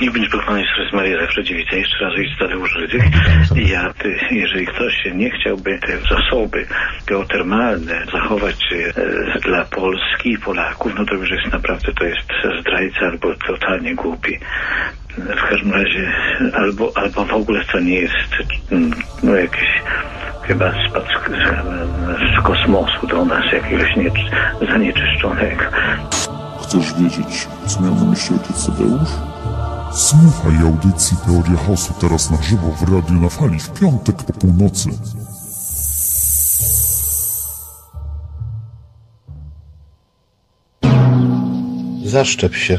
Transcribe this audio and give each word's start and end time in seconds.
Nie 0.00 0.10
bądź 0.10 0.28
pochwalony 0.28 0.64
jest 0.78 0.92
Maria 0.92 1.20
zawsze 1.20 1.44
dziewica, 1.44 1.76
jeszcze 1.76 2.04
raz 2.04 2.14
ojciec 2.14 2.38
Tadeusz 2.38 2.74
Rydzyk. 2.74 3.02
I 3.56 3.68
ja, 3.68 3.92
ty, 3.98 4.18
jeżeli 4.30 4.66
ktoś 4.66 5.04
nie 5.14 5.30
chciałby 5.30 5.78
te 5.78 5.98
zasoby 5.98 6.66
geotermalne 7.06 8.06
zachować 8.12 8.56
e, 8.72 9.40
dla 9.40 9.64
Polski 9.64 10.32
i 10.32 10.38
Polaków, 10.38 10.92
no 10.98 11.04
to 11.04 11.14
już 11.14 11.30
jest 11.30 11.52
naprawdę, 11.52 11.92
to 11.92 12.04
jest 12.04 12.28
zdrajca 12.60 13.00
albo 13.00 13.34
totalnie 13.46 13.94
głupi. 13.94 14.38
W 15.18 15.48
każdym 15.50 15.72
razie, 15.72 16.12
albo, 16.52 16.92
albo 16.94 17.24
w 17.24 17.32
ogóle 17.32 17.64
to 17.72 17.80
nie 17.80 18.00
jest 18.00 18.36
mm, 18.72 18.90
no, 19.22 19.34
jakiś 19.34 19.82
chyba 20.42 20.72
spadł 20.88 21.06
z, 21.06 22.36
z 22.36 22.42
kosmosu 22.42 23.06
do 23.06 23.24
nas 23.24 23.52
jakiegoś 23.52 23.96
nie, 23.96 24.10
zanieczyszczonego. 24.72 25.64
Chcesz 26.62 26.94
wiedzieć, 26.94 27.48
co 27.66 27.80
miał 27.80 27.94
na 27.94 28.04
myśli 28.04 28.36
ojciec 28.36 28.66
Tadeusz? 28.66 29.35
Słuchaj 29.96 30.56
audycji 30.62 31.16
Teoria 31.26 31.56
Chaosu 31.66 31.92
teraz 32.00 32.30
na 32.30 32.42
żywo 32.42 32.66
w 32.72 32.82
Radiu 32.82 33.20
na 33.20 33.28
Fali 33.28 33.60
w 33.60 33.70
piątek 33.70 34.22
po 34.22 34.32
północy. 34.32 34.88
Zaszczep 42.04 42.54
się. 42.56 42.78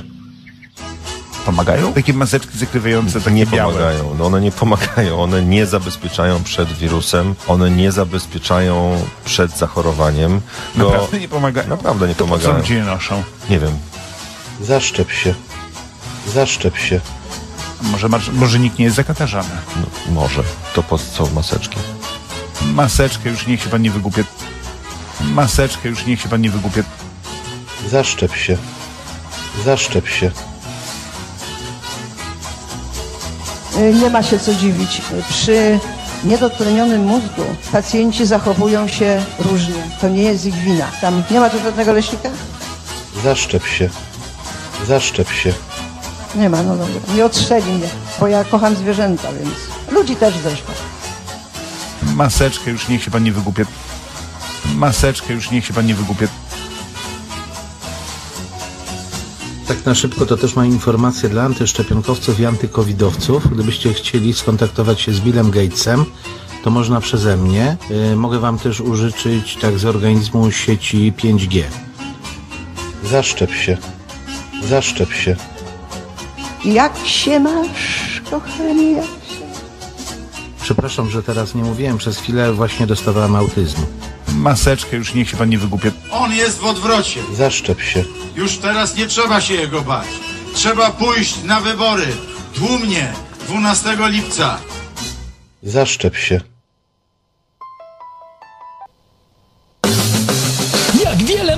Pomagają? 1.46 1.94
Takie 1.94 2.14
maseczki 2.14 2.58
zakrywające, 2.58 3.22
takie 3.22 3.36
nie 3.36 3.46
białe. 3.46 3.74
pomagają. 3.74 4.16
No 4.20 4.26
one 4.26 4.42
nie 4.42 4.52
pomagają. 4.52 5.22
One 5.24 5.42
nie 5.42 5.66
zabezpieczają 5.66 6.44
przed 6.44 6.74
wirusem. 6.74 7.36
One 7.48 7.72
nie 7.72 7.92
zabezpieczają 7.92 9.02
przed 9.26 9.58
zachorowaniem. 9.58 10.42
Go... 10.76 10.90
Naprawdę 10.92 11.20
nie 11.20 11.28
pomagają? 11.28 11.68
Naprawdę 11.70 12.08
nie 12.08 12.16
To 12.16 12.26
po 12.26 12.30
co 12.30 12.38
pomagają. 12.40 12.58
ludzie 12.58 12.76
je 12.76 12.84
noszą? 12.84 13.24
Nie 13.50 13.60
wiem. 13.60 13.72
Zaszczep 14.62 15.12
się. 15.12 15.34
Zaszczep 16.34 16.78
się. 16.78 17.00
Może, 17.82 18.08
może 18.34 18.60
nikt 18.60 18.80
nie 18.80 18.86
jest 18.86 18.98
zakatarzany. 18.98 19.50
No, 19.76 20.14
może. 20.14 20.44
To 20.76 20.84
po 20.84 20.98
co 20.98 21.28
maseczki? 21.28 21.78
Maseczkę 22.74 23.30
już 23.30 23.48
niech 23.48 23.62
się 23.62 23.70
pan 23.70 23.82
nie 23.82 23.92
wygłupie. 23.92 24.24
Maseczkę 25.22 25.90
już 25.90 26.06
niech 26.06 26.22
się 26.22 26.30
pan 26.30 26.42
nie 26.42 26.50
wygłupie. 26.50 26.84
Zaszczep 27.90 28.36
się. 28.36 28.58
Zaszczep 29.66 30.08
się. 30.08 30.32
Y, 33.78 33.94
Nie 33.94 34.10
ma 34.10 34.24
się 34.24 34.40
co 34.40 34.54
dziwić. 34.54 35.02
Przy 35.30 35.80
niedotlenionym 36.24 37.04
mózgu 37.06 37.44
pacjenci 37.72 38.26
zachowują 38.26 38.88
się 38.88 39.26
różnie. 39.40 39.84
To 40.02 40.10
nie 40.10 40.24
jest 40.24 40.46
ich 40.46 40.56
wina. 40.56 40.88
Tam 41.02 41.24
nie 41.32 41.40
ma 41.40 41.50
tu 41.50 41.60
żadnego 41.60 41.94
leśnika? 41.94 42.30
Zaszczep 43.24 43.66
się. 43.68 43.90
Zaszczep 44.88 45.32
się. 45.32 45.54
Nie 46.38 46.50
ma, 46.50 46.64
no 46.64 46.78
dobra. 46.78 47.14
Nie 47.16 47.26
odstrzeli 47.26 47.72
mnie, 47.72 47.90
bo 48.20 48.28
ja 48.28 48.44
kocham 48.44 48.76
zwierzęta, 48.76 49.28
więc 49.34 49.56
ludzi 49.92 50.16
też 50.16 50.34
zresztą. 50.44 50.72
Maseczkę 52.16 52.72
już 52.72 52.88
niech 52.88 53.04
się 53.04 53.12
pan 53.12 53.24
nie 53.24 53.32
wygłupie. 53.32 53.66
Maseczkę 54.76 55.34
już 55.34 55.52
niech 55.52 55.66
się 55.66 55.74
pan 55.74 55.86
nie 55.86 55.96
wygłupie. 55.96 56.28
Tak 59.68 59.86
na 59.86 59.96
szybko 59.96 60.26
to 60.26 60.38
też 60.38 60.56
mam 60.56 60.66
informację 60.66 61.30
dla 61.30 61.44
antyszczepionkowców 61.44 62.40
i 62.40 62.46
antykowidowców. 62.46 63.54
Gdybyście 63.54 63.94
chcieli 63.94 64.34
skontaktować 64.34 65.02
się 65.02 65.14
z 65.14 65.20
Billem 65.20 65.52
Gatesem, 65.52 66.06
to 66.64 66.70
można 66.70 67.02
przeze 67.02 67.38
mnie. 67.38 67.78
Yy, 67.90 68.16
mogę 68.16 68.40
wam 68.40 68.60
też 68.60 68.82
użyczyć 68.82 69.58
tak 69.62 69.80
z 69.80 69.86
organizmu 69.86 70.52
sieci 70.52 71.14
5G. 71.18 71.64
Zaszczep 73.04 73.52
się. 73.54 73.78
Zaszczep 74.64 75.14
się. 75.14 75.36
Jak 76.74 76.98
się 77.06 77.40
masz, 77.40 78.22
kochanie, 78.32 78.92
jak 78.92 79.06
się... 79.06 79.48
Przepraszam, 80.62 81.10
że 81.10 81.24
teraz 81.24 81.56
nie 81.56 81.64
mówiłem. 81.64 81.98
Przez 81.98 82.18
chwilę 82.20 82.54
właśnie 82.54 82.88
dostawałem 82.88 83.36
autyzmu. 83.36 83.86
Maseczkę 84.36 84.98
już 84.98 85.14
niech 85.14 85.30
się 85.30 85.38
pan 85.38 85.50
nie 85.50 85.58
wygłupie. 85.58 85.92
On 86.12 86.34
jest 86.34 86.58
w 86.60 86.66
odwrocie. 86.66 87.20
Zaszczep 87.34 87.82
się. 87.82 88.04
Już 88.36 88.58
teraz 88.58 88.96
nie 88.96 89.08
trzeba 89.08 89.42
się 89.42 89.54
jego 89.54 89.82
bać. 89.82 90.08
Trzeba 90.54 90.92
pójść 90.92 91.44
na 91.44 91.62
wybory. 91.62 92.08
Tłumnie. 92.56 93.14
12 93.48 93.98
lipca. 94.00 94.58
Zaszczep 95.64 96.16
się. 96.18 96.42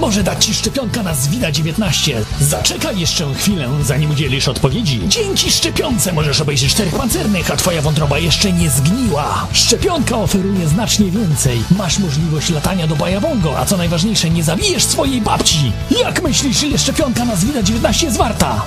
Może 0.10 0.24
dać 0.24 0.46
Ci 0.46 0.54
szczepionka 0.54 1.04
na 1.04 1.14
Zwida-19? 1.14 2.14
Zaczekaj 2.42 3.00
jeszcze 3.00 3.34
chwilę, 3.34 3.70
zanim 3.84 4.12
udzielisz 4.12 4.48
odpowiedzi. 4.48 5.02
Dzięki 5.08 5.52
szczepionce 5.52 6.14
możesz 6.14 6.42
obejrzeć 6.42 6.72
czterech 6.72 6.96
pancernych, 6.96 7.52
a 7.52 7.56
Twoja 7.56 7.82
wątroba 7.82 8.20
jeszcze 8.20 8.54
nie 8.54 8.70
zgniła. 8.70 9.48
Szczepionka 9.54 10.18
oferuje 10.18 10.68
znacznie 10.68 11.12
więcej. 11.12 11.60
Masz 11.78 12.00
możliwość 12.00 12.50
latania 12.50 12.88
do 12.88 12.96
Bajabongo, 12.96 13.60
a 13.60 13.66
co 13.66 13.78
najważniejsze, 13.78 14.30
nie 14.30 14.44
zabijesz 14.44 14.84
swojej 14.84 15.22
babci. 15.22 15.72
Jak 16.02 16.24
myślisz, 16.24 16.64
ile 16.64 16.78
szczepionka 16.78 17.26
na 17.26 17.36
Zwida-19 17.36 18.04
jest 18.04 18.18
warta? 18.18 18.62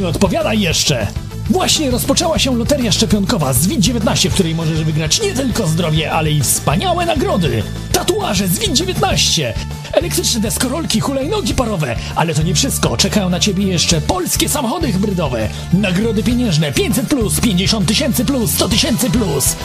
Nie 0.00 0.08
odpowiadaj 0.08 0.60
jeszcze! 0.60 1.23
Właśnie 1.50 1.90
rozpoczęła 1.90 2.38
się 2.38 2.58
loteria 2.58 2.92
szczepionkowa 2.92 3.52
ZWIT-19, 3.52 4.28
w 4.28 4.34
której 4.34 4.54
możesz 4.54 4.84
wygrać 4.84 5.22
nie 5.22 5.32
tylko 5.32 5.66
zdrowie, 5.66 6.12
ale 6.12 6.30
i 6.30 6.40
wspaniałe 6.40 7.06
nagrody. 7.06 7.62
Tatuaże 7.92 8.48
ZWIT-19, 8.48 9.52
elektryczne 9.92 10.40
deskorolki, 10.40 11.00
hulajnogi 11.00 11.54
parowe, 11.54 11.96
ale 12.16 12.34
to 12.34 12.42
nie 12.42 12.54
wszystko. 12.54 12.96
Czekają 12.96 13.28
na 13.30 13.40
ciebie 13.40 13.64
jeszcze 13.64 14.00
polskie 14.00 14.48
samochody 14.48 14.92
hybrydowe, 14.92 15.48
nagrody 15.72 16.22
pieniężne 16.22 16.72
500 16.72 17.08
plus, 17.08 17.40
50 17.40 17.88
tysięcy 17.88 18.24
plus, 18.24 18.50
100 18.50 18.68
tysięcy 18.68 19.10
plus. 19.10 19.56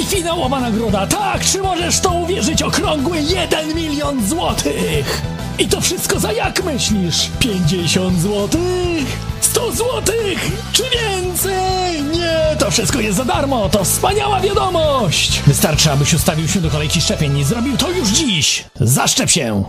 I 0.00 0.04
finałowa 0.04 0.60
nagroda, 0.60 1.06
tak, 1.06 1.44
czy 1.44 1.58
możesz 1.58 2.00
to 2.00 2.12
uwierzyć, 2.12 2.62
okrągły 2.62 3.20
1 3.20 3.74
milion 3.74 4.28
złotych! 4.28 5.22
I 5.58 5.68
to 5.68 5.80
wszystko 5.80 6.20
za 6.20 6.32
jak 6.32 6.64
myślisz? 6.64 7.30
50 7.38 8.20
złotych? 8.20 9.31
100 9.62 9.72
złotych? 9.72 10.50
Czy 10.72 10.82
więcej? 10.82 12.02
Nie, 12.02 12.56
to 12.58 12.70
wszystko 12.70 13.00
jest 13.00 13.16
za 13.16 13.24
darmo, 13.24 13.68
to 13.68 13.84
wspaniała 13.84 14.40
wiadomość! 14.40 15.42
Wystarczy, 15.46 15.92
abyś 15.92 16.14
ustawił 16.14 16.48
się 16.48 16.60
do 16.60 16.70
kolejki 16.70 17.00
szczepień 17.00 17.38
i 17.38 17.44
zrobił 17.44 17.76
to 17.76 17.90
już 17.90 18.08
dziś! 18.08 18.64
Zaszczep 18.80 19.30
się! 19.30 19.64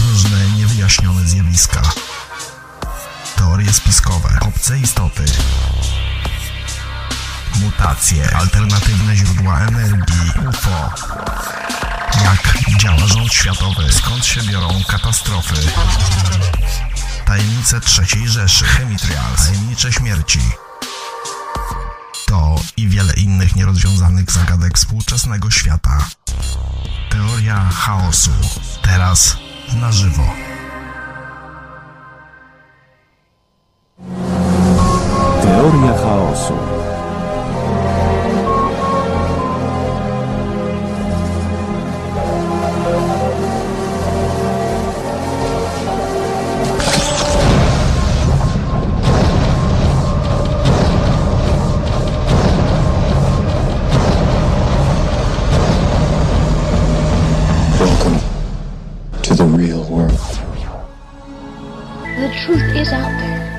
Różne 0.00 0.38
niewyjaśnione 0.58 1.26
zjawiska. 1.26 1.82
Teorie 3.36 3.72
spiskowe. 3.72 4.28
Obce 4.48 4.78
istoty. 4.78 5.24
Mutacje. 7.60 8.36
Alternatywne 8.36 9.16
źródła 9.16 9.58
energii. 9.60 10.32
UFO. 10.48 10.90
Jak 12.24 12.78
działa 12.78 13.06
rząd 13.06 13.32
światowy? 13.32 13.92
Skąd 13.92 14.26
się 14.26 14.42
biorą 14.42 14.68
katastrofy? 14.88 15.54
Tajemnice 17.24 17.80
trzeciej 17.80 18.28
Rzeszy. 18.28 18.64
Chemitrials. 18.64 19.46
Tajemnicze 19.46 19.92
śmierci. 19.92 20.40
To 22.26 22.56
i 22.76 22.88
wiele 22.88 23.12
innych 23.12 23.56
nierozwiązanych 23.56 24.30
zagadek 24.30 24.78
współczesnego 24.78 25.50
świata. 25.50 25.98
Teoria 27.10 27.68
chaosu. 27.68 28.30
Teraz 28.82 29.36
na 29.80 29.92
żywo. 29.92 30.24
Teoria 35.42 35.92
chaosu. 35.92 36.73
out 62.92 63.18
there. 63.18 63.53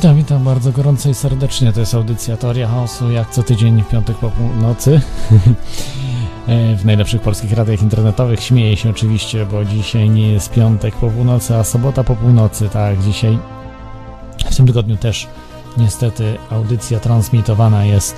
Witam, 0.00 0.16
witam 0.16 0.44
bardzo 0.44 0.72
gorąco 0.72 1.08
i 1.08 1.14
serdecznie. 1.14 1.72
To 1.72 1.80
jest 1.80 1.94
audycja 1.94 2.36
Teoria 2.36 2.68
Chaosu, 2.68 3.10
jak 3.10 3.30
co 3.30 3.42
tydzień 3.42 3.82
w 3.82 3.88
piątek 3.88 4.16
po 4.16 4.30
północy. 4.30 5.00
E, 6.46 6.76
w 6.76 6.84
najlepszych 6.84 7.22
polskich 7.22 7.52
radiach 7.52 7.82
internetowych. 7.82 8.42
Śmieję 8.42 8.76
się 8.76 8.90
oczywiście, 8.90 9.46
bo 9.46 9.64
dzisiaj 9.64 10.10
nie 10.10 10.32
jest 10.32 10.50
piątek 10.50 10.94
po 10.94 11.10
północy, 11.10 11.56
a 11.56 11.64
sobota 11.64 12.04
po 12.04 12.16
północy. 12.16 12.68
Tak, 12.68 13.02
dzisiaj 13.02 13.38
w 14.50 14.56
tym 14.56 14.66
tygodniu 14.66 14.96
też 14.96 15.26
niestety 15.76 16.36
audycja 16.50 17.00
transmitowana 17.00 17.84
jest 17.84 18.16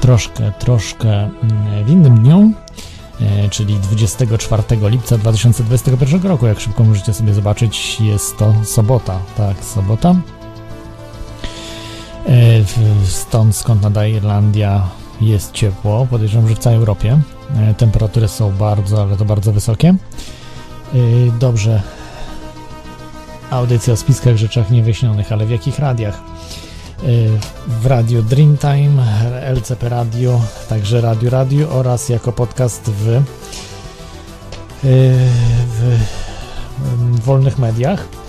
troszkę, 0.00 0.52
troszkę 0.58 1.08
mm, 1.12 1.84
w 1.84 1.90
innym 1.90 2.18
dniu, 2.18 2.52
e, 3.20 3.48
czyli 3.48 3.74
24 3.74 4.62
lipca 4.82 5.18
2021 5.18 6.22
roku. 6.22 6.46
Jak 6.46 6.60
szybko 6.60 6.84
możecie 6.84 7.14
sobie 7.14 7.34
zobaczyć, 7.34 8.00
jest 8.00 8.36
to 8.36 8.54
sobota. 8.64 9.18
Tak, 9.36 9.64
sobota. 9.64 10.14
E, 12.30 13.04
stąd 13.04 13.56
skąd 13.56 13.82
nadaje 13.82 14.16
Irlandia 14.16 14.88
jest 15.20 15.52
ciepło. 15.52 16.06
Podejrzewam, 16.10 16.48
że 16.48 16.54
w 16.54 16.58
całej 16.58 16.78
Europie. 16.78 17.20
E, 17.56 17.74
temperatury 17.74 18.28
są 18.28 18.52
bardzo, 18.52 19.02
ale 19.02 19.16
to 19.16 19.24
bardzo 19.24 19.52
wysokie. 19.52 19.94
Dobrze. 21.40 21.82
Audycja 23.50 23.92
o 23.92 23.96
spiskach, 23.96 24.36
rzeczach 24.36 24.70
niewyjaśnionych, 24.70 25.32
ale 25.32 25.46
w 25.46 25.50
jakich 25.50 25.78
radiach? 25.78 26.20
w 27.66 27.86
Radio 27.86 28.22
Dreamtime, 28.22 29.04
LCP 29.42 29.88
Radio, 29.88 30.40
także 30.68 31.00
Radio 31.00 31.30
Radio 31.30 31.70
oraz 31.70 32.08
jako 32.08 32.32
podcast 32.32 32.90
w, 32.90 33.22
w 34.82 35.98
wolnych 37.24 37.58
mediach. 37.58 38.19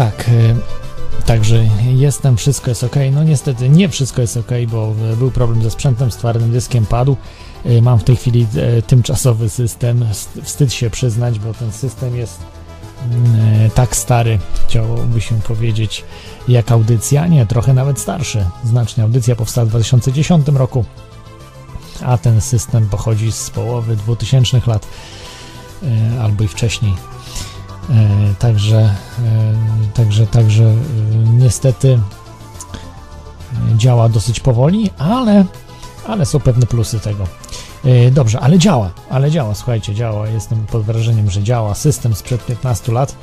Tak, 0.00 0.30
Także 1.26 1.64
jestem, 1.94 2.36
wszystko 2.36 2.70
jest 2.70 2.84
ok. 2.84 2.96
No 3.12 3.24
niestety 3.24 3.68
nie 3.68 3.88
wszystko 3.88 4.20
jest 4.20 4.36
ok, 4.36 4.50
bo 4.68 4.94
był 5.16 5.30
problem 5.30 5.62
ze 5.62 5.70
sprzętem, 5.70 6.10
z 6.10 6.16
twardym 6.16 6.50
dyskiem 6.50 6.86
padł. 6.86 7.16
Y, 7.66 7.82
mam 7.82 7.98
w 7.98 8.04
tej 8.04 8.16
chwili 8.16 8.46
e, 8.56 8.82
tymczasowy 8.82 9.48
system. 9.50 10.04
Wstyd 10.42 10.72
się 10.72 10.90
przyznać, 10.90 11.38
bo 11.38 11.54
ten 11.54 11.72
system 11.72 12.16
jest 12.16 12.40
mm, 13.10 13.66
e, 13.66 13.70
tak 13.70 13.96
stary, 13.96 14.38
chciałoby 14.68 15.20
się 15.20 15.40
powiedzieć, 15.40 16.04
jak 16.48 16.72
audycja. 16.72 17.26
Nie, 17.26 17.46
trochę 17.46 17.74
nawet 17.74 18.00
starszy. 18.00 18.44
Znacznie 18.64 19.04
audycja 19.04 19.36
powstała 19.36 19.64
w 19.64 19.68
2010 19.68 20.48
roku, 20.48 20.84
a 22.04 22.18
ten 22.18 22.40
system 22.40 22.88
pochodzi 22.88 23.32
z 23.32 23.50
połowy 23.50 23.96
2000 23.96 24.60
lat 24.66 24.86
e, 25.82 26.22
albo 26.22 26.44
i 26.44 26.48
wcześniej. 26.48 26.94
E, 27.90 28.34
także, 28.38 28.78
e, 28.78 28.94
także, 29.94 30.26
także 30.26 30.64
e, 30.64 30.76
niestety 31.38 32.00
działa 33.76 34.08
dosyć 34.08 34.40
powoli, 34.40 34.90
ale, 34.98 35.44
ale 36.06 36.26
są 36.26 36.40
pewne 36.40 36.66
plusy 36.66 37.00
tego. 37.00 37.24
Dobrze, 38.12 38.40
ale 38.40 38.58
działa, 38.58 38.90
ale 39.10 39.30
działa, 39.30 39.54
słuchajcie, 39.54 39.94
działa. 39.94 40.28
Jestem 40.28 40.66
pod 40.66 40.82
wrażeniem, 40.82 41.30
że 41.30 41.42
działa 41.42 41.74
system 41.74 42.14
sprzed 42.14 42.46
15 42.46 42.92
lat. 42.92 43.16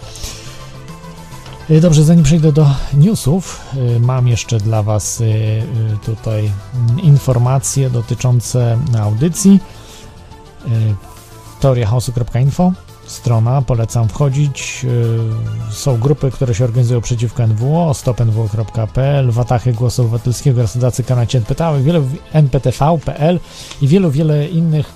Dobrze, 1.82 2.04
zanim 2.04 2.24
przejdę 2.24 2.52
do 2.52 2.70
newsów, 2.94 3.62
mam 4.00 4.28
jeszcze 4.28 4.58
dla 4.58 4.84
Was 4.84 5.24
tutaj 6.06 6.52
informacje 7.04 7.90
dotyczące 7.90 8.78
audycji 9.00 9.60
teoriachaosu.info 11.60 12.72
strona, 13.08 13.62
polecam 13.62 14.10
wchodzić. 14.10 14.86
Y, 15.70 15.74
są 15.74 15.98
grupy, 15.98 16.32
które 16.32 16.56
się 16.56 16.64
organizują 16.64 17.02
przeciwko 17.02 17.48
NWO, 17.48 17.94
stopnwo.pl, 17.94 19.32
Watachy 19.32 19.74
Głosu 19.74 20.02
Obywatelskiego, 20.02 20.62
Rosodacy 20.62 21.04
Kanacie 21.04 21.38
NPT, 21.38 21.84
wiele 21.84 22.02
NPTV.pl 22.34 23.40
i 23.82 23.88
wielu, 23.88 24.12
wiele 24.12 24.48
innych, 24.48 24.92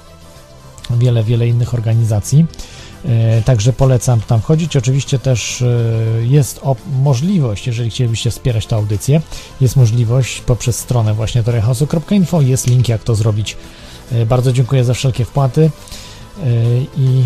wiele, 0.90 1.24
wiele 1.24 1.48
innych 1.48 1.74
organizacji. 1.74 2.46
Y, 3.40 3.44
także 3.44 3.74
polecam 3.74 4.22
tam 4.22 4.42
wchodzić. 4.42 4.78
Oczywiście 4.78 5.20
też 5.20 5.62
y, 5.62 6.26
jest 6.30 6.62
możliwość, 7.04 7.68
jeżeli 7.68 7.90
chcielibyście 7.90 8.32
wspierać 8.32 8.66
tę 8.66 8.76
audycję, 8.76 9.22
jest 9.62 9.76
możliwość 9.76 10.42
poprzez 10.42 10.80
stronę 10.80 11.14
właśnie 11.14 11.44
torechaosu.info. 11.44 12.42
Jest 12.42 12.68
link, 12.68 12.90
jak 12.90 13.04
to 13.04 13.16
zrobić. 13.16 13.58
Bardzo 14.26 14.54
dziękuję 14.54 14.84
za 14.84 14.94
wszelkie 14.94 15.26
wpłaty. 15.26 15.72
E, 16.40 16.44
I 16.98 17.24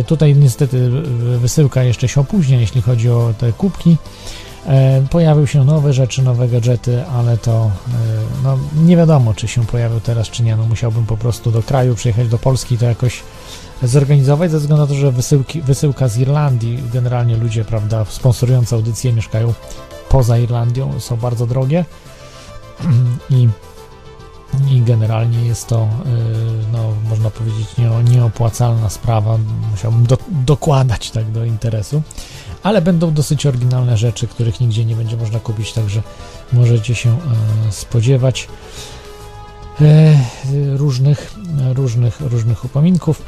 e, 0.00 0.04
tutaj 0.04 0.36
niestety 0.36 0.90
wysyłka 1.38 1.82
jeszcze 1.82 2.08
się 2.08 2.20
opóźnia, 2.20 2.60
jeśli 2.60 2.82
chodzi 2.82 3.10
o 3.10 3.34
te 3.38 3.52
kubki. 3.52 3.96
E, 4.66 5.02
pojawiły 5.10 5.46
się 5.46 5.64
nowe 5.64 5.92
rzeczy, 5.92 6.22
nowe 6.22 6.48
gadżety, 6.48 7.04
ale 7.06 7.38
to 7.38 7.70
no, 8.44 8.58
nie 8.84 8.96
wiadomo, 8.96 9.34
czy 9.34 9.48
się 9.48 9.66
pojawią 9.66 10.00
teraz, 10.00 10.28
czy 10.30 10.42
nie. 10.42 10.56
No, 10.56 10.66
musiałbym 10.66 11.06
po 11.06 11.16
prostu 11.16 11.50
do 11.50 11.62
kraju 11.62 11.94
przyjechać 11.94 12.28
do 12.28 12.38
Polski 12.38 12.78
to 12.78 12.84
jakoś 12.84 13.22
zorganizować, 13.82 14.50
ze 14.50 14.58
względu 14.58 14.82
na 14.82 14.88
to, 14.88 14.94
że 14.94 15.12
wysyłki, 15.12 15.62
wysyłka 15.62 16.08
z 16.08 16.18
Irlandii, 16.18 16.82
generalnie 16.92 17.36
ludzie, 17.36 17.64
prawda, 17.64 18.04
sponsorujący 18.04 18.74
audycje 18.74 19.12
mieszkają 19.12 19.54
poza 20.08 20.38
Irlandią, 20.38 21.00
są 21.00 21.16
bardzo 21.16 21.46
drogie 21.46 21.84
i 23.30 23.48
i 24.70 24.80
generalnie 24.80 25.46
jest 25.46 25.66
to, 25.66 25.82
y, 25.82 26.72
no, 26.72 26.94
można 27.10 27.30
powiedzieć, 27.30 27.68
nieopłacalna 28.10 28.90
sprawa. 28.90 29.38
Musiałbym 29.70 30.06
do, 30.06 30.18
dokładać 30.30 31.10
tak 31.10 31.30
do 31.30 31.44
interesu, 31.44 32.02
ale 32.62 32.82
będą 32.82 33.14
dosyć 33.14 33.46
oryginalne 33.46 33.96
rzeczy, 33.96 34.26
których 34.26 34.60
nigdzie 34.60 34.84
nie 34.84 34.96
będzie 34.96 35.16
można 35.16 35.40
kupić, 35.40 35.72
także 35.72 36.02
możecie 36.52 36.94
się 36.94 37.10
e, 37.10 37.72
spodziewać 37.72 38.48
e, 39.80 40.18
różnych, 40.76 41.34
różnych, 41.74 42.20
różnych 42.20 42.64
upominków. 42.64 43.22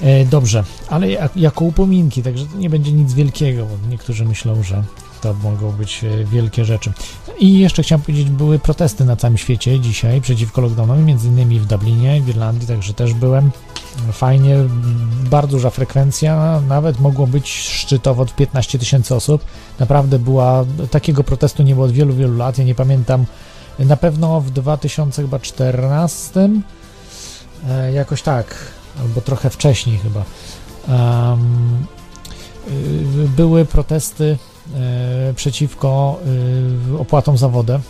E, 0.00 0.24
dobrze, 0.24 0.64
ale 0.88 1.08
jako 1.36 1.64
upominki, 1.64 2.22
także 2.22 2.46
to 2.46 2.56
nie 2.56 2.70
będzie 2.70 2.92
nic 2.92 3.14
wielkiego, 3.14 3.66
bo 3.66 3.88
niektórzy 3.88 4.24
myślą, 4.24 4.62
że 4.62 4.84
to 5.20 5.34
mogą 5.34 5.72
być 5.72 6.04
e, 6.04 6.24
wielkie 6.24 6.64
rzeczy. 6.64 6.92
I 7.38 7.58
jeszcze 7.58 7.82
chciałem 7.82 8.02
powiedzieć, 8.02 8.30
były 8.30 8.58
protesty 8.58 9.04
na 9.04 9.16
całym 9.16 9.38
świecie 9.38 9.80
dzisiaj 9.80 10.20
przeciwko 10.20 10.60
lockdownowi, 10.60 11.02
między 11.02 11.28
innymi 11.28 11.60
w 11.60 11.66
Dublinie, 11.66 12.20
w 12.20 12.28
Irlandii, 12.28 12.68
także 12.68 12.94
też 12.94 13.14
byłem. 13.14 13.50
Fajnie, 14.12 14.56
bardzo 15.30 15.56
duża 15.56 15.70
frekwencja, 15.70 16.62
nawet 16.68 17.00
mogło 17.00 17.26
być 17.26 17.50
szczytowo 17.50 18.26
15 18.26 18.78
tysięcy 18.78 19.14
osób. 19.14 19.44
Naprawdę 19.78 20.18
była, 20.18 20.64
takiego 20.90 21.24
protestu 21.24 21.62
nie 21.62 21.74
było 21.74 21.86
od 21.86 21.92
wielu, 21.92 22.14
wielu 22.14 22.36
lat, 22.36 22.58
ja 22.58 22.64
nie 22.64 22.74
pamiętam, 22.74 23.24
na 23.78 23.96
pewno 23.96 24.40
w 24.40 24.50
2014 24.50 26.50
e, 27.68 27.92
jakoś 27.92 28.22
tak, 28.22 28.54
albo 29.00 29.20
trochę 29.20 29.50
wcześniej 29.50 29.98
chyba. 29.98 30.24
Um, 30.88 31.86
były 33.36 33.64
protesty 33.64 34.38
przeciwko 35.36 36.20
e, 36.92 36.98
opłatom 36.98 37.38
za 37.38 37.48
wodę 37.48 37.80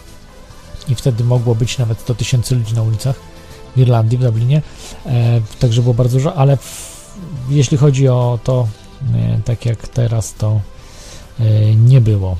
i 0.89 0.95
wtedy 0.95 1.25
mogło 1.25 1.55
być 1.55 1.79
nawet 1.79 2.01
100 2.01 2.15
tysięcy 2.15 2.55
ludzi 2.55 2.75
na 2.75 2.83
ulicach 2.83 3.17
w 3.77 3.79
Irlandii, 3.79 4.19
w 4.19 4.23
Dublinie, 4.23 4.63
e, 5.07 5.41
także 5.59 5.83
było 5.83 5.95
bardzo 5.95 6.19
dużo, 6.19 6.35
ale 6.35 6.59
jeśli 7.49 7.77
chodzi 7.77 8.09
o 8.09 8.39
to, 8.45 8.69
tak 9.45 9.67
jak 9.67 9.89
teraz, 9.89 10.35
to 10.35 10.61
nie 11.77 12.01
było 12.01 12.37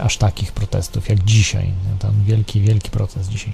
aż 0.00 0.16
takich 0.16 0.52
protestów 0.52 1.08
jak 1.08 1.24
dzisiaj. 1.24 1.72
Tam 1.98 2.24
wielki, 2.24 2.60
wielki 2.60 2.90
protest 2.90 3.28
dzisiaj. 3.28 3.52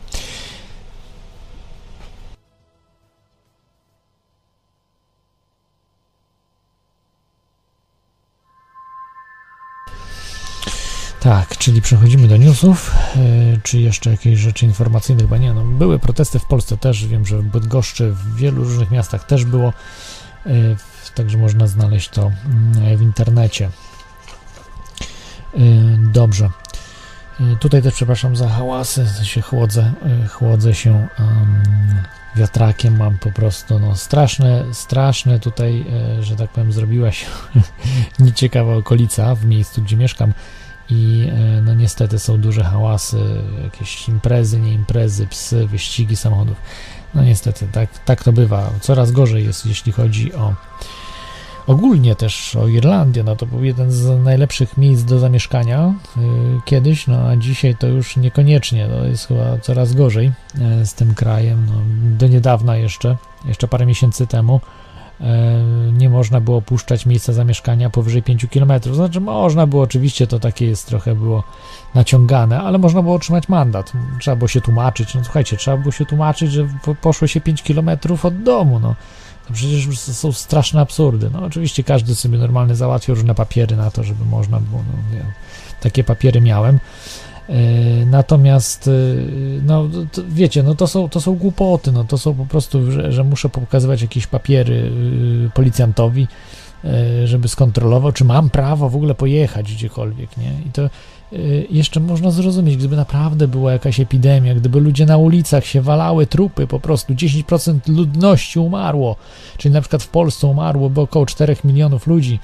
Tak, 11.24 11.58
czyli 11.58 11.82
przechodzimy 11.82 12.28
do 12.28 12.36
newsów. 12.36 12.94
E, 13.16 13.18
czy 13.62 13.80
jeszcze 13.80 14.10
jakieś 14.10 14.38
rzeczy 14.38 14.66
informacyjne? 14.66 15.22
Chyba 15.22 15.38
nie. 15.38 15.54
No, 15.54 15.64
były 15.64 15.98
protesty 15.98 16.38
w 16.38 16.44
Polsce 16.44 16.76
też. 16.76 17.06
Wiem, 17.06 17.26
że 17.26 17.38
w 17.38 17.42
Bydgoszczy, 17.42 18.10
w 18.10 18.36
wielu 18.36 18.64
różnych 18.64 18.90
miastach 18.90 19.26
też 19.26 19.44
było. 19.44 19.72
E, 20.46 20.50
także 21.14 21.38
można 21.38 21.66
znaleźć 21.66 22.08
to 22.08 22.32
mm, 22.44 22.96
w 22.96 23.02
internecie. 23.02 23.70
E, 25.54 25.60
dobrze. 26.12 26.50
Tutaj 27.60 27.82
też 27.82 27.94
przepraszam 27.94 28.36
za 28.36 28.48
hałasy, 28.48 29.06
się 29.22 29.40
chłodzę, 29.40 29.92
chłodzę 30.30 30.74
się 30.74 31.08
um, 31.18 31.62
wiatrakiem, 32.36 32.96
mam 32.96 33.18
po 33.18 33.32
prostu 33.32 33.78
no 33.78 33.96
straszne, 33.96 34.64
straszne 34.72 35.40
tutaj, 35.40 35.86
że 36.20 36.36
tak 36.36 36.50
powiem, 36.50 36.72
zrobiła 36.72 37.12
się 37.12 37.26
nieciekawa 38.18 38.74
okolica 38.74 39.34
w 39.34 39.44
miejscu, 39.44 39.82
gdzie 39.82 39.96
mieszkam 39.96 40.32
i 40.90 41.28
e, 41.32 41.62
no 41.62 41.74
niestety 41.74 42.18
są 42.18 42.40
duże 42.40 42.64
hałasy, 42.64 43.18
jakieś 43.64 44.08
imprezy, 44.08 44.60
nie 44.60 44.72
imprezy, 44.72 45.26
psy, 45.26 45.66
wyścigi 45.66 46.16
samochodów. 46.16 46.56
No 47.14 47.24
niestety, 47.24 47.68
tak, 47.72 47.98
tak 47.98 48.24
to 48.24 48.32
bywa. 48.32 48.70
Coraz 48.80 49.12
gorzej 49.12 49.44
jest, 49.44 49.66
jeśli 49.66 49.92
chodzi 49.92 50.34
o 50.34 50.54
ogólnie 51.66 52.14
też 52.14 52.56
o 52.56 52.68
Irlandię. 52.68 53.22
No 53.22 53.36
to 53.36 53.46
był 53.46 53.64
jeden 53.64 53.90
z 53.90 54.24
najlepszych 54.24 54.76
miejsc 54.76 55.02
do 55.04 55.18
zamieszkania 55.18 55.94
y, 56.16 56.20
kiedyś, 56.64 57.06
no 57.06 57.28
a 57.28 57.36
dzisiaj 57.36 57.76
to 57.76 57.86
już 57.86 58.16
niekoniecznie. 58.16 58.88
To 58.88 59.04
jest 59.04 59.28
chyba 59.28 59.58
coraz 59.58 59.94
gorzej 59.94 60.32
y, 60.82 60.86
z 60.86 60.94
tym 60.94 61.14
krajem. 61.14 61.66
No, 61.66 61.80
do 62.18 62.28
niedawna 62.28 62.76
jeszcze, 62.76 63.16
jeszcze 63.44 63.68
parę 63.68 63.86
miesięcy 63.86 64.26
temu 64.26 64.60
E, 64.60 64.83
nie 65.92 66.10
można 66.10 66.40
było 66.40 66.56
opuszczać 66.56 67.06
miejsca 67.06 67.32
zamieszkania 67.32 67.90
powyżej 67.90 68.22
5 68.22 68.46
km. 68.46 68.72
Znaczy, 68.92 69.20
można 69.20 69.66
było, 69.66 69.82
oczywiście 69.82 70.26
to 70.26 70.38
takie 70.38 70.66
jest 70.66 70.86
trochę 70.86 71.14
było 71.14 71.44
naciągane, 71.94 72.60
ale 72.60 72.78
można 72.78 73.02
było 73.02 73.14
otrzymać 73.14 73.48
mandat. 73.48 73.92
Trzeba 74.20 74.36
było 74.36 74.48
się 74.48 74.60
tłumaczyć. 74.60 75.14
No 75.14 75.24
słuchajcie, 75.24 75.56
trzeba 75.56 75.76
było 75.76 75.92
się 75.92 76.06
tłumaczyć, 76.06 76.52
że 76.52 76.68
poszło 77.00 77.26
się 77.26 77.40
5 77.40 77.62
km 77.62 77.90
od 78.22 78.42
domu. 78.42 78.80
No. 78.80 78.94
To 79.46 79.52
przecież 79.52 79.98
są 79.98 80.32
straszne 80.32 80.80
absurdy. 80.80 81.30
No 81.32 81.44
oczywiście 81.44 81.84
każdy 81.84 82.14
sobie 82.14 82.38
normalnie 82.38 82.74
załatwiał 82.74 83.14
różne 83.14 83.34
papiery 83.34 83.76
na 83.76 83.90
to, 83.90 84.04
żeby 84.04 84.24
można 84.24 84.60
było. 84.60 84.82
No, 85.12 85.18
takie 85.80 86.04
papiery 86.04 86.40
miałem. 86.40 86.78
E, 87.48 88.06
natomiast, 88.06 88.88
e, 88.88 88.90
no 89.66 89.88
wiecie, 90.28 90.62
no 90.62 90.74
to 90.74 90.86
są, 90.86 91.08
to 91.08 91.20
są 91.20 91.34
głupoty, 91.34 91.92
no 91.92 92.04
to 92.04 92.18
są 92.18 92.34
po 92.34 92.46
prostu, 92.46 92.92
że, 92.92 93.12
że 93.12 93.24
muszę 93.24 93.48
pokazywać 93.48 94.02
jakieś 94.02 94.26
papiery 94.26 94.90
e, 95.46 95.50
policjantowi, 95.50 96.28
żeby 97.24 97.48
skontrolował, 97.48 98.12
czy 98.12 98.24
mam 98.24 98.50
prawo 98.50 98.88
w 98.88 98.96
ogóle 98.96 99.14
pojechać 99.14 99.72
gdziekolwiek, 99.72 100.36
nie? 100.36 100.52
I 100.66 100.70
to 100.72 100.90
jeszcze 101.70 102.00
można 102.00 102.30
zrozumieć, 102.30 102.76
gdyby 102.76 102.96
naprawdę 102.96 103.48
była 103.48 103.72
jakaś 103.72 104.00
epidemia, 104.00 104.54
gdyby 104.54 104.80
ludzie 104.80 105.06
na 105.06 105.16
ulicach 105.16 105.66
się 105.66 105.80
walały 105.80 106.26
trupy, 106.26 106.66
po 106.66 106.80
prostu 106.80 107.14
10% 107.14 107.88
ludności 107.88 108.58
umarło, 108.58 109.16
czyli 109.56 109.74
na 109.74 109.80
przykład 109.80 110.02
w 110.02 110.08
Polsce 110.08 110.46
umarłoby 110.46 111.00
około 111.00 111.26
4 111.26 111.56
milionów 111.64 112.06
ludzi, 112.06 112.38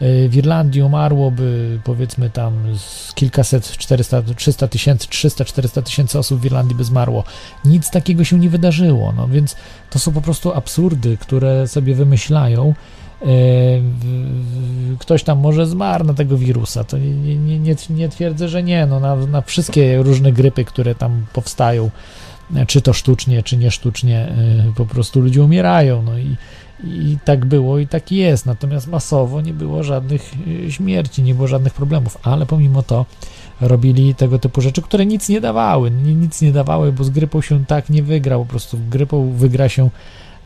w 0.00 0.36
Irlandii 0.36 0.82
umarłoby 0.82 1.78
powiedzmy 1.84 2.30
tam 2.30 2.78
z 2.78 3.12
kilkaset, 3.14 3.70
400, 3.70 4.22
300 4.36 4.68
tysięcy, 4.68 5.08
300, 5.08 5.44
400 5.44 5.82
tysięcy 5.82 6.18
osób 6.18 6.40
w 6.40 6.44
Irlandii 6.44 6.76
by 6.76 6.84
zmarło. 6.84 7.24
Nic 7.64 7.90
takiego 7.90 8.24
się 8.24 8.38
nie 8.38 8.50
wydarzyło, 8.50 9.12
no 9.16 9.28
więc 9.28 9.56
to 9.90 9.98
są 9.98 10.12
po 10.12 10.20
prostu 10.20 10.52
absurdy, 10.52 11.16
które 11.16 11.68
sobie 11.68 11.94
wymyślają. 11.94 12.74
E, 13.22 13.26
ktoś 14.98 15.22
tam 15.22 15.38
może 15.38 15.66
zmarł 15.66 16.04
na 16.04 16.14
tego 16.14 16.38
wirusa, 16.38 16.84
to 16.84 16.98
nie, 16.98 17.36
nie, 17.36 17.58
nie, 17.58 17.76
nie 17.90 18.08
twierdzę, 18.08 18.48
że 18.48 18.62
nie, 18.62 18.86
no 18.86 19.00
na, 19.00 19.16
na 19.16 19.42
wszystkie 19.42 20.02
różne 20.02 20.32
grypy, 20.32 20.64
które 20.64 20.94
tam 20.94 21.26
powstają, 21.32 21.90
czy 22.66 22.80
to 22.80 22.92
sztucznie, 22.92 23.42
czy 23.42 23.56
nie 23.56 23.70
sztucznie, 23.70 24.18
e, 24.18 24.72
po 24.76 24.86
prostu 24.86 25.20
ludzie 25.20 25.42
umierają, 25.42 26.02
no 26.02 26.18
i 26.18 26.36
i 26.84 27.18
tak 27.24 27.46
było 27.46 27.78
i 27.78 27.86
tak 27.86 28.12
jest. 28.12 28.46
Natomiast 28.46 28.86
masowo 28.86 29.40
nie 29.40 29.52
było 29.52 29.82
żadnych 29.82 30.32
y, 30.46 30.72
śmierci, 30.72 31.22
nie 31.22 31.34
było 31.34 31.48
żadnych 31.48 31.74
problemów, 31.74 32.18
ale 32.22 32.46
pomimo 32.46 32.82
to 32.82 33.06
robili 33.60 34.14
tego 34.14 34.38
typu 34.38 34.60
rzeczy, 34.60 34.82
które 34.82 35.06
nic 35.06 35.28
nie 35.28 35.40
dawały. 35.40 35.90
Nic 35.90 36.42
nie 36.42 36.52
dawały, 36.52 36.92
bo 36.92 37.04
z 37.04 37.10
grypą 37.10 37.40
się 37.40 37.64
tak 37.64 37.90
nie 37.90 38.02
wygra. 38.02 38.38
Po 38.38 38.44
prostu 38.44 38.78
grypą 38.90 39.32
wygra 39.32 39.68
się, 39.68 39.90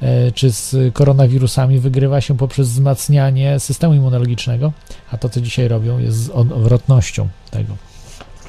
e, 0.03 0.33
czy 0.33 0.53
z 0.53 0.95
koronawirusami 0.95 1.79
wygrywa 1.79 2.21
się 2.21 2.37
poprzez 2.37 2.69
wzmacnianie 2.69 3.61
systemu 3.61 3.95
immunologicznego, 3.95 4.73
a 5.11 5.19
to, 5.19 5.29
co 5.29 5.41
dzisiaj 5.41 5.69
robią, 5.69 5.99
jest 5.99 6.31
odwrotnością 6.31 7.29
tego. 7.51 7.77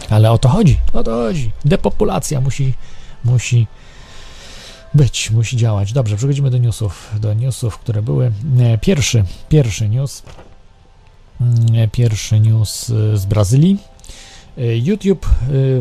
Ale 0.10 0.32
o 0.32 0.38
to 0.38 0.50
chodzi, 0.50 0.78
o 0.94 1.04
to 1.04 1.12
chodzi. 1.12 1.52
Depopulacja 1.66 2.42
musi, 2.42 2.74
musi 3.26 3.68
być, 4.94 5.32
musi 5.32 5.58
działać. 5.58 5.94
Dobrze, 5.94 6.16
przechodzimy 6.16 6.50
do 6.50 6.58
newsów, 6.58 7.12
do 7.20 7.34
newsów, 7.34 7.78
które 7.78 8.02
były. 8.02 8.32
E, 8.60 8.78
pierwszy, 8.78 9.24
pierwszy 9.50 9.90
news, 9.90 10.24
mm, 11.42 11.90
pierwszy 11.90 12.40
news 12.40 12.90
e, 12.90 13.18
z 13.18 13.26
Brazylii. 13.26 13.78
E, 14.58 14.78
YouTube 14.78 15.30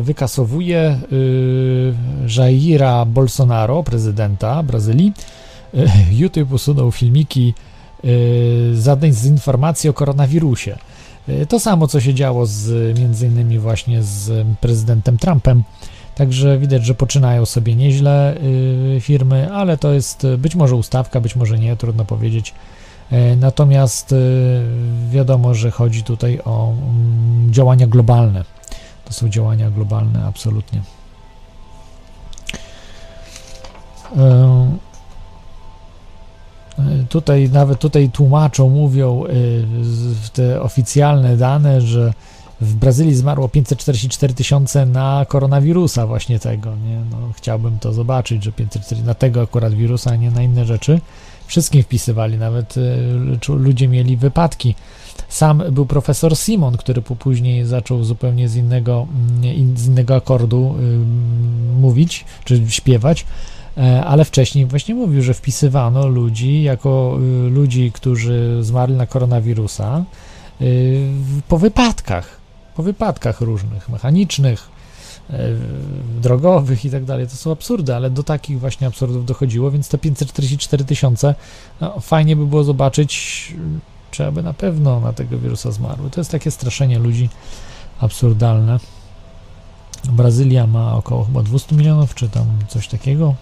wykasowuje 0.01 0.99
Jaira 2.37 3.05
Bolsonaro, 3.05 3.83
prezydenta 3.83 4.63
Brazylii. 4.63 5.13
YouTube 6.21 6.51
usunął 6.51 6.91
filmiki 6.91 7.53
z 9.11 9.25
informacji 9.25 9.89
o 9.89 9.93
koronawirusie. 9.93 10.77
To 11.49 11.59
samo, 11.59 11.87
co 11.87 12.01
się 12.01 12.13
działo 12.13 12.45
z 12.45 12.99
między 12.99 13.27
innymi 13.27 13.59
właśnie 13.59 14.03
z 14.03 14.47
prezydentem 14.61 15.17
Trumpem 15.17 15.63
Także 16.15 16.57
widać, 16.57 16.85
że 16.85 16.95
poczynają 16.95 17.45
sobie 17.45 17.75
nieźle 17.75 18.37
y, 18.37 18.97
firmy, 19.01 19.53
ale 19.53 19.77
to 19.77 19.91
jest 19.91 20.27
być 20.37 20.55
może 20.55 20.75
ustawka, 20.75 21.21
być 21.21 21.35
może 21.35 21.59
nie, 21.59 21.75
trudno 21.75 22.05
powiedzieć. 22.05 22.53
E, 23.11 23.35
natomiast 23.35 24.11
y, 24.11 24.61
wiadomo, 25.09 25.53
że 25.53 25.71
chodzi 25.71 26.03
tutaj 26.03 26.39
o 26.45 26.73
mm, 26.73 27.53
działania 27.53 27.87
globalne. 27.87 28.43
To 29.05 29.13
są 29.13 29.29
działania 29.29 29.69
globalne, 29.69 30.25
absolutnie. 30.25 30.81
Tutaj 37.09 37.49
nawet 37.49 37.79
tutaj 37.79 38.09
tłumaczą, 38.09 38.69
mówią 38.69 39.23
w 40.21 40.29
te 40.33 40.61
oficjalne 40.61 41.37
dane, 41.37 41.81
że 41.81 42.13
w 42.61 42.75
Brazylii 42.75 43.15
zmarło 43.15 43.49
544 43.49 44.33
tysiące 44.33 44.85
na 44.85 45.25
koronawirusa 45.27 46.07
właśnie 46.07 46.39
tego, 46.39 46.75
nie? 46.75 47.01
No, 47.11 47.17
chciałbym 47.35 47.79
to 47.79 47.93
zobaczyć, 47.93 48.43
że 48.43 48.51
540 48.51 49.05
na 49.05 49.13
tego 49.13 49.41
akurat 49.41 49.73
wirusa, 49.73 50.11
a 50.11 50.15
nie 50.15 50.31
na 50.31 50.43
inne 50.43 50.65
rzeczy. 50.65 51.01
Wszystkim 51.47 51.83
wpisywali, 51.83 52.37
nawet 52.37 52.77
y, 52.77 53.53
ludzie 53.55 53.87
mieli 53.87 54.17
wypadki. 54.17 54.75
Sam 55.29 55.63
był 55.71 55.85
profesor 55.85 56.37
Simon, 56.37 56.77
który 56.77 57.01
później 57.01 57.65
zaczął 57.65 58.03
zupełnie 58.03 58.49
z 58.49 58.55
innego, 58.55 59.07
mm, 59.43 59.77
z 59.77 59.87
innego 59.87 60.15
akordu 60.15 60.75
y, 60.79 61.79
mówić, 61.79 62.25
czy 62.45 62.69
śpiewać, 62.69 63.25
e, 63.77 64.03
ale 64.03 64.25
wcześniej 64.25 64.65
właśnie 64.65 64.95
mówił, 64.95 65.21
że 65.21 65.33
wpisywano 65.33 66.07
ludzi 66.07 66.63
jako 66.63 67.19
y, 67.47 67.49
ludzi, 67.49 67.91
którzy 67.91 68.57
zmarli 68.61 68.95
na 68.95 69.05
koronawirusa 69.05 70.03
po 71.47 71.57
wypadkach 71.57 72.40
po 72.75 72.83
wypadkach 72.83 73.41
różnych, 73.41 73.89
mechanicznych, 73.89 74.69
e, 75.29 75.49
drogowych 76.21 76.85
i 76.85 76.91
tak 76.91 77.05
dalej. 77.05 77.27
To 77.27 77.35
są 77.35 77.51
absurdy, 77.51 77.95
ale 77.95 78.09
do 78.09 78.23
takich 78.23 78.59
właśnie 78.59 78.87
absurdów 78.87 79.25
dochodziło, 79.25 79.71
więc 79.71 79.89
te 79.89 79.97
544 79.97 80.85
tysiące, 80.85 81.35
no, 81.81 81.99
fajnie 81.99 82.35
by 82.35 82.45
było 82.45 82.63
zobaczyć, 82.63 83.53
czy 84.11 84.25
aby 84.25 84.43
na 84.43 84.53
pewno 84.53 84.99
na 84.99 85.13
tego 85.13 85.37
wirusa 85.37 85.71
zmarły. 85.71 86.09
To 86.09 86.19
jest 86.19 86.31
takie 86.31 86.51
straszenie 86.51 86.99
ludzi 86.99 87.29
absurdalne. 87.99 88.79
Brazylia 90.09 90.67
ma 90.67 90.95
około 90.95 91.23
chyba 91.23 91.43
200 91.43 91.75
milionów, 91.75 92.15
czy 92.15 92.29
tam 92.29 92.45
coś 92.67 92.87
takiego. 92.87 93.35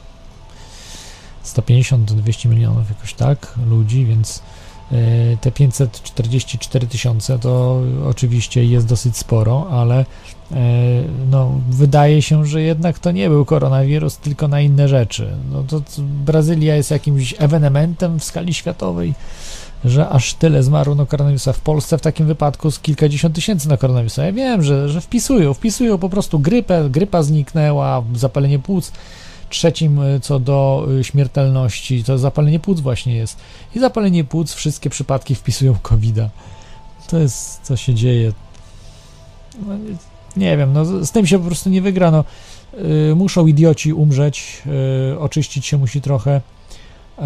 150-200 1.45 2.49
milionów 2.49 2.89
jakoś 2.89 3.13
tak 3.13 3.53
ludzi, 3.69 4.05
więc 4.05 4.41
te 5.41 5.51
544 5.51 6.87
tysiące 6.87 7.39
to 7.39 7.81
oczywiście 8.09 8.65
jest 8.65 8.87
dosyć 8.87 9.17
sporo, 9.17 9.67
ale 9.71 9.99
e, 9.99 10.05
no, 11.31 11.51
wydaje 11.69 12.21
się, 12.21 12.45
że 12.45 12.61
jednak 12.61 12.99
to 12.99 13.11
nie 13.11 13.29
był 13.29 13.45
koronawirus, 13.45 14.17
tylko 14.17 14.47
na 14.47 14.61
inne 14.61 14.87
rzeczy. 14.87 15.27
No 15.51 15.63
to 15.63 15.81
Brazylia 15.99 16.75
jest 16.75 16.91
jakimś 16.91 17.35
ewenementem 17.37 18.19
w 18.19 18.23
skali 18.23 18.53
światowej, 18.53 19.13
że 19.85 20.09
aż 20.09 20.33
tyle 20.33 20.63
zmarło 20.63 20.95
na 20.95 21.05
koronawirusa. 21.05 21.53
W 21.53 21.59
Polsce 21.59 21.97
w 21.97 22.01
takim 22.01 22.27
wypadku 22.27 22.71
z 22.71 22.79
kilkadziesiąt 22.79 23.35
tysięcy 23.35 23.69
na 23.69 23.77
koronawirusa. 23.77 24.25
Ja 24.25 24.31
wiem, 24.31 24.63
że, 24.63 24.89
że 24.89 25.01
wpisują, 25.01 25.53
wpisują 25.53 25.97
po 25.97 26.09
prostu 26.09 26.39
grypę, 26.39 26.89
grypa 26.89 27.23
zniknęła, 27.23 28.03
zapalenie 28.15 28.59
płuc 28.59 28.91
Trzecim 29.49 30.01
y, 30.01 30.19
co 30.19 30.39
do 30.39 30.87
y, 30.99 31.03
śmiertelności 31.03 32.03
to 32.03 32.17
zapalenie 32.17 32.59
płuc 32.59 32.79
właśnie 32.79 33.15
jest. 33.15 33.37
I 33.75 33.79
zapalenie 33.79 34.23
płuc 34.23 34.53
wszystkie 34.53 34.89
przypadki 34.89 35.35
wpisują 35.35 35.75
covid 35.81 36.15
-a. 36.15 36.29
To 37.07 37.17
jest 37.17 37.61
co 37.63 37.77
się 37.77 37.93
dzieje. 37.93 38.33
No, 39.67 39.73
nie 40.37 40.57
wiem, 40.57 40.73
no 40.73 41.05
z 41.05 41.11
tym 41.11 41.27
się 41.27 41.39
po 41.39 41.45
prostu 41.45 41.69
nie 41.69 41.81
wygra. 41.81 42.11
No, 42.11 42.23
yy, 42.73 43.15
muszą 43.15 43.47
idioci 43.47 43.93
umrzeć, 43.93 44.61
yy, 45.09 45.19
oczyścić 45.19 45.65
się 45.65 45.77
musi 45.77 46.01
trochę 46.01 46.41
yy, 47.17 47.25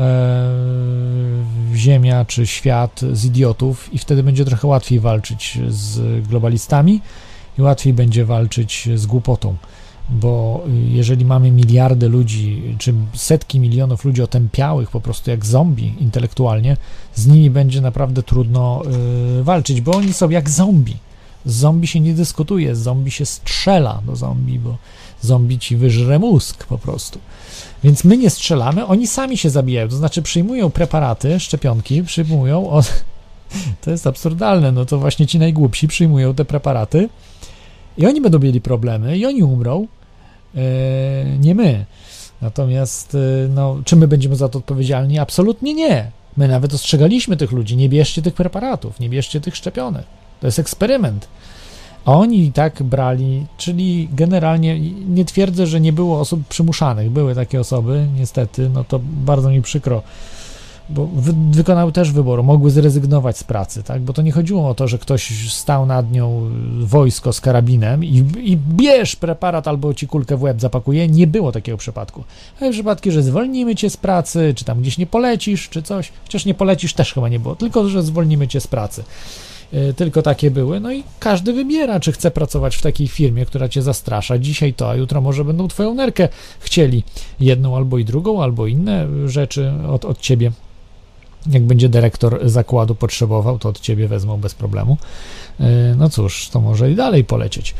ziemia 1.77 2.25
czy 2.25 2.48
świat 2.48 3.01
z 3.12 3.25
idiotów 3.25 3.94
i 3.94 3.98
wtedy 3.98 4.24
będzie 4.24 4.46
trochę 4.46 4.68
łatwiej 4.68 5.00
walczyć 5.00 5.60
z 5.70 6.27
globalistami 6.27 7.01
i 7.58 7.62
łatwiej 7.62 7.94
będzie 7.94 8.25
walczyć 8.25 8.89
z 8.96 9.06
głupotą 9.06 9.56
bo 10.10 10.63
jeżeli 10.88 11.25
mamy 11.25 11.51
miliardy 11.51 12.10
ludzi, 12.10 12.75
czy 12.77 12.93
setki 13.13 13.60
milionów 13.60 14.05
ludzi 14.05 14.22
otępiałych 14.22 14.91
po 14.91 15.01
prostu 15.01 15.29
jak 15.29 15.45
zombie 15.45 15.93
intelektualnie, 16.00 16.77
z 17.15 17.27
nimi 17.27 17.50
będzie 17.50 17.81
naprawdę 17.81 18.24
trudno 18.24 18.81
y, 19.39 19.43
walczyć, 19.43 19.81
bo 19.81 19.91
oni 19.91 20.13
są 20.13 20.29
jak 20.29 20.50
zombie. 20.50 20.98
Z 21.45 21.55
zombie 21.55 21.88
się 21.88 22.00
nie 22.00 22.13
dyskutuje, 22.13 22.75
z 22.75 22.79
zombie 22.79 23.12
się 23.12 23.25
strzela 23.25 24.01
do 24.05 24.15
zombie, 24.15 24.60
bo 24.60 24.77
zombie 25.22 25.60
ci 25.60 25.75
wyżre 25.75 26.19
mózg 26.19 26.65
po 26.65 26.77
prostu. 26.77 27.19
Więc 27.83 28.03
my 28.03 28.17
nie 28.17 28.29
strzelamy, 28.29 28.86
oni 28.86 29.07
sami 29.07 29.38
się 29.38 29.50
zabijają, 29.50 29.89
to 29.89 29.95
znaczy 29.95 30.22
przyjmują 30.22 30.69
preparaty, 30.69 31.39
szczepionki, 31.39 32.03
przyjmują. 32.03 32.69
To 33.81 33.91
jest 33.91 34.07
absurdalne, 34.07 34.72
no 34.72 34.86
to 34.86 35.00
właśnie 35.00 35.27
ci 35.27 35.39
najgłupsi 35.39 35.88
przyjmują 35.88 36.33
te 36.36 36.45
preparaty 36.45 37.10
i 37.97 38.05
oni 38.05 38.21
będą 38.21 38.39
mieli 38.39 38.62
problemy 38.62 39.17
i 39.17 39.25
oni 39.25 39.43
umrą, 39.43 39.88
e, 40.55 40.59
nie 41.39 41.55
my. 41.55 41.85
Natomiast, 42.41 43.15
e, 43.15 43.47
no, 43.47 43.77
czy 43.85 43.95
my 43.95 44.07
będziemy 44.07 44.35
za 44.35 44.50
to 44.50 44.59
odpowiedzialni? 44.59 45.19
Absolutnie 45.19 45.73
nie. 45.73 46.12
My 46.38 46.47
nawet 46.47 46.73
ostrzegaliśmy 46.73 47.38
tych 47.38 47.51
ludzi, 47.51 47.77
nie 47.77 47.89
bierzcie 47.89 48.21
tych 48.21 48.33
preparatów, 48.33 49.00
nie 49.00 49.09
bierzcie 49.09 49.41
tych 49.41 49.55
szczepionek. 49.55 50.05
To 50.41 50.47
jest 50.47 50.59
eksperyment. 50.59 51.27
A 52.05 52.13
oni 52.13 52.45
i 52.45 52.51
tak 52.51 52.83
brali, 52.83 53.45
czyli 53.57 54.09
generalnie 54.13 54.79
nie 55.09 55.25
twierdzę, 55.25 55.67
że 55.67 55.81
nie 55.81 55.93
było 55.93 56.19
osób 56.19 56.47
przymuszanych. 56.47 57.09
Były 57.09 57.35
takie 57.35 57.59
osoby, 57.59 58.07
niestety, 58.17 58.69
no 58.69 58.83
to 58.83 59.00
bardzo 59.03 59.50
mi 59.50 59.62
przykro, 59.62 60.03
bo 60.93 61.07
wy, 61.15 61.33
wykonały 61.51 61.91
też 61.91 62.12
wybór, 62.12 62.43
mogły 62.43 62.71
zrezygnować 62.71 63.38
z 63.38 63.43
pracy, 63.43 63.83
tak? 63.83 64.01
Bo 64.01 64.13
to 64.13 64.21
nie 64.21 64.31
chodziło 64.31 64.69
o 64.69 64.75
to, 64.75 64.88
że 64.88 64.97
ktoś 65.00 65.51
stał 65.53 65.85
nad 65.85 66.12
nią 66.12 66.50
wojsko 66.79 67.33
z 67.33 67.41
karabinem 67.41 68.03
i, 68.03 68.23
i 68.43 68.57
bierz 68.57 69.15
preparat 69.15 69.67
albo 69.67 69.93
ci 69.93 70.07
kulkę 70.07 70.38
w 70.38 70.41
łeb 70.43 70.62
zapakuje. 70.62 71.07
Nie 71.07 71.27
było 71.27 71.51
takiego 71.51 71.77
przypadku. 71.77 72.23
Ale 72.62 72.71
przypadki, 72.71 73.12
że 73.12 73.23
zwolnimy 73.23 73.75
cię 73.75 73.89
z 73.89 73.97
pracy, 73.97 74.53
czy 74.55 74.65
tam 74.65 74.81
gdzieś 74.81 74.97
nie 74.97 75.05
polecisz, 75.05 75.69
czy 75.69 75.83
coś. 75.83 76.12
Chociaż 76.23 76.45
nie 76.45 76.53
polecisz 76.53 76.93
też 76.93 77.13
chyba 77.13 77.29
nie 77.29 77.39
było, 77.39 77.55
tylko 77.55 77.89
że 77.89 78.03
zwolnimy 78.03 78.47
cię 78.47 78.59
z 78.59 78.67
pracy. 78.67 79.03
E, 79.73 79.93
tylko 79.93 80.21
takie 80.21 80.51
były. 80.51 80.79
No 80.79 80.93
i 80.93 81.03
każdy 81.19 81.53
wybiera, 81.53 82.00
czy 82.00 82.12
chce 82.12 82.31
pracować 82.31 82.75
w 82.75 82.81
takiej 82.81 83.07
firmie, 83.07 83.45
która 83.45 83.69
cię 83.69 83.81
zastrasza. 83.81 84.38
Dzisiaj 84.38 84.73
to, 84.73 84.89
a 84.89 84.95
jutro 84.95 85.21
może 85.21 85.45
będą 85.45 85.67
twoją 85.67 85.93
nerkę 85.93 86.29
chcieli. 86.59 87.03
Jedną 87.39 87.75
albo 87.75 87.97
i 87.97 88.05
drugą, 88.05 88.43
albo 88.43 88.67
inne 88.67 89.07
rzeczy 89.27 89.71
od, 89.89 90.05
od 90.05 90.19
ciebie. 90.19 90.51
Jak 91.51 91.63
będzie 91.63 91.89
dyrektor 91.89 92.50
zakładu 92.50 92.95
potrzebował, 92.95 93.59
to 93.59 93.69
od 93.69 93.79
ciebie 93.79 94.07
wezmą 94.07 94.38
bez 94.38 94.53
problemu. 94.53 94.97
E, 95.59 95.65
no 95.97 96.09
cóż, 96.09 96.50
to 96.50 96.62
może 96.62 96.91
i 96.91 96.95
dalej 96.95 97.23
polecieć. 97.23 97.75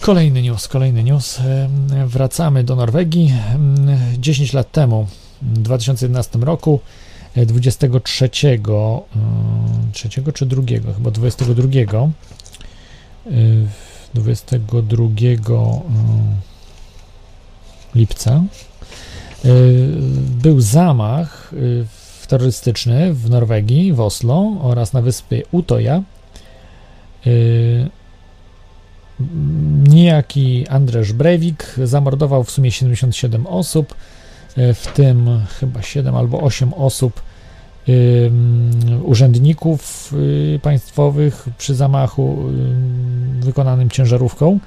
Kolejny 0.00 0.42
news, 0.42 0.68
kolejny 0.68 1.04
news. 1.04 1.40
E, 1.40 1.68
wracamy 2.06 2.64
do 2.64 2.76
Norwegii. 2.76 3.32
10 4.18 4.52
lat 4.52 4.72
temu, 4.72 5.06
w 5.42 5.58
2011 5.58 6.38
roku, 6.38 6.80
23, 7.36 8.30
3 9.92 10.08
czy 10.34 10.46
2, 10.46 10.62
chyba 10.96 11.10
22, 11.10 11.68
22 14.14 15.06
lipca 17.94 18.42
był 20.42 20.60
zamach 20.60 21.52
terrorystyczny 22.26 23.14
w 23.14 23.30
Norwegii, 23.30 23.92
w 23.92 24.00
Oslo 24.00 24.52
oraz 24.62 24.92
na 24.92 25.02
wyspie 25.02 25.42
Utoja. 25.52 26.02
Niejaki 29.88 30.68
Andrzej 30.68 31.14
Breivik 31.14 31.74
zamordował 31.84 32.44
w 32.44 32.50
sumie 32.50 32.70
77 32.70 33.46
osób, 33.46 33.94
w 34.56 34.86
tym 34.94 35.40
chyba 35.60 35.82
7 35.82 36.14
albo 36.14 36.40
8 36.40 36.74
osób 36.74 37.22
urzędników 39.02 40.12
y, 40.12 40.60
państwowych 40.62 41.46
przy 41.58 41.74
zamachu 41.74 42.38
wykonanym 43.40 43.90
ciężarówką 43.90 44.58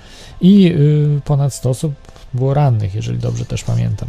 i 0.41 0.74
y, 1.17 1.22
ponad 1.26 1.54
100 1.54 1.69
osób 1.69 1.93
było 2.34 2.54
rannych, 2.54 2.95
jeżeli 2.95 3.17
dobrze 3.17 3.45
też 3.45 3.63
pamiętam. 3.63 4.08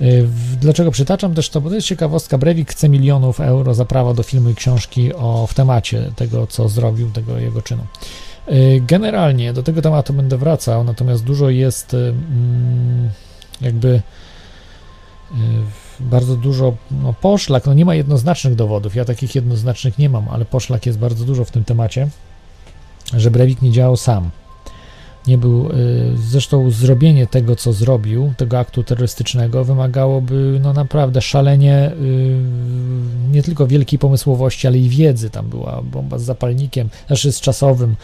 Y, 0.00 0.28
dlaczego 0.60 0.90
przytaczam 0.90 1.34
też 1.34 1.50
to? 1.50 1.60
Bo 1.60 1.68
to 1.68 1.74
jest 1.74 1.86
ciekawostka. 1.86 2.38
Breivik 2.38 2.70
chce 2.70 2.88
milionów 2.88 3.40
euro 3.40 3.74
za 3.74 3.84
prawo 3.84 4.14
do 4.14 4.22
filmu 4.22 4.50
i 4.50 4.54
książki 4.54 5.14
o, 5.14 5.46
w 5.46 5.54
temacie 5.54 6.12
tego, 6.16 6.46
co 6.46 6.68
zrobił, 6.68 7.10
tego 7.10 7.38
jego 7.38 7.62
czynu. 7.62 7.86
Generalnie 8.80 9.52
do 9.52 9.62
tego 9.62 9.82
tematu 9.82 10.12
będę 10.12 10.36
wracał, 10.36 10.84
natomiast 10.84 11.24
dużo 11.24 11.50
jest 11.50 11.96
jakby 13.60 14.02
bardzo 16.00 16.36
dużo 16.36 16.76
no, 16.90 17.12
poszlak, 17.12 17.66
no 17.66 17.74
nie 17.74 17.84
ma 17.84 17.94
jednoznacznych 17.94 18.54
dowodów, 18.54 18.94
ja 18.94 19.04
takich 19.04 19.34
jednoznacznych 19.34 19.98
nie 19.98 20.08
mam, 20.08 20.28
ale 20.28 20.44
poszlak 20.44 20.86
jest 20.86 20.98
bardzo 20.98 21.24
dużo 21.24 21.44
w 21.44 21.50
tym 21.50 21.64
temacie, 21.64 22.08
że 23.16 23.30
Breivik 23.30 23.62
nie 23.62 23.72
działał 23.72 23.96
sam. 23.96 24.30
Nie 25.28 25.38
był, 25.38 25.70
y, 25.70 25.72
zresztą 26.16 26.70
zrobienie 26.70 27.26
tego, 27.26 27.56
co 27.56 27.72
zrobił, 27.72 28.32
tego 28.36 28.58
aktu 28.58 28.82
terrorystycznego, 28.82 29.64
wymagałoby 29.64 30.60
no 30.62 30.72
naprawdę 30.72 31.22
szalenie 31.22 31.92
y, 32.02 32.36
nie 33.30 33.42
tylko 33.42 33.66
wielkiej 33.66 33.98
pomysłowości, 33.98 34.66
ale 34.66 34.78
i 34.78 34.88
wiedzy. 34.88 35.30
Tam 35.30 35.48
była 35.48 35.82
bomba 35.82 36.18
z 36.18 36.22
zapalnikiem, 36.22 36.88
znaczy 37.06 37.32
z 37.32 37.40
czasowym, 37.40 37.96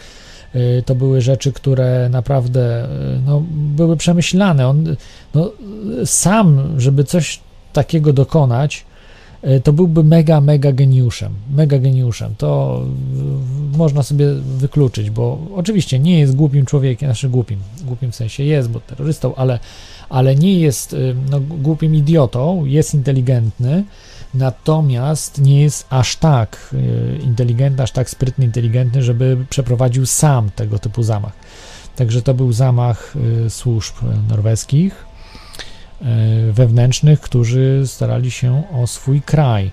y, 0.55 0.83
to 0.85 0.95
były 0.95 1.21
rzeczy, 1.21 1.53
które 1.53 2.09
naprawdę 2.09 2.87
no, 3.25 3.43
były 3.51 3.97
przemyślane. 3.97 4.67
On 4.67 4.95
no, 5.33 5.51
sam, 6.05 6.73
żeby 6.77 7.03
coś 7.03 7.39
takiego 7.73 8.13
dokonać, 8.13 8.85
to 9.63 9.73
byłby 9.73 10.03
mega, 10.03 10.41
mega 10.41 10.71
geniuszem. 10.71 11.33
Mega 11.51 11.79
geniuszem. 11.79 12.35
To 12.37 12.81
można 13.77 14.03
sobie 14.03 14.25
wykluczyć, 14.57 15.09
bo 15.09 15.39
oczywiście 15.55 15.99
nie 15.99 16.19
jest 16.19 16.35
głupim 16.35 16.65
człowiekiem, 16.65 17.09
znaczy 17.09 17.29
głupim, 17.29 17.59
głupim 17.83 18.11
w 18.11 18.15
sensie 18.15 18.43
jest, 18.43 18.69
bo 18.69 18.79
terrorystą, 18.79 19.35
ale, 19.35 19.59
ale 20.09 20.35
nie 20.35 20.59
jest 20.59 20.93
e, 20.93 20.97
no, 21.31 21.39
głupim 21.39 21.95
idiotą, 21.95 22.65
jest 22.65 22.93
inteligentny, 22.93 23.83
natomiast 24.33 25.41
nie 25.41 25.61
jest 25.61 25.87
aż 25.89 26.15
tak 26.15 26.73
e, 26.73 27.23
inteligentny, 27.23 27.83
aż 27.83 27.91
tak 27.91 28.09
sprytny, 28.09 28.45
inteligentny, 28.45 29.03
żeby 29.03 29.37
przeprowadził 29.49 30.05
sam 30.05 30.49
tego 30.55 30.79
typu 30.79 31.03
zamach. 31.03 31.33
Także 31.95 32.21
to 32.21 32.33
był 32.33 32.53
zamach 32.53 33.13
służb 33.49 33.95
norweskich 34.29 35.05
E, 35.05 35.14
wewnętrznych, 36.51 37.21
którzy 37.21 37.83
starali 37.85 38.31
się 38.31 38.63
o 38.73 38.87
swój 38.87 39.21
kraj 39.21 39.71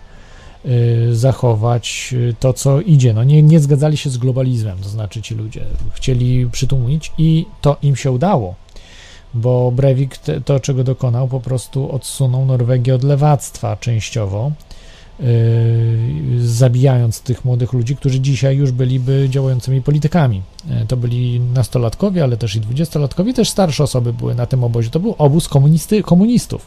e, 0.64 0.68
zachować 1.14 2.14
e, 2.30 2.34
to, 2.34 2.52
co 2.52 2.80
idzie. 2.80 3.14
No 3.14 3.24
nie, 3.24 3.42
nie 3.42 3.60
zgadzali 3.60 3.96
się 3.96 4.10
z 4.10 4.18
globalizmem, 4.18 4.78
to 4.78 4.88
znaczy 4.88 5.22
ci 5.22 5.34
ludzie 5.34 5.64
chcieli 5.92 6.50
przytłumić 6.52 7.12
i 7.18 7.46
to 7.60 7.76
im 7.82 7.96
się 7.96 8.10
udało, 8.10 8.54
bo 9.34 9.72
Breivik 9.72 10.18
to, 10.44 10.60
czego 10.60 10.84
dokonał, 10.84 11.28
po 11.28 11.40
prostu 11.40 11.92
odsunął 11.92 12.46
Norwegię 12.46 12.94
od 12.94 13.04
lewactwa 13.04 13.76
częściowo 13.76 14.52
zabijając 16.38 17.20
tych 17.20 17.44
młodych 17.44 17.72
ludzi, 17.72 17.96
którzy 17.96 18.20
dzisiaj 18.20 18.56
już 18.56 18.72
byliby 18.72 19.26
działającymi 19.30 19.82
politykami. 19.82 20.42
Y, 20.82 20.86
to 20.86 20.96
byli 20.96 21.40
nastolatkowie, 21.40 22.24
ale 22.24 22.36
też 22.36 22.56
i 22.56 22.60
dwudziestolatkowie, 22.60 23.34
też 23.34 23.50
starsze 23.50 23.84
osoby 23.84 24.12
były 24.12 24.34
na 24.34 24.46
tym 24.46 24.64
obozie. 24.64 24.90
To 24.90 25.00
był 25.00 25.14
obóz 25.18 25.48
komunisty, 25.48 26.02
komunistów. 26.02 26.66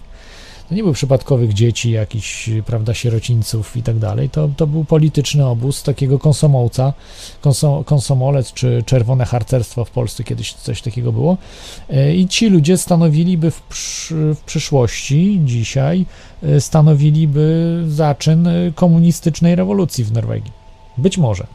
To 0.70 0.76
nie 0.76 0.84
był 0.84 0.94
przypadkowych 0.94 1.54
dzieci, 1.54 1.92
jakichś, 1.92 2.50
prawda, 2.66 2.94
sierocińców 2.94 3.78
i 3.78 3.84
tak 3.84 4.00
dalej. 4.00 4.30
To, 4.30 4.50
to 4.58 4.68
był 4.68 4.86
polityczny 4.86 5.46
obóz 5.48 5.84
takiego 5.84 6.20
konsomołca, 6.20 6.94
konsom, 7.42 7.84
konsomolec 7.84 8.54
czy 8.54 8.84
czerwone 8.86 9.26
harcerstwo 9.26 9.86
w 9.86 9.92
Polsce 9.92 10.24
kiedyś 10.24 10.54
coś 10.54 10.82
takiego 10.82 11.12
było. 11.12 11.38
E, 11.90 12.16
I 12.16 12.28
ci 12.28 12.50
ludzie 12.50 12.78
stanowiliby 12.78 13.52
w, 13.52 13.62
w 14.12 14.42
przyszłości, 14.46 15.42
dzisiaj, 15.46 16.06
e, 16.44 16.62
stanowiliby 16.62 17.84
zaczyn 17.88 18.50
komunistycznej 18.76 19.56
rewolucji 19.56 20.04
w 20.04 20.12
Norwegii. 20.12 20.52
Być 20.98 21.18
może. 21.18 21.48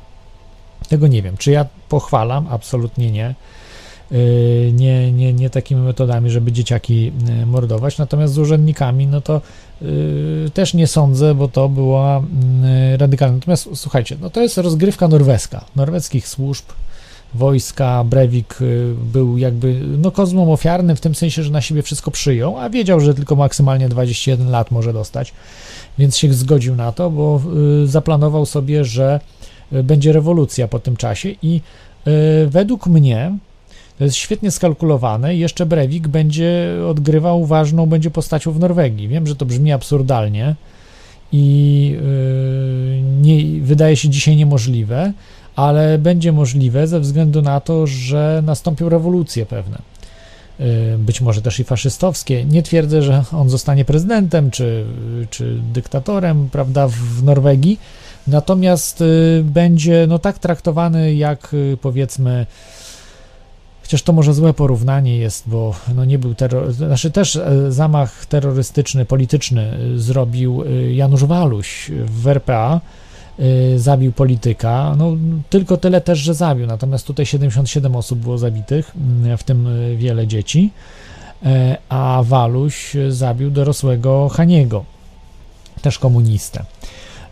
Tego 0.88 1.06
nie 1.06 1.22
wiem. 1.22 1.36
Czy 1.36 1.50
ja 1.50 1.66
pochwalam? 1.88 2.46
Absolutnie 2.50 3.10
nie. 3.10 3.34
Y, 4.12 4.72
nie, 4.74 5.12
nie, 5.12 5.32
nie 5.32 5.50
takimi 5.50 5.80
metodami, 5.80 6.30
żeby 6.30 6.52
dzieciaki 6.52 7.12
y, 7.42 7.46
mordować, 7.46 7.98
natomiast 7.98 8.34
z 8.34 8.38
urzędnikami, 8.38 9.06
no 9.06 9.20
to 9.20 9.40
y, 9.82 10.50
też 10.54 10.74
nie 10.74 10.86
sądzę, 10.86 11.34
bo 11.34 11.48
to 11.48 11.68
była 11.68 12.22
radykalna. 12.98 13.34
Natomiast 13.34 13.68
słuchajcie, 13.74 14.16
no 14.20 14.30
to 14.30 14.42
jest 14.42 14.58
rozgrywka 14.58 15.08
norweska, 15.08 15.64
norweskich 15.76 16.28
służb, 16.28 16.64
wojska, 17.34 18.04
Brewik 18.04 18.58
był 19.12 19.38
jakby 19.38 19.80
no 19.98 20.10
kozmom 20.10 20.50
ofiarnym 20.50 20.96
w 20.96 21.00
tym 21.00 21.14
sensie, 21.14 21.42
że 21.42 21.50
na 21.50 21.60
siebie 21.60 21.82
wszystko 21.82 22.10
przyjął, 22.10 22.58
a 22.58 22.70
wiedział, 22.70 23.00
że 23.00 23.14
tylko 23.14 23.36
maksymalnie 23.36 23.88
21 23.88 24.50
lat 24.50 24.70
może 24.70 24.92
dostać, 24.92 25.32
więc 25.98 26.18
się 26.18 26.34
zgodził 26.34 26.76
na 26.76 26.92
to, 26.92 27.10
bo 27.10 27.40
zaplanował 27.84 28.46
sobie, 28.46 28.84
że 28.84 29.20
będzie 29.72 30.12
rewolucja 30.12 30.68
po 30.68 30.78
tym 30.78 30.96
czasie 30.96 31.34
i 31.42 31.60
według 32.46 32.86
mnie 32.86 33.32
to 34.00 34.04
jest 34.04 34.16
świetnie 34.16 34.50
skalkulowane 34.50 35.36
i 35.36 35.38
jeszcze 35.38 35.66
Brewik 35.66 36.08
będzie 36.08 36.76
odgrywał 36.88 37.46
ważną 37.46 37.86
będzie 37.86 38.10
postacią 38.10 38.52
w 38.52 38.58
Norwegii. 38.58 39.08
Wiem, 39.08 39.26
że 39.26 39.36
to 39.36 39.46
brzmi 39.46 39.72
absurdalnie 39.72 40.54
i 41.32 41.96
yy, 42.94 43.02
nie, 43.22 43.60
wydaje 43.60 43.96
się 43.96 44.08
dzisiaj 44.08 44.36
niemożliwe, 44.36 45.12
ale 45.56 45.98
będzie 45.98 46.32
możliwe 46.32 46.86
ze 46.86 47.00
względu 47.00 47.42
na 47.42 47.60
to, 47.60 47.86
że 47.86 48.42
nastąpią 48.46 48.88
rewolucje 48.88 49.46
pewne. 49.46 49.78
Y, 50.60 50.98
Być 50.98 51.20
może 51.20 51.42
też 51.42 51.60
i 51.60 51.64
faszystowskie. 51.64 52.44
Nie 52.44 52.62
twierdzę, 52.62 53.02
że 53.02 53.24
on 53.32 53.50
zostanie 53.50 53.84
prezydentem 53.84 54.50
czy, 54.50 54.84
czy 55.30 55.58
dyktatorem, 55.72 56.48
prawda, 56.52 56.88
w 56.88 57.22
Norwegii, 57.22 57.78
natomiast 58.26 59.00
y, 59.00 59.42
będzie 59.44 60.06
no 60.08 60.18
tak 60.18 60.38
traktowany 60.38 61.14
jak 61.14 61.56
powiedzmy 61.80 62.46
Chociaż 63.90 64.02
to 64.02 64.12
może 64.12 64.34
złe 64.34 64.54
porównanie 64.54 65.16
jest, 65.16 65.48
bo 65.48 65.74
no 65.94 66.04
nie 66.04 66.18
był 66.18 66.34
terror, 66.34 66.72
znaczy 66.72 67.10
też 67.10 67.36
e, 67.36 67.72
zamach 67.72 68.26
terrorystyczny, 68.26 69.04
polityczny 69.04 69.62
e, 69.62 69.98
zrobił 69.98 70.62
e, 70.62 70.92
Janusz 70.92 71.24
Waluś 71.24 71.90
w 72.04 72.26
RPA, 72.26 72.80
zabił 73.76 74.12
polityka, 74.12 74.94
no 74.98 75.16
tylko 75.50 75.76
tyle 75.76 76.00
też, 76.00 76.18
że 76.18 76.34
zabił, 76.34 76.66
natomiast 76.66 77.06
tutaj 77.06 77.26
77 77.26 77.96
osób 77.96 78.18
było 78.18 78.38
zabitych, 78.38 78.92
mm, 78.96 79.38
w 79.38 79.44
tym 79.44 79.68
wiele 79.96 80.26
dzieci, 80.26 80.70
a 81.88 82.22
Waluś 82.24 82.96
zabił 83.08 83.50
dorosłego 83.50 84.28
Haniego, 84.28 84.84
też 85.82 85.98
komunistę. 85.98 86.64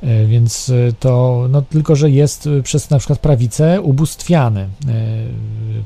E, 0.03 0.27
Więc 0.27 0.71
e, 0.71 0.93
to, 0.93 1.47
no 1.51 1.63
tylko, 1.63 1.97
że 1.97 2.11
jest 2.11 2.47
e, 2.47 2.63
przez 2.63 2.91
na 2.91 2.99
przykład 2.99 3.19
prawicę 3.19 3.81
ubóstwiany 3.81 4.69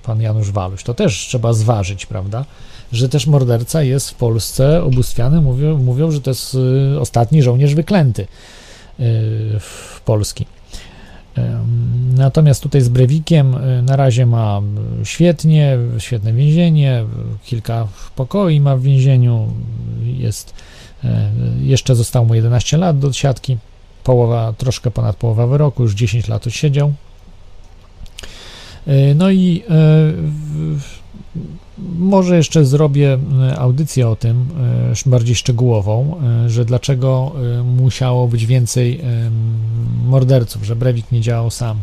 pan 0.02 0.20
Janusz 0.20 0.50
Waluś. 0.50 0.82
To 0.82 0.94
też 0.94 1.18
trzeba 1.18 1.52
zważyć, 1.52 2.06
prawda? 2.06 2.44
Że 2.92 3.08
też 3.08 3.26
morderca 3.26 3.82
jest 3.82 4.10
w 4.10 4.14
Polsce 4.14 4.84
ubóstwiany. 4.84 5.40
Mówią, 5.40 5.78
mówią 5.78 6.10
że 6.10 6.20
to 6.20 6.30
jest 6.30 6.56
ostatni 7.00 7.42
żołnierz 7.42 7.74
wyklęty 7.74 8.26
w 9.60 10.00
Polski. 10.04 10.46
Natomiast 12.14 12.62
tutaj 12.62 12.80
z 12.80 12.88
Brewikiem 12.88 13.56
na 13.82 13.96
razie 13.96 14.26
ma 14.26 14.60
świetnie, 15.04 15.78
świetne 15.98 16.32
więzienie, 16.32 17.04
kilka 17.44 17.88
pokoi 18.16 18.60
ma 18.60 18.76
w 18.76 18.82
więzieniu, 18.82 19.48
jest, 20.02 20.54
jeszcze 21.60 21.94
zostało 21.94 22.26
mu 22.26 22.34
11 22.34 22.76
lat 22.76 22.98
do 22.98 23.12
siatki 23.12 23.58
połowa, 24.04 24.52
troszkę 24.52 24.90
ponad 24.90 25.16
połowa 25.16 25.46
wyroku, 25.46 25.82
już 25.82 25.94
10 25.94 26.28
lat 26.28 26.44
siedział. 26.48 26.92
E, 28.86 29.14
no 29.14 29.30
i 29.30 29.62
e, 29.70 30.12
może 31.98 32.36
jeszcze 32.36 32.64
zrobię 32.64 33.18
e, 33.50 33.58
audycję 33.58 34.08
o 34.08 34.16
tym, 34.16 34.46
bardziej 35.06 35.34
szczegółową, 35.34 36.20
że 36.46 36.64
dlaczego 36.64 37.32
musiało 37.64 38.28
być 38.28 38.46
więcej 38.46 39.00
morderców, 40.04 40.64
że 40.64 40.76
Brewik 40.76 41.12
nie 41.12 41.20
działał 41.20 41.50
sam. 41.50 41.78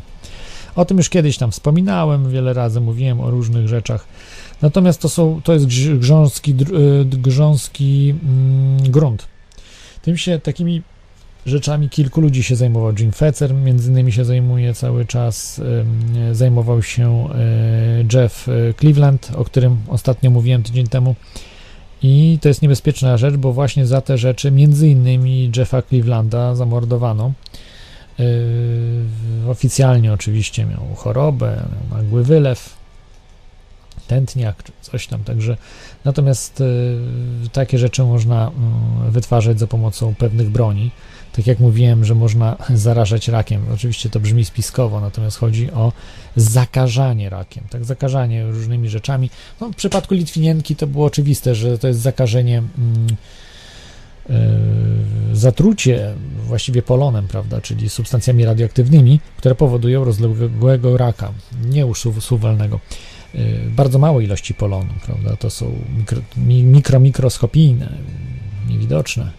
O 0.76 0.86
tym 0.86 0.98
już 0.98 1.10
kiedyś 1.10 1.38
tam 1.38 1.52
wspominałem, 1.52 2.32
wiele 2.32 2.54
razy 2.54 2.82
mówiłem 2.82 3.22
o 3.22 3.32
różnych 3.32 3.68
rzeczach. 3.68 4.06
Natomiast 4.62 5.02
to, 5.02 5.10
są, 5.10 5.42
to 5.44 5.54
jest 5.54 5.66
grząski, 6.00 6.56
grząski 7.06 8.16
mm, 8.24 8.92
grunt. 8.92 9.28
Tym 10.02 10.18
się 10.18 10.40
takimi 10.40 10.82
rzeczami 11.50 11.90
kilku 11.90 12.22
ludzi 12.22 12.44
się 12.44 12.56
zajmował. 12.56 12.94
Jim 13.00 13.12
Fetzer 13.12 13.54
między 13.54 13.92
innymi 13.92 14.12
się 14.12 14.26
zajmuje 14.26 14.74
cały 14.74 15.06
czas, 15.06 15.62
zajmował 16.32 16.84
się 16.84 17.30
e, 17.30 17.38
Jeff 18.14 18.50
e, 18.50 18.74
Cleveland, 18.74 19.32
o 19.36 19.46
którym 19.46 19.78
ostatnio 19.88 20.30
mówiłem 20.30 20.64
tydzień 20.64 20.88
temu. 20.88 21.16
I 22.02 22.40
to 22.42 22.48
jest 22.48 22.62
niebezpieczna 22.62 23.18
rzecz, 23.18 23.36
bo 23.36 23.54
właśnie 23.54 23.88
za 23.88 24.02
te 24.02 24.18
rzeczy 24.18 24.52
między 24.52 24.90
innymi 24.90 25.52
Jeffa 25.58 25.82
Clevelanda 25.82 26.56
zamordowano. 26.56 27.32
E, 28.20 28.24
oficjalnie 29.52 30.14
oczywiście 30.14 30.66
miał 30.66 30.96
chorobę, 30.96 31.48
miał 31.56 32.00
nagły 32.00 32.24
wylew, 32.24 32.80
tętniak 34.08 34.64
czy 34.64 34.72
coś 34.82 35.08
tam, 35.08 35.24
także 35.24 35.58
natomiast 36.06 36.64
takie 37.52 37.78
rzeczy 37.78 38.04
można 38.04 38.48
mm, 38.48 39.12
wytwarzać 39.12 39.60
za 39.60 39.68
pomocą 39.68 40.16
pewnych 40.16 40.50
broni 40.50 40.92
tak 41.34 41.48
jak 41.48 41.60
mówiłem, 41.60 42.06
że 42.06 42.15
można 42.15 42.58
zarażać 42.74 43.28
rakiem. 43.28 43.62
Oczywiście 43.74 44.10
to 44.10 44.20
brzmi 44.20 44.46
spiskowo, 44.46 45.02
natomiast 45.02 45.38
chodzi 45.38 45.72
o 45.72 45.94
zakażanie 46.36 47.30
rakiem, 47.30 47.63
tak, 47.70 47.86
zakażanie 47.86 48.52
różnymi 48.52 48.89
rzeczami. 48.89 49.30
No, 49.62 49.72
w 49.72 49.76
przypadku 49.76 50.13
Litwinienki 50.13 50.76
to 50.76 50.88
było 50.88 51.06
oczywiste, 51.06 51.56
że 51.56 51.78
to 51.78 51.88
jest 51.88 52.00
zakażenie. 52.00 52.58
Mm, 52.58 53.08
e, 54.30 55.36
zatrucie 55.36 56.13
właściwie 56.46 56.82
polonem, 56.82 57.28
prawda, 57.28 57.62
czyli 57.62 57.89
substancjami 57.89 58.46
radioaktywnymi, 58.46 59.20
które 59.38 59.56
powodują 59.56 60.04
rozległego 60.04 60.98
raka 60.98 61.32
nieusuwalnego. 61.65 62.80
E, 63.36 63.39
bardzo 63.70 64.00
małe 64.00 64.24
ilości 64.24 64.54
polonu, 64.54 64.94
prawda, 65.06 65.36
to 65.36 65.50
są 65.50 65.76
mikro, 65.98 66.22
mikro 66.63 67.00
mikroskopijne, 67.00 67.94
niewidoczne 68.70 69.38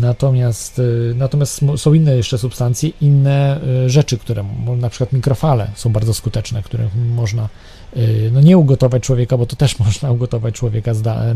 Natomiast, 0.00 0.78
y, 0.78 1.14
natomiast 1.16 1.60
są 1.76 1.94
inne 1.94 2.16
jeszcze 2.16 2.38
substancje, 2.38 2.90
inne 3.00 3.60
y, 3.86 3.90
rzeczy, 3.90 4.18
które, 4.18 4.44
na 4.76 4.90
przykład 4.90 5.12
mikrofale 5.12 5.70
są 5.74 5.92
bardzo 5.92 6.14
skuteczne, 6.14 6.62
które 6.62 6.88
można 7.14 7.48
y, 7.96 8.30
no 8.32 8.40
nie 8.40 8.58
ugotować 8.58 9.02
człowieka, 9.02 9.36
bo 9.36 9.46
to 9.46 9.56
też 9.56 9.78
można 9.84 10.10
ugotować 10.10 10.54
człowieka 10.54 10.92
na, 11.04 11.34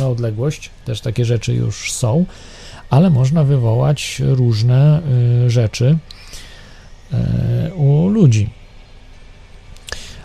na 0.00 0.06
odległość, 0.08 0.70
też 0.84 1.00
takie 1.00 1.24
rzeczy 1.24 1.54
już 1.54 1.92
są, 1.92 2.24
ale 2.90 3.10
można 3.10 3.44
wywołać 3.44 4.22
różne 4.24 5.02
rzeczy 5.46 5.98
u 7.76 8.08
ludzi 8.08 8.50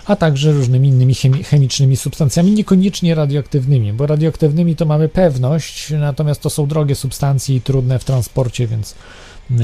a 0.10 0.16
także 0.16 0.52
różnymi 0.52 0.88
innymi 0.88 1.16
chemicznymi 1.44 1.98
substancjami, 1.98 2.52
niekoniecznie 2.52 3.16
radioaktywnymi, 3.16 3.94
bo 3.94 4.08
radioaktywnymi 4.08 4.76
to 4.76 4.86
mamy 4.86 5.10
pewność, 5.10 5.92
natomiast 6.00 6.42
to 6.42 6.50
są 6.50 6.68
drogie 6.68 6.96
substancje 6.96 7.56
i 7.56 7.62
trudne 7.62 8.00
w 8.00 8.04
transporcie, 8.04 8.68
więc 8.68 8.96
e, 9.52 9.56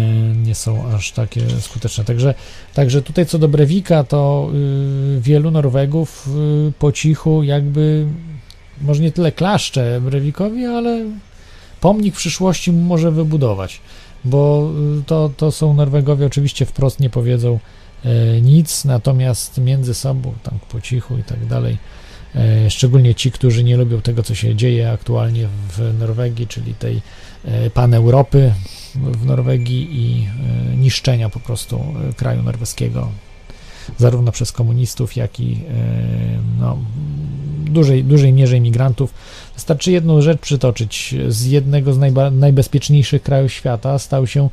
nie 0.46 0.56
są 0.56 0.88
aż 0.88 1.12
takie 1.12 1.42
skuteczne. 1.60 2.04
Także, 2.04 2.34
także 2.74 3.02
tutaj 3.02 3.26
co 3.26 3.40
do 3.40 3.48
Brewika, 3.48 4.04
to 4.04 4.50
y, 5.18 5.22
wielu 5.22 5.52
Norwegów 5.52 6.30
y, 6.70 6.74
po 6.80 6.92
cichu 6.92 7.44
jakby, 7.44 8.06
może 8.82 9.04
nie 9.04 9.12
tyle 9.12 9.32
klaszcze 9.32 10.02
Brewikowi, 10.02 10.66
ale 10.66 11.06
pomnik 11.82 12.16
w 12.16 12.18
przyszłości 12.18 12.72
może 12.72 13.12
wybudować, 13.12 13.82
bo 14.26 14.72
y, 15.00 15.04
to, 15.04 15.32
to 15.38 15.52
są 15.52 15.74
Norwegowie 15.74 16.26
oczywiście 16.26 16.66
wprost 16.66 17.00
nie 17.00 17.10
powiedzą, 17.10 17.60
nic, 18.42 18.86
natomiast 18.86 19.58
między 19.58 19.94
sobą, 19.94 20.34
tam 20.44 20.60
po 20.72 20.82
cichu 20.82 21.18
i 21.18 21.24
tak 21.24 21.46
dalej, 21.46 21.78
e, 22.36 22.70
szczególnie 22.70 23.16
ci, 23.16 23.32
którzy 23.32 23.64
nie 23.64 23.78
lubią 23.78 24.02
tego, 24.02 24.24
co 24.24 24.36
się 24.36 24.56
dzieje 24.56 24.92
aktualnie 24.92 25.48
w 25.70 26.00
Norwegii, 26.00 26.48
czyli 26.48 26.74
tej 26.74 27.02
e, 27.46 27.70
pan 27.70 27.94
Europy 27.94 28.54
w 28.96 29.26
Norwegii 29.26 29.88
i 29.92 30.28
niszczenia 30.78 31.30
po 31.30 31.40
prostu 31.40 31.84
kraju 32.18 32.44
norweskiego, 32.44 33.12
zarówno 33.98 34.32
przez 34.32 34.52
komunistów, 34.52 35.16
jak 35.16 35.40
i 35.40 35.62
no, 36.60 36.78
dużej, 37.66 38.04
dużej 38.04 38.34
mierze 38.34 38.58
imigrantów. 38.58 39.14
Wystarczy 39.56 39.92
jedną 39.92 40.22
rzecz 40.22 40.40
przytoczyć. 40.40 41.16
Z 41.28 41.46
jednego 41.46 41.94
z 41.94 42.00
najbezpieczniejszych 42.32 43.24
krajów 43.24 43.54
świata 43.54 44.00
stał 44.00 44.28
się 44.28 44.50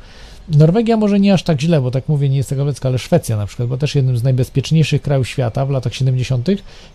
Norwegia 0.49 0.97
może 0.97 1.19
nie 1.19 1.33
aż 1.33 1.43
tak 1.43 1.61
źle, 1.61 1.81
bo 1.81 1.91
tak 1.91 2.09
mówię, 2.09 2.29
nie 2.29 2.37
jest 2.37 2.49
tego 2.49 2.65
ale 2.83 2.99
Szwecja 2.99 3.37
na 3.37 3.45
przykład, 3.45 3.69
bo 3.69 3.77
też 3.77 3.95
jednym 3.95 4.17
z 4.17 4.23
najbezpieczniejszych 4.23 5.01
krajów 5.01 5.27
świata 5.27 5.65
w 5.65 5.69
latach 5.69 5.93
70., 5.93 6.47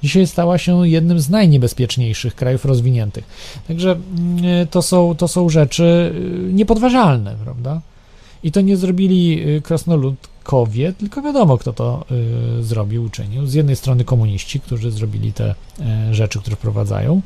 dzisiaj 0.02 0.26
stała 0.26 0.58
się 0.58 0.88
jednym 0.88 1.20
z 1.20 1.30
najniebezpieczniejszych 1.30 2.34
krajów 2.34 2.64
rozwiniętych. 2.64 3.24
Także 3.68 3.90
mm, 3.90 4.66
to 4.66 4.82
są, 4.82 5.14
to 5.14 5.28
są 5.28 5.48
rzeczy 5.48 6.12
y, 6.50 6.52
niepodważalne, 6.52 7.37
prawda? 7.44 7.80
I 8.42 8.52
to 8.52 8.61
nie 8.61 8.76
zrobili 8.76 9.48
y, 9.56 9.62
krasnoludkowie, 9.62 10.92
tylko 10.92 11.22
wiadomo, 11.22 11.58
kto 11.58 11.72
to 11.72 12.04
y, 12.58 12.62
zrobił, 12.62 13.04
uczynił. 13.04 13.46
Z 13.46 13.54
jednej 13.54 13.76
strony 13.76 14.04
komuniści, 14.04 14.61
którzy 14.61 14.90
zrobili 14.90 15.32
te 15.32 15.54
rzeczy, 16.11 16.38
które 16.38 16.56
wprowadzają, 16.56 17.22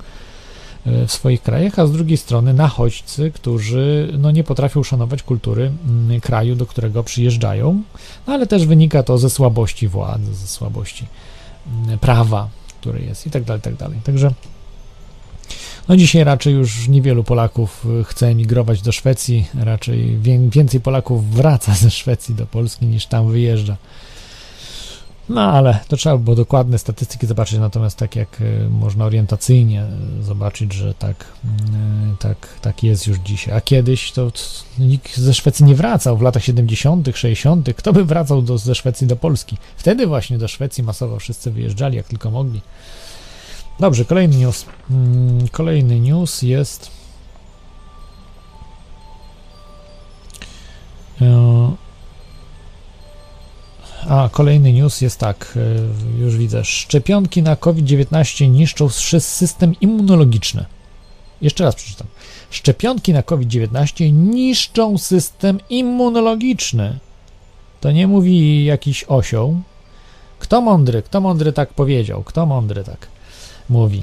w 0.86 1.12
swoich 1.12 1.42
krajach, 1.42 1.78
a 1.78 1.86
z 1.86 1.92
drugiej 1.92 2.16
strony 2.16 2.54
nachodźcy, 2.54 3.30
którzy 3.30 4.12
no, 4.18 4.30
nie 4.30 4.44
potrafią 4.44 4.82
szanować 4.82 5.22
kultury 5.22 5.72
mm, 5.88 6.20
kraju, 6.20 6.56
do 6.56 6.66
którego 6.66 7.02
przyjeżdżają, 7.02 7.82
no, 8.26 8.32
ale 8.32 8.46
też 8.46 8.66
wynika 8.66 9.02
to 9.02 9.18
ze 9.18 9.30
słabości 9.30 9.88
władzy, 9.88 10.34
ze 10.34 10.46
słabości 10.46 11.06
mm, 11.84 11.98
prawa, 11.98 12.48
które 12.80 13.00
jest 13.00 13.26
i 13.26 13.30
tak 13.30 13.44
dalej, 13.44 13.62
tak 13.62 13.74
dalej. 13.74 13.98
Także 14.04 14.32
no 15.88 15.96
dzisiaj 15.96 16.24
raczej 16.24 16.54
już 16.54 16.88
niewielu 16.88 17.24
Polaków 17.24 17.86
e, 18.00 18.04
chce 18.04 18.28
emigrować 18.28 18.82
do 18.82 18.92
Szwecji, 18.92 19.46
raczej 19.54 20.18
więcej 20.50 20.80
Polaków 20.80 21.30
wraca 21.30 21.74
ze 21.74 21.90
Szwecji 21.90 22.34
do 22.34 22.46
Polski 22.46 22.86
niż 22.86 23.06
tam 23.06 23.30
wyjeżdża. 23.30 23.76
No 25.28 25.40
ale 25.40 25.80
to 25.88 25.96
trzeba 25.96 26.18
było 26.18 26.36
dokładne 26.36 26.78
statystyki 26.78 27.26
zobaczyć, 27.26 27.58
natomiast 27.58 27.98
tak 27.98 28.16
jak 28.16 28.40
y, 28.40 28.68
można 28.70 29.04
orientacyjnie 29.04 29.84
y, 30.20 30.22
zobaczyć, 30.22 30.72
że 30.72 30.94
tak, 30.94 31.24
y, 31.44 32.16
tak, 32.18 32.48
tak 32.60 32.82
jest 32.82 33.06
już 33.06 33.18
dzisiaj. 33.18 33.54
A 33.54 33.60
kiedyś 33.60 34.12
to 34.12 34.30
t- 34.30 34.40
nikt 34.78 35.16
ze 35.16 35.34
Szwecji 35.34 35.64
nie 35.64 35.74
wracał 35.74 36.16
w 36.16 36.22
latach 36.22 36.44
70., 36.44 37.08
60. 37.14 37.68
Kto 37.76 37.92
by 37.92 38.04
wracał 38.04 38.42
do, 38.42 38.58
ze 38.58 38.74
Szwecji 38.74 39.06
do 39.06 39.16
Polski? 39.16 39.56
Wtedy 39.76 40.06
właśnie 40.06 40.38
do 40.38 40.48
Szwecji 40.48 40.84
masowo 40.84 41.18
wszyscy 41.18 41.50
wyjeżdżali, 41.50 41.96
jak 41.96 42.08
tylko 42.08 42.30
mogli. 42.30 42.60
Dobrze, 43.80 44.04
kolejny 44.04 44.36
news. 44.36 44.66
Mm, 44.90 45.48
Kolejny 45.48 46.00
news 46.00 46.42
jest. 46.42 46.90
A, 54.08 54.28
kolejny 54.32 54.72
news 54.72 55.00
jest 55.00 55.18
tak, 55.18 55.58
e, 56.16 56.20
już 56.20 56.36
widzę. 56.36 56.64
Szczepionki 56.64 57.42
na 57.42 57.56
COVID-19 57.56 58.48
niszczą 58.48 58.88
system 59.18 59.74
immunologiczny. 59.80 60.64
Jeszcze 61.42 61.64
raz 61.64 61.74
przeczytam. 61.74 62.06
Szczepionki 62.50 63.12
na 63.12 63.22
COVID-19 63.22 64.12
niszczą 64.12 64.98
system 64.98 65.58
immunologiczny. 65.70 66.98
To 67.80 67.92
nie 67.92 68.06
mówi 68.06 68.64
jakiś 68.64 69.04
osioł. 69.04 69.56
Kto 70.38 70.60
mądry, 70.60 71.02
kto 71.02 71.20
mądry 71.20 71.52
tak 71.52 71.74
powiedział? 71.74 72.22
Kto 72.22 72.46
mądry 72.46 72.84
tak 72.84 73.06
mówi? 73.68 74.02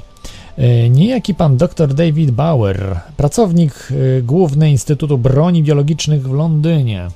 E, 0.58 0.88
Niejaki 0.90 1.34
pan 1.34 1.56
dr 1.56 1.94
David 1.94 2.30
Bauer, 2.30 3.00
pracownik 3.16 3.88
e, 4.18 4.22
główny 4.22 4.70
Instytutu 4.70 5.18
Broni 5.18 5.62
Biologicznych 5.62 6.22
w 6.22 6.32
Londynie. 6.32 7.08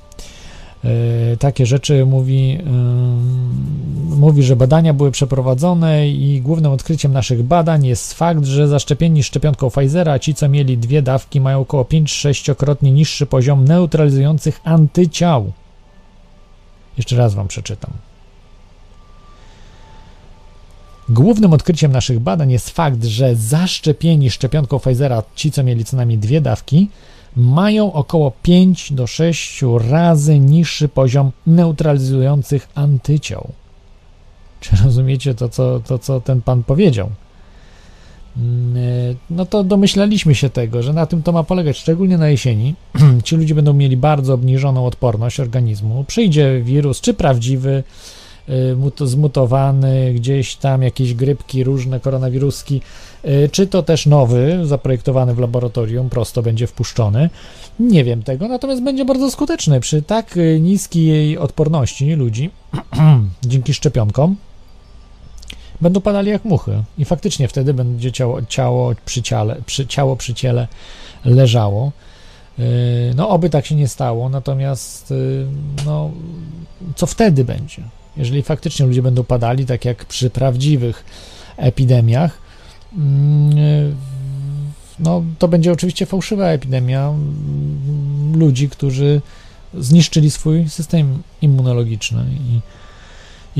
E, 0.85 1.37
Takie 1.37 1.65
rzeczy 1.65 2.05
mówi, 2.05 2.59
mówi, 4.15 4.43
że 4.43 4.55
badania 4.55 4.93
były 4.93 5.11
przeprowadzone 5.11 6.09
i 6.09 6.41
głównym 6.41 6.71
odkryciem 6.71 7.13
naszych 7.13 7.43
badań 7.43 7.85
jest 7.85 8.13
fakt, 8.13 8.45
że 8.45 8.67
zaszczepieni 8.67 9.23
szczepionką 9.23 9.69
Pfizera, 9.69 10.19
ci 10.19 10.33
co 10.33 10.49
mieli 10.49 10.77
dwie 10.77 11.01
dawki, 11.01 11.41
mają 11.41 11.59
około 11.59 11.83
5-6-krotnie 11.83 12.91
niższy 12.91 13.25
poziom 13.25 13.65
neutralizujących 13.65 14.61
antyciał. 14.63 15.51
Jeszcze 16.97 17.15
raz 17.15 17.33
wam 17.33 17.47
przeczytam. 17.47 17.91
Głównym 21.09 21.53
odkryciem 21.53 21.91
naszych 21.91 22.19
badań 22.19 22.51
jest 22.51 22.69
fakt, 22.69 23.03
że 23.03 23.35
zaszczepieni 23.35 24.31
szczepionką 24.31 24.79
Pfizera, 24.79 25.23
ci 25.35 25.51
co 25.51 25.63
mieli 25.63 25.85
co 25.85 25.97
najmniej 25.97 26.17
dwie 26.17 26.41
dawki, 26.41 26.89
mają 27.35 27.93
około 27.93 28.31
5 28.41 28.93
do 28.93 29.07
6 29.07 29.63
razy 29.89 30.39
niższy 30.39 30.89
poziom 30.89 31.31
neutralizujących 31.47 32.69
antyciał. 32.75 33.49
Czy 34.59 34.75
rozumiecie 34.83 35.33
to, 35.33 35.49
co, 35.49 35.79
to, 35.79 35.99
co 35.99 36.21
ten 36.21 36.41
pan 36.41 36.63
powiedział? 36.63 37.09
Mm, 38.37 38.77
e, 38.77 39.15
No 39.29 39.45
to 39.45 39.63
domyślaliśmy 39.63 40.35
się 40.35 40.49
tego, 40.49 40.83
że 40.83 40.93
na 40.93 41.05
tym 41.05 41.23
to 41.23 41.31
ma 41.31 41.43
polegać, 41.43 41.77
szczególnie 41.77 42.17
na 42.17 42.29
jesieni. 42.29 42.75
Ci 43.23 43.35
ludzie 43.35 43.55
będą 43.55 43.73
mieli 43.73 43.97
bardzo 43.97 44.33
obniżoną 44.33 44.85
odporność 44.85 45.39
organizmu. 45.39 46.03
Przyjdzie 46.07 46.61
wirus, 46.61 47.01
czy 47.01 47.13
prawdziwy, 47.13 47.83
zmutowany, 49.05 50.13
gdzieś 50.13 50.55
tam 50.55 50.81
jakieś 50.81 51.13
grypki, 51.13 51.63
różne 51.63 51.99
koronawiruski, 51.99 52.81
y, 53.25 53.49
czy 53.51 53.67
to 53.67 53.83
też 53.83 54.05
nowy, 54.05 54.59
zaprojektowany 54.63 55.33
w 55.33 55.39
laboratorium, 55.39 56.09
prosto 56.09 56.41
będzie 56.41 56.67
wpuszczony. 56.67 57.29
Nie 57.79 58.03
wiem 58.03 58.23
tego, 58.23 58.47
natomiast 58.47 58.83
będzie 58.83 59.05
bardzo 59.05 59.31
skuteczny 59.31 59.79
przy 59.79 60.01
tak 60.01 60.37
y, 60.37 60.59
niskiej 60.61 61.37
odporności 61.37 62.13
ludzi 62.13 62.49
dzięki 63.43 63.73
szczepionkom. 63.73 64.35
Będą 65.81 66.01
padali 66.01 66.31
jak 66.31 66.45
muchy 66.45 66.83
i 66.97 67.05
faktycznie 67.05 67.47
wtedy 67.47 67.73
będzie 67.73 68.11
ciało, 68.11 68.41
ciało, 68.41 68.93
przy, 69.05 69.21
ciele, 69.21 69.55
przy, 69.65 69.87
ciało 69.87 70.15
przy 70.15 70.33
ciele 70.33 70.67
leżało. 71.25 71.91
Y, 72.59 73.13
No, 73.15 73.29
oby 73.29 73.49
tak 73.49 73.65
się 73.65 73.75
nie 73.75 73.87
stało, 73.87 74.29
natomiast 74.29 75.11
y, 75.11 75.45
no, 75.85 76.11
co 76.95 77.05
wtedy 77.05 77.45
będzie? 77.45 77.83
Jeżeli 78.17 78.43
faktycznie 78.43 78.85
ludzie 78.85 79.01
będą 79.01 79.23
padali, 79.23 79.65
tak 79.65 79.85
jak 79.85 80.05
przy 80.05 80.29
prawdziwych 80.29 81.05
epidemiach, 81.57 82.37
mm, 82.97 83.57
y, 83.57 83.95
no, 84.99 85.23
to 85.39 85.47
będzie 85.47 85.71
oczywiście 85.71 86.05
fałszywa 86.05 86.47
epidemia 86.47 87.07
mm, 87.07 88.39
ludzi, 88.39 88.69
którzy 88.69 89.21
zniszczyli 89.73 90.31
swój 90.31 90.69
system 90.69 91.21
immunologiczny 91.41 92.25
i, 92.39 92.61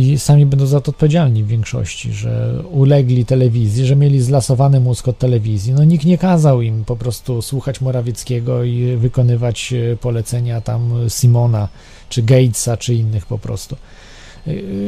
i 0.02 0.20
sami 0.20 0.46
będą 0.46 0.66
za 0.66 0.82
to 0.82 0.92
odpowiedzialni 0.92 1.44
w 1.44 1.48
większości, 1.48 2.14
że 2.14 2.64
ulegli 2.72 3.26
telewizji, 3.26 3.86
że 3.86 3.96
mieli 3.96 4.22
zlasowany 4.22 4.80
mózg 4.80 5.08
od 5.08 5.18
telewizji. 5.18 5.74
No 5.74 5.84
nikt 5.84 6.06
nie 6.06 6.18
kazał 6.18 6.62
im 6.62 6.86
po 6.86 6.96
prostu 6.96 7.42
słuchać 7.42 7.82
Morawieckiego 7.82 8.64
i 8.64 8.96
wykonywać 8.98 9.74
e, 9.74 9.98
polecenia 9.98 10.62
tam 10.62 11.10
Simona, 11.10 11.68
czy 12.10 12.24
Gatesa, 12.24 12.78
czy 12.78 12.94
innych 12.94 13.26
po 13.26 13.38
prostu. 13.38 13.76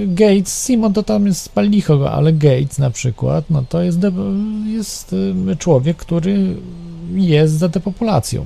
Gates, 0.08 0.66
Simon 0.66 0.94
to 0.94 1.04
tam 1.04 1.26
jest 1.26 1.50
pal 1.50 1.70
licho, 1.70 2.12
ale 2.12 2.34
Gates 2.34 2.80
na 2.80 2.90
przykład, 2.90 3.50
no 3.50 3.64
to 3.70 3.82
jest, 3.82 4.00
jest 4.68 5.16
e, 5.52 5.56
człowiek, 5.56 5.98
który 5.98 6.56
jest 7.16 7.54
za 7.54 7.70
depopulacją. 7.70 8.46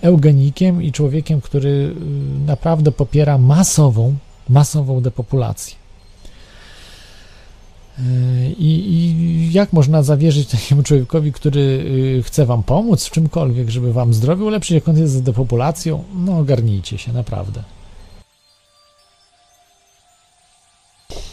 Eugenikiem 0.00 0.82
i 0.82 0.92
człowiekiem, 0.92 1.40
który 1.40 1.94
e, 1.96 2.46
naprawdę 2.46 2.92
popiera 2.92 3.38
masową, 3.38 4.14
masową 4.48 5.00
depopulację. 5.00 5.74
E, 7.98 8.02
I, 8.50 8.92
I 8.92 9.52
jak 9.52 9.72
można 9.72 10.02
zawierzyć 10.02 10.48
takiemu 10.48 10.82
człowiekowi, 10.82 11.32
który 11.32 11.60
y, 11.60 12.22
chce 12.22 12.46
wam 12.46 12.62
pomóc 12.62 13.04
w 13.04 13.10
czymkolwiek, 13.10 13.70
żeby 13.70 13.92
wam 13.92 14.14
zdrowie 14.14 14.44
ulepszyć, 14.44 14.74
jak 14.74 14.88
on 14.88 14.98
jest 14.98 15.12
za 15.12 15.20
depopulacją? 15.20 16.04
No, 16.14 16.38
ogarnijcie 16.38 16.98
się, 16.98 17.12
naprawdę. 17.12 17.62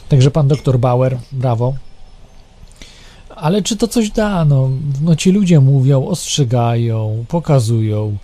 Także 0.10 0.32
pan 0.32 0.48
doktor 0.48 0.80
Bauer, 0.80 1.18
brawo. 1.32 1.74
Ale 3.36 3.62
czy 3.62 3.78
to 3.78 3.88
coś 3.88 4.10
da? 4.10 4.46
No, 4.46 4.70
no 5.02 5.16
ci 5.16 5.32
ludzie 5.32 5.60
mówią, 5.60 6.08
ostrzegają, 6.08 7.26
pokazują, 7.28 8.18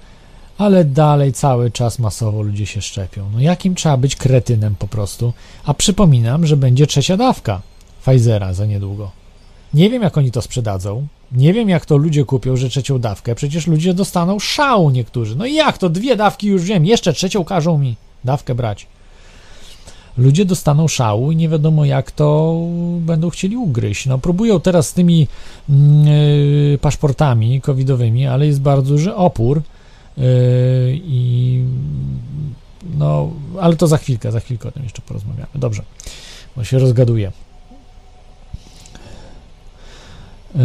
ale 0.58 0.86
dalej 0.86 1.34
cały 1.34 1.72
czas 1.72 2.00
masowo 2.00 2.42
ludzie 2.42 2.66
się 2.66 2.82
szczepią. 2.82 3.30
No 3.34 3.40
jakim 3.40 3.76
trzeba 3.76 3.98
być 3.98 4.16
kretynem 4.16 4.76
po 4.76 4.88
prostu? 4.88 5.34
A 5.66 5.74
przypominam, 5.74 6.46
że 6.46 6.58
będzie 6.58 6.88
trzecia 6.88 7.18
dawka 7.18 7.62
Pfizera 8.02 8.54
za 8.54 8.66
niedługo. 8.66 9.12
Nie 9.74 9.90
wiem, 9.90 10.02
jak 10.02 10.18
oni 10.18 10.32
to 10.32 10.42
sprzedadzą. 10.42 11.08
Nie 11.32 11.54
wiem, 11.54 11.70
jak 11.70 11.86
to 11.86 11.98
ludzie 11.98 12.26
kupią, 12.26 12.56
że 12.56 12.70
trzecią 12.70 13.00
dawkę. 13.00 13.36
Przecież 13.36 13.68
ludzie 13.68 13.94
dostaną 13.94 14.40
szału 14.40 14.90
niektórzy. 14.90 15.36
No 15.36 15.46
i 15.46 15.54
jak 15.54 15.78
to? 15.78 15.90
Dwie 15.90 16.16
dawki 16.16 16.48
już 16.48 16.64
wiem, 16.64 16.86
jeszcze 16.86 17.14
trzecią 17.14 17.44
każą 17.44 17.78
mi 17.78 17.96
dawkę 18.24 18.56
brać. 18.56 18.88
Ludzie 20.18 20.46
dostaną 20.46 20.88
szału 20.88 21.32
i 21.32 21.36
nie 21.36 21.50
wiadomo, 21.50 21.86
jak 21.86 22.12
to 22.12 22.58
będą 23.00 23.30
chcieli 23.30 23.58
ugryźć. 23.58 24.06
No, 24.06 24.18
próbują 24.18 24.60
teraz 24.60 24.90
z 24.90 24.94
tymi 24.94 25.28
mm, 25.70 26.08
y, 26.08 26.80
paszportami 26.82 27.62
covidowymi, 27.62 28.28
ale 28.28 28.48
jest 28.48 28.62
bardzo 28.62 28.90
duży 28.90 29.16
opór. 29.16 29.62
Yy, 30.18 30.24
I 31.04 31.64
no, 32.98 33.32
ale 33.62 33.76
to 33.76 33.88
za 33.88 33.98
chwilkę, 33.98 34.32
za 34.32 34.40
chwilkę 34.40 34.70
o 34.70 34.72
tym 34.72 34.84
jeszcze 34.84 35.02
porozmawiamy. 35.02 35.48
Dobrze, 35.56 35.84
bo 36.56 36.64
się 36.64 36.80
rozgaduję. 36.80 37.32
Yy, 40.56 40.62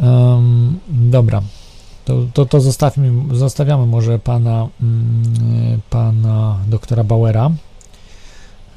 Em, 0.00 0.78
dobra, 0.88 1.42
to, 2.04 2.26
to, 2.34 2.46
to 2.46 2.60
zostawmy, 2.60 3.36
zostawiamy 3.36 3.86
może 3.86 4.18
pana, 4.18 4.68
mm, 4.82 5.80
pana 5.90 6.58
doktora 6.68 7.04
Bauera. 7.04 7.50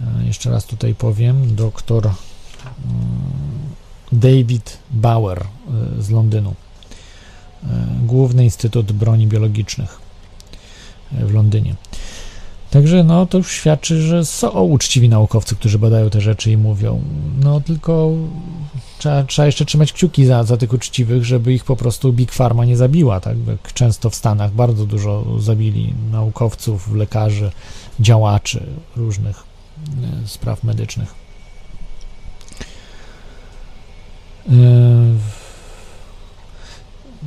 E, 0.01 0.25
Jeszcze 0.25 0.49
raz 0.49 0.65
tutaj 0.65 0.95
powiem, 0.95 1.55
doktor 1.55 2.05
mm, 2.05 2.15
David 4.11 4.77
Bauer 4.91 5.41
e, 5.41 6.01
z 6.01 6.09
Londynu, 6.09 6.55
E, 7.63 7.87
Główny 8.05 8.43
Instytut 8.43 8.91
Broni 8.91 9.27
Biologicznych 9.27 9.99
w 11.11 11.33
Londynie. 11.33 11.75
Także 12.71 13.03
no 13.03 13.25
to 13.25 13.37
już 13.37 13.51
świadczy, 13.51 14.01
że 14.01 14.25
są 14.25 14.49
uczciwi 14.49 15.09
naukowcy, 15.09 15.55
którzy 15.55 15.79
badają 15.79 16.09
te 16.09 16.21
rzeczy 16.21 16.51
i 16.51 16.57
mówią. 16.57 17.01
No 17.43 17.61
tylko 17.61 18.11
trzeba, 18.99 19.23
trzeba 19.23 19.45
jeszcze 19.45 19.65
trzymać 19.65 19.93
kciuki 19.93 20.25
za, 20.25 20.43
za 20.43 20.57
tych 20.57 20.73
uczciwych, 20.73 21.25
żeby 21.25 21.53
ich 21.53 21.63
po 21.63 21.75
prostu 21.75 22.13
Big 22.13 22.31
Pharma 22.31 22.65
nie 22.65 22.77
zabiła, 22.77 23.19
tak 23.19 23.37
jak 23.47 23.73
często 23.73 24.09
w 24.09 24.15
Stanach 24.15 24.51
bardzo 24.51 24.85
dużo 24.85 25.39
zabili 25.39 25.93
naukowców, 26.11 26.93
lekarzy, 26.93 27.51
działaczy 27.99 28.63
różnych 28.95 29.43
e, 30.23 30.27
spraw 30.27 30.63
medycznych. 30.63 31.27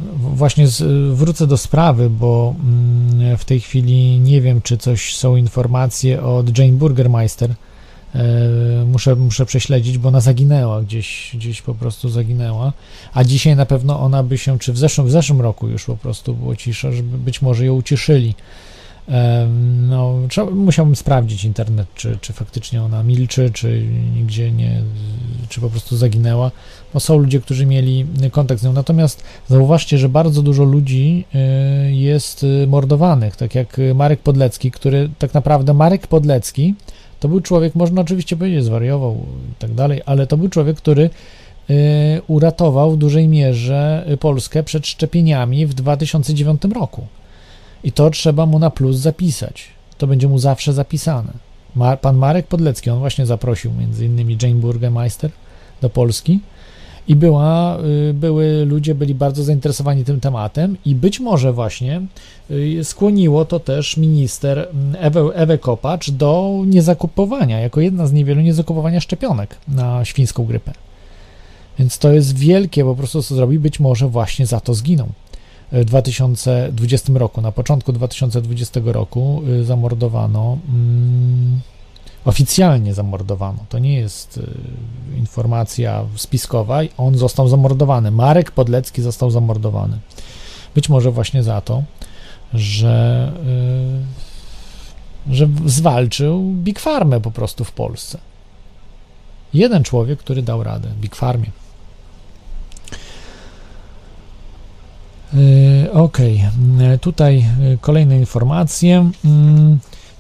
E, 0.01 0.37
właśnie 0.37 0.69
z, 0.69 0.83
wrócę 1.15 1.47
do 1.47 1.57
sprawy, 1.57 2.11
bo 2.11 2.55
mm, 2.61 3.37
w 3.37 3.45
tej 3.45 3.61
chwili 3.61 4.19
nie 4.19 4.41
wiem, 4.41 4.63
czy 4.63 4.79
coś 4.79 5.17
są 5.17 5.37
informacje 5.37 6.23
od 6.23 6.59
Jane 6.59 6.73
Burgermeister. 6.73 7.55
E, 8.15 8.85
muszę, 8.87 9.17
muszę 9.17 9.47
prześledzić, 9.47 9.99
bo 9.99 10.09
ona 10.09 10.21
zaginęła 10.21 10.83
gdzieś, 10.83 11.31
gdzieś 11.35 11.63
po 11.63 11.75
prostu 11.75 12.09
zaginęła. 12.09 12.73
A 13.15 13.25
dzisiaj 13.25 13.57
na 13.57 13.67
pewno 13.67 14.01
ona 14.01 14.23
by 14.23 14.39
się, 14.39 14.59
czy 14.59 14.73
w 14.73 14.79
zeszłym, 14.79 15.07
w 15.07 15.11
zeszłym 15.11 15.41
roku 15.41 15.69
już 15.69 15.85
po 15.85 15.97
prostu 15.97 16.35
było 16.35 16.57
cisza, 16.57 16.93
żeby 16.93 17.19
być 17.19 17.43
może 17.43 17.67
ją 17.67 17.75
ucieszyli. 17.75 18.35
No, 19.89 20.15
trzeba, 20.29 20.51
musiałbym 20.51 20.97
sprawdzić 20.97 21.45
internet, 21.45 21.87
czy, 21.95 22.19
czy 22.21 22.33
faktycznie 22.33 22.83
ona 22.83 23.03
milczy, 23.03 23.51
czy 23.55 23.87
nigdzie 24.15 24.53
nie, 24.53 24.83
czy 25.49 25.61
po 25.61 25.71
prostu 25.71 25.97
zaginęła. 25.97 26.51
Bo 26.95 27.01
są 27.01 27.19
ludzie, 27.19 27.41
którzy 27.41 27.67
mieli 27.67 28.07
kontakt 28.33 28.61
z 28.61 28.65
nią. 28.65 28.73
Natomiast 28.73 29.23
zauważcie, 29.49 29.99
że 29.99 30.09
bardzo 30.09 30.43
dużo 30.43 30.65
ludzi 30.65 31.25
y, 31.89 31.93
jest 31.93 32.47
mordowanych, 32.67 33.37
tak 33.37 33.55
jak 33.55 33.77
Marek 33.95 34.21
Podlecki, 34.21 34.71
który 34.71 35.11
tak 35.19 35.35
naprawdę 35.35 35.75
Marek 35.75 36.07
Podlecki 36.07 36.75
to 37.21 37.29
był 37.29 37.41
człowiek, 37.41 37.75
można 37.75 38.01
oczywiście 38.01 38.37
powiedzieć, 38.37 38.65
zwariował 38.65 39.15
i 39.53 39.55
tak 39.59 39.75
dalej, 39.75 40.01
ale 40.07 40.27
to 40.27 40.37
był 40.37 40.49
człowiek, 40.49 40.77
który 40.77 41.11
y, 41.71 42.23
uratował 42.27 42.93
w 42.93 42.97
dużej 42.97 43.29
mierze 43.29 44.07
Polskę 44.21 44.63
przed 44.63 44.87
szczepieniami 44.87 45.67
w 45.67 45.75
2009 45.75 46.63
roku. 46.75 47.07
I 47.85 47.93
to 47.93 48.11
trzeba 48.11 48.47
mu 48.47 48.59
na 48.59 48.71
plus 48.71 48.97
zapisać. 48.97 49.69
To 49.99 50.07
będzie 50.07 50.29
mu 50.29 50.39
zawsze 50.39 50.73
zapisane. 50.73 51.33
pan 52.01 52.17
Marek 52.17 52.47
Podlecki, 52.47 52.91
on 52.91 52.99
właśnie 52.99 53.27
zaprosił 53.27 53.73
między 53.73 54.07
innymi 54.07 54.39
Jane 54.43 54.55
Burgermeister 54.55 55.31
do 55.81 55.91
Polski 55.91 56.41
i 57.11 57.17
była, 57.17 57.79
y, 58.11 58.15
były 58.15 58.65
ludzie 58.65 58.95
byli 58.95 59.15
bardzo 59.15 59.45
zainteresowani 59.45 60.05
tym 60.05 60.21
tematem 60.21 60.77
i 60.85 60.95
być 60.95 61.21
może 61.21 61.53
właśnie 61.53 62.03
y, 62.51 62.85
skłoniło 62.85 63.45
to 63.45 63.61
też 63.61 63.97
minister 63.97 64.59
mm, 64.59 64.97
Ewę, 64.99 65.21
Ewę 65.35 65.59
Kopacz 65.59 66.11
do 66.11 66.63
niezakupowania, 66.67 67.61
jako 67.61 67.81
jedna 67.81 68.07
z 68.07 68.13
niewielu 68.13 68.41
niezakupowania 68.41 69.01
szczepionek 69.01 69.57
na 69.69 70.05
świńską 70.05 70.45
grypę. 70.45 70.73
Więc 71.79 71.99
to 71.99 72.13
jest 72.13 72.39
wielkie 72.39 72.85
po 72.85 72.95
prostu, 72.95 73.23
co 73.23 73.35
zrobi, 73.35 73.59
być 73.59 73.81
może 73.81 74.09
właśnie 74.09 74.47
za 74.47 74.61
to 74.61 74.75
zginą. 74.75 75.09
W 75.73 75.85
2020 75.85 77.13
roku, 77.13 77.41
na 77.41 77.53
początku 77.53 77.93
2020 77.93 78.81
roku 78.85 79.43
y, 79.49 79.65
zamordowano, 79.65 80.59
mm, 80.69 81.61
oficjalnie 82.25 82.95
zamordowano, 82.95 83.65
to 83.69 83.79
nie 83.79 83.95
jest 83.95 84.39
y, 84.39 84.47
informacja 85.17 86.05
spiskowa, 86.17 86.81
on 86.99 87.19
został 87.19 87.49
zamordowany. 87.49 88.11
Marek 88.11 88.51
Podlecki 88.51 89.03
został 89.03 89.31
zamordowany. 89.31 89.99
Być 90.75 90.89
może 90.89 91.11
właśnie 91.11 91.43
za 91.43 91.61
to, 91.61 91.83
że, 92.55 93.33
y, 95.29 95.35
że 95.35 95.49
zwalczył 95.67 96.41
Big 96.43 96.81
Farmę 96.81 97.21
po 97.21 97.31
prostu 97.31 97.65
w 97.65 97.73
Polsce. 97.73 98.19
Jeden 99.55 99.85
człowiek, 99.85 100.19
który 100.19 100.43
dał 100.43 100.63
radę 100.63 100.89
Big 101.01 101.17
Farmie. 101.17 101.51
Y, 105.35 105.93
ok, 105.93 106.19
y, 106.21 106.99
tutaj 107.01 107.45
kolejne 107.81 108.17
informacje. 108.17 109.11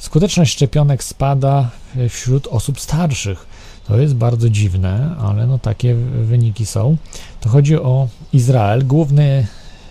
Skuteczność 0.00 0.52
szczepionek 0.52 1.04
spada 1.04 1.70
wśród 2.08 2.46
osób 2.46 2.80
starszych. 2.80 3.46
To 3.88 3.98
jest 3.98 4.14
bardzo 4.14 4.50
dziwne, 4.50 5.16
ale 5.20 5.46
no 5.46 5.58
takie 5.58 5.94
wyniki 6.22 6.66
są. 6.66 6.96
To 7.40 7.48
chodzi 7.48 7.76
o 7.76 8.08
Izrael. 8.32 8.86
Główny, 8.86 9.46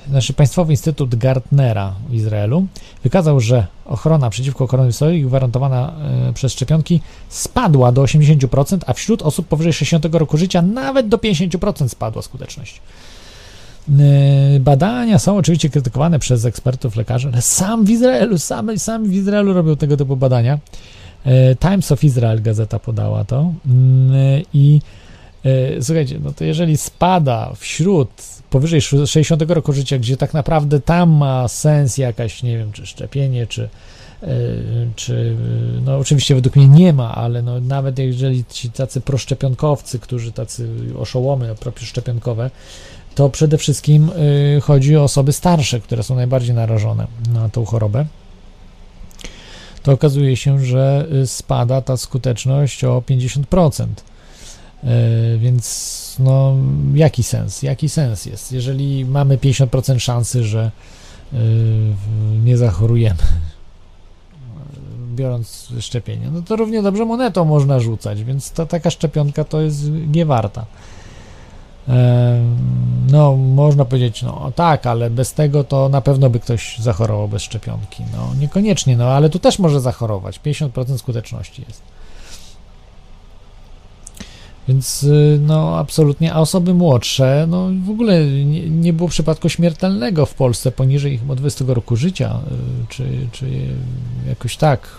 znaczy 0.09 0.33
Państwowy 0.33 0.73
Instytut 0.73 1.15
Gartnera 1.15 1.95
w 2.09 2.13
Izraelu 2.13 2.67
wykazał, 3.03 3.39
że 3.39 3.67
ochrona 3.85 4.29
przeciwko 4.29 4.67
koronawirusowi 4.67 5.21
gwarantowana 5.21 5.93
przez 6.33 6.53
szczepionki 6.53 7.01
spadła 7.29 7.91
do 7.91 8.03
80%, 8.03 8.79
a 8.85 8.93
wśród 8.93 9.21
osób 9.21 9.47
powyżej 9.47 9.73
60 9.73 10.15
roku 10.15 10.37
życia 10.37 10.61
nawet 10.61 11.07
do 11.07 11.17
50% 11.17 11.89
spadła 11.89 12.21
skuteczność. 12.21 12.81
Y, 14.55 14.59
badania 14.59 15.19
są 15.19 15.37
oczywiście 15.37 15.69
krytykowane 15.69 16.19
przez 16.19 16.45
ekspertów, 16.45 16.95
lekarzy, 16.95 17.29
ale 17.33 17.41
sam 17.41 17.85
w 17.85 17.89
Izraelu, 17.89 18.37
sami, 18.37 18.77
w 19.07 19.13
Izraelu 19.13 19.53
robią 19.53 19.75
tego 19.75 19.97
typu 19.97 20.15
badania. 20.15 20.59
Y, 21.25 21.55
Times 21.59 21.91
of 21.91 22.03
Israel 22.03 22.41
gazeta 22.41 22.79
podała 22.79 23.23
to 23.23 23.53
y, 23.65 24.43
i 24.53 24.81
słuchajcie, 25.81 26.19
no 26.23 26.31
to 26.31 26.43
jeżeli 26.43 26.77
spada 26.77 27.53
wśród 27.57 28.09
powyżej 28.49 28.81
60 28.81 29.41
roku 29.41 29.73
życia, 29.73 29.97
gdzie 29.97 30.17
tak 30.17 30.33
naprawdę 30.33 30.79
tam 30.79 31.09
ma 31.09 31.47
sens 31.47 31.97
jakaś, 31.97 32.43
nie 32.43 32.57
wiem, 32.57 32.71
czy 32.71 32.85
szczepienie, 32.85 33.47
czy, 33.47 33.69
czy 34.95 35.35
no 35.85 35.97
oczywiście 35.97 36.35
według 36.35 36.55
mnie 36.55 36.67
nie 36.67 36.93
ma, 36.93 37.15
ale 37.15 37.41
no 37.41 37.59
nawet 37.59 37.99
jeżeli 37.99 38.45
ci 38.45 38.71
tacy 38.71 39.01
proszczepionkowcy, 39.01 39.99
którzy 39.99 40.31
tacy 40.31 40.69
oszołomy 40.97 41.55
proszczepionkowe, 41.55 42.49
to 43.19 43.29
przede 43.29 43.57
wszystkim 43.57 44.09
y, 44.57 44.61
chodzi 44.61 44.97
o 44.97 45.03
osoby 45.03 45.33
starsze, 45.33 45.79
które 45.79 46.03
są 46.03 46.15
najbardziej 46.15 46.55
narażone 46.55 47.07
na 47.33 47.49
tą 47.49 47.65
chorobę. 47.65 48.05
To 49.83 49.91
okazuje 49.91 50.35
się, 50.35 50.65
że 50.65 51.07
y, 51.13 51.27
spada 51.27 51.81
ta 51.81 51.97
skuteczność 51.97 52.83
o 52.83 53.01
50%. 53.01 53.87
Y, 54.83 55.37
więc 55.37 56.15
no, 56.19 56.55
jaki 56.93 57.23
sens? 57.23 57.63
Jaki 57.63 57.89
sens 57.89 58.25
jest? 58.25 58.51
Jeżeli 58.51 59.05
mamy 59.05 59.37
50% 59.37 59.99
szansy, 59.99 60.43
że 60.43 60.71
nie 62.43 62.57
zachorujemy, 62.57 63.23
biorąc 65.15 65.67
szczepienie, 65.79 66.29
no 66.31 66.41
to 66.41 66.55
równie 66.55 66.81
dobrze 66.81 67.05
monetą 67.05 67.45
można 67.45 67.79
rzucać, 67.79 68.23
więc 68.23 68.51
ta 68.51 68.65
taka 68.65 68.89
szczepionka 68.89 69.43
to 69.43 69.61
jest 69.61 69.91
niewarta. 70.07 70.65
No, 73.11 73.35
można 73.35 73.85
powiedzieć, 73.85 74.21
no 74.21 74.51
tak, 74.55 74.85
ale 74.85 75.09
bez 75.09 75.33
tego 75.33 75.63
to 75.63 75.89
na 75.89 76.01
pewno 76.01 76.29
by 76.29 76.39
ktoś 76.39 76.77
zachorował 76.79 77.27
bez 77.27 77.41
szczepionki. 77.41 78.03
No, 78.13 78.35
niekoniecznie, 78.39 78.97
no 78.97 79.07
ale 79.07 79.29
tu 79.29 79.39
też 79.39 79.59
może 79.59 79.81
zachorować. 79.81 80.39
50% 80.45 80.97
skuteczności 80.97 81.63
jest. 81.67 81.81
Więc, 84.67 85.03
y, 85.03 85.39
no, 85.41 85.77
absolutnie. 85.77 86.33
A 86.33 86.39
osoby 86.39 86.73
młodsze, 86.73 87.45
no, 87.49 87.69
w 87.85 87.89
ogóle 87.89 88.25
nie, 88.25 88.69
nie 88.69 88.93
było 88.93 89.09
przypadku 89.09 89.49
śmiertelnego 89.49 90.25
w 90.25 90.33
Polsce 90.33 90.71
poniżej 90.71 91.17
chyba 91.17 91.35
20 91.35 91.65
roku 91.67 91.95
życia, 91.95 92.39
y, 92.83 92.87
czy, 92.87 93.27
czy 93.31 93.45
jakoś 94.27 94.57
tak 94.57 94.89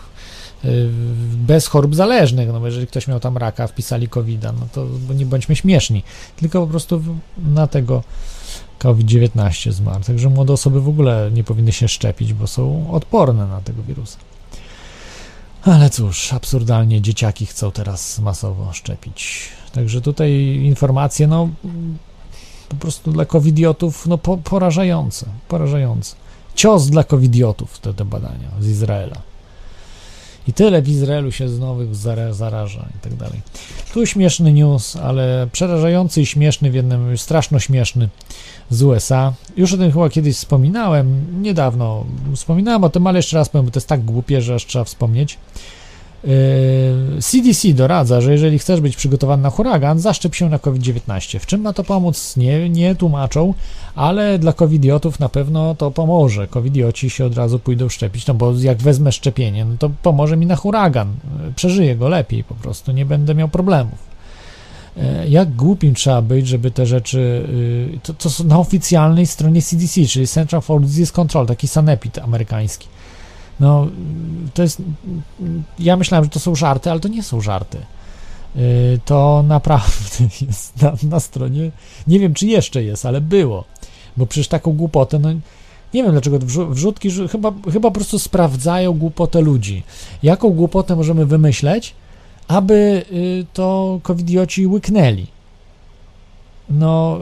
bez 1.47 1.67
chorób 1.67 1.95
zależnych, 1.95 2.49
no 2.49 2.61
bo 2.61 2.67
jeżeli 2.67 2.87
ktoś 2.87 3.09
miał 3.09 3.21
tam 3.21 3.37
raka, 3.37 3.67
wpisali 3.67 4.09
covid 4.09 4.43
no 4.43 4.67
to 4.73 4.87
nie 5.15 5.27
bądźmy 5.27 5.57
śmieszni, 5.57 6.03
tylko 6.37 6.61
po 6.61 6.67
prostu 6.67 7.03
na 7.39 7.67
tego 7.67 8.03
COVID-19 8.79 9.73
zmarł. 9.73 10.05
Także 10.05 10.29
młode 10.29 10.53
osoby 10.53 10.81
w 10.81 10.89
ogóle 10.89 11.31
nie 11.33 11.45
powinny 11.45 11.73
się 11.73 11.89
szczepić, 11.89 12.33
bo 12.33 12.47
są 12.47 12.93
odporne 12.93 13.47
na 13.47 13.61
tego 13.61 13.83
wirusa. 13.83 14.19
Ale 15.63 15.91
cóż, 15.91 16.33
absurdalnie 16.33 17.01
dzieciaki 17.01 17.47
chcą 17.47 17.71
teraz 17.71 18.19
masowo 18.19 18.73
szczepić. 18.73 19.49
Także 19.73 20.01
tutaj 20.01 20.33
informacje, 20.63 21.27
no 21.27 21.49
po 22.69 22.77
prostu 22.77 23.13
dla 23.13 23.25
covidiotów, 23.25 24.07
no 24.07 24.19
po, 24.19 24.37
porażające, 24.37 25.27
porażające. 25.49 26.17
Cios 26.55 26.87
dla 26.87 27.05
covidiotów 27.05 27.79
te, 27.79 27.95
te 27.95 28.05
badania 28.05 28.49
z 28.61 28.67
Izraela. 28.67 29.30
I 30.51 30.53
tyle 30.53 30.83
w 30.83 30.89
Izraelu 30.89 31.33
się 31.33 31.49
z 31.49 31.59
nowych 31.59 31.95
zaraża 32.31 32.89
i 32.97 32.99
tak 33.03 33.15
dalej. 33.15 33.41
Tu 33.95 34.07
śmieszny 34.07 34.53
news, 34.53 34.97
ale 34.97 35.49
przerażający 35.53 36.21
i 36.21 36.27
śmieszny 36.27 36.71
w 36.71 36.75
jednym, 36.75 37.19
straszno 37.19 37.59
śmieszny 37.59 38.09
z 38.71 38.83
USA. 38.83 39.33
Już 39.57 39.73
o 39.73 39.77
tym 39.77 39.93
chyba 39.93 40.11
kiedyś 40.11 40.37
wspominałem, 40.37 41.27
niedawno 41.43 42.05
wspominałem 42.35 42.85
o 42.85 42.89
tym, 42.89 43.07
ale 43.07 43.19
jeszcze 43.19 43.37
raz 43.37 43.49
powiem, 43.49 43.65
bo 43.65 43.71
to 43.73 43.79
jest 43.79 43.89
tak 43.89 44.05
głupie, 44.05 44.43
że 44.43 44.55
aż 44.55 44.67
trzeba 44.67 44.85
wspomnieć. 44.85 45.39
CDC 47.21 47.69
yy, 47.69 47.75
doradza, 47.75 48.21
że 48.21 48.33
jeżeli 48.33 48.59
chcesz 48.59 48.81
być 48.81 48.97
przygotowany 48.97 49.43
na 49.43 49.51
huragan, 49.51 49.99
zaszczep 49.99 50.35
się 50.35 50.49
na 50.49 50.59
COVID-19. 50.59 51.39
W 51.39 51.47
czym 51.47 51.61
ma 51.61 51.73
to 51.73 51.85
pomóc? 51.85 52.37
Nie, 52.37 52.71
nie 52.71 52.95
tłumaczą, 52.95 53.55
ale 53.95 54.39
dla 54.39 54.53
covidiotów 54.53 55.21
na 55.21 55.29
pewno 55.29 55.75
to 55.75 55.91
pomoże. 55.91 56.49
Covidioci 56.49 57.11
się 57.11 57.25
od 57.25 57.37
razu 57.37 57.59
pójdą 57.59 57.89
szczepić, 57.89 58.27
no 58.27 58.35
bo 58.35 58.53
jak 58.53 58.79
wezmę 58.79 59.13
szczepienie, 59.13 59.65
no 59.65 59.77
to 59.79 59.91
pomoże 60.03 60.37
mi 60.37 60.47
na 60.47 60.57
huragan. 60.57 61.13
Przeżyję 61.57 61.97
go 61.97 62.09
lepiej 62.09 62.45
po 62.45 62.55
prostu, 62.55 62.93
nie 62.93 63.07
będę 63.07 63.35
miał 63.35 63.49
problemów. 63.49 64.11
Yy, 64.97 65.29
jak 65.29 65.51
głupim 65.51 65.95
trzeba 65.95 66.23
być, 66.23 66.49
żeby 66.49 66.71
te 66.71 66.87
rzeczy. 66.87 67.49
Yy, 67.93 67.99
to, 68.03 68.15
to 68.15 68.31
są 68.31 68.45
na 68.45 68.59
oficjalnej 68.59 69.27
stronie 69.27 69.63
CDC, 69.63 70.07
czyli 70.07 70.27
Central 70.27 70.63
for 70.63 70.81
Disease 70.81 71.13
Control, 71.13 71.47
taki 71.47 71.69
sanepid 71.69 72.19
amerykański 72.19 72.89
no, 73.61 73.87
to 74.55 74.63
jest. 74.63 74.83
Ja 75.79 75.97
myślałem, 75.97 76.25
że 76.25 76.31
to 76.31 76.41
są 76.41 76.55
żarty, 76.55 76.91
ale 76.91 77.01
to 77.01 77.09
nie 77.09 77.23
są 77.23 77.41
żarty. 77.41 77.79
Y, 78.57 79.01
to 79.05 79.45
naprawdę 79.47 80.25
jest 80.47 80.83
na, 80.83 80.93
na 81.03 81.21
stronie. 81.21 81.71
Nie 82.07 82.19
wiem, 82.19 82.35
czy 82.35 82.47
jeszcze 82.47 82.83
jest, 82.83 83.07
ale 83.07 83.21
było. 83.21 83.65
Bo 84.17 84.27
przecież 84.27 84.49
taką 84.49 84.73
głupotę, 84.73 85.19
no 85.19 85.29
nie 85.95 86.03
wiem 86.03 86.13
dlaczego 86.13 86.39
wrzu- 86.39 86.71
wrzutki 86.71 87.11
chyba, 87.29 87.53
chyba 87.73 87.89
po 87.89 87.95
prostu 87.95 88.19
sprawdzają 88.19 88.93
głupotę 88.93 89.41
ludzi. 89.41 89.83
Jaką 90.23 90.51
głupotę 90.51 90.97
możemy 90.97 91.27
wymyśleć, 91.27 91.95
aby 92.49 93.05
y, 93.13 93.47
to 93.53 94.01
covidioci 94.03 94.67
łyknęli? 94.67 95.27
No, 96.71 97.19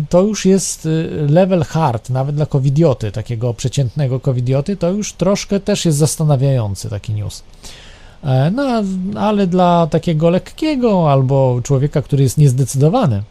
y, 0.00 0.04
to 0.08 0.22
już 0.22 0.44
jest 0.46 0.86
y, 0.86 1.26
level 1.28 1.64
hard, 1.64 2.10
nawet 2.10 2.36
dla 2.36 2.46
covidioty, 2.46 3.12
takiego 3.12 3.54
przeciętnego 3.54 4.20
covidioty, 4.20 4.76
to 4.76 4.90
już 4.90 5.12
troszkę 5.12 5.60
też 5.60 5.84
jest 5.84 5.98
zastanawiający 5.98 6.90
taki 6.90 7.12
news. 7.12 7.42
E, 8.24 8.50
No, 8.50 8.82
ale 9.20 9.46
dla 9.46 9.86
takiego 9.86 10.30
lekkiego 10.30 11.12
albo 11.12 11.60
człowieka, 11.62 12.02
który 12.02 12.22
jest 12.22 12.38
niezdecydowany, 12.38 13.22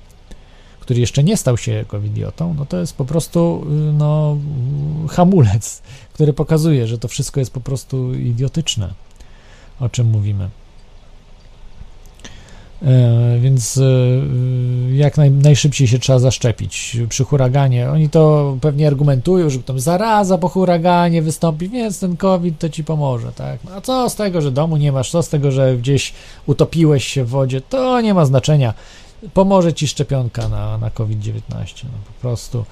który 0.79 0.99
jeszcze 0.99 1.23
nie 1.23 1.37
stał 1.37 1.57
się 1.57 1.85
covidiotą, 1.87 2.53
no 2.57 2.65
to 2.65 2.77
jest 2.77 2.95
po 2.95 3.05
prostu 3.05 3.65
y, 3.65 3.93
no, 3.93 4.37
hamulec, 5.09 5.81
który 6.13 6.33
pokazuje, 6.33 6.87
że 6.87 6.97
to 6.97 7.07
wszystko 7.07 7.39
jest 7.39 7.53
po 7.53 7.61
prostu 7.61 8.13
idiotyczne, 8.13 8.93
o 9.79 9.89
czym 9.89 10.07
mówimy. 10.07 10.49
E, 12.83 13.39
Więc 13.39 13.77
e, 13.77 13.83
jak 14.95 15.17
naj, 15.17 15.31
najszybciej 15.31 15.87
się 15.87 15.99
trzeba 15.99 16.19
zaszczepić 16.19 16.97
przy 17.09 17.23
huraganie. 17.23 17.89
Oni 17.89 18.09
to 18.09 18.57
pewnie 18.61 18.87
argumentują, 18.87 19.49
że 19.49 19.59
tam 19.59 19.79
zaraza 19.79 20.37
po 20.37 20.49
huraganie 20.49 21.21
wystąpi, 21.21 21.69
więc 21.69 21.99
ten 21.99 22.17
COVID 22.17 22.59
to 22.59 22.69
ci 22.69 22.83
pomoże, 22.83 23.31
tak? 23.31 23.59
No 23.65 23.71
a 23.71 23.81
co 23.81 24.09
z 24.09 24.15
tego, 24.15 24.41
że 24.41 24.51
domu 24.51 24.77
nie 24.77 24.91
masz, 24.91 25.11
co 25.11 25.23
z 25.23 25.29
tego, 25.29 25.51
że 25.51 25.77
gdzieś 25.77 26.13
utopiłeś 26.47 27.07
się 27.07 27.23
w 27.23 27.29
wodzie, 27.29 27.61
to 27.61 28.01
nie 28.01 28.13
ma 28.13 28.25
znaczenia. 28.25 28.73
Pomoże 29.33 29.73
ci 29.73 29.87
szczepionka 29.87 30.49
na, 30.49 30.77
na 30.77 30.89
COVID-19, 30.89 31.33
no 31.83 31.89
po 32.05 32.21
prostu. 32.21 32.65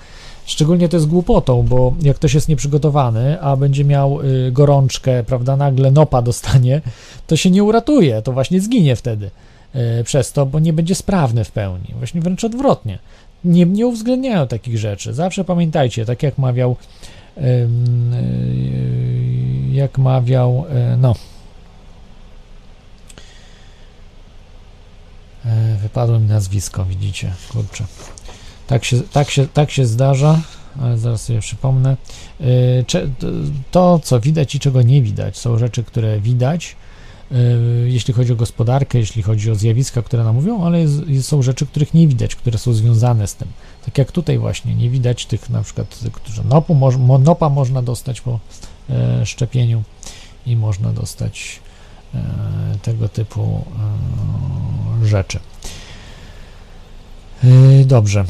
Szczególnie 0.45 0.89
to 0.89 0.97
jest 0.97 1.07
głupotą, 1.07 1.63
bo 1.63 1.93
jak 2.01 2.15
ktoś 2.15 2.33
jest 2.33 2.49
nieprzygotowany, 2.49 3.41
a 3.41 3.55
będzie 3.55 3.85
miał 3.85 4.21
y, 4.21 4.51
gorączkę, 4.51 5.23
prawda, 5.23 5.57
nagle 5.57 5.91
nopa 5.91 6.21
dostanie, 6.21 6.81
to 7.27 7.37
się 7.37 7.51
nie 7.51 7.63
uratuje, 7.63 8.21
to 8.21 8.31
właśnie 8.31 8.61
zginie 8.61 8.95
wtedy 8.95 9.31
przez 10.03 10.31
to, 10.31 10.45
bo 10.45 10.59
nie 10.59 10.73
będzie 10.73 10.95
sprawny 10.95 11.43
w 11.43 11.51
pełni. 11.51 11.93
Właśnie 11.97 12.21
wręcz 12.21 12.43
odwrotnie. 12.43 12.99
Nie, 13.43 13.65
nie 13.65 13.87
uwzględniają 13.87 14.47
takich 14.47 14.77
rzeczy. 14.77 15.13
Zawsze 15.13 15.43
pamiętajcie, 15.43 16.05
tak 16.05 16.23
jak 16.23 16.37
mawiał, 16.37 16.75
y, 17.37 17.67
jak 19.71 19.97
mawiał, 19.97 20.65
y, 20.93 20.97
no, 20.97 21.15
E, 25.45 25.77
Wypadło 25.81 26.19
mi 26.19 26.27
nazwisko, 26.27 26.85
widzicie, 26.85 27.33
kurczę. 27.51 27.85
Tak 28.67 28.85
się, 28.85 29.01
tak 29.01 29.29
się, 29.29 29.47
tak 29.47 29.71
się 29.71 29.85
zdarza, 29.85 30.39
ale 30.81 30.97
zaraz 30.97 31.23
sobie 31.23 31.39
przypomnę. 31.39 31.97
E, 32.41 32.45
To, 33.71 33.99
co 34.03 34.19
widać 34.19 34.55
i 34.55 34.59
czego 34.59 34.81
nie 34.81 35.01
widać, 35.01 35.37
są 35.37 35.57
rzeczy, 35.57 35.83
które 35.83 36.19
widać, 36.19 36.75
e, 36.75 36.80
jeśli 37.85 38.13
chodzi 38.13 38.33
o 38.33 38.35
gospodarkę, 38.35 38.97
jeśli 38.97 39.21
chodzi 39.21 39.51
o 39.51 39.55
zjawiska, 39.55 40.01
które 40.01 40.23
nam 40.23 40.35
mówią, 40.35 40.63
ale 40.63 40.79
jest, 40.79 41.27
są 41.27 41.41
rzeczy, 41.41 41.65
których 41.65 41.93
nie 41.93 42.07
widać, 42.07 42.35
które 42.35 42.57
są 42.57 42.73
związane 42.73 43.27
z 43.27 43.35
tym. 43.35 43.47
Tak 43.85 43.97
jak 43.97 44.11
tutaj 44.11 44.37
właśnie, 44.39 44.75
nie 44.75 44.89
widać 44.89 45.25
tych 45.25 45.49
na 45.49 45.63
przykład, 45.63 45.99
którzy 46.13 46.43
nopu, 46.43 46.91
nopa 47.19 47.49
można 47.49 47.81
dostać 47.81 48.21
po 48.21 48.39
e, 48.89 49.25
szczepieniu 49.25 49.83
i 50.45 50.55
można 50.55 50.93
dostać 50.93 51.59
e, 52.15 52.21
tego 52.81 53.09
typu 53.09 53.65
e, 55.01 55.07
rzeczy. 55.07 55.39
E, 57.43 57.85
Dobrze. 57.85 58.25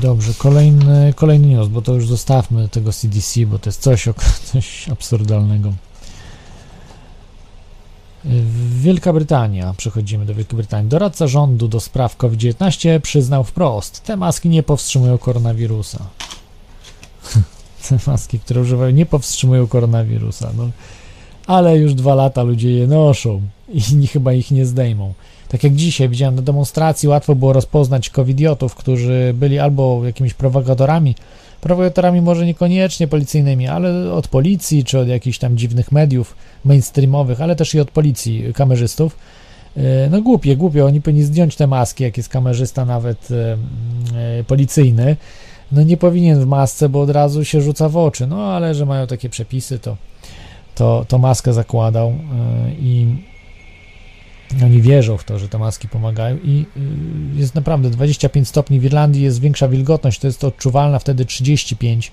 Dobrze, 0.00 0.32
kolejny, 0.38 1.12
kolejny 1.16 1.46
news, 1.46 1.68
bo 1.68 1.82
to 1.82 1.94
już 1.94 2.08
zostawmy 2.08 2.68
tego 2.68 2.92
CDC, 2.92 3.46
bo 3.46 3.58
to 3.58 3.68
jest 3.68 3.82
coś, 3.82 4.08
coś 4.52 4.88
absurdalnego. 4.88 5.72
Wielka 8.80 9.12
Brytania, 9.12 9.74
przechodzimy 9.76 10.26
do 10.26 10.34
Wielkiej 10.34 10.56
Brytanii. 10.56 10.88
Doradca 10.90 11.26
rządu 11.26 11.68
do 11.68 11.80
spraw 11.80 12.16
COVID-19 12.16 13.00
przyznał 13.00 13.44
wprost, 13.44 14.02
te 14.02 14.16
maski 14.16 14.48
nie 14.48 14.62
powstrzymują 14.62 15.18
koronawirusa. 15.18 16.06
te 17.88 17.98
maski, 18.06 18.40
które 18.40 18.60
używają, 18.60 18.90
nie 18.90 19.06
powstrzymują 19.06 19.66
koronawirusa. 19.66 20.50
No, 20.56 20.70
ale 21.46 21.78
już 21.78 21.94
dwa 21.94 22.14
lata 22.14 22.42
ludzie 22.42 22.70
je 22.70 22.86
noszą 22.86 23.42
i 24.02 24.06
chyba 24.06 24.32
ich 24.32 24.50
nie 24.50 24.66
zdejmą. 24.66 25.14
Tak 25.48 25.64
jak 25.64 25.74
dzisiaj 25.74 26.08
widziałem 26.08 26.34
na 26.34 26.42
demonstracji, 26.42 27.08
łatwo 27.08 27.34
było 27.34 27.52
rozpoznać 27.52 28.10
covidiotów, 28.10 28.74
którzy 28.74 29.34
byli 29.34 29.58
albo 29.58 30.00
jakimiś 30.04 30.34
prowokatorami, 30.34 31.14
prowokatorami 31.60 32.20
może 32.20 32.46
niekoniecznie 32.46 33.08
policyjnymi, 33.08 33.68
ale 33.68 34.12
od 34.12 34.28
policji 34.28 34.84
czy 34.84 34.98
od 34.98 35.08
jakichś 35.08 35.38
tam 35.38 35.56
dziwnych 35.56 35.92
mediów 35.92 36.36
mainstreamowych, 36.64 37.40
ale 37.40 37.56
też 37.56 37.74
i 37.74 37.80
od 37.80 37.90
policji, 37.90 38.44
kamerzystów. 38.54 39.16
E, 39.76 40.10
No 40.10 40.22
głupie, 40.22 40.56
głupie, 40.56 40.84
oni 40.84 41.00
powinni 41.00 41.22
zdjąć 41.22 41.56
te 41.56 41.66
maski, 41.66 42.04
jak 42.04 42.16
jest 42.16 42.28
kamerzysta 42.28 42.84
nawet 42.84 43.28
e, 43.30 43.56
e, 44.38 44.44
policyjny. 44.44 45.16
No 45.72 45.82
nie 45.82 45.96
powinien 45.96 46.40
w 46.40 46.46
masce, 46.46 46.88
bo 46.88 47.00
od 47.00 47.10
razu 47.10 47.44
się 47.44 47.60
rzuca 47.60 47.88
w 47.88 47.96
oczy. 47.96 48.26
No 48.26 48.52
ale 48.52 48.74
że 48.74 48.86
mają 48.86 49.06
takie 49.06 49.28
przepisy, 49.28 49.78
to, 49.78 49.96
to, 50.74 51.04
to 51.08 51.18
maskę 51.18 51.52
zakładał 51.52 52.12
i 52.80 53.06
oni 54.64 54.82
wierzą 54.82 55.16
w 55.16 55.24
to, 55.24 55.38
że 55.38 55.48
te 55.48 55.58
maski 55.58 55.88
pomagają 55.88 56.36
i 56.36 56.66
y, 57.36 57.40
jest 57.40 57.54
naprawdę 57.54 57.90
25 57.90 58.48
stopni 58.48 58.80
w 58.80 58.84
Irlandii, 58.84 59.22
jest 59.22 59.40
większa 59.40 59.68
wilgotność, 59.68 60.20
to 60.20 60.26
jest 60.26 60.44
odczuwalna 60.44 60.98
wtedy 60.98 61.24
35, 61.24 62.12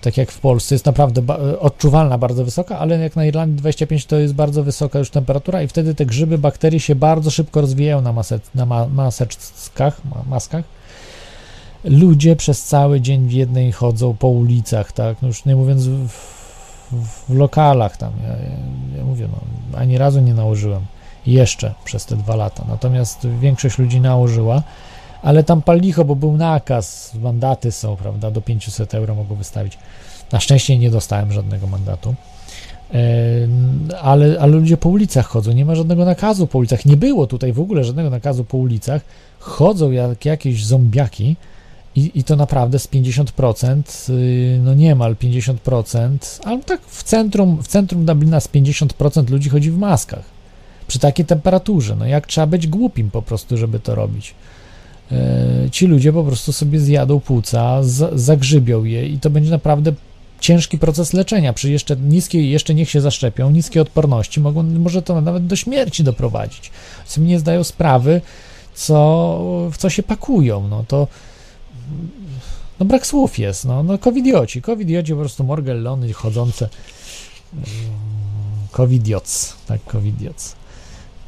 tak 0.00 0.16
jak 0.16 0.32
w 0.32 0.40
Polsce, 0.40 0.74
jest 0.74 0.86
naprawdę 0.86 1.22
y, 1.52 1.60
odczuwalna 1.60 2.18
bardzo 2.18 2.44
wysoka, 2.44 2.78
ale 2.78 2.98
jak 2.98 3.16
na 3.16 3.24
Irlandii 3.24 3.56
25 3.56 4.06
to 4.06 4.16
jest 4.16 4.34
bardzo 4.34 4.62
wysoka 4.62 4.98
już 4.98 5.10
temperatura 5.10 5.62
i 5.62 5.68
wtedy 5.68 5.94
te 5.94 6.06
grzyby, 6.06 6.38
bakterie 6.38 6.80
się 6.80 6.94
bardzo 6.94 7.30
szybko 7.30 7.60
rozwijają 7.60 8.00
na, 8.00 8.12
masec- 8.12 8.50
na 8.54 8.66
ma- 8.66 8.88
maseczkach, 8.88 10.04
ma- 10.04 10.24
maskach. 10.28 10.64
Ludzie 11.84 12.36
przez 12.36 12.64
cały 12.64 13.00
dzień 13.00 13.26
w 13.28 13.32
jednej 13.32 13.72
chodzą 13.72 14.16
po 14.16 14.28
ulicach, 14.28 14.92
tak, 14.92 15.22
no 15.22 15.28
już 15.28 15.44
nie 15.44 15.56
mówiąc 15.56 15.86
w, 15.86 16.08
w, 16.08 17.28
w 17.28 17.34
lokalach 17.34 17.96
tam, 17.96 18.12
ja, 18.22 18.28
ja, 18.28 18.56
ja 18.98 19.04
mówię, 19.04 19.28
no, 19.32 19.78
ani 19.78 19.98
razu 19.98 20.20
nie 20.20 20.34
nałożyłem 20.34 20.82
jeszcze 21.26 21.74
przez 21.84 22.06
te 22.06 22.16
dwa 22.16 22.36
lata. 22.36 22.64
Natomiast 22.68 23.26
większość 23.40 23.78
ludzi 23.78 24.00
nałożyła, 24.00 24.62
ale 25.22 25.44
tam 25.44 25.62
pal 25.62 25.80
licho, 25.80 26.04
bo 26.04 26.16
był 26.16 26.36
nakaz, 26.36 27.12
mandaty 27.14 27.72
są, 27.72 27.96
prawda, 27.96 28.30
do 28.30 28.40
500 28.40 28.94
euro 28.94 29.14
mogą 29.14 29.34
wystawić. 29.34 29.78
Na 30.32 30.40
szczęście 30.40 30.78
nie 30.78 30.90
dostałem 30.90 31.32
żadnego 31.32 31.66
mandatu. 31.66 32.14
E, 32.94 33.96
Ale, 34.02 34.40
ale 34.40 34.52
ludzie 34.52 34.76
po 34.76 34.88
ulicach 34.88 35.26
chodzą, 35.26 35.52
nie 35.52 35.64
ma 35.64 35.74
żadnego 35.74 36.04
nakazu 36.04 36.46
po 36.46 36.58
ulicach. 36.58 36.86
Nie 36.86 36.96
było 36.96 37.26
tutaj 37.26 37.52
w 37.52 37.60
ogóle 37.60 37.84
żadnego 37.84 38.10
nakazu 38.10 38.44
po 38.44 38.58
ulicach. 38.58 39.02
Chodzą 39.38 39.90
jak 39.90 40.24
jakieś 40.24 40.64
zombiaki 40.66 41.36
i, 41.96 42.10
i 42.14 42.24
to 42.24 42.36
naprawdę 42.36 42.78
z 42.78 42.88
50%, 42.88 44.12
y, 44.12 44.60
no 44.64 44.74
niemal 44.74 45.14
50%, 45.14 46.40
ale 46.44 46.62
tak 46.62 46.80
w 46.86 47.02
centrum, 47.02 47.62
w 47.62 47.66
centrum 47.66 48.06
Dublina 48.06 48.40
z 48.40 48.48
50% 48.48 49.30
ludzi 49.30 49.48
chodzi 49.48 49.70
w 49.70 49.78
maskach 49.78 50.31
przy 50.92 50.98
takiej 50.98 51.26
temperaturze. 51.26 51.96
No 51.96 52.06
jak 52.06 52.26
trzeba 52.26 52.46
być 52.46 52.66
głupim 52.66 53.10
po 53.10 53.22
prostu, 53.22 53.56
żeby 53.56 53.80
to 53.80 53.94
robić. 53.94 54.34
E, 55.12 55.70
Ci 55.70 55.86
ludzie 55.86 56.12
po 56.12 56.24
prostu 56.24 56.52
sobie 56.52 56.80
zjadą 56.80 57.20
płuca, 57.20 57.80
zagrzybią 58.14 58.84
je 58.84 59.06
i 59.06 59.18
to 59.18 59.30
będzie 59.30 59.50
naprawdę 59.50 59.92
ciężki 60.40 60.78
proces 60.78 61.12
leczenia. 61.12 61.52
Przy 61.52 61.70
jeszcze 61.70 61.96
niskiej, 61.96 62.50
jeszcze 62.50 62.74
niech 62.74 62.90
się 62.90 63.00
zaszczepią, 63.00 63.50
niskiej 63.50 63.82
odporności, 63.82 64.40
mogą, 64.40 64.62
może 64.62 65.02
to 65.02 65.20
nawet 65.20 65.46
do 65.46 65.56
śmierci 65.56 66.04
doprowadzić. 66.04 66.70
Sobie 67.04 67.26
nie 67.26 67.38
zdają 67.38 67.64
sprawy, 67.64 68.20
co, 68.74 69.68
w 69.72 69.76
co 69.76 69.90
się 69.90 70.02
pakują. 70.02 70.68
No 70.68 70.84
to 70.88 71.08
no 72.80 72.86
brak 72.86 73.06
słów 73.06 73.38
jest, 73.38 73.64
no, 73.64 73.82
no 73.82 73.98
covidioci, 73.98 74.62
covidioci 74.62 75.12
po 75.12 75.18
prostu 75.18 75.44
morgellony 75.44 76.12
chodzące 76.12 76.68
mm, 77.54 77.66
covidioc, 78.72 79.56
tak, 79.66 79.84
covidioc 79.84 80.61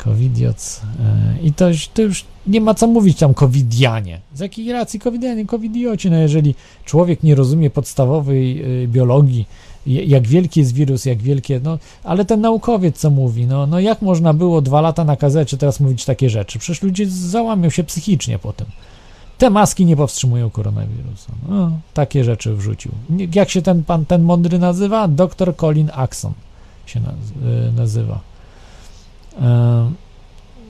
covidioc 0.04 0.80
e, 1.00 1.42
i 1.42 1.52
to, 1.52 1.68
już- 1.68 1.88
to 1.88 2.02
już 2.02 2.24
nie 2.46 2.60
ma 2.60 2.74
co 2.74 2.86
mówić 2.86 3.18
tam 3.18 3.34
covidianie, 3.34 4.20
z 4.34 4.40
jakiej 4.40 4.72
racji 4.72 5.00
covidianie, 5.00 5.46
covidioci, 5.46 6.10
no 6.10 6.16
jeżeli 6.16 6.54
człowiek 6.84 7.22
nie 7.22 7.34
rozumie 7.34 7.70
podstawowej 7.70 8.64
y, 8.82 8.88
biologii, 8.88 9.46
jak 9.86 10.26
wielki 10.26 10.60
jest 10.60 10.74
wirus, 10.74 11.04
jak 11.04 11.22
wielkie, 11.22 11.60
no, 11.64 11.78
ale 12.04 12.24
ten 12.24 12.40
naukowiec 12.40 12.96
co 12.98 13.10
mówi, 13.10 13.46
no, 13.46 13.66
no 13.66 13.80
jak 13.80 14.02
można 14.02 14.34
było 14.34 14.60
dwa 14.62 14.80
lata 14.80 15.04
na 15.04 15.16
kazecie 15.16 15.56
teraz 15.56 15.80
mówić 15.80 16.04
takie 16.04 16.30
rzeczy, 16.30 16.58
przecież 16.58 16.82
ludzie 16.82 17.06
załamią 17.06 17.70
się 17.70 17.84
psychicznie 17.84 18.38
po 18.38 18.52
tym. 18.52 18.66
Te 19.38 19.50
maski 19.50 19.84
nie 19.86 19.96
powstrzymują 19.96 20.50
koronawirusa. 20.50 21.32
No, 21.48 21.70
takie 21.94 22.24
rzeczy 22.24 22.54
wrzucił. 22.54 22.92
Jak 23.34 23.50
się 23.50 23.62
ten 23.62 23.84
pan, 23.84 24.06
ten 24.06 24.22
mądry 24.22 24.58
nazywa? 24.58 25.08
Dr 25.08 25.56
Colin 25.56 25.90
Axon 25.94 26.32
się 26.86 27.00
y, 27.00 27.72
nazywa. 27.76 28.20
E, 29.40 29.90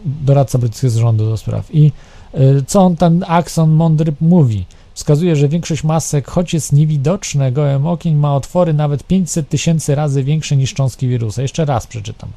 doradca 0.04 0.58
brytyjskiego 0.58 1.00
rządu 1.00 1.30
do 1.30 1.36
spraw. 1.36 1.74
I 1.74 1.92
y, 2.34 2.64
co 2.66 2.80
on 2.80 2.96
tam, 2.96 3.20
Axon 3.26 3.70
mądry 3.70 4.12
mówi? 4.20 4.64
Wskazuje, 4.94 5.36
że 5.36 5.48
większość 5.48 5.84
masek, 5.84 6.28
choć 6.28 6.54
jest 6.54 6.72
niewidoczne 6.72 7.52
gołym 7.52 7.86
okiem, 7.86 8.18
ma 8.18 8.36
otwory 8.36 8.74
nawet 8.74 9.04
500 9.04 9.48
tysięcy 9.48 9.94
razy 9.94 10.24
większe 10.24 10.56
niż 10.56 10.74
cząstki 10.74 11.08
wirusa. 11.08 11.42
Jeszcze 11.42 11.64
raz 11.64 11.86
przeczytam. 11.86 12.28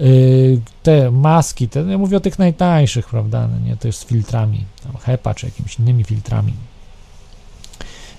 Y, 0.00 0.60
te 0.82 1.10
maski, 1.10 1.68
te, 1.68 1.80
ja 1.80 1.98
mówię 1.98 2.16
o 2.16 2.20
tych 2.20 2.38
najtańszych, 2.38 3.08
prawda, 3.08 3.48
no 3.48 3.68
nie, 3.68 3.76
to 3.76 3.88
jest 3.88 3.98
z 3.98 4.04
filtrami, 4.04 4.64
tam 4.82 4.96
HEPA 4.96 5.34
czy 5.34 5.46
jakimiś 5.46 5.78
innymi 5.78 6.04
filtrami. 6.04 6.52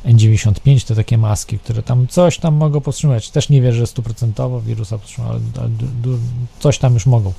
N95 0.06 0.88
to 0.88 0.96
takie 0.96 1.18
maski, 1.18 1.60
które 1.60 1.84
tam 1.84 2.08
coś 2.08 2.38
tam 2.38 2.54
mogą 2.54 2.82
powstrzymać. 2.82 3.30
Też 3.30 3.50
nie 3.50 3.62
wierzę, 3.62 3.78
że 3.80 3.88
stuprocentowo 3.88 4.62
wirusa 4.62 4.98
powstrzymają, 4.98 5.34
ale, 5.34 5.70
coś 6.60 6.78
tam 6.78 6.94
już 6.94 7.06
mogą. 7.06 7.34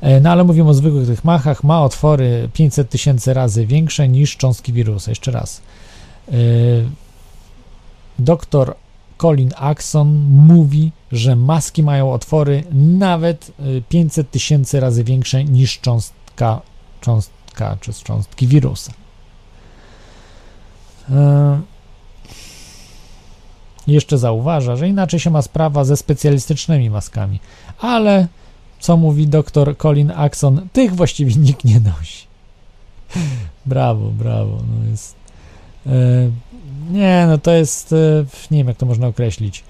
E, 0.00 0.20
No 0.20 0.30
ale 0.30 0.44
mówimy 0.44 0.68
o 0.70 0.74
zwykłych 0.74 1.06
tych 1.06 1.24
machach, 1.24 1.64
ma 1.64 1.82
otwory 1.82 2.48
500 2.52 2.90
tysięcy 2.90 3.34
razy 3.34 3.66
większe 3.66 4.08
niż 4.08 4.36
cząstki 4.36 4.72
wirusa. 4.72 5.10
Jeszcze 5.10 5.30
raz. 5.30 5.60
E, 6.28 6.32
Doktor 8.18 8.74
Colin 9.20 9.50
Axon 9.56 10.08
mówi, 10.30 10.92
że 11.12 11.36
maski 11.36 11.82
mają 11.82 12.12
otwory 12.12 12.64
nawet 12.72 13.52
y, 13.60 13.82
500 13.88 14.30
tysięcy 14.30 14.80
razy 14.80 15.04
większe 15.04 15.44
niż 15.44 15.80
cząstka, 15.80 16.60
cząstka 17.00 17.76
czy 17.80 17.92
cząstki 17.92 18.46
wirusa. 18.46 18.92
Jeszcze 23.90 24.18
zauważa, 24.18 24.76
że 24.76 24.88
inaczej 24.88 25.20
się 25.20 25.30
ma 25.30 25.42
sprawa 25.42 25.84
ze 25.84 25.96
specjalistycznymi 25.96 26.90
maskami, 26.90 27.40
ale 27.80 28.26
co 28.80 28.96
mówi 28.96 29.26
dr 29.26 29.76
Colin 29.76 30.12
Axon, 30.16 30.68
tych 30.72 30.94
właściwie 30.94 31.34
nikt 31.46 31.64
nie 31.64 31.80
nosi. 31.80 32.26
Brawo, 33.66 34.10
brawo. 34.10 34.56
No 34.56 34.90
jest, 34.90 35.14
e, 35.86 35.90
nie, 36.90 37.24
no 37.28 37.38
to 37.38 37.50
jest, 37.50 37.92
e, 37.92 38.24
nie 38.50 38.58
wiem 38.58 38.68
jak 38.68 38.76
to 38.76 38.86
można 38.86 39.06
określić. 39.06 39.64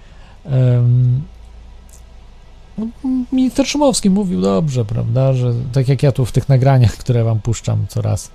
No, 2.79 2.87
Minister 3.33 3.67
Szumowski 3.67 4.11
mówił 4.11 4.41
dobrze, 4.41 4.85
prawda, 4.85 5.33
że 5.33 5.53
tak 5.73 5.89
jak 5.89 6.03
ja 6.03 6.13
tu 6.13 6.27
w 6.27 6.33
tych 6.33 6.49
nagraniach, 6.49 6.97
które 6.97 7.25
wam 7.25 7.41
puszczam 7.41 7.87
coraz, 7.89 8.31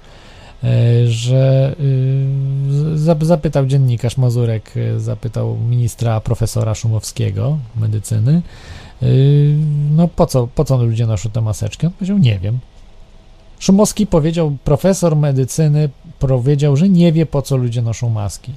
że 1.08 1.76
y, 1.80 2.98
zap- 2.98 3.26
zapytał 3.26 3.66
dziennikarz 3.66 4.18
Mazurek, 4.18 4.74
e, 4.78 5.00
zapytał 5.00 5.58
ministra 5.70 6.20
profesora 6.22 6.76
Szumowskiego 6.76 7.58
medycyny, 7.76 8.42
y, 9.04 9.56
no 9.92 10.08
po 10.08 10.26
co, 10.26 10.48
po 10.48 10.66
co 10.66 10.84
ludzie 10.84 11.06
noszą 11.08 11.30
te 11.30 11.42
maseczki? 11.42 11.86
On 11.88 11.92
powiedział, 11.94 12.18
nie 12.18 12.40
wiem. 12.40 12.60
Szumowski 13.60 14.08
powiedział, 14.08 14.58
profesor 14.64 15.16
medycyny 15.16 15.90
powiedział, 16.20 16.76
że 16.78 16.90
nie 16.90 17.12
wie 17.14 17.26
po 17.26 17.42
co 17.42 17.58
ludzie 17.58 17.82
noszą 17.82 18.10
maski. 18.10 18.54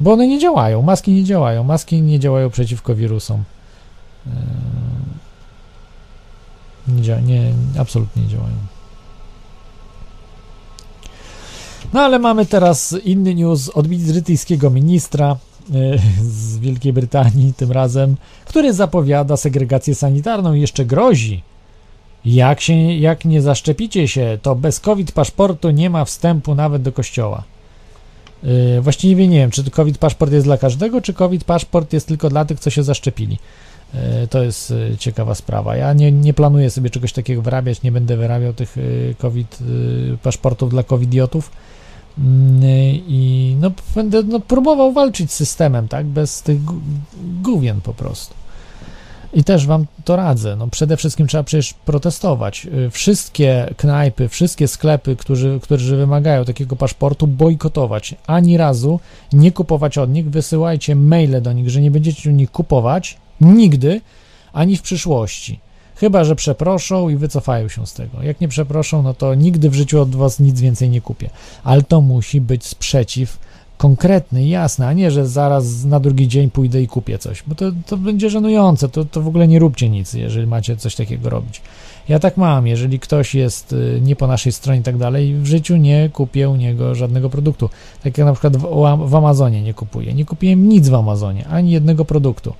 Bo 0.00 0.12
one 0.12 0.26
nie 0.26 0.38
działają, 0.38 0.82
maski 0.82 1.12
nie 1.12 1.24
działają, 1.24 1.64
maski 1.64 2.02
nie 2.02 2.18
działają 2.20 2.50
przeciwko 2.50 2.94
wirusom. 2.94 3.44
Eee, 4.26 4.32
Nie, 6.88 7.22
nie, 7.22 7.52
absolutnie 7.78 8.22
nie 8.22 8.28
działają. 8.28 8.54
No 11.94 12.00
ale 12.00 12.18
mamy 12.18 12.46
teraz 12.46 12.94
inny 13.04 13.34
news 13.34 13.68
od 13.68 13.88
brytyjskiego 13.88 14.70
ministra 14.70 15.30
e, 15.30 15.36
z 16.22 16.58
Wielkiej 16.58 16.92
Brytanii 16.92 17.54
tym 17.54 17.72
razem, 17.72 18.16
który 18.44 18.72
zapowiada 18.72 19.36
segregację 19.36 19.94
sanitarną 19.94 20.54
i 20.54 20.60
jeszcze 20.60 20.84
grozi. 20.84 21.42
Jak, 22.24 22.60
się, 22.60 22.74
jak 22.94 23.24
nie 23.24 23.42
zaszczepicie 23.42 24.08
się, 24.08 24.38
to 24.42 24.54
bez 24.54 24.80
COVID 24.80 25.12
paszportu 25.12 25.70
nie 25.70 25.90
ma 25.90 26.04
wstępu 26.04 26.54
nawet 26.54 26.82
do 26.82 26.92
kościoła. 26.92 27.42
Yy, 28.42 28.80
właściwie 28.80 29.28
nie 29.28 29.38
wiem, 29.38 29.50
czy 29.50 29.70
COVID 29.70 29.98
paszport 29.98 30.32
jest 30.32 30.46
dla 30.46 30.58
każdego, 30.58 31.00
czy 31.00 31.14
COVID 31.14 31.44
paszport 31.44 31.92
jest 31.92 32.08
tylko 32.08 32.30
dla 32.30 32.44
tych, 32.44 32.60
co 32.60 32.70
się 32.70 32.82
zaszczepili. 32.82 33.38
Yy, 33.94 34.00
to 34.28 34.42
jest 34.42 34.70
yy, 34.70 34.96
ciekawa 34.98 35.34
sprawa. 35.34 35.76
Ja 35.76 35.92
nie, 35.92 36.12
nie 36.12 36.34
planuję 36.34 36.70
sobie 36.70 36.90
czegoś 36.90 37.12
takiego 37.12 37.42
wyrabiać, 37.42 37.82
nie 37.82 37.92
będę 37.92 38.16
wyrabiał 38.16 38.52
tych 38.52 38.76
COVID 39.18 39.58
paszportów 40.22 40.70
dla 40.70 40.82
covidiotów. 40.82 41.50
I 43.08 43.56
no, 43.60 43.70
będę 43.94 44.22
no, 44.22 44.40
próbował 44.40 44.92
walczyć 44.92 45.32
z 45.32 45.34
systemem, 45.34 45.88
tak, 45.88 46.06
bez 46.06 46.42
tych 46.42 46.60
gówien 47.42 47.80
po 47.80 47.94
prostu. 47.94 48.34
I 49.34 49.44
też 49.44 49.66
wam 49.66 49.86
to 50.04 50.16
radzę. 50.16 50.56
No 50.56 50.68
przede 50.68 50.96
wszystkim 50.96 51.26
trzeba 51.26 51.44
przecież 51.44 51.74
protestować. 51.74 52.66
Y, 52.66 52.90
Wszystkie 52.90 53.74
knajpy, 53.76 54.28
wszystkie 54.28 54.68
sklepy, 54.68 55.16
którzy, 55.16 55.58
którzy 55.62 55.96
wymagają 55.96 56.44
takiego 56.44 56.76
paszportu, 56.76 57.26
bojkotować. 57.26 58.14
Ani 58.26 58.56
razu 58.56 59.00
nie 59.32 59.52
kupować 59.52 59.98
od 59.98 60.10
nich. 60.10 60.30
Wysyłajcie 60.30 60.96
maile 60.96 61.42
do 61.42 61.52
nich, 61.52 61.70
że 61.70 61.80
nie 61.80 61.90
będziecie 61.90 62.30
u 62.30 62.32
nich 62.32 62.50
kupować 62.50 63.16
nigdy, 63.40 64.00
ani 64.52 64.76
w 64.76 64.82
przyszłości. 64.82 65.63
Chyba, 65.96 66.24
że 66.24 66.36
przeproszą 66.36 67.08
i 67.08 67.16
wycofają 67.16 67.68
się 67.68 67.86
z 67.86 67.92
tego. 67.92 68.22
Jak 68.22 68.40
nie 68.40 68.48
przeproszą, 68.48 69.02
no 69.02 69.14
to 69.14 69.34
nigdy 69.34 69.70
w 69.70 69.74
życiu 69.74 70.00
od 70.00 70.16
was 70.16 70.40
nic 70.40 70.60
więcej 70.60 70.90
nie 70.90 71.00
kupię. 71.00 71.30
Ale 71.64 71.82
to 71.82 72.00
musi 72.00 72.40
być 72.40 72.66
sprzeciw 72.66 73.38
konkretny 73.78 74.46
jasny, 74.46 74.86
a 74.86 74.92
nie, 74.92 75.10
że 75.10 75.26
zaraz 75.26 75.84
na 75.84 76.00
drugi 76.00 76.28
dzień 76.28 76.50
pójdę 76.50 76.82
i 76.82 76.86
kupię 76.86 77.18
coś, 77.18 77.42
bo 77.46 77.54
to, 77.54 77.72
to 77.86 77.96
będzie 77.96 78.30
żenujące, 78.30 78.88
to, 78.88 79.04
to 79.04 79.22
w 79.22 79.28
ogóle 79.28 79.48
nie 79.48 79.58
róbcie 79.58 79.88
nic, 79.88 80.12
jeżeli 80.12 80.46
macie 80.46 80.76
coś 80.76 80.94
takiego 80.94 81.30
robić. 81.30 81.62
Ja 82.08 82.18
tak 82.18 82.36
mam, 82.36 82.66
jeżeli 82.66 82.98
ktoś 82.98 83.34
jest 83.34 83.72
y, 83.72 84.00
nie 84.02 84.16
po 84.16 84.26
naszej 84.26 84.52
stronie 84.52 84.80
i 84.80 84.82
tak 84.82 84.96
dalej, 84.96 85.34
w 85.34 85.46
życiu 85.46 85.76
nie 85.76 86.10
kupię 86.12 86.48
u 86.48 86.56
niego 86.56 86.94
żadnego 86.94 87.30
produktu. 87.30 87.70
Tak 88.02 88.18
jak 88.18 88.26
na 88.26 88.32
przykład 88.32 88.56
w, 88.56 88.66
w 89.06 89.14
Amazonie 89.14 89.62
nie 89.62 89.74
kupuję. 89.74 90.14
Nie 90.14 90.24
kupiłem 90.24 90.68
nic 90.68 90.88
w 90.88 90.94
Amazonie, 90.94 91.46
ani 91.48 91.70
jednego 91.70 92.04
produktu. 92.04 92.54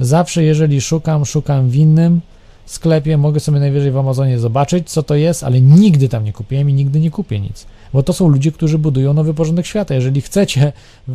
Zawsze, 0.00 0.44
jeżeli 0.44 0.80
szukam, 0.80 1.24
szukam 1.24 1.68
w 1.68 1.76
innym 1.76 2.20
sklepie, 2.66 3.16
mogę 3.16 3.40
sobie 3.40 3.60
najwyżej 3.60 3.92
w 3.92 3.96
Amazonie 3.96 4.38
zobaczyć, 4.38 4.90
co 4.90 5.02
to 5.02 5.14
jest, 5.14 5.44
ale 5.44 5.60
nigdy 5.60 6.08
tam 6.08 6.24
nie 6.24 6.32
kupiłem 6.32 6.70
i 6.70 6.72
nigdy 6.74 7.00
nie 7.00 7.10
kupię 7.10 7.40
nic. 7.40 7.66
Bo 7.92 8.02
to 8.02 8.12
są 8.12 8.28
ludzie, 8.28 8.52
którzy 8.52 8.78
budują 8.78 9.14
nowy 9.14 9.34
porządek 9.34 9.66
świata. 9.66 9.94
Jeżeli 9.94 10.20
chcecie, 10.20 10.72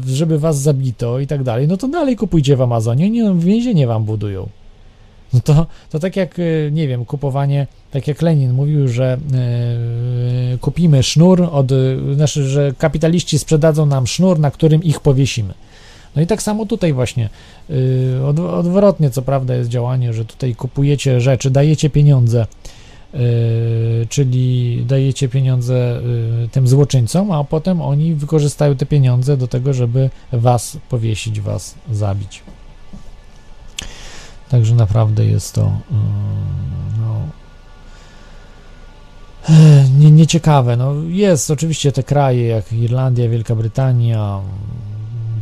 żeby 0.08 0.40
was 0.40 0.60
zabito 0.60 1.20
i 1.20 1.28
tak 1.28 1.44
dalej, 1.44 1.68
no 1.68 1.78
to 1.78 1.88
dalej 1.88 2.16
kupujcie 2.16 2.56
w 2.56 2.62
Amazonie, 2.62 3.10
nie 3.10 3.34
więzienie 3.36 3.88
wam 3.88 4.04
budują. 4.04 4.50
No 5.34 5.40
to, 5.40 5.68
to 5.90 6.00
tak 6.00 6.16
jak, 6.16 6.40
y, 6.40 6.70
nie 6.74 6.88
wiem, 6.88 7.06
kupowanie, 7.06 7.68
tak 7.92 8.08
jak 8.08 8.22
Lenin 8.22 8.54
mówił, 8.54 8.88
że 8.88 9.18
yy, 10.52 10.58
kupimy 10.58 11.04
sznur 11.04 11.50
od, 11.52 11.72
y, 11.72 11.98
znaczy, 12.16 12.48
że 12.48 12.74
kapitaliści 12.78 13.40
sprzedadzą 13.40 13.86
nam 13.86 14.08
sznur, 14.08 14.40
na 14.40 14.52
którym 14.52 14.84
ich 14.84 15.00
powiesimy. 15.00 15.54
No 16.16 16.22
i 16.22 16.28
tak 16.28 16.42
samo 16.42 16.66
tutaj 16.66 16.94
właśnie, 16.94 17.30
yy, 17.70 18.26
od, 18.28 18.40
odwrotnie 18.40 19.10
co 19.10 19.22
prawda 19.22 19.56
jest 19.56 19.70
działanie, 19.70 20.14
że 20.14 20.26
tutaj 20.26 20.56
kupujecie 20.56 21.22
rzeczy, 21.22 21.52
dajecie 21.52 21.90
pieniądze, 21.90 22.46
yy, 23.14 23.20
czyli 24.10 24.84
dajecie 24.86 25.30
pieniądze 25.30 26.02
yy, 26.42 26.50
tym 26.50 26.68
złoczyńcom, 26.68 27.32
a 27.32 27.44
potem 27.44 27.82
oni 27.82 28.16
wykorzystają 28.16 28.76
te 28.76 28.86
pieniądze 28.86 29.38
do 29.38 29.48
tego, 29.48 29.74
żeby 29.74 30.10
was 30.32 30.78
powiesić, 30.90 31.42
was 31.42 31.76
zabić. 31.92 32.44
Także 34.50 34.76
naprawdę 34.76 35.26
jest 35.26 35.54
to 35.54 35.72
no, 37.00 37.22
nie, 40.00 40.12
nieciekawe. 40.12 40.78
No, 40.78 40.94
jest 41.08 41.52
oczywiście 41.52 41.92
te 41.92 42.04
kraje 42.04 42.48
jak 42.48 42.74
Irlandia, 42.74 43.30
Wielka 43.30 43.56
Brytania, 43.56 44.40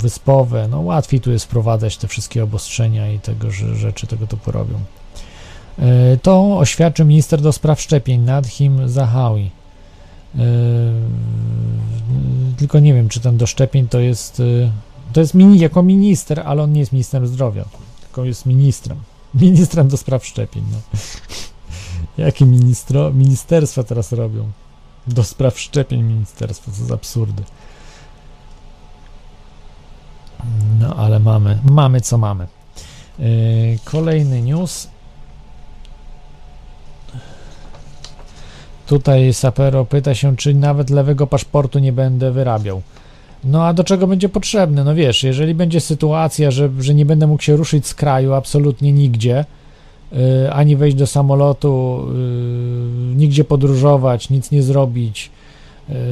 wyspowe, 0.02 0.68
no 0.68 0.82
łatwiej 0.82 1.22
tu 1.22 1.32
jest 1.32 1.46
wprowadzać 1.46 1.98
te 1.98 2.08
wszystkie 2.08 2.44
obostrzenia 2.44 3.12
i 3.12 3.20
tego, 3.20 3.52
że 3.52 3.76
rzeczy 3.76 4.08
tego 4.08 4.28
typu 4.28 4.52
robią. 4.52 4.80
E, 5.80 6.18
To 6.18 6.58
oświadczył 6.58 7.06
minister 7.06 7.42
do 7.42 7.52
spraw 7.52 7.82
szczepień 7.82 8.22
Nadhim 8.22 8.90
Zahawi. 8.90 9.52
E, 10.36 10.40
Tylko 12.58 12.80
nie 12.80 12.94
wiem, 12.94 13.10
czy 13.10 13.20
ten 13.20 13.38
do 13.38 13.48
szczepień 13.48 13.88
to 13.88 14.00
jest. 14.00 14.40
e, 14.40 14.72
To 15.14 15.20
jest 15.20 15.34
mini, 15.34 15.60
jako 15.60 15.84
minister, 15.84 16.40
ale 16.46 16.64
on 16.64 16.74
nie 16.74 16.80
jest 16.80 16.92
ministrem 16.92 17.28
zdrowia, 17.28 17.66
tylko 18.02 18.26
jest 18.26 18.46
ministrem. 18.46 18.98
Ministrem 19.34 19.88
do 19.88 19.98
spraw 19.98 20.26
szczepień. 20.26 20.64
No. 20.72 20.78
Jakie 22.26 22.46
ministro, 22.46 23.12
ministerstwa 23.14 23.84
teraz 23.84 24.12
robią? 24.12 24.52
Do 25.08 25.24
spraw 25.24 25.60
szczepień 25.60 26.04
ministerstwa, 26.04 26.72
co 26.72 26.86
za 26.86 26.94
absurdy. 26.94 27.44
No 30.80 30.96
ale 30.96 31.20
mamy, 31.20 31.58
mamy 31.72 32.02
co 32.02 32.18
mamy. 32.18 32.48
Yy, 33.20 33.28
Kolejny 33.86 34.42
news. 34.42 34.88
Tutaj 38.88 39.34
Sapero 39.34 39.86
pyta 39.86 40.16
się, 40.16 40.38
czy 40.38 40.54
nawet 40.54 40.90
lewego 40.90 41.28
paszportu 41.28 41.80
nie 41.80 41.94
będę 41.94 42.32
wyrabiał. 42.32 42.82
No 43.44 43.66
a 43.66 43.74
do 43.74 43.84
czego 43.84 44.08
będzie 44.08 44.30
potrzebny? 44.30 44.84
No 44.84 44.96
wiesz, 44.96 45.24
jeżeli 45.24 45.56
będzie 45.56 45.80
sytuacja, 45.80 46.52
że, 46.52 46.70
że 46.80 46.94
nie 46.94 47.06
będę 47.06 47.28
mógł 47.28 47.44
się 47.44 47.56
ruszyć 47.56 47.88
z 47.88 47.94
kraju 47.96 48.34
absolutnie 48.34 48.94
nigdzie, 48.94 49.46
yy, 50.12 50.54
ani 50.54 50.76
wejść 50.76 50.98
do 50.98 51.08
samolotu, 51.08 52.06
yy, 52.08 53.16
nigdzie 53.16 53.44
podróżować, 53.44 54.30
nic 54.30 54.52
nie 54.52 54.64
zrobić, 54.64 55.32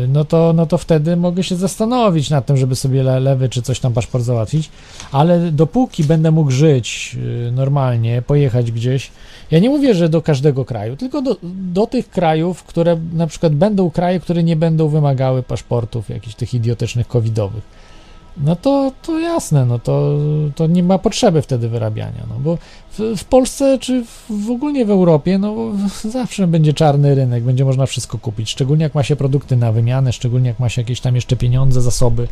no 0.08 0.26
to, 0.26 0.54
no 0.54 0.66
to 0.66 0.78
wtedy 0.78 1.16
mogę 1.16 1.44
się 1.44 1.56
zastanowić 1.56 2.30
nad 2.30 2.46
tym, 2.46 2.58
żeby 2.58 2.76
sobie 2.76 3.04
le, 3.04 3.20
lewy 3.20 3.50
czy 3.50 3.62
coś 3.62 3.80
tam 3.80 3.94
paszport 3.94 4.24
załatwić, 4.24 4.70
ale 5.12 5.52
dopóki 5.52 6.04
będę 6.04 6.32
mógł 6.32 6.52
żyć 6.52 7.18
y, 7.48 7.52
normalnie, 7.52 8.22
pojechać 8.22 8.72
gdzieś, 8.72 9.12
ja 9.52 9.60
nie 9.60 9.70
mówię, 9.70 9.96
że 9.96 10.10
do 10.10 10.22
każdego 10.22 10.66
kraju, 10.66 10.96
tylko 10.96 11.22
do, 11.22 11.38
do 11.74 11.88
tych 11.88 12.10
krajów, 12.10 12.64
które 12.64 12.98
na 13.14 13.28
przykład 13.28 13.56
będą 13.56 13.90
kraje, 13.90 14.20
które 14.20 14.44
nie 14.44 14.56
będą 14.56 14.88
wymagały 14.88 15.44
paszportów 15.44 16.10
jakichś 16.10 16.36
tych 16.36 16.54
idiotycznych 16.54 17.08
covidowych. 17.08 17.64
No 18.44 18.56
to, 18.56 18.92
to 19.02 19.20
jasne, 19.20 19.66
no 19.66 19.80
to, 19.80 20.18
to 20.56 20.68
nie 20.68 20.84
ma 20.84 20.98
potrzeby 20.98 21.42
wtedy 21.42 21.70
wyrabiania, 21.70 22.24
no 22.30 22.36
bo 22.40 22.58
w, 22.92 23.20
w 23.20 23.24
Polsce 23.24 23.78
czy 23.80 24.04
w, 24.30 24.52
ogólnie 24.52 24.86
w 24.86 24.90
Europie, 24.90 25.38
no 25.38 25.56
zawsze 26.20 26.48
będzie 26.48 26.74
czarny 26.74 27.16
rynek, 27.16 27.44
będzie 27.44 27.66
można 27.66 27.86
wszystko 27.86 28.18
kupić, 28.18 28.50
szczególnie 28.50 28.84
jak 28.84 28.96
ma 28.96 29.04
się 29.04 29.16
produkty 29.16 29.58
na 29.58 29.72
wymianę, 29.72 30.14
szczególnie 30.14 30.48
jak 30.48 30.60
ma 30.60 30.70
się 30.70 30.82
jakieś 30.82 31.02
tam 31.02 31.16
jeszcze 31.16 31.36
pieniądze, 31.36 31.82
zasoby, 31.82 32.28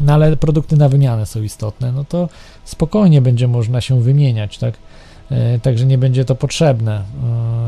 no 0.00 0.12
ale 0.12 0.36
produkty 0.36 0.76
na 0.76 0.88
wymianę 0.88 1.26
są 1.26 1.42
istotne, 1.42 1.92
no 1.92 2.04
to 2.04 2.28
spokojnie 2.64 3.22
będzie 3.22 3.48
można 3.48 3.80
się 3.80 4.02
wymieniać, 4.02 4.58
tak, 4.58 4.74
e, 5.30 5.58
także 5.58 5.86
nie 5.86 5.98
będzie 5.98 6.24
to 6.24 6.34
potrzebne, 6.34 7.02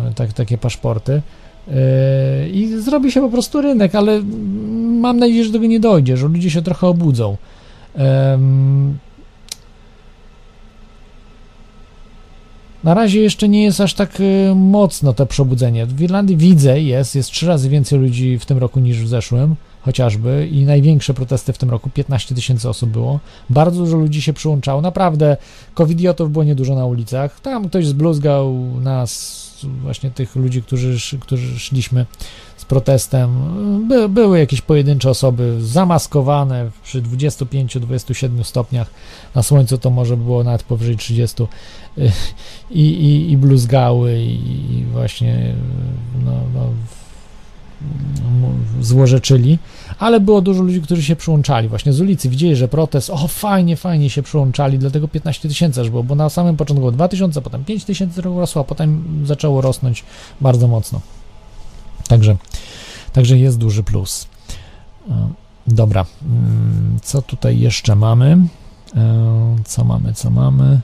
e, 0.08 0.14
tak, 0.14 0.32
takie 0.32 0.58
paszporty. 0.58 1.22
E, 1.68 2.48
I 2.48 2.80
zrobi 2.80 3.12
się 3.12 3.20
po 3.20 3.28
prostu 3.28 3.60
rynek, 3.60 3.94
ale 3.94 4.22
mam 5.00 5.18
nadzieję, 5.18 5.44
że 5.44 5.50
do 5.50 5.58
tego 5.58 5.66
nie 5.66 5.80
dojdzie, 5.80 6.16
że 6.16 6.28
ludzie 6.28 6.50
się 6.50 6.62
trochę 6.62 6.86
obudzą. 6.86 7.36
Na 12.84 12.94
razie 12.94 13.20
jeszcze 13.20 13.48
nie 13.48 13.64
jest 13.64 13.80
aż 13.80 13.94
tak 13.94 14.18
e, 14.20 14.54
mocno 14.54 15.12
to 15.12 15.26
przebudzenie. 15.26 15.86
W 15.86 16.00
Irlandii 16.00 16.36
widzę, 16.36 16.80
jest, 16.80 17.14
jest 17.14 17.30
trzy 17.30 17.46
razy 17.46 17.68
więcej 17.68 17.98
ludzi 17.98 18.38
w 18.38 18.46
tym 18.46 18.58
roku 18.58 18.80
niż 18.80 18.98
w 18.98 19.08
zeszłym, 19.08 19.56
chociażby, 19.80 20.48
i 20.52 20.64
największe 20.64 21.14
protesty 21.14 21.52
w 21.52 21.58
tym 21.58 21.70
roku, 21.70 21.90
15 21.90 22.34
tysięcy 22.34 22.68
osób 22.68 22.90
było. 22.90 23.20
Bardzo 23.50 23.84
dużo 23.84 23.96
ludzi 23.96 24.22
się 24.22 24.32
przyłączało, 24.32 24.80
naprawdę 24.80 25.36
covidiotów 25.74 26.32
było 26.32 26.44
niedużo 26.44 26.74
na 26.74 26.86
ulicach. 26.86 27.40
Tam 27.40 27.68
ktoś 27.68 27.86
zbluzgał 27.86 28.54
nas, 28.80 29.44
właśnie 29.82 30.10
tych 30.10 30.36
ludzi, 30.36 30.62
którzy, 30.62 31.18
którzy 31.20 31.58
szliśmy 31.58 32.06
z 32.64 32.66
protestem. 32.66 33.30
By, 33.88 34.08
były 34.08 34.38
jakieś 34.38 34.60
pojedyncze 34.60 35.10
osoby 35.10 35.56
zamaskowane 35.60 36.70
przy 36.84 37.02
25-27 37.02 38.44
stopniach. 38.44 38.90
Na 39.34 39.42
słońcu 39.42 39.78
to 39.78 39.90
może 39.90 40.16
było 40.16 40.44
nawet 40.44 40.62
powyżej 40.62 40.96
30 40.96 41.42
i, 42.70 42.80
i, 42.80 43.30
i 43.30 43.36
bluzgały 43.36 44.18
i 44.22 44.84
właśnie 44.92 45.54
no, 46.24 46.32
no, 46.54 46.68
złorzeczyli, 48.80 49.58
ale 49.98 50.20
było 50.20 50.40
dużo 50.40 50.62
ludzi, 50.62 50.82
którzy 50.82 51.02
się 51.02 51.16
przyłączali 51.16 51.68
właśnie 51.68 51.92
z 51.92 52.00
ulicy, 52.00 52.28
widzieli, 52.28 52.56
że 52.56 52.68
protest, 52.68 53.10
o 53.10 53.28
fajnie, 53.28 53.76
fajnie 53.76 54.10
się 54.10 54.22
przyłączali, 54.22 54.78
dlatego 54.78 55.08
15 55.08 55.48
tysięcy 55.48 55.80
aż 55.80 55.90
było, 55.90 56.02
bo 56.02 56.14
na 56.14 56.28
samym 56.28 56.56
początku 56.56 56.80
było 56.80 56.92
2 56.92 57.08
tysiące, 57.08 57.42
potem 57.42 57.64
5 57.64 57.84
tysięcy 57.84 58.22
rosło, 58.22 58.60
a 58.60 58.64
potem 58.64 59.04
zaczęło 59.24 59.60
rosnąć 59.60 60.04
bardzo 60.40 60.68
mocno. 60.68 61.00
Także, 62.08 62.36
także 63.12 63.38
jest 63.38 63.58
duży 63.58 63.82
plus. 63.82 64.26
E, 65.10 65.28
dobra, 65.66 66.06
mm, 66.22 66.98
co 67.02 67.22
tutaj 67.22 67.58
jeszcze 67.58 67.96
mamy? 67.96 68.38
E, 68.96 69.56
co 69.64 69.84
mamy, 69.84 70.14
co 70.14 70.30
mamy? 70.30 70.80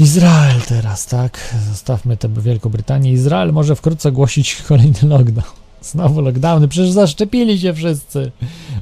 Izrael 0.00 0.60
teraz, 0.68 1.06
tak? 1.06 1.54
Zostawmy 1.68 2.16
tę 2.16 2.28
Wielką 2.28 2.70
Brytanię. 2.70 3.12
Izrael 3.12 3.52
może 3.52 3.76
wkrótce 3.76 4.08
ogłosić 4.08 4.54
kolejny 4.68 4.98
lockdown. 5.02 5.46
Znowu 5.82 6.20
lockdowny, 6.20 6.68
przecież 6.68 6.90
zaszczepili 6.90 7.58
się 7.58 7.74
wszyscy. 7.74 8.30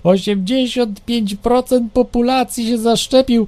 85% 0.05 1.89
populacji 1.93 2.67
się 2.67 2.79
zaszczepił. 2.79 3.47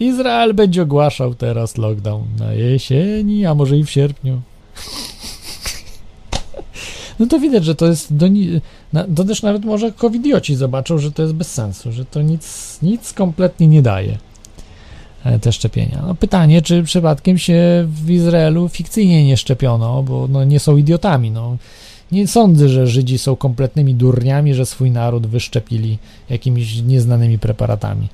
Izrael 0.00 0.54
będzie 0.54 0.82
ogłaszał 0.82 1.34
teraz 1.34 1.76
lockdown 1.76 2.24
na 2.38 2.52
jesieni, 2.52 3.46
a 3.46 3.54
może 3.54 3.76
i 3.76 3.84
w 3.84 3.90
sierpniu. 3.90 4.40
No 7.20 7.26
to 7.26 7.38
widać, 7.38 7.64
że 7.64 7.74
to 7.74 7.86
jest 7.86 8.16
do, 8.16 8.26
to 9.16 9.24
też 9.24 9.42
nawet 9.42 9.64
może 9.64 9.92
covidioci 9.92 10.56
zobaczą, 10.56 10.98
że 10.98 11.12
to 11.12 11.22
jest 11.22 11.34
bez 11.34 11.52
sensu, 11.52 11.92
że 11.92 12.04
to 12.04 12.22
nic, 12.22 12.78
nic 12.82 13.12
kompletnie 13.12 13.66
nie 13.66 13.82
daje 13.82 14.18
e, 15.24 15.38
te 15.38 15.52
szczepienia. 15.52 16.02
No 16.06 16.14
pytanie, 16.14 16.62
czy 16.62 16.82
przypadkiem 16.82 17.38
się 17.38 17.88
w 18.04 18.10
Izraelu 18.10 18.68
fikcyjnie 18.68 19.24
nie 19.24 19.36
szczepiono, 19.36 20.02
bo 20.02 20.28
no 20.28 20.44
nie 20.44 20.60
są 20.60 20.76
idiotami, 20.76 21.30
no. 21.30 21.56
Nie 22.12 22.28
sądzę, 22.28 22.68
że 22.68 22.86
Żydzi 22.86 23.18
są 23.18 23.36
kompletnymi 23.36 23.94
durniami, 23.94 24.54
że 24.54 24.66
swój 24.66 24.90
naród 24.90 25.26
wyszczepili 25.26 25.98
jakimiś 26.30 26.82
nieznanymi 26.82 27.38
preparatami. 27.38 28.08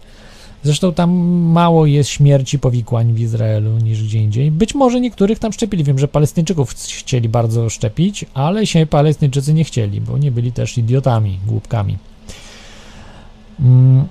Zresztą 0.62 0.92
tam 0.92 1.10
mało 1.52 1.86
jest 1.86 2.10
śmierci 2.10 2.58
powikłań 2.58 3.12
w 3.12 3.20
Izraelu 3.20 3.78
niż 3.78 4.04
gdzie 4.04 4.18
indziej. 4.18 4.50
Być 4.50 4.74
może 4.74 5.00
niektórych 5.00 5.38
tam 5.38 5.52
szczepili. 5.52 5.84
Wiem, 5.84 5.98
że 5.98 6.08
Palestyńczyków 6.08 6.74
chcieli 6.74 7.28
bardzo 7.28 7.70
szczepić, 7.70 8.24
ale 8.34 8.66
się 8.66 8.86
Palestyńczycy 8.86 9.54
nie 9.54 9.64
chcieli, 9.64 10.00
bo 10.00 10.18
nie 10.18 10.30
byli 10.30 10.52
też 10.52 10.78
idiotami, 10.78 11.38
głupkami. 11.46 11.98
Mm. 13.60 14.06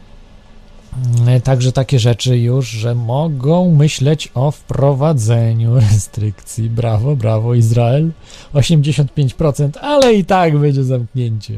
Także 1.44 1.72
takie 1.72 2.00
rzeczy 2.00 2.38
już, 2.38 2.68
że 2.68 2.96
mogą 2.96 3.76
myśleć 3.76 4.32
o 4.34 4.52
wprowadzeniu 4.52 5.76
restrykcji. 5.92 6.70
Brawo, 6.70 7.16
brawo, 7.16 7.54
Izrael. 7.54 8.12
85%, 8.54 9.70
ale 9.82 10.14
i 10.14 10.26
tak 10.26 10.58
będzie 10.58 10.84
zamknięcie. 10.84 11.54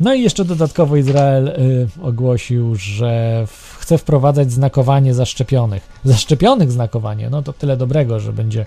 No 0.00 0.14
i 0.14 0.22
jeszcze 0.22 0.44
dodatkowo 0.44 0.96
Izrael 0.96 1.48
y, 1.48 1.88
ogłosił, 2.02 2.74
że 2.74 3.46
chce 3.78 3.98
wprowadzać 3.98 4.52
znakowanie 4.52 5.14
zaszczepionych. 5.14 5.88
Zaszczepionych 6.04 6.72
znakowanie, 6.72 7.30
no 7.30 7.42
to 7.42 7.52
tyle 7.52 7.76
dobrego, 7.76 8.20
że 8.20 8.32
będzie 8.32 8.66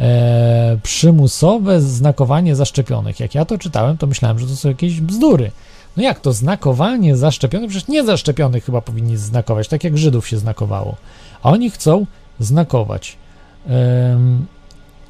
e, 0.00 0.78
przymusowe 0.82 1.80
znakowanie 1.80 2.56
zaszczepionych. 2.56 3.20
Jak 3.20 3.34
ja 3.34 3.44
to 3.44 3.58
czytałem, 3.58 3.96
to 3.98 4.06
myślałem, 4.06 4.38
że 4.38 4.46
to 4.46 4.56
są 4.56 4.68
jakieś 4.68 5.00
bzdury. 5.00 5.50
No 5.96 6.02
jak 6.02 6.20
to 6.20 6.32
znakowanie 6.32 7.16
zaszczepionych? 7.16 7.70
Przecież 7.70 7.88
nie 7.88 8.04
zaszczepionych 8.04 8.64
chyba 8.64 8.80
powinni 8.80 9.16
znakować, 9.16 9.68
tak 9.68 9.84
jak 9.84 9.98
Żydów 9.98 10.28
się 10.28 10.38
znakowało. 10.38 10.96
A 11.42 11.50
oni 11.50 11.70
chcą 11.70 12.06
znakować. 12.40 13.16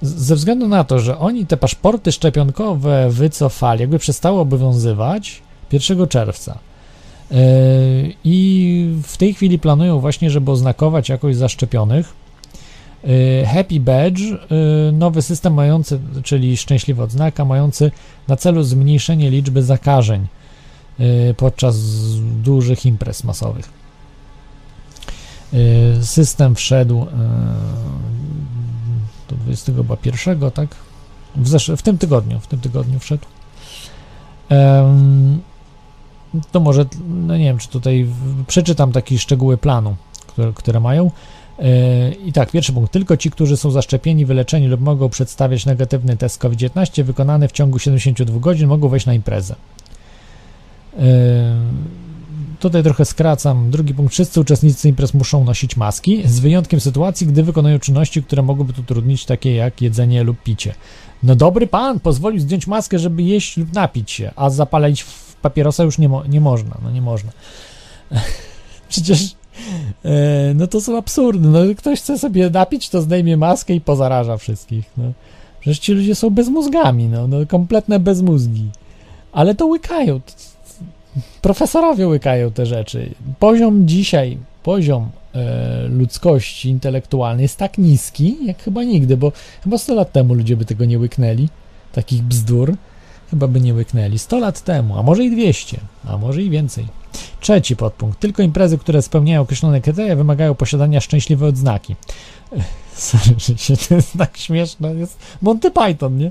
Ze 0.03 0.35
względu 0.35 0.69
na 0.69 0.85
to, 0.85 0.99
że 0.99 1.19
oni 1.19 1.47
te 1.47 1.57
paszporty 1.57 2.13
szczepionkowe 2.13 3.11
wycofali, 3.11 3.81
jakby 3.81 3.99
przestały 3.99 4.41
obowiązywać 4.41 5.43
1 5.73 6.09
czerwca. 6.09 6.59
E, 7.33 7.37
I 8.25 8.97
w 9.03 9.17
tej 9.17 9.35
chwili 9.35 9.59
planują 9.59 10.01
właśnie, 10.01 10.31
żeby 10.31 10.51
oznakować 10.51 11.09
jakoś 11.09 11.37
zaszczepionych. 11.37 12.15
E, 13.05 13.47
Happy 13.47 13.81
Badge, 13.81 14.21
e, 14.21 14.37
nowy 14.93 15.23
system 15.23 15.55
mający, 15.55 15.99
czyli 16.23 16.57
szczęśliwa 16.57 17.05
odznaka, 17.05 17.45
mający 17.45 17.91
na 18.29 18.37
celu 18.37 18.63
zmniejszenie 18.63 19.31
liczby 19.31 19.63
zakażeń 19.63 20.27
podczas 21.37 21.77
dużych 22.43 22.87
imprez 22.87 23.25
masowych. 23.25 23.71
System 26.01 26.55
wszedł 26.55 27.07
21, 29.57 30.51
tak? 30.51 30.69
W, 31.37 31.49
zesz- 31.49 31.77
w 31.77 31.83
tym 31.83 31.99
tygodniu, 31.99 32.41
w 32.41 32.47
tym 32.47 32.61
tygodniu 32.61 32.99
wszedł 32.99 33.27
to 36.53 36.61
może, 36.61 36.85
no 37.09 37.37
nie 37.37 37.45
wiem, 37.45 37.59
czy 37.59 37.69
tutaj 37.69 38.07
przeczytam 38.47 38.93
takie 38.93 39.19
szczegóły 39.19 39.57
planu, 39.57 39.97
które, 40.27 40.53
które 40.53 40.81
mają. 40.81 41.11
E, 41.59 42.13
I 42.13 42.33
tak, 42.33 42.51
pierwszy 42.51 42.73
punkt. 42.73 42.93
Tylko 42.93 43.17
ci, 43.17 43.31
którzy 43.31 43.57
są 43.57 43.71
zaszczepieni, 43.71 44.27
wyleczeni 44.27 44.67
lub 44.69 44.81
mogą 44.81 45.09
przedstawiać 45.09 45.67
negatywny 45.67 46.17
test 46.17 46.39
COVID-19 46.39 47.03
wykonany 47.03 47.49
w 47.49 47.53
ciągu 47.53 47.79
72 47.79 48.41
godzin, 48.41 48.69
mogą 48.69 48.89
wejść 48.89 49.07
na 49.07 49.15
imprezę. 49.15 49.55
Tutaj 52.63 52.83
trochę 52.83 53.05
skracam. 53.05 53.71
Drugi 53.71 53.95
punkt. 53.95 54.13
Wszyscy 54.13 54.41
uczestnicy 54.41 54.89
imprez 54.89 55.15
muszą 55.15 55.45
nosić 55.45 55.77
maski, 55.77 56.23
z 56.29 56.41
wyjątkiem 56.41 56.81
sytuacji, 56.81 57.27
gdy 57.27 57.43
wykonują 57.43 57.79
czynności, 57.79 58.23
które 58.23 58.43
mogłyby 58.43 58.73
utrudnić, 58.81 59.25
takie 59.25 59.55
jak 59.55 59.83
jedzenie 59.83 60.23
lub 60.23 60.43
picie. 60.43 60.75
No 61.23 61.35
dobry 61.35 61.67
pan 61.67 62.01
pozwolił 62.01 62.41
zdjąć 62.41 62.67
maskę, 62.67 62.99
żeby 62.99 63.23
jeść 63.23 63.57
lub 63.57 63.73
napić 63.73 64.11
się, 64.11 64.31
a 64.37 64.51
zapalić 64.51 65.05
papierosa 65.43 65.85
już 65.85 65.99
nie, 65.99 66.09
mo 66.09 66.25
nie 66.27 66.41
można, 66.41 66.79
no 66.83 66.91
nie 66.91 67.03
można. 67.03 67.33
Przecież 68.89 69.37
e, 70.05 70.55
no 70.55 70.67
to 70.67 70.81
są 70.81 70.99
absurdy. 70.99 71.49
No, 71.49 71.59
ktoś 71.77 72.01
chce 72.01 72.19
sobie 72.19 72.51
napić, 72.51 72.89
to 72.89 73.03
zdejmie 73.03 73.37
maskę 73.37 73.75
i 73.75 73.81
pozaraża 73.81 74.37
wszystkich. 74.37 74.91
No. 74.97 75.13
Przecież 75.61 75.79
ci 75.79 75.93
ludzie 75.93 76.15
są 76.15 76.31
bezmózgami, 76.31 77.09
no, 77.09 77.29
no 77.29 77.37
kompletne 77.47 78.01
bezmózgi. 78.01 78.71
Ale 79.33 79.55
to 79.55 79.67
łykają. 79.67 80.21
Profesorowie 81.43 82.09
łykają 82.09 82.51
te 82.51 82.67
rzeczy. 82.67 83.15
Poziom 83.39 83.89
dzisiaj, 83.89 84.39
poziom 84.63 85.11
e, 85.35 85.89
ludzkości 85.89 86.69
intelektualnej 86.69 87.43
jest 87.43 87.57
tak 87.57 87.79
niski, 87.79 88.37
jak 88.47 88.63
chyba 88.63 88.85
nigdy, 88.85 89.17
bo 89.17 89.33
chyba 89.65 89.79
100 89.79 89.95
lat 89.95 90.13
temu 90.13 90.35
ludzie 90.35 90.57
by 90.57 90.65
tego 90.65 90.85
nie 90.85 90.99
łyknęli, 90.99 91.49
takich 91.93 92.23
bzdur, 92.23 92.75
chyba 93.31 93.49
by 93.49 93.61
nie 93.61 93.75
łyknęli. 93.75 94.19
100 94.19 94.39
lat 94.39 94.61
temu, 94.61 94.99
a 94.99 95.03
może 95.03 95.25
i 95.25 95.31
200, 95.31 95.81
a 96.09 96.19
może 96.19 96.43
i 96.43 96.51
więcej. 96.51 96.87
Trzeci 97.41 97.77
podpunkt. 97.77 98.21
Tylko 98.21 98.43
imprezy, 98.43 98.79
które 98.79 99.03
spełniają 99.03 99.41
określone 99.41 99.81
kryteria, 99.81 100.17
wymagają 100.17 100.55
posiadania 100.55 101.01
szczęśliwej 101.01 101.49
odznaki. 101.49 101.97
Sorry, 102.95 103.35
że 103.39 103.59
się 103.59 103.77
to 103.77 103.95
jest 103.95 104.19
tak 104.19 104.37
śmieszne. 104.37 104.95
Jest 104.95 105.19
Monty 105.43 105.71
Python, 105.71 106.19
nie? 106.19 106.31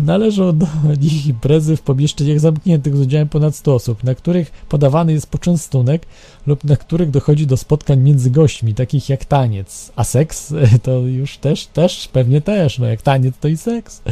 Należą 0.00 0.58
do 0.58 0.66
nich 1.00 1.26
imprezy 1.26 1.76
w 1.76 1.82
pomieszczeniach 1.82 2.40
zamkniętych 2.40 2.96
z 2.96 3.00
udziałem 3.00 3.28
ponad 3.28 3.56
100 3.56 3.74
osób, 3.74 4.04
na 4.04 4.14
których 4.14 4.50
podawany 4.68 5.12
jest 5.12 5.30
poczęstunek 5.30 6.06
lub 6.46 6.64
na 6.64 6.76
których 6.76 7.10
dochodzi 7.10 7.46
do 7.46 7.56
spotkań 7.56 8.00
między 8.00 8.30
gośćmi, 8.30 8.74
takich 8.74 9.08
jak 9.08 9.24
taniec. 9.24 9.92
A 9.96 10.04
seks 10.04 10.54
to 10.82 10.98
już 10.98 11.38
też, 11.38 11.66
też, 11.66 12.08
pewnie 12.12 12.40
też. 12.40 12.78
No 12.78 12.86
jak 12.86 13.02
taniec 13.02 13.34
to 13.40 13.48
i 13.48 13.56
seks. 13.56 14.02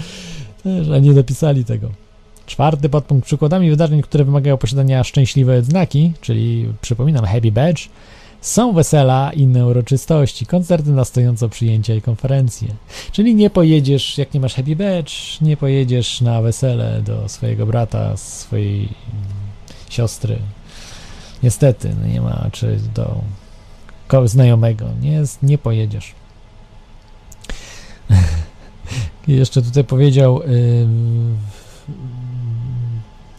Też, 0.62 0.88
a 0.88 0.98
nie 0.98 1.12
napisali 1.12 1.64
tego. 1.64 1.90
Czwarty 2.46 2.88
podpunkt. 2.88 3.26
Przykładami 3.26 3.70
wydarzeń, 3.70 4.02
które 4.02 4.24
wymagają 4.24 4.56
posiadania 4.56 5.04
szczęśliwej 5.04 5.58
odznaki, 5.58 6.12
czyli 6.20 6.68
przypominam 6.80 7.24
Happy 7.24 7.52
Badge, 7.52 7.88
są 8.44 8.72
wesela, 8.72 9.32
inne 9.32 9.66
uroczystości, 9.66 10.46
koncerty 10.46 10.90
na 10.90 11.04
stojąco, 11.04 11.48
przyjęcia 11.48 11.94
i 11.94 12.02
konferencje. 12.02 12.68
Czyli 13.12 13.34
nie 13.34 13.50
pojedziesz, 13.50 14.18
jak 14.18 14.34
nie 14.34 14.40
masz 14.40 14.54
Happy 14.54 14.76
Badge, 14.76 15.40
nie 15.40 15.56
pojedziesz 15.56 16.20
na 16.20 16.42
wesele 16.42 17.02
do 17.02 17.28
swojego 17.28 17.66
brata, 17.66 18.16
swojej 18.16 18.88
siostry. 19.90 20.38
Niestety, 21.42 21.94
no 22.00 22.06
nie 22.06 22.20
ma, 22.20 22.48
czy 22.52 22.78
do 22.94 23.20
znajomego. 24.24 24.86
Nie, 25.00 25.22
nie 25.42 25.58
pojedziesz. 25.58 26.12
Jeszcze 29.28 29.62
tutaj 29.62 29.84
powiedział 29.84 30.42
yy, 30.42 30.86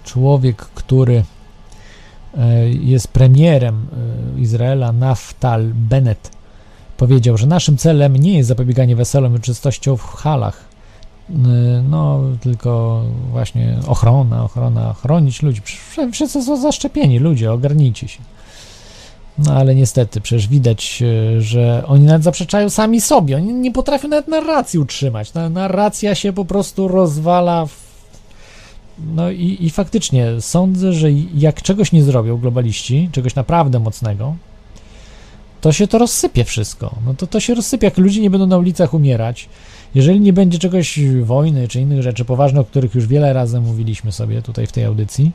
człowiek, 0.04 0.58
który 0.58 1.24
jest 2.82 3.08
premierem 3.08 3.88
e, 4.36 4.40
Izraela, 4.40 4.92
Naftal 4.92 5.72
Bennett, 5.74 6.32
powiedział, 6.98 7.38
że 7.38 7.48
naszym 7.48 7.78
celem 7.78 8.16
nie 8.16 8.38
jest 8.38 8.50
zapobieganie 8.50 8.96
weselom 8.96 9.32
i 9.32 9.36
uroczystościom 9.36 9.98
w 9.98 10.04
halach, 10.04 10.64
e, 11.30 11.34
no, 11.90 12.22
tylko 12.42 13.02
właśnie 13.32 13.78
ochrona, 13.88 14.44
ochrona, 14.44 14.94
chronić 14.94 15.42
ludzi. 15.42 15.62
Wszyscy 16.12 16.44
są 16.44 16.62
zaszczepieni 16.62 17.20
ludzie, 17.20 17.52
ogarnijcie 17.52 18.08
się. 18.08 18.20
No 19.38 19.54
ale 19.54 19.76
niestety, 19.76 20.22
przecież 20.22 20.48
widać, 20.48 21.04
że 21.40 21.84
oni 21.88 22.06
nawet 22.06 22.24
zaprzeczają 22.24 22.70
sami 22.70 23.02
sobie. 23.02 23.38
Oni 23.38 23.54
nie 23.54 23.72
potrafią 23.72 24.08
nawet 24.08 24.28
narracji 24.28 24.80
utrzymać. 24.80 25.34
Narracja 25.50 26.16
się 26.16 26.34
po 26.34 26.46
prostu 26.46 26.88
rozwala 26.88 27.66
w 27.66 27.85
no 29.16 29.32
i, 29.32 29.58
i 29.60 29.70
faktycznie 29.70 30.28
sądzę, 30.40 30.94
że 30.94 31.12
jak 31.36 31.62
czegoś 31.62 31.92
nie 31.92 32.04
zrobią 32.04 32.38
globaliści, 32.38 33.10
czegoś 33.12 33.36
naprawdę 33.36 33.80
mocnego, 33.80 34.36
to 35.62 35.72
się 35.72 35.88
to 35.88 35.98
rozsypie 35.98 36.44
wszystko. 36.44 36.96
No 37.06 37.14
to 37.14 37.28
to 37.28 37.40
się 37.40 37.56
rozsypie, 37.56 37.88
jak 37.88 37.98
ludzie 37.98 38.22
nie 38.22 38.30
będą 38.30 38.46
na 38.48 38.58
ulicach 38.58 38.94
umierać, 38.94 39.50
jeżeli 39.96 40.20
nie 40.20 40.34
będzie 40.34 40.60
czegoś 40.60 41.00
wojny 41.24 41.68
czy 41.68 41.82
innych 41.82 42.02
rzeczy 42.02 42.26
poważnych, 42.26 42.62
o 42.62 42.66
których 42.66 42.96
już 42.96 43.08
wiele 43.08 43.34
razy 43.34 43.62
mówiliśmy 43.62 44.12
sobie 44.12 44.42
tutaj 44.42 44.68
w 44.68 44.72
tej 44.72 44.84
audycji, 44.84 45.32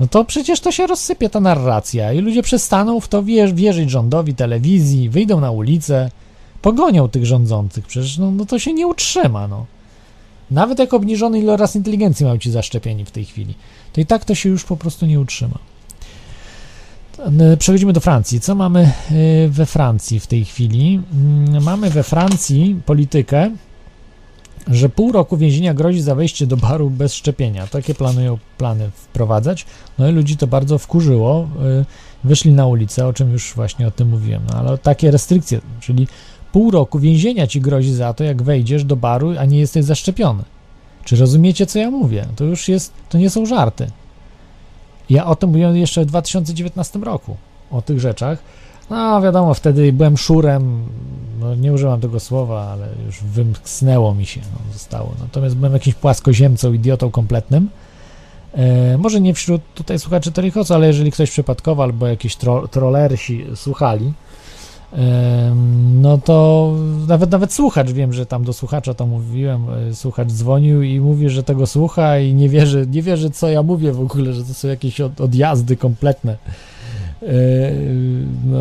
no 0.00 0.06
to 0.06 0.24
przecież 0.24 0.60
to 0.60 0.72
się 0.72 0.86
rozsypie 0.86 1.30
ta 1.30 1.40
narracja 1.40 2.12
i 2.12 2.18
ludzie 2.18 2.42
przestaną 2.42 3.00
w 3.00 3.08
to 3.08 3.22
wierzyć 3.54 3.90
rządowi, 3.90 4.34
telewizji, 4.34 5.08
wyjdą 5.08 5.40
na 5.40 5.50
ulicę, 5.50 6.10
pogonią 6.62 7.08
tych 7.08 7.26
rządzących. 7.26 7.86
Przecież 7.86 8.18
no, 8.18 8.30
no 8.30 8.46
to 8.46 8.58
się 8.58 8.72
nie 8.72 8.86
utrzyma, 8.86 9.48
no. 9.48 9.66
Nawet 10.50 10.78
jak 10.78 10.94
obniżony 10.94 11.38
iloraz 11.38 11.76
inteligencji 11.76 12.26
mają 12.26 12.38
ci 12.38 12.50
zaszczepieni 12.50 13.04
w 13.04 13.10
tej 13.10 13.24
chwili, 13.24 13.54
to 13.92 14.00
i 14.00 14.06
tak 14.06 14.24
to 14.24 14.34
się 14.34 14.48
już 14.48 14.64
po 14.64 14.76
prostu 14.76 15.06
nie 15.06 15.20
utrzyma. 15.20 15.58
Przechodzimy 17.58 17.92
do 17.92 18.00
Francji. 18.00 18.40
Co 18.40 18.54
mamy 18.54 18.92
y, 19.10 19.48
we 19.48 19.66
Francji 19.66 20.20
w 20.20 20.26
tej 20.26 20.44
chwili? 20.44 21.00
Mm, 21.12 21.62
mamy 21.62 21.90
we 21.90 22.02
Francji 22.02 22.80
politykę, 22.86 23.50
że 24.66 24.88
pół 24.88 25.12
roku 25.12 25.36
więzienia 25.36 25.74
grozi 25.74 26.02
za 26.02 26.14
wejście 26.14 26.46
do 26.46 26.56
baru 26.56 26.90
bez 26.90 27.14
szczepienia. 27.14 27.66
Takie 27.66 27.94
planują 27.94 28.38
plany 28.58 28.90
wprowadzać. 28.94 29.66
No 29.98 30.08
i 30.08 30.12
ludzi 30.12 30.36
to 30.36 30.46
bardzo 30.46 30.78
wkurzyło. 30.78 31.48
Y, 31.80 31.84
wyszli 32.24 32.52
na 32.52 32.66
ulicę, 32.66 33.06
o 33.06 33.12
czym 33.12 33.32
już 33.32 33.52
właśnie 33.54 33.86
o 33.86 33.90
tym 33.90 34.08
mówiłem. 34.08 34.42
No 34.52 34.58
ale 34.58 34.78
takie 34.78 35.10
restrykcje, 35.10 35.60
czyli 35.80 36.08
Pół 36.52 36.70
roku 36.70 36.98
więzienia 36.98 37.46
ci 37.46 37.60
grozi 37.60 37.94
za 37.94 38.14
to, 38.14 38.24
jak 38.24 38.42
wejdziesz 38.42 38.84
do 38.84 38.96
baru, 38.96 39.34
a 39.38 39.44
nie 39.44 39.58
jesteś 39.58 39.84
zaszczepiony. 39.84 40.42
Czy 41.04 41.16
rozumiecie, 41.16 41.66
co 41.66 41.78
ja 41.78 41.90
mówię? 41.90 42.26
To 42.36 42.44
już 42.44 42.68
jest, 42.68 42.92
to 43.08 43.18
nie 43.18 43.30
są 43.30 43.46
żarty. 43.46 43.90
Ja 45.10 45.26
o 45.26 45.36
tym 45.36 45.50
mówiłem 45.50 45.76
jeszcze 45.76 46.02
w 46.02 46.06
2019 46.06 46.98
roku, 46.98 47.36
o 47.70 47.82
tych 47.82 48.00
rzeczach. 48.00 48.38
No, 48.90 49.22
wiadomo, 49.22 49.54
wtedy 49.54 49.92
byłem 49.92 50.16
szurem, 50.16 50.82
no, 51.40 51.54
nie 51.54 51.72
użyłam 51.72 52.00
tego 52.00 52.20
słowa, 52.20 52.62
ale 52.62 52.88
już 53.06 53.22
wymknęło 53.22 54.14
mi 54.14 54.26
się, 54.26 54.40
no, 54.40 54.72
zostało. 54.72 55.14
Natomiast 55.20 55.56
byłem 55.56 55.72
jakimś 55.72 55.94
płaskoziemcą, 55.94 56.72
idiotą 56.72 57.10
kompletnym. 57.10 57.68
E, 58.54 58.98
może 58.98 59.20
nie 59.20 59.34
wśród 59.34 59.62
tutaj 59.74 59.98
słuchaczy 59.98 60.32
Terichosu, 60.32 60.74
ale 60.74 60.86
jeżeli 60.86 61.10
ktoś 61.12 61.30
przypadkowo 61.30 61.82
albo 61.82 62.06
jakiś 62.06 62.36
tro, 62.36 62.68
trollersi 62.68 63.46
słuchali, 63.54 64.12
no 66.00 66.18
to 66.18 66.70
nawet 67.08 67.30
nawet 67.30 67.52
słuchacz, 67.52 67.90
wiem, 67.90 68.12
że 68.12 68.26
tam 68.26 68.44
do 68.44 68.52
słuchacza 68.52 68.94
to 68.94 69.06
mówiłem, 69.06 69.66
e, 69.90 69.94
słuchacz 69.94 70.28
dzwonił 70.28 70.82
i 70.82 71.00
mówi, 71.00 71.28
że 71.28 71.42
tego 71.42 71.66
słucha 71.66 72.18
i 72.18 72.34
nie 72.34 72.48
wierzy, 72.48 72.86
nie 72.90 73.02
wierzy 73.02 73.30
co 73.30 73.48
ja 73.48 73.62
mówię 73.62 73.92
w 73.92 74.00
ogóle, 74.00 74.32
że 74.32 74.44
to 74.44 74.54
są 74.54 74.68
jakieś 74.68 75.00
od, 75.00 75.20
odjazdy 75.20 75.76
kompletne. 75.76 76.36
E, 77.22 77.26
no, 78.44 78.58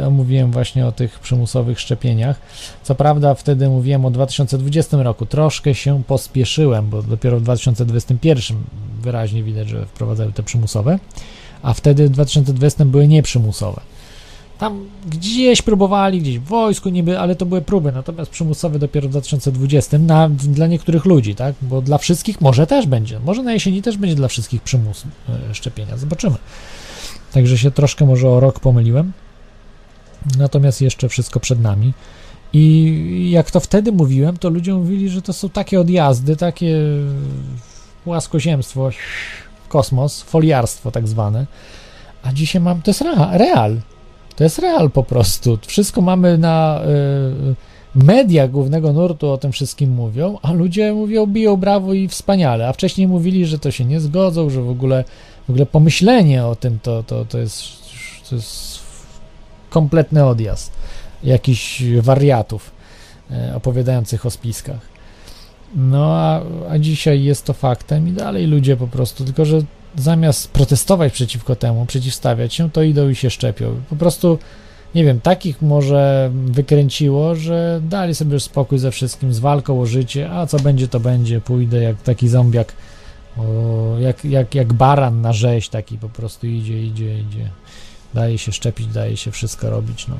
ja 0.00 0.10
mówiłem 0.10 0.50
właśnie 0.50 0.86
o 0.86 0.92
tych 0.92 1.18
przymusowych 1.18 1.80
szczepieniach. 1.80 2.40
Co 2.82 2.94
prawda 2.94 3.34
wtedy 3.34 3.68
mówiłem 3.68 4.04
o 4.04 4.10
2020 4.10 5.02
roku. 5.02 5.26
Troszkę 5.26 5.74
się 5.74 6.02
pospieszyłem, 6.06 6.90
bo 6.90 7.02
dopiero 7.02 7.40
w 7.40 7.42
2021 7.42 8.56
wyraźnie 9.02 9.42
widać, 9.42 9.68
że 9.68 9.86
wprowadzają 9.86 10.32
te 10.32 10.42
przymusowe, 10.42 10.98
a 11.62 11.74
wtedy 11.74 12.08
w 12.08 12.10
2020 12.10 12.84
były 12.84 13.08
nieprzymusowe. 13.08 13.80
Tam 14.60 14.86
gdzieś 15.10 15.62
próbowali, 15.62 16.20
gdzieś 16.20 16.38
w 16.38 16.44
wojsku 16.44 16.88
niby, 16.88 17.18
ale 17.18 17.36
to 17.36 17.46
były 17.46 17.62
próby, 17.62 17.92
natomiast 17.92 18.30
przymusowe 18.30 18.78
dopiero 18.78 19.08
w 19.08 19.10
2020 19.10 19.98
na, 19.98 20.28
dla 20.28 20.66
niektórych 20.66 21.04
ludzi, 21.04 21.34
tak? 21.34 21.54
Bo 21.62 21.82
dla 21.82 21.98
wszystkich 21.98 22.40
może 22.40 22.66
też 22.66 22.86
będzie. 22.86 23.20
Może 23.20 23.42
na 23.42 23.52
jesieni 23.52 23.82
też 23.82 23.96
będzie 23.96 24.16
dla 24.16 24.28
wszystkich 24.28 24.62
przymus 24.62 25.04
e, 25.50 25.54
szczepienia. 25.54 25.96
Zobaczymy. 25.96 26.36
Także 27.32 27.58
się 27.58 27.70
troszkę 27.70 28.06
może 28.06 28.28
o 28.28 28.40
rok 28.40 28.60
pomyliłem. 28.60 29.12
Natomiast 30.38 30.80
jeszcze 30.80 31.08
wszystko 31.08 31.40
przed 31.40 31.60
nami. 31.60 31.92
I 32.52 33.30
jak 33.30 33.50
to 33.50 33.60
wtedy 33.60 33.92
mówiłem, 33.92 34.36
to 34.36 34.50
ludzie 34.50 34.74
mówili, 34.74 35.08
że 35.08 35.22
to 35.22 35.32
są 35.32 35.48
takie 35.48 35.80
odjazdy, 35.80 36.36
takie 36.36 36.76
łaskoziemstwo, 38.06 38.90
kosmos, 39.68 40.22
foliarstwo 40.22 40.90
tak 40.90 41.08
zwane. 41.08 41.46
A 42.22 42.32
dzisiaj 42.32 42.62
mam, 42.62 42.82
to 42.82 42.90
jest 42.90 43.04
real. 43.32 43.80
To 44.36 44.44
jest 44.44 44.58
real 44.58 44.90
po 44.90 45.02
prostu. 45.02 45.58
Wszystko 45.66 46.00
mamy 46.00 46.38
na 46.38 46.80
y, 47.94 48.04
media 48.04 48.48
głównego 48.48 48.92
nurtu 48.92 49.30
o 49.30 49.38
tym 49.38 49.52
wszystkim 49.52 49.90
mówią, 49.90 50.38
a 50.42 50.52
ludzie 50.52 50.92
mówią, 50.92 51.26
biją 51.26 51.56
brawo 51.56 51.94
i 51.94 52.08
wspaniale, 52.08 52.68
a 52.68 52.72
wcześniej 52.72 53.08
mówili, 53.08 53.46
że 53.46 53.58
to 53.58 53.70
się 53.70 53.84
nie 53.84 54.00
zgodzą, 54.00 54.50
że 54.50 54.62
w 54.62 54.70
ogóle, 54.70 55.04
w 55.46 55.50
ogóle 55.50 55.66
pomyślenie 55.66 56.46
o 56.46 56.56
tym 56.56 56.78
to, 56.82 57.02
to, 57.02 57.24
to, 57.24 57.38
jest, 57.38 57.62
to 58.28 58.34
jest 58.34 58.78
kompletny 59.70 60.26
odjazd 60.26 60.72
jakichś 61.24 61.82
wariatów 62.00 62.70
y, 63.30 63.54
opowiadających 63.54 64.26
o 64.26 64.30
spiskach. 64.30 64.90
No 65.74 66.16
a, 66.16 66.40
a 66.70 66.78
dzisiaj 66.78 67.22
jest 67.22 67.44
to 67.44 67.52
faktem 67.52 68.08
i 68.08 68.12
dalej 68.12 68.46
ludzie 68.46 68.76
po 68.76 68.86
prostu, 68.86 69.24
tylko 69.24 69.44
że 69.44 69.60
zamiast 69.96 70.50
protestować 70.50 71.12
przeciwko 71.12 71.56
temu, 71.56 71.86
przeciwstawiać 71.86 72.54
się, 72.54 72.70
to 72.70 72.82
idą 72.82 73.08
i 73.08 73.14
się 73.14 73.30
szczepią. 73.30 73.74
Po 73.90 73.96
prostu, 73.96 74.38
nie 74.94 75.04
wiem, 75.04 75.20
takich 75.20 75.62
może 75.62 76.30
wykręciło, 76.46 77.34
że 77.34 77.80
dali 77.88 78.14
sobie 78.14 78.34
już 78.34 78.42
spokój 78.42 78.78
ze 78.78 78.90
wszystkim, 78.90 79.34
z 79.34 79.38
walką 79.38 79.80
o 79.80 79.86
życie, 79.86 80.30
a 80.30 80.46
co 80.46 80.58
będzie, 80.58 80.88
to 80.88 81.00
będzie, 81.00 81.40
pójdę 81.40 81.82
jak 81.82 82.02
taki 82.02 82.28
zombiak, 82.28 82.72
o, 83.38 83.42
jak, 83.98 84.24
jak, 84.24 84.54
jak 84.54 84.72
baran 84.72 85.20
na 85.20 85.32
rzeź 85.32 85.68
taki 85.68 85.98
po 85.98 86.08
prostu 86.08 86.46
idzie, 86.46 86.82
idzie, 86.82 87.20
idzie. 87.20 87.50
Daje 88.14 88.38
się 88.38 88.52
szczepić, 88.52 88.86
daje 88.86 89.16
się 89.16 89.30
wszystko 89.30 89.70
robić, 89.70 90.06
no. 90.08 90.14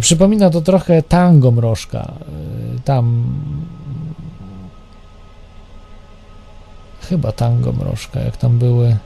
Przypomina 0.00 0.50
to 0.50 0.60
trochę 0.60 1.02
tango 1.02 1.50
mrożka. 1.50 2.12
Tam 2.84 3.24
chyba 7.12 7.32
tango 7.32 7.72
mrożka, 7.72 8.20
jak 8.20 8.36
tam 8.36 8.58
były 8.58 8.96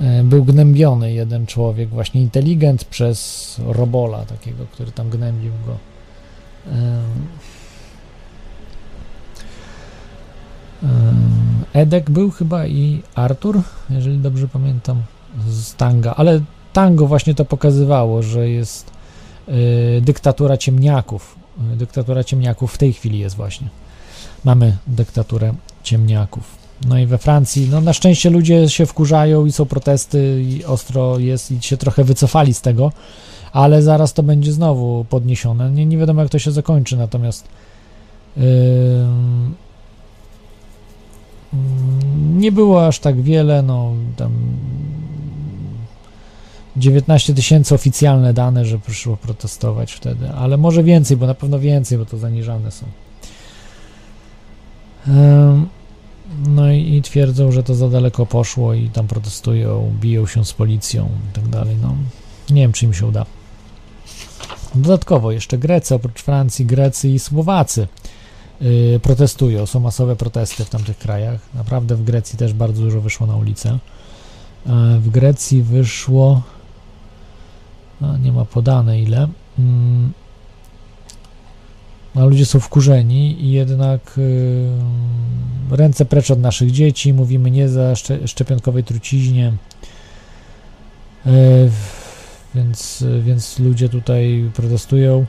e, 0.00 0.24
był 0.24 0.44
gnębiony 0.44 1.12
jeden 1.12 1.46
człowiek, 1.46 1.88
właśnie 1.88 2.22
inteligent 2.22 2.84
przez 2.84 3.60
Robola, 3.66 4.24
takiego, 4.24 4.66
który 4.72 4.92
tam 4.92 5.10
gnębił 5.10 5.52
go. 5.66 5.76
Em, 6.72 7.02
em, 10.82 11.64
Edek 11.72 12.10
był 12.10 12.30
chyba 12.30 12.66
i 12.66 13.02
Artur, 13.14 13.62
jeżeli 13.90 14.18
dobrze 14.18 14.48
pamiętam, 14.48 15.02
z 15.48 15.74
Tanga, 15.74 16.14
ale 16.14 16.40
Tango 16.72 17.06
właśnie 17.06 17.34
to 17.34 17.44
pokazywało, 17.44 18.22
że 18.22 18.48
jest 18.48 18.90
dyktatura 20.00 20.56
ciemniaków. 20.56 21.36
Dyktatura 21.58 22.24
ciemniaków 22.24 22.74
w 22.74 22.78
tej 22.78 22.92
chwili 22.92 23.18
jest 23.18 23.36
właśnie. 23.36 23.68
Mamy 24.44 24.76
dyktaturę 24.86 25.54
ciemniaków. 25.82 26.63
No 26.88 26.98
i 26.98 27.06
we 27.06 27.18
Francji, 27.18 27.68
no 27.70 27.80
na 27.80 27.92
szczęście 27.92 28.30
ludzie 28.30 28.68
się 28.68 28.86
wkurzają 28.86 29.46
i 29.46 29.52
są 29.52 29.66
protesty 29.66 30.42
i 30.42 30.64
ostro 30.64 31.18
jest 31.18 31.52
i 31.52 31.62
się 31.62 31.76
trochę 31.76 32.04
wycofali 32.04 32.54
z 32.54 32.60
tego, 32.60 32.92
ale 33.52 33.82
zaraz 33.82 34.12
to 34.12 34.22
będzie 34.22 34.52
znowu 34.52 35.06
podniesione. 35.10 35.70
Nie, 35.70 35.86
nie 35.86 35.98
wiadomo 35.98 36.22
jak 36.22 36.30
to 36.30 36.38
się 36.38 36.52
zakończy, 36.52 36.96
natomiast 36.96 37.48
mm, 38.36 39.54
nie 42.38 42.52
było 42.52 42.86
aż 42.86 42.98
tak 42.98 43.22
wiele, 43.22 43.62
no 43.62 43.92
tam 44.16 44.32
19 46.76 47.34
tysięcy 47.34 47.74
oficjalne 47.74 48.34
dane, 48.34 48.64
że 48.64 48.78
przyszło 48.78 49.16
protestować 49.16 49.92
wtedy, 49.92 50.30
ale 50.30 50.56
może 50.56 50.82
więcej, 50.82 51.16
bo 51.16 51.26
na 51.26 51.34
pewno 51.34 51.58
więcej, 51.58 51.98
bo 51.98 52.06
to 52.06 52.18
zaniżane 52.18 52.70
są. 52.70 52.86
Ym, 55.08 55.68
No 56.46 56.72
i, 56.72 56.94
i 56.94 57.02
twierdzą, 57.02 57.52
że 57.52 57.62
to 57.62 57.74
za 57.74 57.88
daleko 57.88 58.26
poszło 58.26 58.74
i 58.74 58.90
tam 58.90 59.06
protestują, 59.06 59.92
biją 60.00 60.26
się 60.26 60.44
z 60.44 60.52
policją 60.52 61.08
i 61.30 61.34
tak 61.34 61.48
dalej. 61.48 61.76
No, 61.82 61.94
nie 62.50 62.62
wiem, 62.62 62.72
czy 62.72 62.84
im 62.84 62.94
się 62.94 63.06
uda. 63.06 63.26
Dodatkowo 64.74 65.32
jeszcze 65.32 65.58
Grecy, 65.58 65.94
oprócz 65.94 66.22
Francji, 66.22 66.66
Grecy 66.66 67.08
i 67.08 67.18
Słowacy 67.18 67.88
yy, 68.60 69.00
protestują. 69.02 69.66
Są 69.66 69.80
masowe 69.80 70.16
protesty 70.16 70.64
w 70.64 70.70
tamtych 70.70 70.98
krajach. 70.98 71.40
Naprawdę 71.54 71.96
w 71.96 72.04
Grecji 72.04 72.38
też 72.38 72.52
bardzo 72.52 72.82
dużo 72.82 73.00
wyszło 73.00 73.26
na 73.26 73.36
ulicę. 73.36 73.78
Yy, 74.66 75.00
w 75.00 75.10
Grecji 75.10 75.62
wyszło. 75.62 76.42
A, 78.00 78.16
nie 78.16 78.32
ma 78.32 78.44
podane 78.44 79.00
ile. 79.00 79.28
Mm, 79.58 80.12
a 82.14 82.24
ludzie 82.24 82.46
są 82.46 82.60
wkurzeni 82.60 83.44
i 83.44 83.52
jednak 83.52 84.00
yy, 85.70 85.76
ręce 85.76 86.04
precz 86.04 86.30
od 86.30 86.40
naszych 86.40 86.70
dzieci, 86.70 87.12
mówimy 87.12 87.50
nie 87.50 87.68
za 87.68 87.92
szcze- 87.92 88.26
szczepionkowej 88.26 88.84
truciźnie. 88.84 89.52
Yy, 91.26 91.32
więc, 92.54 93.04
więc 93.22 93.58
ludzie 93.58 93.88
tutaj 93.88 94.50
protestują. 94.54 95.26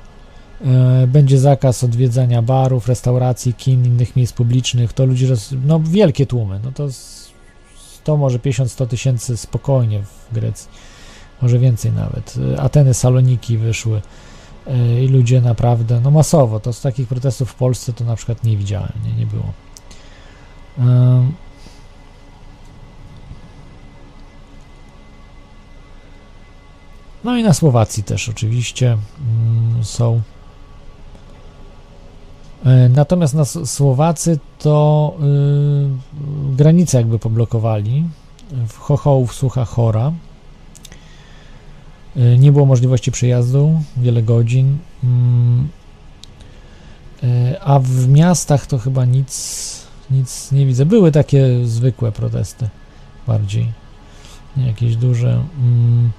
Yy, 0.61 1.07
będzie 1.07 1.39
zakaz 1.39 1.83
odwiedzania 1.83 2.41
barów, 2.41 2.87
restauracji, 2.87 3.53
kin, 3.53 3.85
innych 3.85 4.15
miejsc 4.15 4.33
publicznych. 4.33 4.93
To 4.93 5.05
ludzie, 5.05 5.27
no 5.65 5.79
wielkie 5.79 6.25
tłumy, 6.25 6.59
no 6.63 6.71
to 6.71 6.87
100, 6.91 8.17
może 8.17 8.39
50-100 8.39 8.87
tysięcy 8.87 9.37
spokojnie 9.37 10.03
w 10.31 10.33
Grecji, 10.33 10.69
może 11.41 11.59
więcej 11.59 11.91
nawet. 11.91 12.37
Yy, 12.37 12.59
Ateny, 12.59 12.93
Saloniki 12.93 13.57
wyszły 13.57 14.01
i 15.03 15.07
ludzie 15.07 15.41
naprawdę, 15.41 16.01
no 16.01 16.11
masowo, 16.11 16.59
to 16.59 16.73
z 16.73 16.81
takich 16.81 17.07
protestów 17.07 17.49
w 17.49 17.55
Polsce 17.55 17.93
to 17.93 18.03
na 18.03 18.15
przykład 18.15 18.43
nie 18.43 18.57
widziałem, 18.57 18.91
nie, 19.05 19.13
nie 19.13 19.25
było. 19.25 19.53
No 27.25 27.37
i 27.37 27.43
na 27.43 27.53
Słowacji 27.53 28.03
też 28.03 28.29
oczywiście 28.29 28.97
mm, 29.19 29.83
są. 29.83 30.21
E, 32.65 32.89
Natomiast 32.89 33.33
na 33.33 33.45
Słowacy 33.45 34.39
to 34.59 35.13
y, 36.51 36.55
granicę 36.55 36.97
jakby 36.97 37.19
poblokowali 37.19 38.03
w 38.67 38.77
Chochołów, 38.77 39.33
Sucha, 39.33 39.65
Chora. 39.65 40.11
Y, 42.17 42.37
Nie 42.37 42.51
było 42.51 42.65
możliwości 42.65 43.11
przejazdu, 43.11 43.81
wiele 43.97 44.23
godzin. 44.23 44.77
Mm, 45.03 45.67
y, 47.23 47.61
A 47.61 47.79
w 47.79 48.07
miastach 48.07 48.67
to 48.67 48.77
chyba 48.77 49.05
nic, 49.05 49.85
nic 50.11 50.51
nie 50.51 50.65
widzę. 50.65 50.85
Były 50.85 51.11
takie 51.11 51.65
zwykłe 51.65 52.11
protesty 52.11 52.69
bardziej, 53.27 53.71
nie 54.57 54.67
jakieś 54.67 54.95
duże. 54.95 55.43
Mm. 55.59 56.11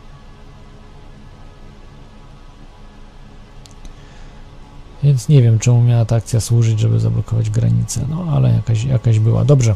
Więc 5.02 5.28
nie 5.28 5.42
wiem, 5.42 5.58
czemu 5.58 5.82
miała 5.82 6.04
ta 6.04 6.16
akcja 6.16 6.40
służyć, 6.40 6.80
żeby 6.80 7.00
zablokować 7.00 7.50
granicę, 7.50 8.06
no 8.08 8.24
ale 8.30 8.52
jakaś, 8.52 8.84
jakaś 8.84 9.18
była. 9.18 9.44
Dobrze, 9.44 9.74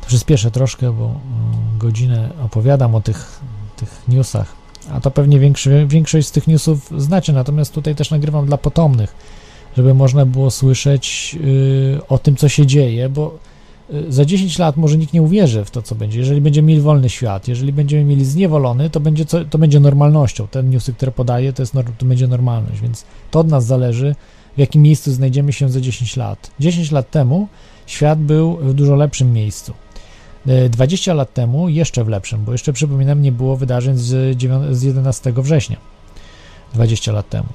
to 0.00 0.06
przyspieszę 0.06 0.50
troszkę, 0.50 0.92
bo 0.92 1.06
y, 1.06 1.78
godzinę 1.78 2.30
opowiadam 2.44 2.94
o 2.94 3.00
tych, 3.00 3.40
tych 3.76 4.02
newsach, 4.08 4.63
a 4.92 5.00
to 5.00 5.10
pewnie 5.10 5.38
większy, 5.38 5.86
większość 5.88 6.26
z 6.28 6.30
tych 6.30 6.46
newsów 6.46 6.90
znacie, 6.96 7.32
natomiast 7.32 7.72
tutaj 7.72 7.94
też 7.94 8.10
nagrywam 8.10 8.46
dla 8.46 8.58
potomnych, 8.58 9.14
żeby 9.76 9.94
można 9.94 10.26
było 10.26 10.50
słyszeć 10.50 11.36
y, 11.44 11.98
o 12.08 12.18
tym, 12.18 12.36
co 12.36 12.48
się 12.48 12.66
dzieje, 12.66 13.08
bo 13.08 13.38
y, 13.94 14.12
za 14.12 14.24
10 14.24 14.58
lat 14.58 14.76
może 14.76 14.98
nikt 14.98 15.12
nie 15.12 15.22
uwierzy 15.22 15.64
w 15.64 15.70
to, 15.70 15.82
co 15.82 15.94
będzie. 15.94 16.18
Jeżeli 16.18 16.40
będziemy 16.40 16.68
mieli 16.68 16.80
wolny 16.80 17.08
świat, 17.08 17.48
jeżeli 17.48 17.72
będziemy 17.72 18.04
mieli 18.04 18.24
zniewolony, 18.24 18.90
to 18.90 19.00
będzie, 19.00 19.24
co, 19.24 19.44
to 19.44 19.58
będzie 19.58 19.80
normalnością. 19.80 20.48
Te 20.48 20.62
newsy, 20.62 20.92
które 20.92 21.12
podaję, 21.12 21.52
to, 21.52 21.62
jest, 21.62 21.74
to 21.98 22.06
będzie 22.06 22.28
normalność, 22.28 22.80
więc 22.80 23.04
to 23.30 23.40
od 23.40 23.48
nas 23.48 23.66
zależy, 23.66 24.14
w 24.56 24.58
jakim 24.58 24.82
miejscu 24.82 25.12
znajdziemy 25.12 25.52
się 25.52 25.68
za 25.68 25.80
10 25.80 26.16
lat. 26.16 26.50
10 26.60 26.90
lat 26.90 27.10
temu 27.10 27.48
świat 27.86 28.18
był 28.18 28.56
w 28.56 28.74
dużo 28.74 28.94
lepszym 28.96 29.32
miejscu. 29.32 29.72
E, 30.46 30.68
20 30.68 31.14
lat 31.14 31.34
temu 31.34 31.68
jeszcze 31.68 32.04
w 32.04 32.08
lepszym, 32.08 32.44
bo 32.44 32.52
jeszcze 32.52 32.72
przypominam, 32.72 33.22
nie 33.22 33.32
było 33.32 33.56
wydarzeń 33.56 33.96
z, 33.96 34.38
dziewią- 34.38 34.74
z 34.74 34.82
11 34.82 35.32
września. 35.36 35.76
20 36.74 37.12
lat 37.12 37.28
temu. 37.28 37.48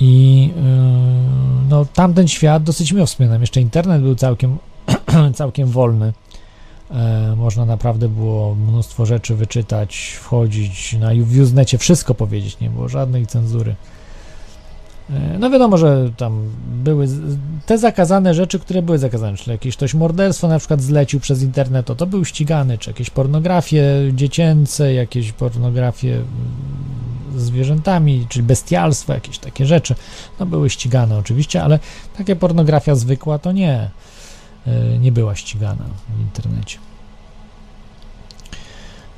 I 0.00 0.42
yy, 0.56 1.68
no, 1.68 1.84
tamten 1.84 2.28
świat 2.28 2.62
dosyć 2.62 2.92
miło 2.92 3.06
wspominam. 3.06 3.40
Jeszcze 3.40 3.60
internet 3.60 4.02
był 4.02 4.14
całkiem, 4.14 4.58
całkiem 5.34 5.68
wolny. 5.68 6.12
E, 6.90 7.34
można 7.36 7.64
naprawdę 7.64 8.08
było 8.08 8.54
mnóstwo 8.54 9.06
rzeczy 9.06 9.34
wyczytać, 9.34 10.18
wchodzić 10.20 10.92
na 10.92 11.10
w 11.14 11.40
Usenecie, 11.40 11.78
wszystko 11.78 12.14
powiedzieć, 12.14 12.60
nie 12.60 12.70
było 12.70 12.88
żadnej 12.88 13.26
cenzury. 13.26 13.74
E, 15.14 15.38
No 15.38 15.50
wiadomo, 15.50 15.78
że 15.78 16.10
tam 16.16 16.48
były 16.66 17.06
te 17.66 17.78
zakazane 17.78 18.34
rzeczy, 18.34 18.58
które 18.58 18.82
były 18.82 18.98
zakazane, 18.98 19.36
czyli 19.36 19.50
jakieś 19.50 19.76
ktoś 19.76 19.94
morderstwo 19.94 20.48
na 20.48 20.58
przykład 20.58 20.82
zlecił 20.82 21.20
przez 21.20 21.42
internet, 21.42 21.86
to, 21.86 21.94
to 21.94 22.06
był 22.06 22.24
ścigany, 22.24 22.78
czy 22.78 22.90
jakieś 22.90 23.10
pornografie 23.10 23.84
dziecięce, 24.12 24.94
jakieś 24.94 25.32
pornografie 25.32 26.14
mm, 26.14 27.40
zwierzętami, 27.40 28.26
czyli 28.28 28.42
bestialstwo, 28.42 29.12
jakieś 29.12 29.38
takie 29.38 29.66
rzeczy, 29.66 29.94
no 30.40 30.46
były 30.46 30.70
ścigane 30.70 31.18
oczywiście, 31.18 31.62
ale 31.62 31.78
takie 32.18 32.36
pornografia 32.36 32.94
zwykła 32.94 33.38
to 33.38 33.52
nie, 33.52 33.90
e, 34.66 34.98
nie 34.98 35.12
była 35.12 35.34
ścigana 35.36 35.84
w 36.16 36.20
internecie. 36.20 36.89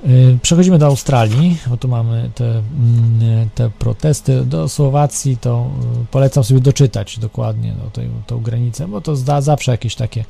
Y, 0.07 0.39
Przechodzimy 0.43 0.79
do 0.79 0.87
Australii, 0.87 1.59
bo 1.67 1.77
tu 1.77 1.89
mamy 1.89 2.31
te, 2.35 2.45
mm, 2.45 3.49
te 3.55 3.71
protesty. 3.71 4.45
Do 4.45 4.69
Słowacji 4.69 5.37
to 5.37 5.71
y, 6.03 6.07
polecam 6.07 6.45
sobie 6.45 6.61
doczytać 6.61 7.19
dokładnie 7.19 7.75
no, 7.85 7.91
tej, 7.91 8.09
tą 8.27 8.41
granicę, 8.41 8.89
bo 8.89 9.01
to 9.01 9.17
zda, 9.17 9.41
zawsze 9.41 9.73
jakieś 9.73 9.95
takie 9.95 10.25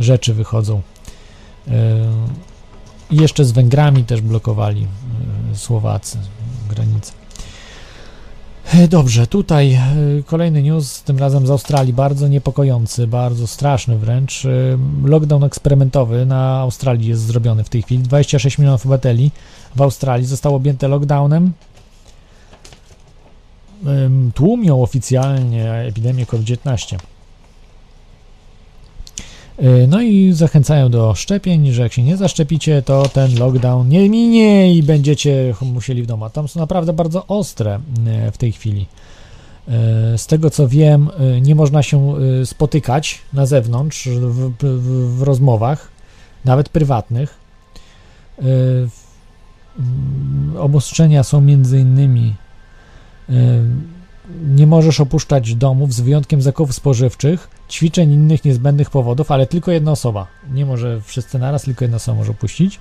rzeczy 0.00 0.34
wychodzą. 0.34 0.82
Y, 1.68 1.72
I 3.10 3.16
jeszcze 3.16 3.44
z 3.44 3.52
Węgrami 3.52 4.04
też 4.04 4.20
blokowali 4.20 4.86
Słowacy 5.54 6.18
granicę. 6.68 7.12
E, 8.74 8.88
Dobrze, 8.88 9.26
tutaj 9.26 9.72
e, 9.72 9.82
kolejny 10.26 10.62
news, 10.62 11.02
tym 11.02 11.18
razem 11.18 11.46
z 11.46 11.50
Australii, 11.50 11.92
bardzo 11.92 12.28
niepokojący, 12.28 13.06
bardzo 13.06 13.46
straszny 13.46 13.98
wręcz. 13.98 14.44
E, 14.44 14.48
Lockdown 15.04 15.44
eksperymentowy 15.44 16.26
na 16.26 16.58
Australii 16.58 17.08
jest 17.08 17.22
zrobiony 17.22 17.64
w 17.64 17.68
tej 17.68 17.82
chwili. 17.82 18.02
26 18.02 18.58
milionów 18.58 18.80
obywateli 18.86 19.30
w 19.76 19.82
Australii 19.82 20.26
zostało 20.26 20.56
objęte 20.56 20.88
lockdownem. 20.88 21.52
Tłumią 24.34 24.82
oficjalnie 24.82 25.72
epidemię 25.72 26.26
COVID-19. 26.26 26.96
E, 29.58 29.86
No 29.86 30.02
i 30.02 30.32
zachęcają 30.32 30.90
do 30.90 31.14
szczepień, 31.14 31.72
że 31.72 31.82
jak 31.82 31.92
się 31.92 32.02
nie 32.02 32.16
zaszczepicie, 32.16 32.82
to 32.82 33.08
ten 33.08 33.38
lockdown 33.38 33.88
nie 33.88 34.10
minie 34.10 34.74
i 34.74 34.82
będziecie 34.82 35.54
musieli 35.62 36.02
w 36.02 36.06
domu. 36.06 36.24
A 36.24 36.30
Tam 36.30 36.48
są 36.48 36.60
naprawdę 36.60 36.92
bardzo 36.92 37.26
ostre 37.26 37.80
e, 38.06 38.30
w 38.32 38.38
tej 38.38 38.52
chwili. 38.52 38.86
E, 39.68 40.18
Z 40.18 40.26
tego 40.26 40.50
co 40.50 40.68
wiem, 40.68 41.10
nie 41.40 41.54
można 41.54 41.82
się 41.82 42.14
spotykać 42.44 43.18
na 43.32 43.46
zewnątrz 43.46 44.08
w, 44.08 44.52
w, 44.58 45.18
w 45.18 45.22
rozmowach, 45.22 45.88
nawet 46.44 46.68
prywatnych. 46.68 47.48
obostrzenia 50.58 51.22
są 51.22 51.40
między 51.40 51.80
innymi 51.80 52.34
nie 54.46 54.66
możesz 54.66 55.00
opuszczać 55.00 55.54
domów 55.54 55.94
z 55.94 56.00
wyjątkiem 56.00 56.42
zakupów 56.42 56.74
spożywczych, 56.74 57.48
ćwiczeń 57.68 58.12
innych 58.12 58.44
niezbędnych 58.44 58.90
powodów, 58.90 59.30
ale 59.30 59.46
tylko 59.46 59.70
jedna 59.70 59.92
osoba. 59.92 60.26
Nie 60.52 60.66
może 60.66 61.00
wszyscy 61.00 61.38
naraz, 61.38 61.62
tylko 61.62 61.84
jedna 61.84 61.96
osoba 61.96 62.18
może 62.18 62.30
opuścić. 62.30 62.80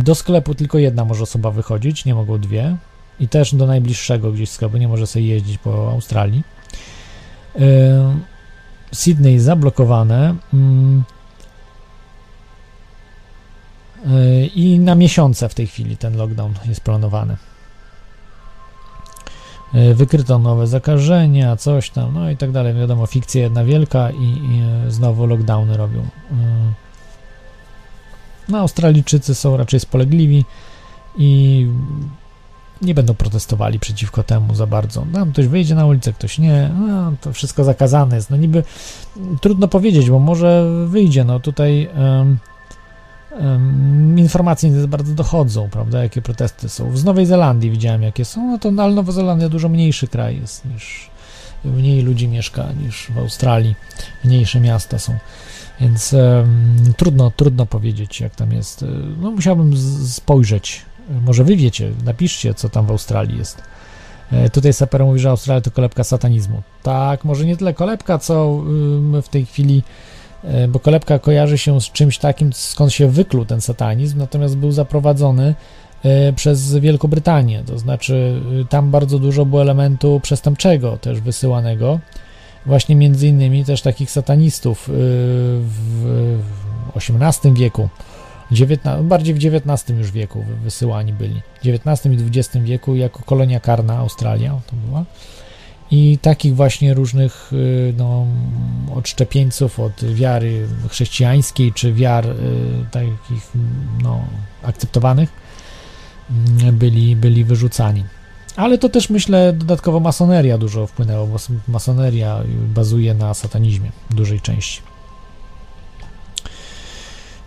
Do 0.00 0.14
sklepu 0.14 0.54
tylko 0.54 0.78
jedna 0.78 1.04
może 1.04 1.22
osoba 1.22 1.50
wychodzić, 1.50 2.04
nie 2.04 2.14
mogą 2.14 2.38
dwie. 2.38 2.76
I 3.20 3.28
też 3.28 3.54
do 3.54 3.66
najbliższego 3.66 4.32
gdzieś 4.32 4.50
sklepu, 4.50 4.76
nie 4.76 4.88
może 4.88 5.06
sobie 5.06 5.26
jeździć 5.26 5.58
po 5.58 5.90
Australii. 5.90 6.42
Sydney 8.92 9.38
zablokowane. 9.38 10.34
Mm. 10.54 11.02
I 14.54 14.78
na 14.78 14.94
miesiące 14.94 15.48
w 15.48 15.54
tej 15.54 15.66
chwili 15.66 15.96
ten 15.96 16.16
lockdown 16.16 16.54
jest 16.68 16.80
planowany. 16.80 17.36
Wykryto 19.94 20.38
nowe 20.38 20.66
zakażenia, 20.66 21.56
coś 21.56 21.90
tam, 21.90 22.14
no 22.14 22.30
i 22.30 22.36
tak 22.36 22.50
dalej. 22.50 22.74
Wiadomo, 22.74 23.06
fikcja 23.06 23.42
jedna 23.42 23.64
wielka 23.64 24.10
i, 24.10 24.24
i 24.24 24.62
znowu 24.88 25.26
lockdowny 25.26 25.76
robią. 25.76 26.06
No, 28.48 28.58
Australijczycy 28.58 29.34
są 29.34 29.56
raczej 29.56 29.80
spolegliwi 29.80 30.44
i 31.18 31.66
nie 32.82 32.94
będą 32.94 33.14
protestowali 33.14 33.78
przeciwko 33.78 34.22
temu 34.22 34.54
za 34.54 34.66
bardzo. 34.66 35.06
No, 35.12 35.26
ktoś 35.26 35.46
wyjdzie 35.46 35.74
na 35.74 35.86
ulicę, 35.86 36.12
ktoś 36.12 36.38
nie, 36.38 36.70
no, 36.88 37.12
to 37.20 37.32
wszystko 37.32 37.64
zakazane 37.64 38.16
jest. 38.16 38.30
No 38.30 38.36
niby 38.36 38.62
trudno 39.40 39.68
powiedzieć, 39.68 40.10
bo 40.10 40.18
może 40.18 40.66
wyjdzie, 40.86 41.24
no 41.24 41.40
tutaj 41.40 41.88
um, 43.30 44.18
informacje 44.18 44.70
nie 44.70 44.88
bardzo 44.88 45.14
dochodzą, 45.14 45.70
prawda, 45.70 46.02
jakie 46.02 46.22
protesty 46.22 46.68
są. 46.68 46.96
Z 46.96 47.04
Nowej 47.04 47.26
Zelandii 47.26 47.70
widziałem, 47.70 48.02
jakie 48.02 48.24
są, 48.24 48.50
no 48.50 48.58
to 48.58 48.82
ale 48.82 48.94
Nowa 48.94 49.12
Zelandia 49.12 49.48
dużo 49.48 49.68
mniejszy 49.68 50.08
kraj 50.08 50.40
jest 50.40 50.64
niż, 50.64 51.10
mniej 51.64 52.02
ludzi 52.02 52.28
mieszka 52.28 52.72
niż 52.72 53.10
w 53.10 53.18
Australii, 53.18 53.74
mniejsze 54.24 54.60
miasta 54.60 54.98
są. 54.98 55.18
Więc 55.80 56.12
um, 56.12 56.76
trudno, 56.96 57.32
trudno 57.36 57.66
powiedzieć, 57.66 58.20
jak 58.20 58.34
tam 58.34 58.52
jest. 58.52 58.84
No, 59.20 59.30
musiałbym 59.30 59.76
spojrzeć 60.06 60.82
może 61.26 61.44
wy 61.44 61.56
wiecie, 61.56 61.92
napiszcie, 62.04 62.54
co 62.54 62.68
tam 62.68 62.86
w 62.86 62.90
Australii 62.90 63.38
jest. 63.38 63.62
E, 64.32 64.50
tutaj 64.50 64.72
Sapero 64.72 65.06
mówi, 65.06 65.20
że 65.20 65.30
Australia 65.30 65.60
to 65.60 65.70
kolebka 65.70 66.04
satanizmu. 66.04 66.62
Tak, 66.82 67.24
może 67.24 67.44
nie 67.44 67.56
tyle 67.56 67.74
kolebka, 67.74 68.18
co 68.18 68.62
w 69.22 69.28
tej 69.30 69.46
chwili, 69.46 69.82
bo 70.68 70.80
kolebka 70.80 71.18
kojarzy 71.18 71.58
się 71.58 71.80
z 71.80 71.92
czymś 71.92 72.18
takim, 72.18 72.52
skąd 72.52 72.92
się 72.92 73.08
wykluł 73.08 73.44
ten 73.44 73.60
satanizm, 73.60 74.18
natomiast 74.18 74.56
był 74.56 74.72
zaprowadzony 74.72 75.54
e, 76.04 76.32
przez 76.32 76.76
Wielką 76.76 77.08
Brytanię, 77.08 77.62
to 77.66 77.78
znaczy 77.78 78.40
tam 78.68 78.90
bardzo 78.90 79.18
dużo 79.18 79.46
było 79.46 79.62
elementu 79.62 80.20
przestępczego 80.22 80.96
też 80.96 81.20
wysyłanego, 81.20 82.00
właśnie 82.66 82.96
między 82.96 83.28
innymi 83.28 83.64
też 83.64 83.82
takich 83.82 84.10
satanistów 84.10 84.88
w 84.92 86.38
XVIII 86.96 87.54
wieku, 87.54 87.88
XIX, 88.52 88.80
bardziej 89.02 89.34
w 89.34 89.38
XIX 89.44 89.98
już 89.98 90.10
wieku 90.10 90.44
wysyłani 90.62 91.12
byli. 91.12 91.40
W 91.62 91.66
XIX 91.66 92.20
i 92.20 92.38
XX 92.38 92.64
wieku 92.64 92.94
jako 92.94 93.22
kolonia 93.22 93.60
karna 93.60 93.96
Australia 93.96 94.60
to 94.66 94.76
była. 94.86 95.04
I 95.90 96.18
takich 96.22 96.56
właśnie 96.56 96.94
różnych 96.94 97.52
y, 97.52 97.94
no, 97.96 98.26
odszczepieńców 98.94 99.80
od 99.80 100.04
wiary 100.04 100.68
chrześcijańskiej 100.88 101.72
czy 101.72 101.92
wiar 101.92 102.26
y, 102.26 102.34
takich 102.90 103.52
no, 104.02 104.24
akceptowanych 104.62 105.32
mm, 106.30 106.76
byli, 106.76 107.16
byli 107.16 107.44
wyrzucani. 107.44 108.04
Ale 108.56 108.78
to 108.78 108.88
też 108.88 109.10
myślę 109.10 109.52
dodatkowo 109.52 110.00
masoneria 110.00 110.58
dużo 110.58 110.86
wpłynęła, 110.86 111.26
bo 111.26 111.36
masoneria 111.68 112.42
bazuje 112.74 113.14
na 113.14 113.34
satanizmie 113.34 113.92
w 114.10 114.14
dużej 114.14 114.40
części. 114.40 114.80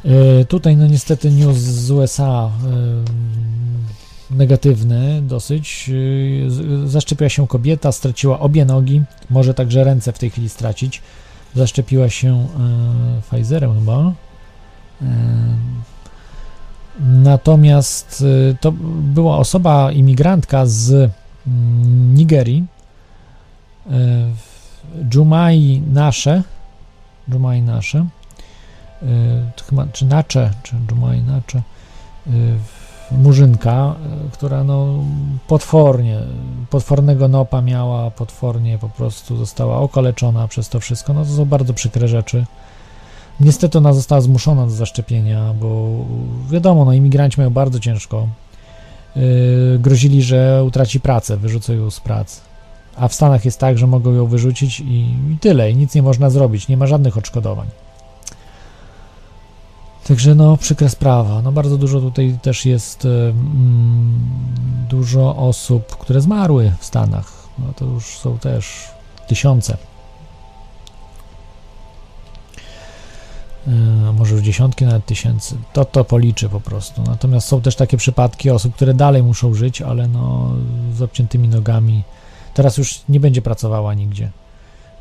E, 0.06 0.46
tutaj, 0.46 0.78
no 0.78 0.88
niestety, 0.88 1.32
news 1.32 1.58
z 1.58 1.92
USA 1.92 2.52
negatywny 4.32 5.22
dosyć. 5.22 5.90
E, 6.86 6.90
zaszczepiła 6.90 7.30
się 7.30 7.48
kobieta, 7.48 7.92
straciła 7.92 8.40
obie 8.40 8.66
nogi, 8.66 9.02
może 9.30 9.54
także 9.54 9.84
ręce 9.84 10.14
w 10.14 10.20
tej 10.20 10.30
chwili 10.30 10.50
stracić. 10.50 11.02
Zaszczepiła 11.56 12.10
się 12.10 12.48
Pfizerem 13.22 13.80
chyba. 13.80 14.14
Natomiast 17.00 18.24
to 18.62 18.72
była 19.02 19.38
osoba, 19.38 19.92
imigrantka 19.92 20.66
z 20.66 20.92
mm, 20.92 22.16
Nigerii, 22.16 22.66
Jumai 25.14 25.82
Nasze, 25.94 26.44
Jumai 27.28 27.62
Nasze, 27.62 28.06
Y, 29.04 29.64
chyba, 29.70 29.88
czy 29.94 30.06
Nacze, 30.06 30.52
czy 30.64 30.76
Jumai 30.92 31.22
Nacze, 31.22 31.62
y, 32.28 32.32
murzynka, 33.12 33.96
y, 34.28 34.32
która 34.32 34.64
no 34.64 35.04
potwornie, 35.48 36.20
potwornego 36.70 37.28
nopa 37.28 37.62
miała, 37.62 38.12
potwornie 38.12 38.78
po 38.78 38.90
prostu 38.90 39.38
została 39.38 39.78
okaleczona 39.78 40.48
przez 40.48 40.70
to 40.70 40.80
wszystko, 40.80 41.14
no 41.14 41.26
to 41.26 41.32
są 41.32 41.46
bardzo 41.46 41.74
przykre 41.74 42.08
rzeczy. 42.08 42.46
Niestety 43.40 43.78
ona 43.78 43.94
została 43.94 44.22
zmuszona 44.22 44.66
do 44.66 44.72
zaszczepienia, 44.72 45.54
bo 45.54 45.90
wiadomo, 46.50 46.86
no 46.86 46.94
imigranci 46.94 47.40
mają 47.40 47.50
bardzo 47.50 47.80
ciężko. 47.80 48.28
Yy, 49.16 49.80
grozili, 49.80 50.22
że 50.22 50.64
utraci 50.68 51.00
pracę, 51.00 51.38
wyrzucą 51.38 51.74
ją 51.74 51.92
z 51.92 52.00
pracy. 52.00 52.42
A 52.96 53.08
w 53.08 53.14
Stanach 53.14 53.46
jest 53.46 53.60
tak, 53.60 53.78
że 53.78 53.88
mogą 53.88 54.14
ją 54.14 54.26
wyrzucić 54.26 54.80
i, 54.80 55.16
i 55.34 55.38
tyle, 55.42 55.72
i 55.72 55.76
nic 55.76 55.96
nie 55.96 56.04
można 56.04 56.30
zrobić, 56.30 56.68
nie 56.68 56.78
ma 56.78 56.88
żadnych 56.88 57.18
odszkodowań. 57.18 57.68
Także 60.08 60.36
no, 60.36 60.58
przykra 60.58 60.90
sprawa. 60.90 61.42
No, 61.42 61.52
bardzo 61.52 61.78
dużo 61.78 62.00
tutaj 62.00 62.38
też 62.42 62.66
jest 62.66 63.06
mm, 63.06 64.20
dużo 64.90 65.36
osób, 65.36 65.98
które 65.98 66.22
zmarły 66.22 66.72
w 66.80 66.86
Stanach. 66.86 67.34
No, 67.60 67.74
to 67.76 67.86
już 67.86 68.06
są 68.06 68.40
też 68.40 68.90
tysiące. 69.28 69.78
Yy, 73.68 73.74
może 74.14 74.36
już 74.36 74.44
dziesiątki 74.44 74.86
nawet 74.86 75.06
tysięcy. 75.06 75.58
To 75.74 75.86
to 75.86 76.04
policzy 76.04 76.50
po 76.50 76.60
prostu. 76.60 77.04
Natomiast 77.04 77.48
są 77.48 77.62
też 77.62 77.76
takie 77.76 77.98
przypadki 77.98 78.50
osób, 78.50 78.76
które 78.76 78.94
dalej 78.94 79.24
muszą 79.24 79.54
żyć, 79.54 79.82
ale 79.82 80.08
no 80.08 80.52
z 80.94 81.02
obciętymi 81.02 81.48
nogami. 81.48 82.04
Teraz 82.54 82.78
już 82.78 83.02
nie 83.10 83.20
będzie 83.20 83.42
pracowała 83.42 83.94
nigdzie. 83.94 84.32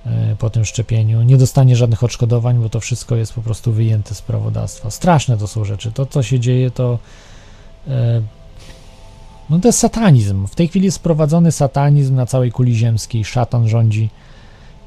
E, 0.06 0.36
po 0.38 0.50
tym 0.50 0.64
szczepieniu, 0.64 1.22
nie 1.22 1.36
dostanie 1.36 1.76
żadnych 1.76 2.04
odszkodowań, 2.04 2.58
bo 2.58 2.68
to 2.68 2.80
wszystko 2.80 3.16
jest 3.16 3.32
po 3.32 3.42
prostu 3.42 3.72
wyjęte 3.72 4.14
z 4.14 4.22
prawodawstwa. 4.22 4.90
Straszne 4.90 5.36
to 5.36 5.46
są 5.46 5.64
rzeczy. 5.64 5.92
To, 5.92 6.06
co 6.06 6.22
się 6.22 6.40
dzieje, 6.40 6.70
to 6.70 6.98
e, 7.88 8.22
no 9.50 9.58
to 9.58 9.68
jest 9.68 9.78
satanizm. 9.78 10.46
W 10.46 10.54
tej 10.54 10.68
chwili 10.68 10.84
jest 10.84 10.96
sprowadzony 10.96 11.52
satanizm 11.52 12.14
na 12.14 12.26
całej 12.26 12.52
kuli 12.52 12.74
ziemskiej. 12.74 13.24
Szatan 13.24 13.68
rządzi 13.68 14.08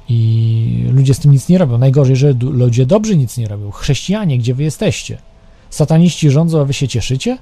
i 0.10 0.90
ludzie 0.92 1.14
z 1.14 1.20
tym 1.20 1.32
nic 1.32 1.50
nie 1.50 1.58
robią. 1.58 1.78
Najgorzej, 1.78 2.16
że 2.16 2.34
ludzie 2.42 2.86
dobrzy 2.86 3.18
nic 3.18 3.38
nie 3.38 3.48
robią. 3.48 3.72
Chrześcijanie, 3.72 4.38
gdzie 4.38 4.54
wy 4.54 4.64
jesteście? 4.64 5.18
Sataniści 5.70 6.30
rządzą, 6.30 6.62
a 6.62 6.66
wy 6.66 6.74
się 6.74 6.88
cieszycie? 6.88 7.38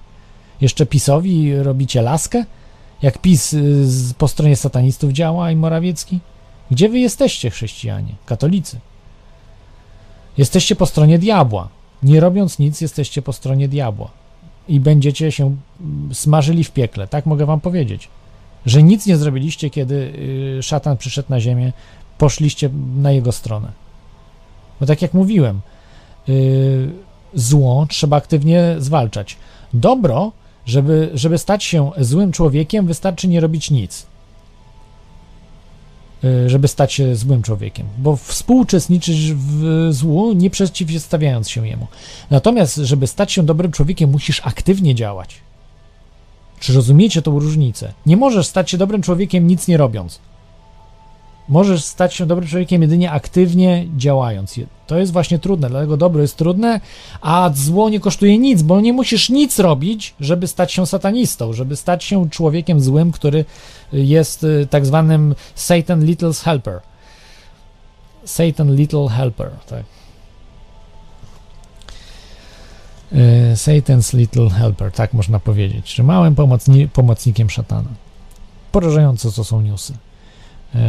Jeszcze 0.61 0.85
PiSowi 0.85 1.55
robicie 1.55 2.01
laskę? 2.01 2.45
Jak 3.01 3.17
PiS 3.17 3.53
y, 3.53 3.85
po 4.17 4.27
stronie 4.27 4.55
satanistów 4.55 5.11
działa 5.11 5.51
i 5.51 5.55
Morawiecki? 5.55 6.19
Gdzie 6.71 6.89
wy 6.89 6.99
jesteście, 6.99 7.49
chrześcijanie, 7.49 8.15
katolicy? 8.25 8.79
Jesteście 10.37 10.75
po 10.75 10.85
stronie 10.85 11.19
diabła. 11.19 11.69
Nie 12.03 12.19
robiąc 12.19 12.59
nic, 12.59 12.81
jesteście 12.81 13.21
po 13.21 13.33
stronie 13.33 13.67
diabła. 13.67 14.11
I 14.67 14.79
będziecie 14.79 15.31
się 15.31 15.55
smażyli 16.13 16.63
w 16.63 16.71
piekle, 16.71 17.07
tak 17.07 17.25
mogę 17.25 17.45
wam 17.45 17.61
powiedzieć. 17.61 18.09
Że 18.65 18.83
nic 18.83 19.05
nie 19.05 19.17
zrobiliście, 19.17 19.69
kiedy 19.69 19.95
y, 20.59 20.63
szatan 20.63 20.97
przyszedł 20.97 21.29
na 21.29 21.39
ziemię, 21.39 21.73
poszliście 22.17 22.69
na 22.95 23.11
jego 23.11 23.31
stronę. 23.31 23.71
Bo 24.79 24.85
tak 24.85 25.01
jak 25.01 25.13
mówiłem, 25.13 25.61
y, 26.29 26.91
zło 27.33 27.85
trzeba 27.89 28.17
aktywnie 28.17 28.75
zwalczać. 28.79 29.37
Dobro, 29.73 30.31
żeby, 30.65 31.11
żeby 31.13 31.37
stać 31.37 31.63
się 31.63 31.91
złym 31.97 32.31
człowiekiem, 32.31 32.87
wystarczy 32.87 33.27
nie 33.27 33.39
robić 33.39 33.71
nic. 33.71 34.05
Y, 36.23 36.49
żeby 36.49 36.67
stać 36.67 36.93
się 36.93 37.15
złym 37.15 37.41
człowiekiem, 37.41 37.87
bo 37.97 38.15
współuczestniczysz 38.15 39.33
w 39.33 39.87
złu, 39.91 40.33
nie 40.33 40.49
przeciwstawiając 40.49 41.49
się 41.49 41.67
jemu. 41.67 41.87
Natomiast, 42.31 42.75
żeby 42.75 43.07
stać 43.07 43.31
się 43.31 43.43
dobrym 43.43 43.71
człowiekiem, 43.71 44.09
musisz 44.09 44.41
aktywnie 44.43 44.95
działać. 44.95 45.35
Czy 46.59 46.73
rozumiecie 46.73 47.21
tą 47.21 47.39
różnicę? 47.39 47.93
Nie 48.05 48.17
możesz 48.17 48.47
stać 48.47 48.71
się 48.71 48.77
dobrym 48.77 49.01
człowiekiem 49.01 49.47
nic 49.47 49.67
nie 49.67 49.77
robiąc. 49.77 50.19
Możesz 51.49 51.83
stać 51.83 52.13
się 52.13 52.25
dobrym 52.25 52.47
człowiekiem 52.49 52.81
jedynie 52.81 53.11
aktywnie 53.11 53.87
działając. 53.97 54.59
To 54.87 54.97
jest 54.97 55.13
właśnie 55.13 55.39
trudne, 55.39 55.69
dlatego 55.69 55.97
dobro 55.97 56.21
jest 56.21 56.37
trudne, 56.37 56.81
a 57.21 57.51
zło 57.55 57.89
nie 57.89 57.99
kosztuje 57.99 58.37
nic, 58.37 58.61
bo 58.61 58.81
nie 58.81 58.93
musisz 58.93 59.29
nic 59.29 59.59
robić, 59.59 60.15
żeby 60.19 60.47
stać 60.47 60.73
się 60.73 60.87
satanistą, 60.87 61.53
żeby 61.53 61.75
stać 61.75 62.03
się 62.03 62.29
człowiekiem 62.29 62.81
złym, 62.81 63.11
który 63.11 63.45
jest 63.93 64.43
y, 64.43 64.67
tak 64.69 64.85
zwanym 64.85 65.35
Satan 65.55 66.05
Little's 66.05 66.43
Helper. 66.43 66.79
Satan 68.25 68.75
Little 68.75 69.09
Helper, 69.09 69.51
tak. 69.69 69.83
Y, 73.13 73.53
Satan's 73.55 74.17
Little 74.17 74.49
Helper, 74.49 74.91
tak 74.91 75.13
można 75.13 75.39
powiedzieć, 75.39 75.85
czy 75.85 76.03
małym 76.03 76.35
pomocni 76.35 76.87
pomocnikiem 76.87 77.49
szatana. 77.49 77.89
Porażające 78.71 79.31
co 79.31 79.43
są 79.43 79.61
newsy. 79.61 79.93
Y, 80.75 80.79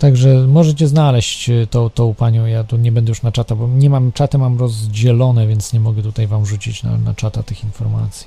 Także 0.00 0.46
możecie 0.48 0.88
znaleźć 0.88 1.50
tą, 1.70 1.90
tą 1.90 2.14
panią. 2.14 2.46
Ja 2.46 2.64
tu 2.64 2.76
nie 2.76 2.92
będę 2.92 3.10
już 3.10 3.22
na 3.22 3.32
czata, 3.32 3.54
bo 3.54 3.68
nie 3.68 3.90
mam 3.90 4.12
czaty, 4.12 4.38
mam 4.38 4.58
rozdzielone, 4.58 5.46
więc 5.46 5.72
nie 5.72 5.80
mogę 5.80 6.02
tutaj 6.02 6.26
wam 6.26 6.46
rzucić 6.46 6.82
na, 6.82 6.98
na 6.98 7.14
czata 7.14 7.42
tych 7.42 7.64
informacji. 7.64 8.26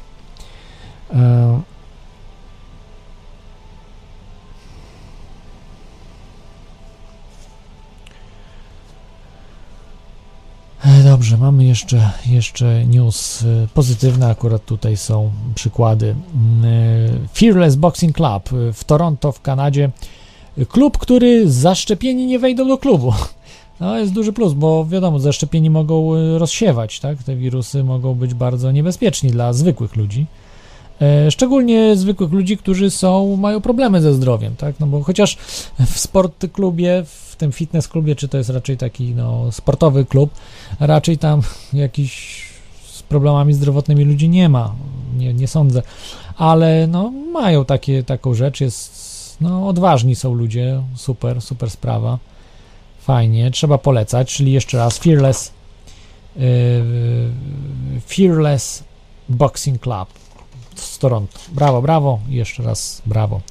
Dobrze, 11.04 11.38
mamy 11.38 11.66
jeszcze, 11.66 12.12
jeszcze 12.26 12.86
news 12.86 13.44
e, 13.44 13.68
pozytywne, 13.74 14.28
akurat 14.28 14.66
tutaj 14.66 14.98
są 14.98 15.32
przykłady. 15.56 16.16
Mm, 16.36 17.28
Fearless 17.34 17.76
Boxing 17.76 18.16
Club 18.16 18.50
w 18.74 18.84
Toronto 18.84 19.32
w 19.32 19.42
Kanadzie 19.42 19.90
klub, 20.70 20.98
który 20.98 21.52
zaszczepieni 21.52 22.26
nie 22.26 22.40
wejdą 22.40 22.68
do 22.68 22.78
klubu. 22.78 23.14
No 23.80 23.98
jest 23.98 24.14
duży 24.14 24.34
plus, 24.34 24.54
bo 24.54 24.86
wiadomo, 24.86 25.20
zaszczepieni 25.20 25.70
mogą 25.70 26.12
rozsiewać, 26.38 27.00
tak? 27.00 27.24
Te 27.24 27.36
wirusy 27.36 27.84
mogą 27.84 28.16
być 28.16 28.34
bardzo 28.34 28.72
niebezpieczni 28.72 29.30
dla 29.32 29.54
zwykłych 29.54 29.96
ludzi. 29.96 30.26
E, 31.04 31.32
szczególnie 31.32 31.96
zwykłych 31.96 32.32
ludzi, 32.32 32.58
którzy 32.58 32.92
są, 32.92 33.36
mają 33.36 33.62
problemy 33.62 34.02
ze 34.02 34.14
zdrowiem, 34.14 34.56
tak? 34.56 34.80
No 34.80 34.88
bo 34.88 35.04
chociaż 35.04 35.38
w 35.80 36.00
sport 36.00 36.46
klubie, 36.52 37.04
w 37.06 37.36
tym 37.36 37.52
fitness 37.52 37.88
klubie, 37.88 38.16
czy 38.16 38.28
to 38.28 38.38
jest 38.38 38.50
raczej 38.50 38.78
taki 38.78 39.16
no, 39.16 39.52
sportowy 39.52 40.06
klub, 40.06 40.32
raczej 40.80 41.18
tam 41.18 41.42
jakiś 41.74 42.44
z 42.86 43.02
problemami 43.02 43.54
zdrowotnymi 43.54 44.04
ludzi 44.04 44.30
nie 44.30 44.50
ma, 44.50 44.76
nie, 45.18 45.34
nie 45.34 45.48
sądzę, 45.48 45.82
ale 46.38 46.88
no 46.88 47.12
mają 47.12 47.66
takie, 47.66 48.04
taką 48.04 48.34
rzecz, 48.34 48.62
jest 48.62 49.38
no, 49.42 49.68
odważni 49.68 50.16
są 50.16 50.34
ludzie, 50.34 50.82
super, 50.96 51.42
super 51.42 51.70
sprawa. 51.70 52.20
Fajnie, 53.00 53.52
trzeba 53.52 53.78
polecać, 53.78 54.34
czyli 54.36 54.52
jeszcze 54.52 54.78
raz 54.78 54.98
Fearless 54.98 55.52
yy, 56.36 56.44
Fearless 58.08 58.84
Boxing 59.30 59.82
Club 59.82 60.23
z 60.76 61.00
Toronto. 61.00 61.40
Brawo, 61.52 61.82
brawo, 61.82 62.20
jeszcze 62.30 62.64
raz 62.64 63.02
brawo. 63.06 63.42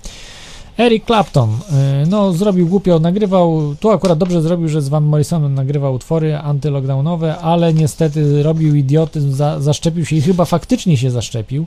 Eric 0.78 1.04
Clapton, 1.06 1.50
yy, 1.50 2.06
no 2.06 2.32
zrobił 2.32 2.68
głupio, 2.68 2.98
nagrywał, 2.98 3.74
tu 3.80 3.90
akurat 3.90 4.18
dobrze 4.18 4.42
zrobił, 4.42 4.68
że 4.68 4.82
z 4.82 4.88
Van 4.88 5.04
Morrisonem 5.04 5.54
nagrywał 5.54 5.94
utwory 5.94 6.36
antylockdownowe, 6.36 7.38
ale 7.38 7.74
niestety 7.74 8.42
robił 8.42 8.74
idiotyzm, 8.74 9.32
za, 9.32 9.60
zaszczepił 9.60 10.04
się 10.06 10.16
i 10.16 10.20
chyba 10.20 10.44
faktycznie 10.44 10.96
się 10.96 11.10
zaszczepił. 11.10 11.66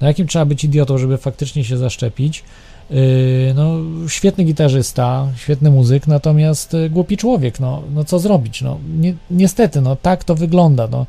No 0.00 0.06
jakim 0.06 0.26
trzeba 0.26 0.44
być 0.44 0.64
idiotą, 0.64 0.98
żeby 0.98 1.18
faktycznie 1.18 1.64
się 1.64 1.76
zaszczepić? 1.76 2.44
Yy, 2.90 2.96
no, 3.54 3.74
świetny 4.08 4.44
gitarzysta, 4.44 5.28
świetny 5.36 5.70
muzyk, 5.70 6.06
natomiast 6.06 6.74
y, 6.74 6.90
głupi 6.90 7.16
człowiek, 7.16 7.60
no, 7.60 7.82
no 7.94 8.04
co 8.04 8.18
zrobić, 8.18 8.62
no, 8.62 8.78
ni 8.98 9.14
niestety, 9.30 9.80
no, 9.80 9.96
tak 9.96 10.24
to 10.24 10.34
wygląda, 10.34 10.88
no, 10.90 11.06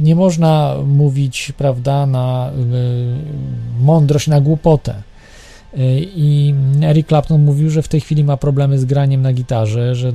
nie 0.00 0.14
można 0.14 0.74
mówić, 0.86 1.52
prawda, 1.56 2.06
na 2.06 2.50
yy, 2.56 3.84
mądrość, 3.84 4.26
na 4.26 4.40
głupotę. 4.40 5.02
I 6.16 6.54
Eric 6.82 7.08
Clapton 7.08 7.44
mówił, 7.44 7.70
że 7.70 7.82
w 7.82 7.88
tej 7.88 8.00
chwili 8.00 8.24
ma 8.24 8.36
problemy 8.36 8.78
z 8.78 8.84
graniem 8.84 9.22
na 9.22 9.32
gitarze, 9.32 9.94
że 9.94 10.12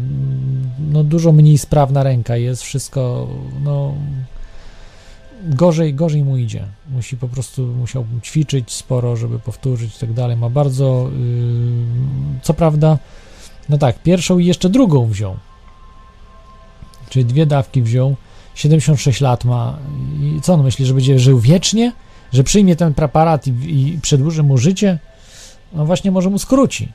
no, 0.92 1.04
dużo 1.04 1.32
mniej 1.32 1.58
sprawna 1.58 2.04
ręka 2.04 2.38
jest, 2.38 2.64
wszystko, 2.64 3.28
no, 3.64 3.94
gorzej, 5.44 5.94
gorzej 5.94 6.24
mu 6.24 6.38
idzie. 6.38 6.66
Musi 6.90 7.18
po 7.18 7.28
prostu, 7.28 7.68
musiał 7.68 8.06
ćwiczyć 8.24 8.72
sporo, 8.72 9.16
żeby 9.16 9.40
powtórzyć 9.40 9.96
i 9.96 10.00
tak 10.00 10.14
dalej. 10.14 10.38
Ma 10.38 10.50
bardzo, 10.50 11.10
yy, 11.20 12.40
co 12.42 12.54
prawda, 12.54 12.98
no 13.70 13.78
tak, 13.78 14.04
pierwszą 14.04 14.40
i 14.40 14.46
jeszcze 14.46 14.70
drugą 14.70 15.08
wziął. 15.08 15.36
Czyli 17.10 17.26
dwie 17.26 17.46
dawki 17.46 17.82
wziął. 17.82 18.16
76 18.60 19.22
lat 19.22 19.46
ma. 19.46 19.78
I 20.22 20.42
co 20.42 20.54
on 20.54 20.64
myśli, 20.64 20.86
że 20.86 20.94
będzie 20.94 21.20
żył 21.20 21.40
wiecznie? 21.40 21.92
Że 22.34 22.44
przyjmie 22.44 22.76
ten 22.76 22.94
preparat 22.94 23.48
i, 23.48 23.52
i 23.52 24.00
przedłuży 24.02 24.44
mu 24.44 24.58
życie? 24.58 25.00
No 25.74 25.86
właśnie, 25.86 26.12
może 26.12 26.30
mu 26.30 26.40
skróci. 26.40 26.92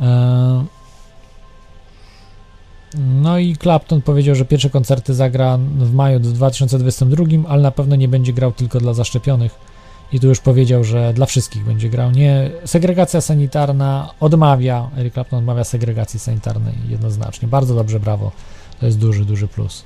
Yy. 0.00 0.06
No 2.98 3.38
i 3.38 3.56
Clapton 3.56 4.02
powiedział, 4.02 4.34
że 4.34 4.44
pierwsze 4.44 4.70
koncerty 4.70 5.14
zagra 5.14 5.58
w 5.58 5.94
maju 5.94 6.20
2022, 6.20 7.24
ale 7.48 7.62
na 7.62 7.70
pewno 7.70 7.96
nie 7.96 8.08
będzie 8.08 8.32
grał 8.32 8.52
tylko 8.52 8.80
dla 8.80 8.94
zaszczepionych. 8.94 9.54
I 10.12 10.20
tu 10.20 10.28
już 10.28 10.40
powiedział, 10.40 10.84
że 10.84 11.12
dla 11.14 11.26
wszystkich 11.26 11.64
będzie 11.64 11.88
grał. 11.88 12.10
Nie, 12.10 12.50
segregacja 12.64 13.20
sanitarna 13.20 14.14
odmawia, 14.20 14.90
Eric 14.96 15.14
Clapton 15.14 15.38
odmawia 15.38 15.64
segregacji 15.64 16.20
sanitarnej 16.20 16.74
jednoznacznie. 16.88 17.48
Bardzo 17.48 17.74
dobrze, 17.74 18.00
brawo. 18.00 18.32
To 18.80 18.86
jest 18.86 18.98
duży, 18.98 19.24
duży 19.24 19.48
plus. 19.48 19.84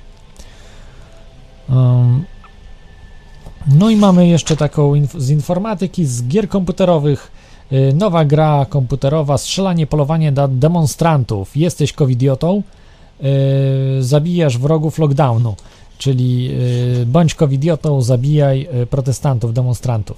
No 3.67 3.89
i 3.89 3.95
mamy 3.95 4.27
jeszcze 4.27 4.57
taką 4.57 4.93
z 5.17 5.29
informatyki, 5.29 6.05
z 6.05 6.27
gier 6.27 6.49
komputerowych. 6.49 7.31
Yy, 7.71 7.93
nowa 7.93 8.25
gra 8.25 8.65
komputerowa, 8.69 9.37
strzelanie, 9.37 9.87
polowanie 9.87 10.31
na 10.31 10.47
demonstrantów. 10.47 11.57
Jesteś 11.57 11.93
covidiotą? 11.93 12.63
Y, 13.99 14.03
zabijasz 14.03 14.57
wrogów 14.57 14.99
lockdownu, 14.99 15.55
czyli 15.97 16.51
y, 17.01 17.05
bądź 17.05 17.35
covidiotą, 17.35 18.01
zabijaj 18.01 18.67
y, 18.83 18.85
protestantów, 18.85 19.53
demonstrantów. 19.53 20.17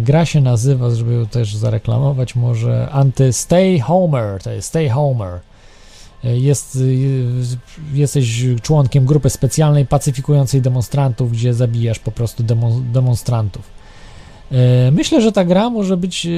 Gra 0.00 0.24
się 0.24 0.40
nazywa, 0.40 0.90
żeby 0.90 1.14
ją 1.14 1.26
też 1.26 1.56
zareklamować, 1.56 2.34
może 2.34 2.88
Anty-Stay 2.92 3.80
Homer, 3.80 4.42
to 4.42 4.50
jest 4.50 4.68
Stay 4.68 4.88
Homer. 4.88 5.40
Jest, 6.24 6.78
jesteś 7.94 8.44
członkiem 8.62 9.06
grupy 9.06 9.30
specjalnej 9.30 9.86
pacyfikującej 9.86 10.62
demonstrantów, 10.62 11.32
gdzie 11.32 11.54
zabijasz 11.54 11.98
po 11.98 12.12
prostu 12.12 12.44
demonstrantów. 12.92 13.82
Myślę, 14.92 15.22
że 15.22 15.32
ta 15.32 15.44
gra 15.44 15.70
może 15.70 15.96
być 15.96 16.28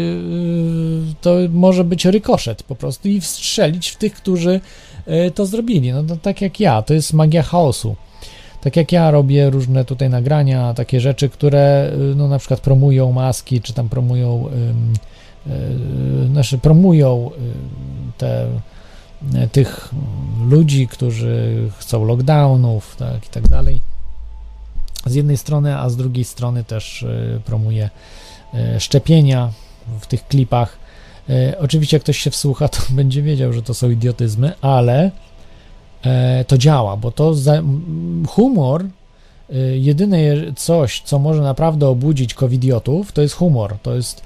to 1.20 1.36
może 1.50 1.84
być 1.84 2.04
rykoszet 2.04 2.62
po 2.62 2.74
prostu 2.74 3.08
i 3.08 3.20
wstrzelić 3.20 3.88
w 3.88 3.96
tych, 3.96 4.14
którzy 4.14 4.60
E, 5.06 5.30
to 5.30 5.46
zrobili. 5.46 5.92
No, 5.92 6.02
no 6.02 6.16
tak 6.16 6.40
jak 6.40 6.60
ja, 6.60 6.82
to 6.82 6.94
jest 6.94 7.12
magia 7.12 7.42
chaosu. 7.42 7.96
Tak 8.60 8.76
jak 8.76 8.92
ja 8.92 9.10
robię 9.10 9.50
różne 9.50 9.84
tutaj 9.84 10.10
nagrania, 10.10 10.74
takie 10.74 11.00
rzeczy, 11.00 11.28
które 11.28 11.92
y, 12.12 12.14
no, 12.14 12.28
na 12.28 12.38
przykład 12.38 12.60
promują 12.60 13.12
maski, 13.12 13.60
czy 13.60 13.72
tam 13.72 13.88
promują, 13.88 14.48
yy, 15.46 16.26
znaczy 16.26 16.58
promują 16.58 17.30
te, 18.18 18.46
tych 19.52 19.90
ludzi, 20.48 20.88
którzy 20.88 21.68
chcą 21.78 22.04
lockdownów, 22.04 22.96
tak 22.96 23.26
i 23.26 23.28
tak 23.28 23.48
dalej. 23.48 23.80
Z 25.06 25.14
jednej 25.14 25.36
strony, 25.36 25.78
a 25.78 25.88
z 25.88 25.96
drugiej 25.96 26.24
strony 26.24 26.64
też 26.64 27.02
y, 27.02 27.40
promuje 27.44 27.90
y, 28.54 28.80
szczepienia 28.80 29.52
w 30.00 30.06
tych 30.06 30.28
klipach. 30.28 30.76
E, 31.30 31.58
oczywiście, 31.58 31.96
jak 31.96 32.02
ktoś 32.02 32.18
się 32.18 32.30
wsłucha, 32.30 32.68
to 32.68 32.78
będzie 32.90 33.22
wiedział, 33.22 33.52
że 33.52 33.62
to 33.62 33.74
są 33.74 33.90
idiotyzmy, 33.90 34.52
ale 34.60 35.10
e, 36.04 36.44
to 36.44 36.58
działa, 36.58 36.96
bo 36.96 37.10
to 37.10 37.34
humor, 38.28 38.84
jedyne 39.74 40.18
coś, 40.56 41.00
co 41.00 41.18
może 41.18 41.42
naprawdę 41.42 41.88
obudzić 41.88 42.34
covidiotów, 42.34 43.12
to 43.12 43.22
jest 43.22 43.34
humor, 43.34 43.76
to 43.82 43.94
jest 43.94 44.22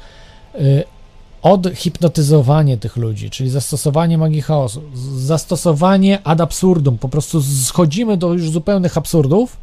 odhipnotyzowanie 1.43 2.79
tych 2.79 2.97
ludzi, 2.97 3.31
czyli 3.31 3.51
zastosowanie 3.51 4.19
magii 4.19 4.43
chaosu, 4.43 4.83
zastosowanie 5.17 6.19
ad 6.25 6.41
absurdum, 6.41 6.99
po 6.99 7.09
prostu 7.09 7.43
schodzimy 7.43 8.17
do 8.17 8.33
już 8.33 8.51
zupełnych 8.51 8.99
absurdów 8.99 9.57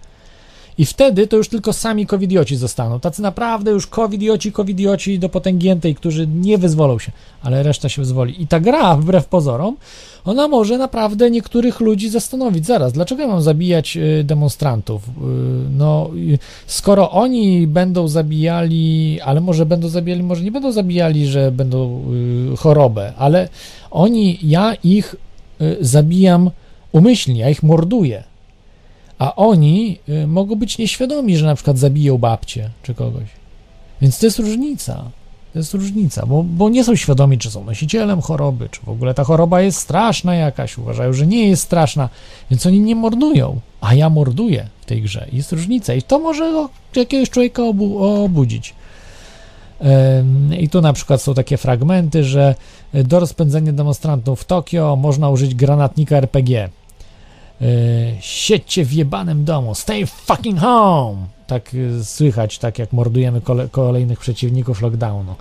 I 0.77 0.85
wtedy 0.85 1.27
to 1.27 1.37
już 1.37 1.49
tylko 1.49 1.73
sami 1.73 2.05
covidioci 2.05 2.55
zostaną. 2.55 2.99
Tacy 2.99 3.21
naprawdę 3.21 3.71
już 3.71 3.87
covidioci, 3.87 4.51
covidioci 4.51 5.19
do 5.19 5.29
potęgiętej, 5.29 5.95
którzy 5.95 6.27
nie 6.27 6.57
wyzwolą 6.57 6.99
się, 6.99 7.11
ale 7.43 7.63
reszta 7.63 7.89
się 7.89 8.01
wyzwoli. 8.01 8.43
I 8.43 8.47
ta 8.47 8.59
gra, 8.59 8.95
wbrew 8.95 9.25
pozorom, 9.25 9.75
ona 10.25 10.47
może 10.47 10.77
naprawdę 10.77 11.31
niektórych 11.31 11.79
ludzi 11.79 12.09
zastanowić. 12.09 12.65
Zaraz, 12.65 12.93
dlaczego 12.93 13.21
ja 13.21 13.27
mam 13.27 13.41
zabijać 13.41 13.97
y, 13.97 14.23
demonstrantów? 14.23 15.03
Y, 15.07 15.11
No, 15.77 16.09
y, 16.15 16.39
skoro 16.65 17.11
oni 17.11 17.67
będą 17.67 18.07
zabijali, 18.07 19.19
ale 19.21 19.41
może 19.41 19.65
będą 19.65 19.87
zabijali, 19.87 20.23
może 20.23 20.43
nie 20.43 20.51
będą 20.51 20.71
zabijali, 20.71 21.27
że 21.27 21.51
będą 21.51 22.01
chorobę, 22.57 23.13
ale 23.17 23.49
oni, 23.91 24.39
ja 24.43 24.73
ich 24.83 25.15
zabijam 25.81 26.49
umyślnie, 26.91 27.41
ja 27.41 27.49
ich 27.49 27.63
morduję. 27.63 28.23
A 29.19 29.35
oni 29.35 29.99
y, 30.09 30.27
mogą 30.27 30.55
być 30.55 30.77
nieświadomi, 30.77 31.37
że 31.37 31.45
na 31.45 31.55
przykład 31.55 31.77
zabiją 31.77 32.17
babcię 32.17 32.69
czy 32.83 32.93
kogoś. 32.93 33.23
Więc 34.01 34.19
to 34.19 34.25
jest 34.25 34.39
różnica. 34.39 35.03
To 35.53 35.59
jest 35.59 35.73
różnica, 35.73 36.25
bo, 36.25 36.43
bo 36.43 36.69
nie 36.69 36.83
są 36.83 36.95
świadomi, 36.95 37.37
czy 37.37 37.51
są 37.51 37.63
nosicielem 37.63 38.21
choroby, 38.21 38.69
czy 38.69 38.81
w 38.81 38.89
ogóle 38.89 39.13
ta 39.13 39.23
choroba 39.23 39.61
jest 39.61 39.77
straszna 39.79 40.35
jakaś. 40.35 40.77
Uważają, 40.77 41.13
że 41.13 41.27
nie 41.27 41.49
jest 41.49 41.63
straszna, 41.63 42.09
więc 42.51 42.65
oni 42.65 42.79
nie 42.79 42.95
mordują. 42.95 43.59
A 43.81 43.93
ja 43.93 44.09
morduję 44.09 44.67
w 44.81 44.85
tej 44.85 45.01
grze. 45.01 45.27
Jest 45.33 45.51
różnica 45.51 45.93
i 45.93 46.01
to 46.01 46.19
może 46.19 46.51
go- 46.51 46.69
jakiegoś 46.95 47.29
człowieka 47.29 47.63
obu, 47.63 48.03
obudzić. 48.03 48.73
I 50.59 50.69
tu 50.69 50.81
na 50.81 50.93
przykład 50.93 51.21
są 51.21 51.33
takie 51.33 51.57
fragmenty, 51.57 52.23
że 52.23 52.55
do 52.93 53.19
rozpędzenia 53.19 53.73
demonstrantów 53.73 54.41
w 54.41 54.45
Tokio 54.45 54.95
można 54.95 55.29
użyć 55.29 55.55
granatnika 55.55 56.15
RPG. 56.17 56.69
Yy, 57.61 57.67
siedźcie 58.19 58.85
w 58.85 58.93
jebanym 58.93 59.45
domu, 59.45 59.75
stay 59.75 60.05
fucking 60.05 60.59
home! 60.59 61.17
Tak 61.47 61.73
y, 61.73 62.05
słychać, 62.05 62.57
tak 62.57 62.79
jak 62.79 62.93
mordujemy 62.93 63.41
kole, 63.41 63.67
kolejnych 63.71 64.19
przeciwników 64.19 64.81
lockdownu. 64.81 65.35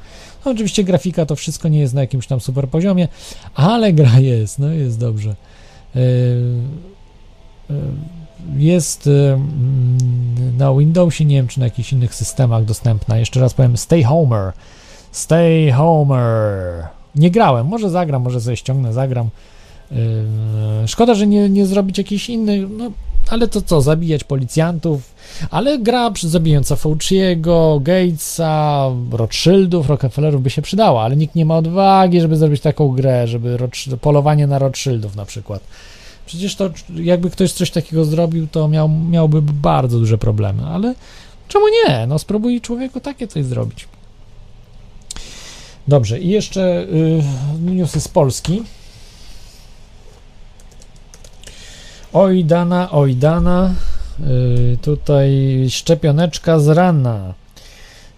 No, 0.45 0.53
oczywiście 0.53 0.85
grafika 0.85 1.27
to 1.27 1.37
wszystko 1.37 1.69
nie 1.69 1.81
jest 1.81 1.95
na 1.95 2.01
jakimś 2.01 2.27
tam 2.27 2.41
super 2.41 2.69
poziomie, 2.69 3.09
ale 3.55 3.93
gra 3.93 4.21
jest, 4.21 4.59
no 4.59 4.69
jest 4.69 4.99
dobrze. 4.99 5.35
Yy, 5.95 6.03
jest 8.57 9.07
mm, 9.07 9.99
na 10.59 10.75
Windowsie, 10.75 11.25
nie 11.25 11.37
wiem 11.37 11.49
czy 11.49 11.61
na 11.61 11.67
jakichś 11.67 11.93
innych 11.93 12.15
systemach 12.15 12.65
dostępna. 12.65 13.19
Jeszcze 13.19 13.41
raz 13.41 13.55
powiem, 13.55 13.77
Stay 13.77 14.05
Homer. 14.05 14.53
Stay 15.13 15.73
Homer. 15.73 16.87
Nie 17.15 17.31
grałem, 17.31 17.67
może 17.67 17.91
zagram, 17.91 18.23
może 18.23 18.41
sobie 18.41 18.57
ściągnę, 18.57 18.93
zagram. 18.93 19.29
Yy, 19.91 20.89
Szkoda, 20.89 21.15
że 21.15 21.27
nie, 21.27 21.49
nie 21.49 21.67
zrobić 21.67 21.99
jakichś 21.99 22.29
innych, 22.29 22.71
no 22.71 22.91
ale 23.31 23.49
to 23.49 23.63
co, 23.63 23.83
zabijać 23.83 24.25
policjantów, 24.25 25.15
ale 25.51 25.79
gra 25.79 26.13
zabijająca 26.23 26.77
Fauciego, 26.77 27.81
Gatesa, 27.83 28.91
Rothschildów, 29.13 29.89
Rockefellerów 29.89 30.43
by 30.43 30.51
się 30.51 30.63
przydała, 30.63 31.03
ale 31.03 31.17
nikt 31.17 31.35
nie 31.35 31.45
ma 31.45 31.57
odwagi, 31.57 32.21
żeby 32.21 32.37
zrobić 32.37 32.61
taką 32.61 32.89
grę, 32.89 33.29
żeby 33.29 33.59
polowanie 34.01 34.47
na 34.47 34.59
Rothschildów 34.59 35.17
na 35.17 35.25
przykład. 35.25 35.61
Przecież 36.27 36.57
to, 36.57 36.71
jakby 36.95 37.31
ktoś 37.31 37.53
coś 37.53 37.71
takiego 37.71 38.05
zrobił, 38.05 38.47
to 38.47 38.69
miał, 38.69 38.89
miałby 38.89 39.43
bardzo 39.43 39.99
duże 39.99 40.19
problemy, 40.19 40.63
ale 40.67 40.95
czemu 41.49 41.65
nie? 41.69 42.07
No 42.07 42.19
spróbuj 42.19 42.61
człowieku 42.61 43.01
takie 43.01 43.29
coś 43.29 43.45
zrobić. 43.45 43.89
Dobrze, 45.89 46.21
i 46.21 46.29
jeszcze 46.29 46.83
y, 46.83 47.23
newsy 47.61 48.01
z 48.01 48.09
Polski. 48.09 48.63
Oj 52.15 52.45
dana, 52.45 52.89
oj 52.93 53.15
dana. 53.15 53.75
Yy, 54.19 54.77
tutaj 54.83 55.31
szczepioneczka 55.71 56.59
z 56.59 56.69
rana. 56.69 57.35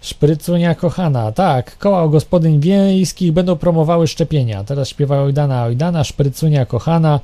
Szprycunia 0.01 0.75
kochana. 0.75 1.31
Tak, 1.31 1.77
koła 1.77 2.07
gospodyń 2.07 2.59
wiejskich 2.59 3.31
będą 3.31 3.55
promowały 3.55 4.07
szczepienia. 4.07 4.63
Teraz 4.63 4.89
śpiewa 4.89 5.21
oj 5.21 5.33
dana, 5.33 5.63
oj 5.63 5.75
dana, 5.75 6.03
szprycunia 6.03 6.65
kochana. 6.65 7.19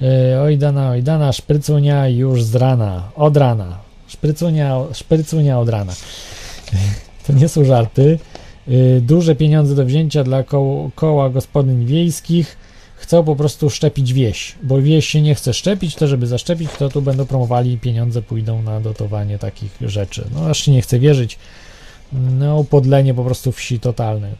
Yy, 0.00 0.08
oj 0.42 0.58
dana, 0.58 0.90
oj 0.90 1.02
dana, 1.02 1.32
szprycunia 1.32 2.08
już 2.08 2.42
z 2.42 2.54
rana. 2.54 3.02
Od 3.14 3.36
rana. 3.36 3.78
Szprycunia, 4.06 4.80
szprycunia 4.92 5.58
od 5.58 5.68
rana. 5.68 5.92
To 7.26 7.32
nie 7.32 7.48
są 7.48 7.64
żarty. 7.64 8.18
Yy, 8.68 9.00
duże 9.00 9.34
pieniądze 9.34 9.74
do 9.74 9.84
wzięcia 9.84 10.24
dla 10.24 10.42
koł, 10.42 10.90
koła 10.94 11.30
gospodyń 11.30 11.86
wiejskich 11.86 12.67
chcą 12.98 13.24
po 13.24 13.36
prostu 13.36 13.70
szczepić 13.70 14.12
wieś, 14.12 14.54
bo 14.62 14.82
wieś 14.82 15.06
się 15.08 15.22
nie 15.22 15.34
chce 15.34 15.54
szczepić, 15.54 15.94
to 15.94 16.06
żeby 16.06 16.26
zaszczepić, 16.26 16.70
to 16.78 16.88
tu 16.88 17.02
będą 17.02 17.26
promowali 17.26 17.78
pieniądze 17.78 18.22
pójdą 18.22 18.62
na 18.62 18.80
dotowanie 18.80 19.38
takich 19.38 19.76
rzeczy. 19.80 20.24
No 20.34 20.46
aż 20.46 20.58
się 20.58 20.72
nie 20.72 20.82
chce 20.82 20.98
wierzyć, 20.98 21.38
no 22.12 22.64
podlenie 22.64 23.14
po 23.14 23.24
prostu 23.24 23.52
wsi 23.52 23.80
totalne. 23.80 24.30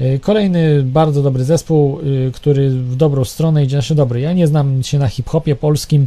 Y, 0.00 0.18
Kolejny 0.22 0.82
bardzo 0.82 1.22
dobry 1.22 1.44
zespół, 1.44 2.00
y, 2.00 2.32
który 2.34 2.70
w 2.70 2.96
dobrą 2.96 3.24
stronę 3.24 3.64
idzie, 3.64 3.76
znaczy 3.76 3.94
dobry, 3.94 4.20
ja 4.20 4.32
nie 4.32 4.46
znam 4.46 4.82
się 4.82 4.98
na 4.98 5.08
hip-hopie 5.08 5.56
polskim, 5.56 6.06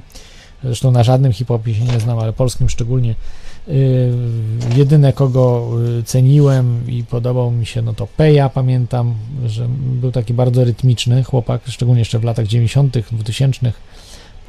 zresztą 0.64 0.92
na 0.92 1.04
żadnym 1.04 1.34
hip-hopie 1.34 1.76
się 1.76 1.84
nie 1.84 2.00
znam, 2.00 2.20
ale 2.20 2.34
polskim 2.34 2.70
szczególnie. 2.70 3.16
Y, 3.68 4.12
Jedyne 4.78 5.14
kogo 5.14 5.70
y, 6.00 6.04
ceniłem 6.04 6.82
i 6.88 7.04
podobał 7.04 7.52
mi 7.52 7.66
się, 7.66 7.82
no 7.82 7.94
to 7.94 8.08
Peja, 8.18 8.50
pamiętam, 8.50 9.14
że 9.46 9.68
był 10.02 10.12
taki 10.12 10.34
bardzo 10.34 10.64
rytmiczny 10.64 11.24
chłopak, 11.24 11.62
szczególnie 11.68 12.00
jeszcze 12.02 12.20
w 12.20 12.24
latach 12.24 12.48
90., 12.48 12.98
2000, 13.12 13.72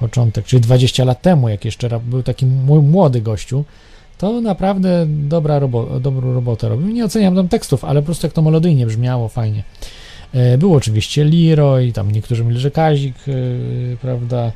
początek, 0.01 0.45
czyli 0.47 0.61
20 0.63 1.05
lat 1.05 1.23
temu, 1.23 1.49
jak 1.49 1.65
jeszcze 1.65 2.01
był 2.01 2.23
taki 2.23 2.47
młody 2.83 3.21
gościu, 3.21 3.65
to 4.19 4.41
naprawdę 4.41 5.07
dobra 5.09 5.59
robo- 5.61 6.01
dobrą 6.01 6.35
robotę 6.35 6.69
robił. 6.69 6.89
Nie 6.89 7.05
oceniam 7.05 7.37
tam 7.37 7.49
tekstów, 7.49 7.85
ale 7.85 8.01
po 8.03 8.07
prostu 8.07 8.27
jak 8.27 8.35
to 8.35 8.43
melodyjnie 8.43 8.87
brzmiało, 8.87 9.29
fajnie. 9.29 9.63
E, 10.35 10.59
Był 10.59 10.75
oczywiście 10.75 11.25
Leroy, 11.25 11.93
tam 11.93 12.11
niektórzy 12.11 12.43
mówili, 12.43 12.61
że 12.61 12.71
Kazik, 12.71 13.15
prawda, 14.03 14.53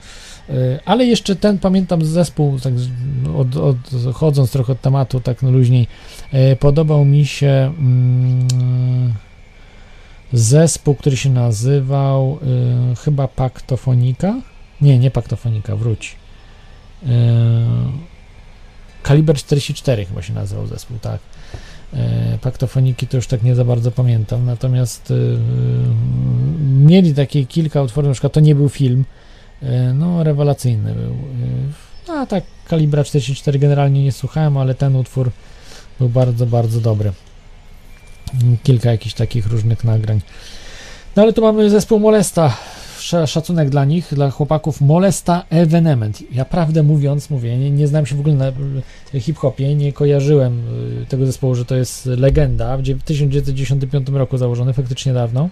ale 0.85 1.07
jeszcze 1.07 1.37
ten, 1.37 1.59
pamiętam 1.59 2.05
zespół, 2.05 2.59
tak 2.59 2.73
od, 3.37 3.57
odchodząc 4.07 4.51
trochę 4.51 4.73
od 4.73 4.81
tematu, 4.81 5.21
tak 5.21 5.43
no 5.43 5.51
luźniej, 5.51 5.87
e, 6.33 6.57
podobał 6.57 7.05
mi 7.05 7.27
się 7.27 7.73
mm, 7.79 9.15
zespół, 10.33 10.95
który 10.95 11.17
się 11.17 11.31
nazywał 11.31 12.39
e, 12.93 12.95
chyba 12.97 13.29
Paktofonika, 13.29 14.35
nie, 14.81 14.99
nie 14.99 15.11
Paktofonika, 15.11 15.77
wróć. 15.77 16.17
E, 17.07 17.09
Kaliber 19.03 19.37
44 19.37 20.05
chyba 20.05 20.23
się 20.23 20.33
nazywał 20.33 20.67
zespół, 20.67 20.99
tak. 20.99 21.21
E, 21.95 22.39
Paktofoniki 22.41 23.07
to 23.07 23.17
już 23.17 23.27
tak 23.27 23.43
nie 23.43 23.55
za 23.55 23.65
bardzo 23.65 23.91
pamiętam, 23.91 24.47
natomiast 24.47 25.11
e, 25.11 25.15
mieli 26.87 27.15
takie 27.15 27.47
kilka 27.47 27.83
utworów, 27.83 28.09
na 28.09 28.13
przykład 28.13 28.33
to 28.33 28.41
nie 28.41 28.55
był 28.55 28.69
film, 28.69 29.01
e, 29.01 29.18
no 29.95 30.25
rewelacyjny 30.25 30.95
był. 30.95 31.15
E, 32.17 32.19
A 32.21 32.27
tak, 32.27 32.45
Kalibra 32.69 33.05
44 33.05 33.59
generalnie 33.59 34.05
nie 34.05 34.13
słuchałem, 34.13 34.57
ale 34.57 34.75
ten 34.75 34.97
utwór 34.97 35.31
był 35.99 36.09
bardzo, 36.09 36.47
bardzo 36.47 36.81
dobry. 36.81 37.13
Kilka 38.63 38.91
jakichś 38.91 39.15
takich 39.15 39.47
różnych 39.47 39.85
nagrań. 39.85 40.21
No 41.17 41.23
ale 41.23 41.33
tu 41.33 41.43
mamy 41.43 41.71
zespół 41.71 41.99
Molesta. 42.01 42.57
Sz- 42.99 43.31
Szacunek 43.31 43.71
dla 43.71 43.85
nich, 43.85 44.09
dla 44.15 44.31
chłopaków 44.31 44.81
Molesta 44.81 45.45
Evenement. 45.51 46.23
Ja 46.33 46.45
prawdę 46.45 46.83
mówiąc, 46.83 47.31
mówię, 47.31 47.59
nie, 47.59 47.71
nie 47.71 47.87
znam 47.87 48.07
się 48.07 48.17
w 48.17 48.21
ogóle 48.21 48.35
na 48.35 48.53
hip-hopie, 49.21 49.75
nie 49.75 49.93
kojarzyłem 49.93 50.61
y, 51.03 51.07
tego 51.07 51.27
zespołu, 51.27 51.55
że 51.55 51.65
to 51.65 51.75
jest 51.77 52.07
legenda. 52.07 52.77
W 52.77 52.83
dziew- 52.83 53.03
1995 53.05 54.09
roku 54.09 54.39
założony, 54.39 54.73
faktycznie 54.73 55.13
dawno. 55.13 55.49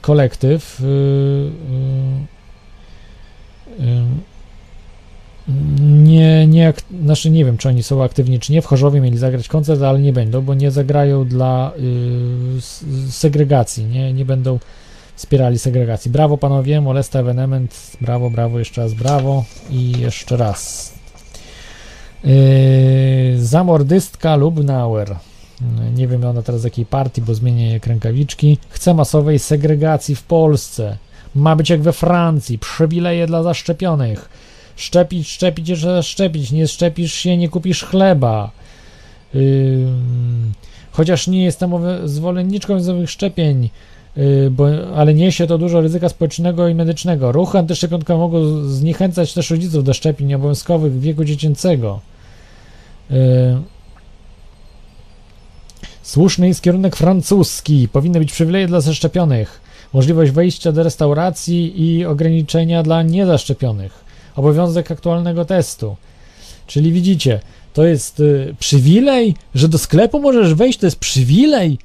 Kolektyw. 0.00 0.80
y, 0.80 0.84
y, 0.84 0.86
y, 0.86 2.37
nie, 5.88 6.46
nie, 6.46 6.72
znaczy 7.04 7.30
nie 7.30 7.44
wiem, 7.44 7.58
czy 7.58 7.68
oni 7.68 7.82
są 7.82 8.02
aktywni, 8.02 8.40
czy 8.40 8.52
nie. 8.52 8.62
W 8.62 8.66
Chorzowie 8.66 9.00
mieli 9.00 9.18
zagrać 9.18 9.48
koncert, 9.48 9.82
ale 9.82 10.00
nie 10.00 10.12
będą, 10.12 10.42
bo 10.42 10.54
nie 10.54 10.70
zagrają 10.70 11.24
dla 11.24 11.72
y, 11.78 13.10
segregacji, 13.10 13.84
nie, 13.84 14.12
nie 14.12 14.24
będą 14.24 14.58
wspierali 15.14 15.58
segregacji. 15.58 16.10
Brawo 16.10 16.38
panowie, 16.38 16.80
Molesta 16.80 17.18
Evenement, 17.18 17.96
brawo, 18.00 18.30
brawo, 18.30 18.58
jeszcze 18.58 18.82
raz 18.82 18.94
brawo 18.94 19.44
i 19.70 19.92
jeszcze 19.98 20.36
raz. 20.36 20.92
Yy, 22.24 22.30
zamordystka 23.38 24.36
Lubnauer. 24.36 25.16
Nie 25.94 26.08
wiem 26.08 26.24
ona 26.24 26.42
teraz 26.42 26.60
z 26.60 26.64
jakiej 26.64 26.86
partii, 26.86 27.22
bo 27.22 27.34
zmienia 27.34 27.68
jej 27.68 27.80
rękawiczki. 27.86 28.58
Chce 28.68 28.94
masowej 28.94 29.38
segregacji 29.38 30.14
w 30.14 30.22
Polsce. 30.22 30.98
Ma 31.34 31.56
być 31.56 31.70
jak 31.70 31.82
we 31.82 31.92
Francji. 31.92 32.58
Przywileje 32.58 33.26
dla 33.26 33.42
zaszczepionych. 33.42 34.28
Szczepić, 34.76 35.28
szczepić, 35.28 35.68
jeszcze 35.68 36.02
szczepić. 36.02 36.52
Nie 36.52 36.68
szczepisz 36.68 37.14
się, 37.14 37.36
nie 37.36 37.48
kupisz 37.48 37.84
chleba. 37.84 38.50
Yy, 39.34 39.86
chociaż 40.92 41.26
nie 41.26 41.44
jestem 41.44 41.72
zwolenniczką 42.04 42.80
nowych 42.80 43.10
szczepień, 43.10 43.70
yy, 44.16 44.50
bo, 44.50 44.66
ale 44.96 45.14
niesie 45.14 45.46
to 45.46 45.58
dużo 45.58 45.80
ryzyka 45.80 46.08
społecznego 46.08 46.68
i 46.68 46.74
medycznego. 46.74 47.32
Ruchy 47.32 47.58
antyszczepionkowe 47.58 48.18
mogą 48.18 48.62
zniechęcać 48.68 49.34
też 49.34 49.50
rodziców 49.50 49.84
do 49.84 49.94
szczepień 49.94 50.34
obowiązkowych 50.34 50.92
w 50.92 51.00
wieku 51.00 51.24
dziecięcego. 51.24 52.00
Słuszny 56.02 56.48
jest 56.48 56.62
kierunek 56.62 56.96
francuski. 56.96 57.88
Powinny 57.88 58.18
być 58.18 58.32
przywileje 58.32 58.66
dla 58.66 58.80
zaszczepionych. 58.80 59.60
Możliwość 59.92 60.32
wejścia 60.32 60.72
do 60.72 60.82
restauracji 60.82 61.82
i 61.82 62.04
ograniczenia 62.04 62.82
dla 62.82 63.02
niezaszczepionych. 63.02 64.04
Obowiązek 64.36 64.90
aktualnego 64.90 65.44
testu. 65.44 65.96
Czyli 66.66 66.92
widzicie, 66.92 67.40
to 67.74 67.84
jest 67.84 68.20
y, 68.20 68.54
przywilej, 68.58 69.34
że 69.54 69.68
do 69.68 69.78
sklepu 69.78 70.20
możesz 70.20 70.54
wejść, 70.54 70.78
to 70.78 70.86
jest 70.86 70.98
przywilej. 70.98 71.78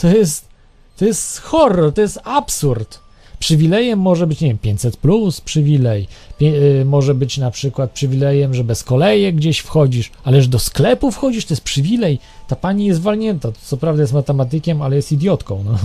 To 0.00 0.08
jest, 0.08 0.48
to 0.96 1.04
jest 1.04 1.38
horror, 1.38 1.92
to 1.92 2.00
jest 2.00 2.18
absurd. 2.24 2.98
Przywilejem 3.38 3.98
może 3.98 4.26
być, 4.26 4.40
nie 4.40 4.48
wiem, 4.48 4.58
500 4.58 4.96
plus 4.96 5.40
przywilej, 5.40 6.08
y, 6.42 6.84
może 6.84 7.14
być 7.14 7.38
na 7.38 7.50
przykład 7.50 7.90
przywilejem, 7.90 8.54
że 8.54 8.64
bez 8.64 8.84
kolejek 8.84 9.36
gdzieś 9.36 9.58
wchodzisz, 9.58 10.10
ale 10.24 10.42
że 10.42 10.48
do 10.48 10.58
sklepu 10.58 11.10
wchodzisz, 11.10 11.46
to 11.46 11.54
jest 11.54 11.64
przywilej. 11.64 12.18
Ta 12.48 12.56
pani 12.56 12.86
jest 12.86 13.00
walnięta, 13.00 13.48
co 13.62 13.76
prawda 13.76 14.02
jest 14.02 14.12
matematykiem, 14.12 14.82
ale 14.82 14.96
jest 14.96 15.12
idiotką. 15.12 15.64
No. 15.64 15.78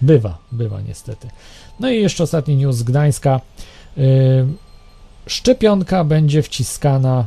Bywa, 0.00 0.38
bywa 0.52 0.80
niestety. 0.80 1.28
No 1.80 1.90
i 1.90 2.02
jeszcze 2.02 2.24
ostatni 2.24 2.56
news 2.56 2.76
z 2.76 2.82
Gdańska. 2.82 3.40
Y, 3.98 4.46
szczepionka 5.26 6.04
będzie 6.04 6.42
wciskana 6.42 7.26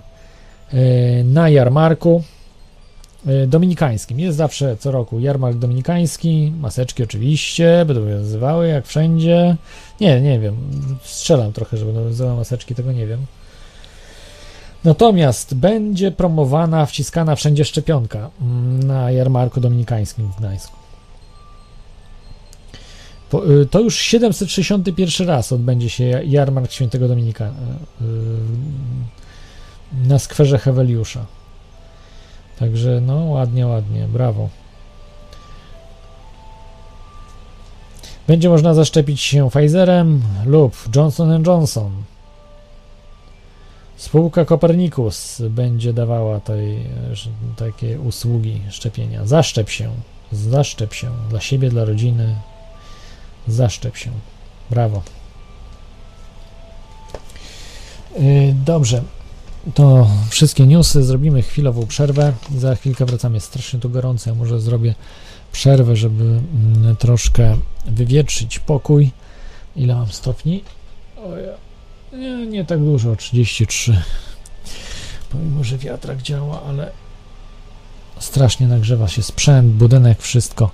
y, 0.73 1.23
na 1.23 1.49
jarmarku 1.49 2.23
y, 3.27 3.47
dominikańskim. 3.47 4.19
Jest 4.19 4.37
zawsze 4.37 4.77
co 4.77 4.91
roku 4.91 5.19
jarmark 5.19 5.57
dominikański, 5.57 6.53
maseczki 6.59 7.03
oczywiście, 7.03 7.83
będą 7.87 8.01
obowiązywały 8.01 8.67
jak 8.67 8.87
wszędzie. 8.87 9.55
Nie, 10.01 10.21
nie 10.21 10.39
wiem, 10.39 10.55
strzelam 11.03 11.53
trochę, 11.53 11.77
że 11.77 11.85
będą 11.85 11.99
obowiązywały 11.99 12.37
maseczki, 12.37 12.75
tego 12.75 12.91
nie 12.91 13.07
wiem. 13.07 13.25
Natomiast 14.83 15.53
będzie 15.53 16.11
promowana, 16.11 16.85
wciskana 16.85 17.35
wszędzie 17.35 17.65
szczepionka 17.65 18.29
mm, 18.41 18.83
na 18.83 19.11
jarmarku 19.11 19.61
dominikańskim 19.61 20.31
w 20.31 20.37
Gdańsku. 20.37 20.80
To 23.71 23.79
już 23.79 23.97
761 23.97 25.27
raz 25.27 25.51
odbędzie 25.51 25.89
się 25.89 26.03
jarmark 26.25 26.71
świętego 26.71 27.07
Dominika 27.07 27.45
e, 27.45 27.51
na 30.07 30.19
skwerze 30.19 30.57
Heweliusza. 30.57 31.25
Także 32.59 33.01
no 33.01 33.15
ładnie, 33.15 33.67
ładnie, 33.67 34.07
brawo. 34.07 34.49
Będzie 38.27 38.49
można 38.49 38.73
zaszczepić 38.73 39.21
się 39.21 39.49
Pfizerem 39.49 40.21
lub 40.45 40.75
Johnson 40.95 41.43
Johnson. 41.45 41.91
Spółka 43.97 44.45
Copernicus 44.45 45.41
będzie 45.49 45.93
dawała 45.93 46.39
tej, 46.39 46.77
takie 47.57 47.99
usługi 47.99 48.61
szczepienia. 48.69 49.25
Zaszczep 49.25 49.69
się, 49.69 49.89
zaszczep 50.31 50.93
się 50.93 51.11
dla 51.29 51.39
siebie, 51.41 51.69
dla 51.69 51.85
rodziny. 51.85 52.35
Zaszczep 53.47 53.97
się. 53.97 54.11
Brawo. 54.69 55.01
Yy, 58.19 58.55
dobrze. 58.65 59.03
To 59.73 60.07
wszystkie 60.29 60.67
newsy. 60.67 61.03
Zrobimy 61.03 61.41
chwilową 61.41 61.87
przerwę. 61.87 62.33
Za 62.57 62.75
chwilkę 62.75 63.05
wracamy. 63.05 63.35
Jest 63.35 63.47
strasznie 63.47 63.79
tu 63.79 63.89
gorąco. 63.89 64.29
Ja 64.29 64.35
może 64.35 64.59
zrobię 64.59 64.95
przerwę, 65.51 65.95
żeby 65.95 66.23
mm, 66.23 66.95
troszkę 66.95 67.57
wywietrzyć 67.85 68.59
pokój. 68.59 69.11
Ile 69.75 69.95
mam 69.95 70.07
stopni? 70.07 70.63
O 71.17 71.37
ja. 71.37 71.53
Nie, 72.17 72.47
nie 72.47 72.65
tak 72.65 72.79
dużo, 72.79 73.15
33. 73.15 74.01
Pomimo, 75.31 75.63
że 75.63 75.77
wiatrak 75.77 76.21
działa, 76.21 76.63
ale 76.63 76.91
strasznie 78.19 78.67
nagrzewa 78.67 79.07
się 79.07 79.23
sprzęt, 79.23 79.73
budynek, 79.73 80.21
wszystko. 80.21 80.71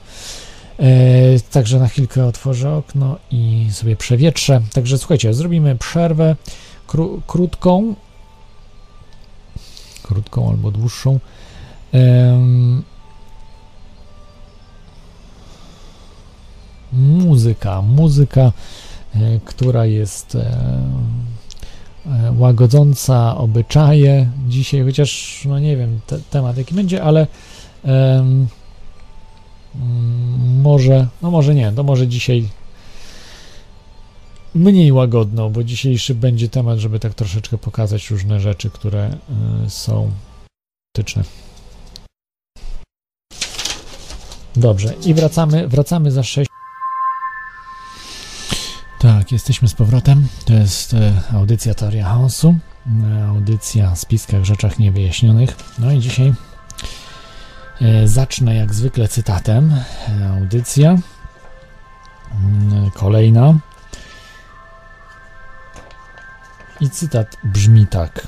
E, 0.79 1.39
także 1.51 1.79
na 1.79 1.87
chwilkę 1.87 2.25
otworzę 2.25 2.75
okno 2.75 3.17
i 3.31 3.67
sobie 3.71 3.95
przewietrzę. 3.95 4.61
Także 4.73 4.97
słuchajcie, 4.97 5.33
zrobimy 5.33 5.75
przerwę 5.75 6.35
kró 6.87 7.09
krótką, 7.27 7.95
krótką 10.03 10.49
albo 10.49 10.71
dłuższą. 10.71 11.19
muzyka, 16.93 17.81
muzyka 17.81 18.51
E, 19.15 19.39
która 19.45 19.85
jest 19.85 20.35
e, 20.35 20.57
łagodząca 22.37 23.37
obyczaje 23.37 24.29
dzisiaj, 24.47 24.83
chociaż 24.83 25.41
no 25.45 25.59
nie 25.59 25.77
wiem 25.77 25.99
te, 26.07 26.19
temat 26.29 26.57
jaki 26.57 26.75
będzie, 26.75 27.03
ale 27.03 27.27
może, 30.61 31.07
no 31.21 31.31
może 31.31 31.55
nie, 31.55 31.71
to 31.71 31.83
może 31.83 32.07
dzisiaj 32.07 32.49
mniej 34.55 34.91
łagodno, 34.91 35.49
bo 35.49 35.63
dzisiejszy 35.63 36.15
będzie 36.15 36.49
temat, 36.49 36.79
żeby 36.79 36.99
tak 36.99 37.13
troszeczkę 37.13 37.57
pokazać 37.57 38.11
różne 38.11 38.39
rzeczy, 38.39 38.69
które 38.69 39.17
y, 39.65 39.69
są 39.69 40.11
tyczne. 40.95 41.23
Dobrze, 44.55 44.93
i 45.05 45.13
wracamy, 45.13 45.67
wracamy 45.67 46.11
za 46.11 46.23
6 46.23 46.47
tak, 48.99 49.31
jesteśmy 49.31 49.67
z 49.67 49.73
powrotem. 49.73 50.27
To 50.45 50.53
jest 50.53 50.93
e, 50.93 51.13
audycja 51.33 51.73
Teoria 51.73 52.05
Chaosu, 52.05 52.55
e, 53.03 53.27
audycja 53.27 53.91
o 53.91 53.95
spiskach, 53.95 54.43
rzeczach 54.43 54.79
niewyjaśnionych. 54.79 55.55
No 55.79 55.91
i 55.91 55.99
dzisiaj 55.99 56.33
zacznę 58.05 58.55
jak 58.55 58.73
zwykle 58.73 59.07
cytatem. 59.07 59.75
Audycja 60.29 60.89
mm, 60.89 62.91
kolejna. 62.91 63.53
I 66.79 66.89
cytat 66.89 67.37
brzmi 67.43 67.87
tak. 67.87 68.27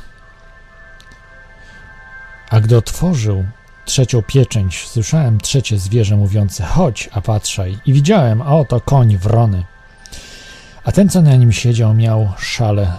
A 2.50 2.60
gdy 2.60 2.78
otworzył 2.78 3.46
trzecią 3.86 4.22
pieczęć, 4.22 4.88
słyszałem 4.88 5.40
trzecie 5.40 5.80
zwierzę 5.80 6.16
mówiące: 6.16 6.66
Chodź, 6.66 7.10
a 7.12 7.22
patrzaj. 7.22 7.78
I 7.86 7.94
widziałem, 7.94 8.42
a 8.42 8.46
oto 8.46 8.82
koń 8.82 9.18
wrony. 9.18 9.64
A 10.84 10.92
ten, 10.92 11.10
co 11.10 11.22
na 11.22 11.36
nim 11.36 11.52
siedział, 11.52 11.94
miał 11.94 12.34
szale 12.38 12.94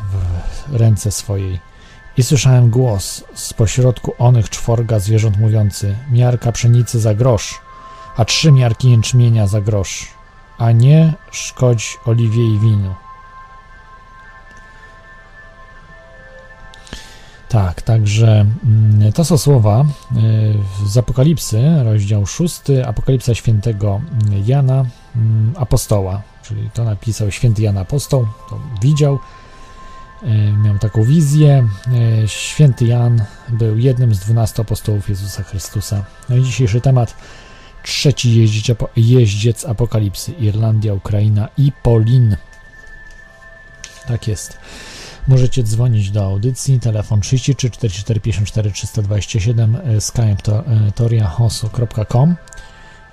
w 0.69 0.77
ręce 0.77 1.11
swojej. 1.11 1.70
I 2.21 2.23
słyszałem 2.23 2.71
głos 2.71 3.25
z 3.35 3.53
pośrodku 3.53 4.15
onych 4.19 4.51
czworga 4.51 4.99
zwierząt 4.99 5.37
mówiący: 5.39 5.97
Miarka 6.11 6.53
pszenicy 6.53 7.01
za 7.01 7.15
grosz, 7.15 7.61
a 8.17 8.25
trzy 8.25 8.53
miarki 8.53 8.91
jęczmienia 8.91 9.47
za 9.47 9.61
grosz, 9.61 10.09
a 10.59 10.73
nie 10.73 11.15
szkodź 11.31 11.99
oliwie 12.05 12.55
i 12.55 12.59
winu. 12.59 12.95
Tak, 17.49 17.83
także 17.83 18.47
mm, 18.65 19.13
to 19.13 19.25
są 19.25 19.39
słowa 19.39 19.85
y, 20.85 20.89
z 20.89 20.97
Apokalipsy, 20.97 21.63
rozdział 21.85 22.27
6, 22.27 22.61
Apokalipsa 22.87 23.35
świętego 23.35 24.01
Jana, 24.45 24.85
mm, 25.17 25.55
apostoła 25.57 26.23
czyli 26.51 26.71
to 26.71 26.85
napisał 26.85 27.31
święty 27.31 27.63
Jan 27.63 27.79
Apostoł, 27.79 28.27
to 28.51 28.59
widział, 28.83 29.19
miał 30.65 30.79
taką 30.79 31.05
wizję. 31.05 31.69
E, 32.23 32.29
święty 32.29 32.85
Jan 32.85 33.25
był 33.49 33.79
jednym 33.79 34.15
z 34.15 34.19
dwunastu 34.19 34.63
apostołów 34.63 35.09
Jezusa 35.09 35.43
Chrystusa. 35.43 36.05
No 36.29 36.37
i 36.37 36.43
dzisiejszy 36.43 36.81
temat 36.81 37.15
trzeci 37.83 38.41
jeździec, 38.41 38.79
jeździec 38.97 39.65
apokalipsy 39.65 40.33
Irlandia, 40.33 40.95
Ukraina 40.95 41.49
i 41.57 41.73
Polin. 41.83 42.37
Tak 44.09 44.29
jest. 44.29 44.59
Możecie 45.29 45.63
dzwonić 45.63 46.11
do 46.11 46.25
audycji, 46.25 46.81
telefon 46.81 47.21
33 47.21 47.71
44 47.71 48.21
54 48.21 48.71
327, 48.71 49.79
skype 50.01 50.53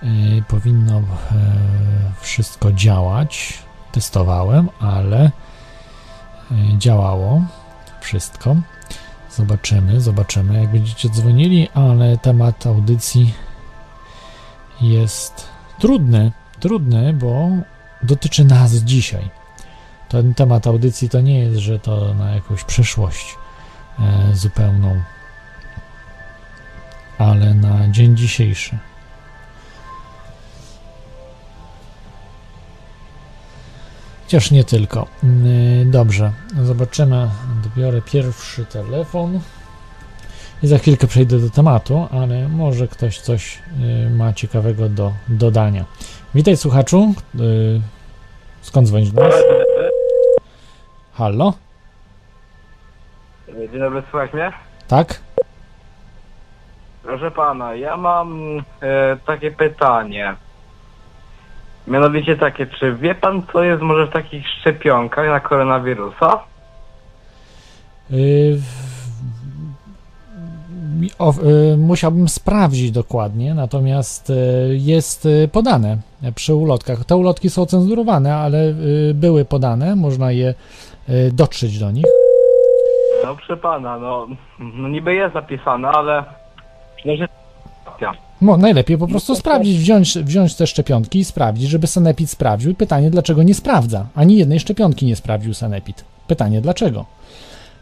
e, 0.01 0.41
powinno 0.47 0.97
e, 0.97 1.03
wszystko 2.21 2.71
działać. 2.71 3.53
Testowałem, 3.91 4.69
ale 4.79 5.25
e, 5.25 5.31
działało 6.77 7.41
wszystko. 8.01 8.55
Zobaczymy, 9.31 10.01
zobaczymy, 10.01 10.61
jak 10.61 10.71
będziecie 10.71 11.09
dzwonili, 11.09 11.69
ale 11.73 12.17
temat 12.17 12.67
audycji 12.67 13.33
jest 14.81 15.47
trudny, 15.79 16.31
trudny, 16.59 17.13
bo 17.13 17.49
dotyczy 18.03 18.45
nas 18.45 18.73
dzisiaj. 18.73 19.29
Ten 20.09 20.33
temat 20.33 20.67
audycji 20.67 21.09
to 21.09 21.21
nie 21.21 21.39
jest, 21.39 21.57
że 21.57 21.79
to 21.79 22.13
na 22.13 22.31
jakąś 22.31 22.63
przyszłość 22.63 23.35
e, 23.99 24.35
zupełną, 24.35 25.01
ale 27.17 27.53
na 27.53 27.89
dzień 27.89 28.17
dzisiejszy. 28.17 28.77
Chociaż 34.27 34.51
nie 34.51 34.63
tylko. 34.63 35.07
Mm, 35.23 35.91
dobrze, 35.91 36.31
zobaczymy. 36.63 37.29
Dobiorę 37.63 38.01
pierwszy 38.01 38.65
telefon. 38.65 39.39
I 40.63 40.67
za 40.67 40.77
chwilkę 40.77 41.07
przejdę 41.07 41.39
do 41.39 41.49
tematu, 41.49 42.07
ale 42.11 42.47
może 42.47 42.87
ktoś 42.87 43.19
coś 43.19 43.59
y, 44.05 44.09
ma 44.09 44.33
ciekawego 44.33 44.89
do 44.89 45.11
dodania. 45.27 45.85
Witaj 46.35 46.57
słuchaczu. 46.57 47.13
Y, 47.35 47.81
skąd 48.61 48.87
dzwonisz 48.87 49.11
do 49.11 49.21
nas? 49.21 49.33
Halo? 51.13 51.53
Dzień 53.47 53.79
dobry, 53.79 54.03
słuchaj 54.09 54.29
mnie? 54.33 54.51
Tak? 54.87 55.21
Proszę 57.03 57.31
pana, 57.31 57.75
ja 57.75 57.97
mam 57.97 58.59
e, 58.81 59.17
takie 59.25 59.51
pytanie. 59.51 60.35
Mianowicie 61.87 62.37
takie, 62.37 62.67
czy 62.67 62.95
wie 62.95 63.15
pan 63.15 63.43
co 63.53 63.63
jest 63.63 63.81
może 63.81 64.07
w 64.07 64.13
takich 64.13 64.47
szczepionkach 64.49 65.27
na 65.27 65.39
koronawirusa? 65.39 66.39
Y, 68.11 68.59
mi- 70.99 71.09
o, 71.19 71.33
y, 71.73 71.77
musiałbym 71.77 72.29
sprawdzić 72.29 72.91
dokładnie, 72.91 73.53
natomiast 73.53 74.29
y, 74.29 74.33
jest 74.71 75.25
y, 75.25 75.49
podane 75.51 75.97
przy 76.35 76.55
ulotkach. 76.55 77.05
Te 77.05 77.15
ulotki 77.15 77.49
są 77.49 77.65
cenzurowane, 77.65 78.35
ale 78.35 78.73
były 79.13 79.45
podane, 79.45 79.95
można 79.95 80.31
je 80.31 80.53
dotrzeć 81.33 81.79
do 81.79 81.91
nich. 81.91 82.05
No 83.23 83.35
proszę 83.35 83.57
pana, 83.57 83.97
no, 83.99 84.27
no 84.59 84.87
niby 84.87 85.13
jest 85.15 85.33
zapisane, 85.33 85.87
ale 85.89 86.23
przecież 86.95 87.27
Mo, 88.41 88.57
najlepiej 88.57 88.97
po 88.97 89.07
prostu 89.07 89.35
sprawdzić, 89.35 89.77
wziąć, 89.77 90.17
wziąć 90.17 90.55
te 90.55 90.67
szczepionki 90.67 91.19
i 91.19 91.25
sprawdzić, 91.25 91.69
żeby 91.69 91.87
Sanepid 91.87 92.29
sprawdził. 92.29 92.75
Pytanie, 92.75 93.11
dlaczego 93.11 93.43
nie 93.43 93.53
sprawdza? 93.53 94.07
Ani 94.15 94.37
jednej 94.37 94.59
szczepionki 94.59 95.05
nie 95.05 95.15
sprawdził 95.15 95.53
Sanepid. 95.53 96.03
Pytanie, 96.27 96.61
dlaczego? 96.61 97.05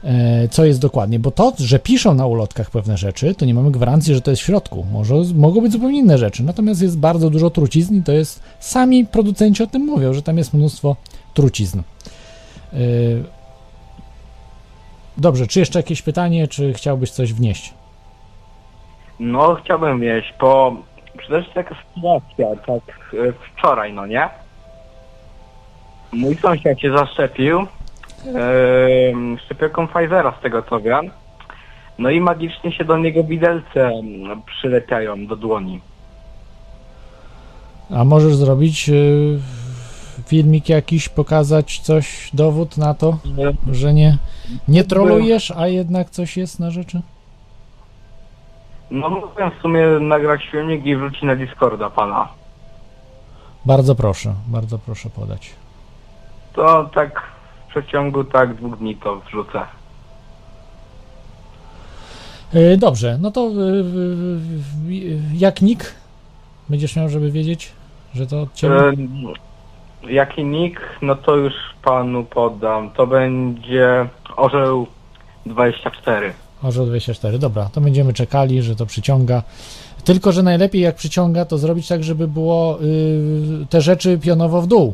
E, 0.03 0.47
co 0.47 0.65
jest 0.65 0.79
dokładnie? 0.79 1.19
Bo 1.19 1.31
to, 1.31 1.53
że 1.57 1.79
piszą 1.79 2.13
na 2.13 2.25
ulotkach 2.25 2.71
pewne 2.71 2.97
rzeczy, 2.97 3.35
to 3.35 3.45
nie 3.45 3.53
mamy 3.53 3.71
gwarancji, 3.71 4.13
że 4.13 4.21
to 4.21 4.31
jest 4.31 4.43
w 4.43 4.45
środku. 4.45 4.85
Może 4.91 5.15
mogą 5.35 5.61
być 5.61 5.71
zupełnie 5.71 5.99
inne 5.99 6.17
rzeczy. 6.17 6.43
Natomiast 6.43 6.81
jest 6.81 6.97
bardzo 6.97 7.29
dużo 7.29 7.49
trucizn 7.49 7.95
i 7.95 8.03
to 8.03 8.11
jest, 8.11 8.39
sami 8.59 9.05
producenci 9.05 9.63
o 9.63 9.67
tym 9.67 9.85
mówią, 9.85 10.13
że 10.13 10.21
tam 10.21 10.37
jest 10.37 10.53
mnóstwo 10.53 10.95
trucizn. 11.33 11.79
E, 11.79 12.77
dobrze, 15.17 15.47
czy 15.47 15.59
jeszcze 15.59 15.79
jakieś 15.79 16.01
pytanie, 16.01 16.47
czy 16.47 16.73
chciałbyś 16.73 17.11
coś 17.11 17.33
wnieść? 17.33 17.73
No 19.19 19.55
chciałbym 19.55 19.99
wieść, 19.99 20.33
bo 20.39 20.75
przecież 21.17 21.49
taka 21.53 21.75
sytuacja, 21.75 22.47
tak 22.65 23.13
e, 23.13 23.33
wczoraj, 23.53 23.93
no 23.93 24.05
nie? 24.05 24.29
Mój 26.13 26.35
sąsiad 26.35 26.79
się 26.79 26.97
zaszczepił 26.97 27.59
e, 27.59 27.67
szczepionką 29.45 29.87
Pfizera, 29.87 30.33
z 30.39 30.41
tego 30.41 30.61
co 30.61 30.79
wiem. 30.79 31.11
No 31.99 32.09
i 32.09 32.21
magicznie 32.21 32.71
się 32.71 32.85
do 32.85 32.97
niego 32.97 33.23
widelce 33.23 33.87
mm, 33.87 34.41
przylepiają 34.41 35.27
do 35.27 35.35
dłoni. 35.35 35.81
A 37.89 38.03
możesz 38.03 38.35
zrobić 38.35 38.89
y, 38.89 39.39
filmik 40.27 40.69
jakiś, 40.69 41.09
pokazać 41.09 41.79
coś, 41.79 42.29
dowód 42.33 42.77
na 42.77 42.93
to, 42.93 43.17
że 43.71 43.93
nie, 43.93 44.17
nie 44.67 44.83
trolujesz, 44.83 45.51
a 45.51 45.67
jednak 45.67 46.09
coś 46.09 46.37
jest 46.37 46.59
na 46.59 46.71
rzeczy? 46.71 47.01
No 48.91 49.09
mógłbym 49.09 49.51
w 49.51 49.61
sumie 49.61 49.87
nagrać 49.87 50.47
filmik 50.51 50.85
i 50.85 50.95
wrzucić 50.95 51.21
na 51.21 51.35
Discorda 51.35 51.89
pana. 51.89 52.27
Bardzo 53.65 53.95
proszę, 53.95 54.33
bardzo 54.47 54.79
proszę 54.79 55.09
podać. 55.09 55.53
To 56.53 56.89
tak 56.93 57.21
w 57.67 57.69
przeciągu 57.69 58.23
tak 58.23 58.53
dwóch 58.53 58.77
dni 58.77 58.95
to 58.95 59.15
wrzucę. 59.15 59.61
Y, 62.55 62.77
dobrze, 62.77 63.17
no 63.21 63.31
to 63.31 63.47
y, 63.47 63.51
y, 63.51 64.93
y, 64.93 65.19
jak 65.33 65.61
nick 65.61 65.95
będziesz 66.69 66.95
miał, 66.95 67.09
żeby 67.09 67.31
wiedzieć, 67.31 67.73
że 68.13 68.27
to 68.27 68.41
od 68.41 68.53
ciebie? 68.53 68.75
E, 68.75 68.93
jaki 70.09 70.43
nick? 70.43 70.81
No 71.01 71.15
to 71.15 71.35
już 71.35 71.53
panu 71.83 72.23
podam. 72.23 72.89
To 72.89 73.07
będzie 73.07 74.07
Orzeł 74.35 74.87
24. 75.45 76.33
Orzeł 76.63 76.85
24, 76.85 77.39
dobra, 77.39 77.69
to 77.73 77.81
będziemy 77.81 78.13
czekali, 78.13 78.61
że 78.61 78.75
to 78.75 78.85
przyciąga. 78.85 79.43
Tylko, 80.03 80.31
że 80.31 80.43
najlepiej 80.43 80.81
jak 80.81 80.95
przyciąga, 80.95 81.45
to 81.45 81.57
zrobić 81.57 81.87
tak, 81.87 82.03
żeby 82.03 82.27
było 82.27 82.81
y, 82.81 83.65
te 83.69 83.81
rzeczy 83.81 84.17
pionowo 84.17 84.61
w 84.61 84.67
dół, 84.67 84.93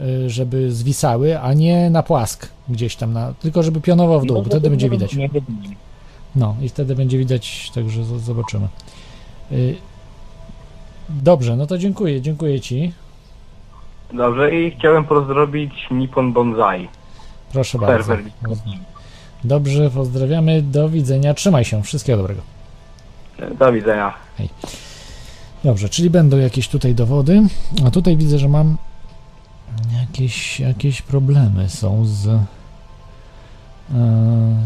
y, 0.00 0.30
żeby 0.30 0.72
zwisały, 0.72 1.40
a 1.40 1.52
nie 1.52 1.90
na 1.90 2.02
płask 2.02 2.48
gdzieś 2.68 2.96
tam, 2.96 3.12
na, 3.12 3.32
tylko 3.32 3.62
żeby 3.62 3.80
pionowo 3.80 4.20
w 4.20 4.26
dół, 4.26 4.36
bo 4.36 4.44
wtedy 4.44 4.70
będzie 4.70 4.90
widać. 4.90 5.16
No 6.36 6.56
i 6.62 6.68
wtedy 6.68 6.94
będzie 6.94 7.18
widać, 7.18 7.70
także 7.74 8.04
zobaczymy. 8.04 8.68
Y, 9.52 9.76
Dobrze, 11.08 11.56
no 11.56 11.66
to 11.66 11.78
dziękuję, 11.78 12.20
dziękuję 12.20 12.60
Ci. 12.60 12.92
Dobrze 14.12 14.54
i 14.54 14.70
chciałem 14.70 15.04
pozdrowić 15.04 15.72
Nippon 15.90 16.32
Bonsai. 16.32 16.88
Proszę 17.52 17.78
bardzo. 17.78 18.04
Serwer. 18.04 18.32
Dobrze, 19.46 19.90
pozdrawiamy, 19.90 20.62
do 20.62 20.88
widzenia, 20.88 21.34
trzymaj 21.34 21.64
się, 21.64 21.82
wszystkiego 21.82 22.18
dobrego. 22.18 22.42
Do 23.58 23.72
widzenia. 23.72 24.14
Hej. 24.38 24.48
Dobrze, 25.64 25.88
czyli 25.88 26.10
będą 26.10 26.36
jakieś 26.36 26.68
tutaj 26.68 26.94
dowody, 26.94 27.42
a 27.86 27.90
tutaj 27.90 28.16
widzę, 28.16 28.38
że 28.38 28.48
mam 28.48 28.76
jakieś, 30.00 30.60
jakieś 30.60 31.02
problemy 31.02 31.68
są 31.68 32.04
z, 32.04 32.26
e, 32.26 32.40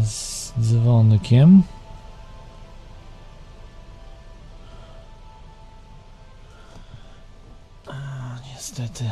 z 0.03 0.53
dzwonkiem. 0.61 1.63
Niestety. 8.53 9.11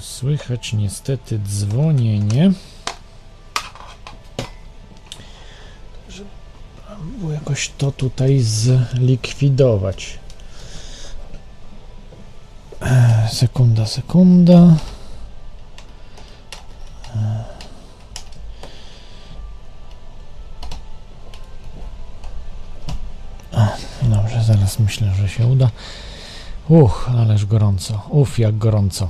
Słychać 0.00 0.72
niestety 0.72 1.38
dzwonienie. 1.38 2.52
Było 7.18 7.32
jakoś 7.32 7.70
to 7.78 7.92
tutaj 7.92 8.40
zlikwidować. 8.40 10.18
E, 12.82 13.28
Sekunda, 13.32 13.86
sekunda. 13.86 14.76
E. 17.16 17.44
Dobrze, 24.02 24.42
zaraz 24.44 24.78
myślę, 24.78 25.14
że 25.14 25.28
się 25.28 25.46
uda. 25.46 25.70
Uch, 26.68 27.10
ależ 27.18 27.46
gorąco. 27.46 28.02
Uf, 28.08 28.38
jak 28.38 28.58
gorąco. 28.58 29.08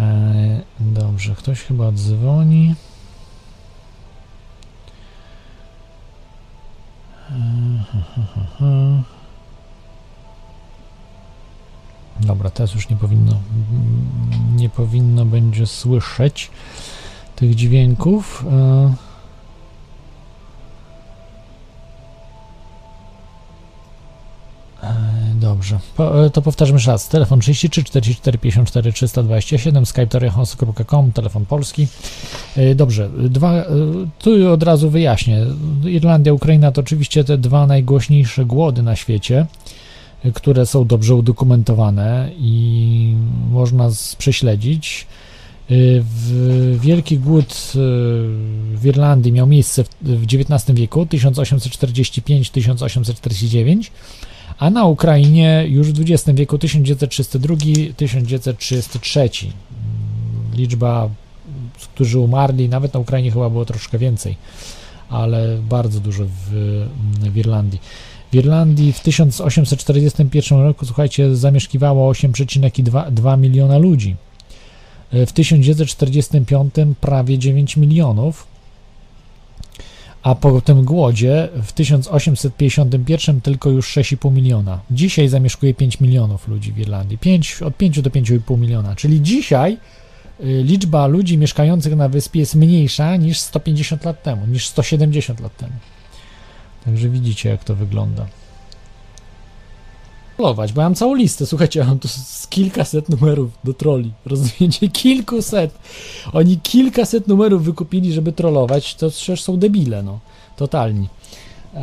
E, 0.00 0.60
dobrze, 0.80 1.34
ktoś 1.34 1.62
chyba 1.62 1.92
dzwoni. 1.92 2.74
Dobra, 12.20 12.50
teraz 12.50 12.74
już 12.74 12.88
nie 12.88 12.96
powinno 12.96 13.40
nie 14.56 14.68
powinno 14.68 15.24
będzie 15.24 15.66
słyszeć 15.66 16.50
tych 17.36 17.54
dźwięków. 17.54 18.44
Dobrze, 25.60 25.78
po, 25.96 26.26
e, 26.26 26.30
to 26.30 26.42
powtarzam 26.42 26.76
jeszcze 26.76 26.90
raz. 26.90 27.08
Telefon 27.08 27.40
33 27.40 27.84
44 27.84 28.38
54 28.38 28.92
327, 28.92 29.86
skype 29.86 30.06
toriachos.com, 30.06 31.12
telefon 31.12 31.46
polski. 31.46 31.86
E, 32.56 32.74
Dobrze, 32.74 33.10
dwa, 33.28 33.52
e, 33.52 33.66
tu 34.18 34.52
od 34.52 34.62
razu 34.62 34.90
wyjaśnię. 34.90 35.46
Irlandia, 35.84 36.32
Ukraina 36.32 36.72
to 36.72 36.80
oczywiście 36.80 37.24
te 37.24 37.38
dwa 37.38 37.66
najgłośniejsze 37.66 38.44
głody 38.44 38.82
na 38.82 38.96
świecie, 38.96 39.46
które 40.34 40.66
są 40.66 40.86
dobrze 40.86 41.14
udokumentowane 41.14 42.30
i 42.38 43.14
można 43.50 43.88
prześledzić. 44.18 45.06
Wielki 46.80 47.18
Głód 47.18 47.72
w 48.74 48.80
Irlandii 48.84 49.32
miał 49.32 49.46
miejsce 49.46 49.84
w 50.02 50.24
XIX 50.24 50.78
wieku 50.78 51.04
1845-1849, 51.04 53.90
a 54.60 54.70
na 54.70 54.84
Ukrainie 54.84 55.64
już 55.68 55.92
w 55.92 56.00
XX 56.00 56.38
wieku 56.38 56.56
1932-1933. 56.56 59.20
Mm, 59.20 59.50
Liczba, 60.54 61.08
którzy 61.94 62.18
umarli, 62.18 62.68
nawet 62.68 62.94
na 62.94 63.00
Ukrainie 63.00 63.30
chyba 63.30 63.50
było 63.50 63.64
troszkę 63.64 63.98
więcej, 63.98 64.36
ale 65.08 65.58
bardzo 65.68 66.00
dużo 66.00 66.24
w, 66.24 66.30
w 67.20 67.36
Irlandii. 67.36 67.80
W 68.32 68.34
Irlandii 68.34 68.92
w 68.92 69.00
1841 69.00 70.60
roku, 70.60 70.86
słuchajcie, 70.86 71.36
zamieszkiwało 71.36 72.12
8,2 72.12 73.38
miliona 73.38 73.78
ludzi. 73.78 74.16
W 75.12 75.32
1945 75.32 76.74
prawie 77.00 77.38
9 77.38 77.76
milionów. 77.76 78.49
A 80.22 80.34
po 80.34 80.60
tym 80.60 80.84
głodzie 80.84 81.48
w 81.62 81.72
1851 81.72 83.40
tylko 83.40 83.70
już 83.70 83.96
6,5 83.96 84.32
miliona. 84.32 84.80
Dzisiaj 84.90 85.28
zamieszkuje 85.28 85.74
5 85.74 86.00
milionów 86.00 86.48
ludzi 86.48 86.72
w 86.72 86.78
Irlandii. 86.78 87.18
5, 87.18 87.62
od 87.62 87.76
5 87.76 88.02
do 88.02 88.10
5,5 88.10 88.58
miliona. 88.58 88.96
Czyli 88.96 89.22
dzisiaj 89.22 89.76
y, 90.40 90.62
liczba 90.62 91.06
ludzi 91.06 91.38
mieszkających 91.38 91.96
na 91.96 92.08
wyspie 92.08 92.40
jest 92.40 92.54
mniejsza 92.54 93.16
niż 93.16 93.38
150 93.38 94.04
lat 94.04 94.22
temu, 94.22 94.46
niż 94.46 94.66
170 94.66 95.40
lat 95.40 95.56
temu. 95.56 95.72
Także 96.84 97.08
widzicie, 97.08 97.48
jak 97.48 97.64
to 97.64 97.74
wygląda. 97.74 98.26
Trollować, 100.40 100.72
bo 100.72 100.80
ja 100.80 100.86
mam 100.86 100.94
całą 100.94 101.14
listę, 101.14 101.46
słuchajcie, 101.46 101.80
ja 101.80 101.86
mam 101.86 101.98
tu 101.98 102.08
z 102.08 102.46
kilkaset 102.46 103.08
numerów 103.08 103.50
do 103.64 103.74
troli, 103.74 104.12
rozumiecie? 104.26 104.88
Kilkuset. 105.02 105.74
Oni 106.32 106.60
kilkaset 106.60 107.28
numerów 107.28 107.64
wykupili, 107.64 108.12
żeby 108.12 108.32
trollować, 108.32 108.94
to 108.94 109.10
przecież 109.10 109.42
są 109.42 109.56
debile, 109.56 110.02
no. 110.02 110.18
Totalni. 110.56 111.08
Eee, 111.74 111.82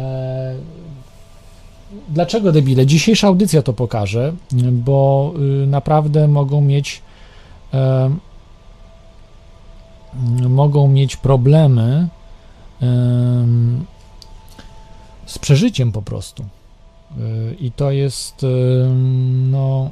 dlaczego 2.10 2.52
debile? 2.52 2.86
Dzisiejsza 2.86 3.28
audycja 3.28 3.62
to 3.62 3.74
pokaże, 3.74 4.34
bo 4.72 5.34
y, 5.64 5.68
naprawdę 5.68 6.28
mogą 6.28 6.62
mieć 6.62 7.02
e, 7.74 8.10
mogą 10.50 10.88
mieć 10.88 11.16
problemy 11.16 12.08
em, 12.82 13.86
z 15.26 15.40
przeżyciem 15.40 15.92
po 15.92 16.02
prostu. 16.02 16.46
Y, 17.18 17.56
I 17.60 17.72
to 17.72 17.92
jest, 17.92 18.44
y, 18.44 18.48
no. 19.52 19.90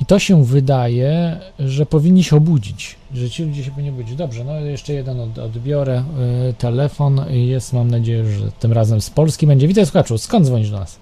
I 0.00 0.06
to 0.06 0.18
się 0.18 0.44
wydaje, 0.44 1.40
że 1.58 1.86
powinni 1.86 2.24
się 2.24 2.36
obudzić, 2.36 2.96
że 3.14 3.30
ci 3.30 3.44
ludzie 3.44 3.64
się 3.64 3.70
powinni 3.70 3.90
obudzić. 3.90 4.16
Dobrze, 4.16 4.44
no 4.44 4.54
jeszcze 4.60 4.92
jeden 4.92 5.20
od, 5.20 5.38
odbiorę. 5.38 6.04
y, 6.50 6.54
Telefon 6.54 7.20
jest, 7.28 7.72
mam 7.72 7.90
nadzieję, 7.90 8.24
że 8.24 8.52
tym 8.52 8.72
razem 8.72 9.00
z 9.00 9.10
Polski 9.10 9.46
będzie. 9.46 9.68
Witaj, 9.68 9.86
słuchaczu, 9.86 10.18
skąd 10.18 10.46
dzwonisz 10.46 10.70
do 10.70 10.78
nas? 10.78 10.98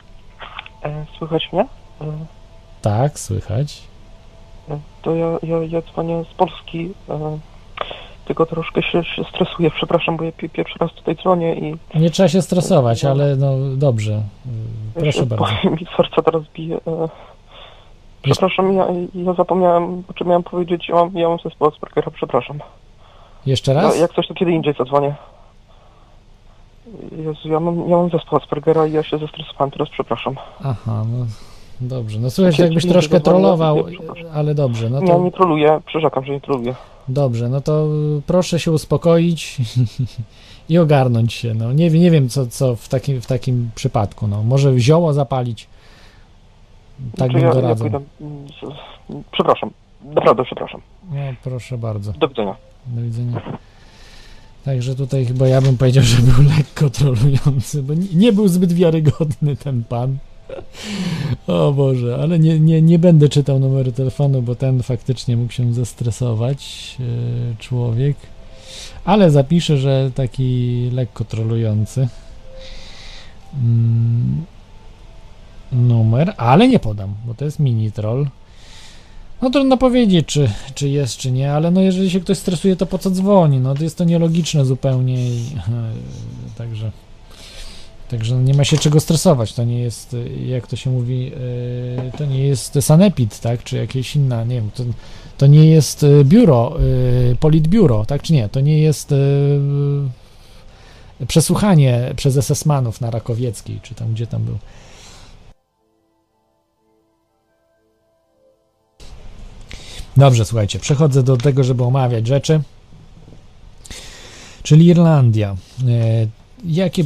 E, 0.83 1.07
Słychać 1.19 1.49
mnie? 1.53 1.63
E, 2.01 2.07
Tak, 2.83 3.19
słychać. 3.19 3.83
e, 4.71 4.79
To 5.03 5.15
ja, 5.15 5.27
ja, 5.43 5.57
ja 5.69 5.83
dzwonię 5.83 6.25
z 6.33 6.35
Polski. 6.37 6.91
Tylko 8.25 8.47
troszkę 8.47 8.83
się, 8.83 9.05
się 9.05 9.25
stresuję, 9.25 9.71
przepraszam, 9.71 10.17
bo 10.17 10.25
ja 10.25 10.33
pi- 10.33 10.49
pierwszy 10.51 10.79
raz 10.79 10.93
tutaj 10.93 11.17
dzwonię 11.17 11.55
i 11.55 11.77
Nie 12.01 12.11
trzeba 12.11 12.29
się 12.29 12.43
stresować, 12.43 13.05
ale 13.05 13.37
no 13.37 13.53
dobrze. 13.77 14.13
Y, 14.97 15.01
Proszę 15.01 15.27
bardzo. 15.27 15.45
powiem, 15.45 15.75
mi 15.81 15.87
serce 15.97 16.23
teraz 16.23 16.43
bije. 16.55 16.77
e. 16.77 17.09
Przepraszam, 18.23 18.73
ja, 18.73 18.87
ja 19.15 19.33
zapomniałem, 19.35 20.03
o 20.09 20.13
czym 20.15 20.27
miałem 20.27 20.43
powiedzieć. 20.43 20.89
Ja 20.89 20.95
mam, 20.95 21.19
ja 21.19 21.29
mam 21.29 21.39
zespół 21.45 21.69
Aspergera, 21.69 22.11
przepraszam. 22.11 22.59
Jeszcze 23.47 23.75
Ja, 23.75 23.83
raz? 23.83 23.99
jak 24.01 24.15
coś, 24.15 24.29
to 24.29 24.35
kiedy 24.35 24.53
indziej 24.53 24.75
zadzwonię. 24.79 25.15
Jezu, 27.27 27.49
ja 27.49 27.61
mam, 27.61 27.89
ja 27.89 27.97
mam 27.97 28.11
zespół 28.11 28.39
Aspergera 28.39 28.87
i 28.87 28.93
ja 28.93 29.03
się 29.03 29.19
zestresowałem 29.19 29.71
teraz, 29.71 29.89
przepraszam. 29.91 30.35
Aha, 30.65 31.03
no 31.13 31.27
dobrze. 31.81 32.19
No 32.21 32.31
słuchaj, 32.31 32.53
jakbyś 32.59 32.87
troszkę 32.87 33.21
trollował, 33.21 33.77
ja- 33.77 33.85
przepraszam. 33.99 34.27
ale 34.35 34.55
dobrze, 34.55 34.91
no 34.91 35.01
Nie, 35.01 35.07
to 35.07 35.19
nie 35.25 35.33
troluję, 35.33 35.81
przyrzekam, 35.87 36.25
że 36.25 36.33
nie 36.33 36.41
troluję. 36.41 36.75
dobrze, 37.09 37.49
no 37.49 37.61
to 37.61 37.87
proszę 38.27 38.59
się 38.61 38.73
uspokoić 38.73 39.57
i 40.69 40.79
ogarnąć 40.79 41.33
się. 41.33 41.55
No 41.55 41.73
nie, 41.73 41.91
wiem- 41.91 42.03
nie 42.03 42.11
wiem 42.11 42.29
co, 42.29 42.47
co 42.47 42.77
w 42.77 42.89
takim, 42.89 43.21
w 43.21 43.27
takim 43.27 43.71
przypadku. 43.75 44.27
No 44.27 44.43
może 44.43 44.79
zioło 44.79 45.13
zapalić. 45.13 45.67
Tak 47.17 47.17
Znaczy, 47.17 47.33
bym 47.33 47.43
ja, 47.43 47.49
ja 47.49 47.55
doradzał. 47.55 47.91
pójdę, 47.91 48.01
mm, 48.21 49.25
Przepraszam, 49.33 49.71
naprawdę 50.05 50.45
przepraszam. 50.45 50.81
No 51.11 51.17
proszę 51.45 51.79
bardzo. 51.79 52.13
Do 52.13 52.29
widzenia. 52.29 52.57
Do 52.87 53.03
widzenia. 53.03 53.43
Także 54.65 54.95
tutaj 54.95 55.25
chyba 55.27 55.49
ja 55.49 55.61
bym 55.61 55.77
powiedział, 55.77 56.05
że 56.05 56.23
był 56.23 56.45
lekko 56.59 56.91
trolujący, 56.91 57.83
bo 57.83 57.95
nie, 57.95 58.07
nie 58.15 58.33
był 58.33 58.49
zbyt 58.49 58.73
wiarygodny 58.73 59.57
ten 59.57 59.85
pan. 59.89 60.17
O 61.47 61.73
Boże, 61.73 62.19
ale 62.23 62.39
nie, 62.39 62.61
nie, 62.61 62.83
nie 62.83 62.99
będę 62.99 63.29
czytał 63.29 63.59
numeru 63.59 63.93
telefonu, 63.93 64.43
bo 64.43 64.55
ten 64.55 64.83
faktycznie 64.83 65.37
mógł 65.37 65.53
się 65.53 65.75
zestresować 65.75 66.95
yy, 66.99 67.57
człowiek. 67.59 68.17
Ale 69.05 69.31
zapiszę, 69.31 69.77
że 69.77 70.11
taki 70.15 70.91
lekko 70.93 71.25
trolujący 71.25 72.09
mm, 73.55 74.45
numer, 75.73 76.35
ale 76.37 76.69
nie 76.69 76.79
podam, 76.79 77.15
bo 77.27 77.35
to 77.35 77.45
jest 77.45 77.59
mini 77.59 77.93
troll. 77.93 78.29
No 79.43 79.51
trudno 79.51 79.77
powiedzieć, 79.77 80.27
czy, 80.27 80.51
czy 80.75 80.89
jest, 80.89 81.17
czy 81.17 81.31
nie, 81.31 81.53
ale 81.53 81.71
no 81.71 81.81
jeżeli 81.81 82.11
się 82.11 82.21
ktoś 82.21 82.39
stresuje, 82.39 82.77
to 82.77 82.87
po 82.87 82.99
co 82.99 83.11
dzwoni? 83.11 83.59
No 83.59 83.75
to 83.75 83.83
jest 83.83 83.99
to 83.99 84.05
nielogiczne 84.05 84.65
zupełnie 84.65 85.29
i 85.29 85.39
e, 85.57 86.53
także 86.59 86.91
także 88.09 88.37
nie 88.37 88.55
ma 88.55 88.65
się 88.65 88.79
czego 88.79 89.01
stresować. 89.01 89.53
To 89.53 89.65
nie 89.65 89.81
jest, 89.81 90.15
e, 90.15 90.47
jak 90.47 90.67
to 90.67 90.77
się 90.77 90.91
mówi, 90.91 91.33
e, 92.07 92.19
to 92.19 92.25
nie 92.25 92.47
jest 92.47 92.79
sanepid, 92.81 93.41
tak, 93.41 93.65
czy 93.65 93.77
jakieś 93.77 94.17
inna, 94.17 94.45
nie 94.45 94.55
wiem, 94.55 94.71
to, 94.75 94.85
to 95.39 95.47
nie 95.47 95.71
jest 95.71 96.05
e, 96.05 96.25
biuro, 96.25 96.77
politbiuro, 97.41 98.05
tak, 98.05 98.23
czy 98.23 98.33
nie? 98.33 98.49
To 98.49 98.61
nie 98.61 98.79
jest 98.79 99.15
przesłuchanie 101.29 102.13
przez 102.17 102.37
SS-manów 102.37 103.01
na 103.01 103.11
Rakowieckiej, 103.11 103.81
czy 103.83 103.95
tam, 103.95 104.13
gdzie 104.13 104.27
tam 104.27 104.43
był. 104.45 104.59
Dobrze, 110.17 110.45
słuchajcie, 110.45 110.79
przechodzę 110.79 111.23
do 111.23 111.37
tego, 111.37 111.65
żeby 111.65 111.85
omawiać 111.85 112.27
rzeczy. 112.27 112.61
Czyli 114.63 114.87
Irlandia. 114.87 115.57
Jakie, 116.65 117.05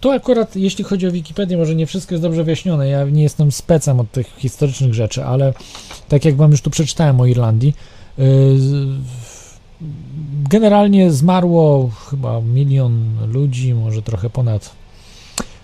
tu 0.00 0.10
akurat, 0.10 0.56
jeśli 0.56 0.84
chodzi 0.84 1.06
o 1.06 1.12
Wikipedię, 1.12 1.56
może 1.56 1.74
nie 1.74 1.86
wszystko 1.86 2.14
jest 2.14 2.22
dobrze 2.22 2.44
wyjaśnione. 2.44 2.88
Ja 2.88 3.04
nie 3.04 3.22
jestem 3.22 3.52
specem 3.52 4.00
od 4.00 4.10
tych 4.10 4.26
historycznych 4.38 4.94
rzeczy, 4.94 5.24
ale 5.24 5.54
tak 6.08 6.24
jak 6.24 6.36
Wam 6.36 6.50
już 6.50 6.60
tu 6.60 6.70
przeczytałem 6.70 7.20
o 7.20 7.26
Irlandii, 7.26 7.74
e, 8.18 8.22
generalnie 10.50 11.10
zmarło 11.12 11.90
chyba 12.10 12.40
milion 12.40 13.04
ludzi, 13.32 13.74
może 13.74 14.02
trochę 14.02 14.30
ponad. 14.30 14.70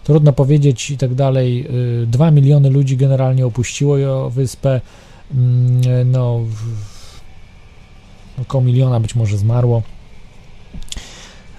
Trudno 0.04 0.32
powiedzieć 0.32 0.90
i 0.90 0.98
tak 0.98 1.14
dalej. 1.14 1.66
E, 2.02 2.06
Dwa 2.06 2.30
miliony 2.30 2.70
ludzi 2.70 2.96
generalnie 2.96 3.46
opuściło 3.46 4.30
wyspę. 4.30 4.80
Mm, 5.34 6.10
no, 6.10 6.38
w- 6.38 8.40
około 8.42 8.64
miliona 8.64 9.00
być 9.00 9.14
może 9.14 9.38
zmarło. 9.38 9.82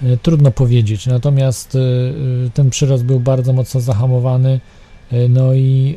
E, 0.03 0.17
Trudno 0.17 0.51
powiedzieć, 0.51 1.07
natomiast 1.07 1.75
e, 1.75 1.79
e, 1.79 2.49
ten 2.53 2.69
przyrost 2.69 3.03
był 3.03 3.19
bardzo 3.19 3.53
mocno 3.53 3.81
zahamowany. 3.81 4.59
No 5.29 5.53
i 5.53 5.95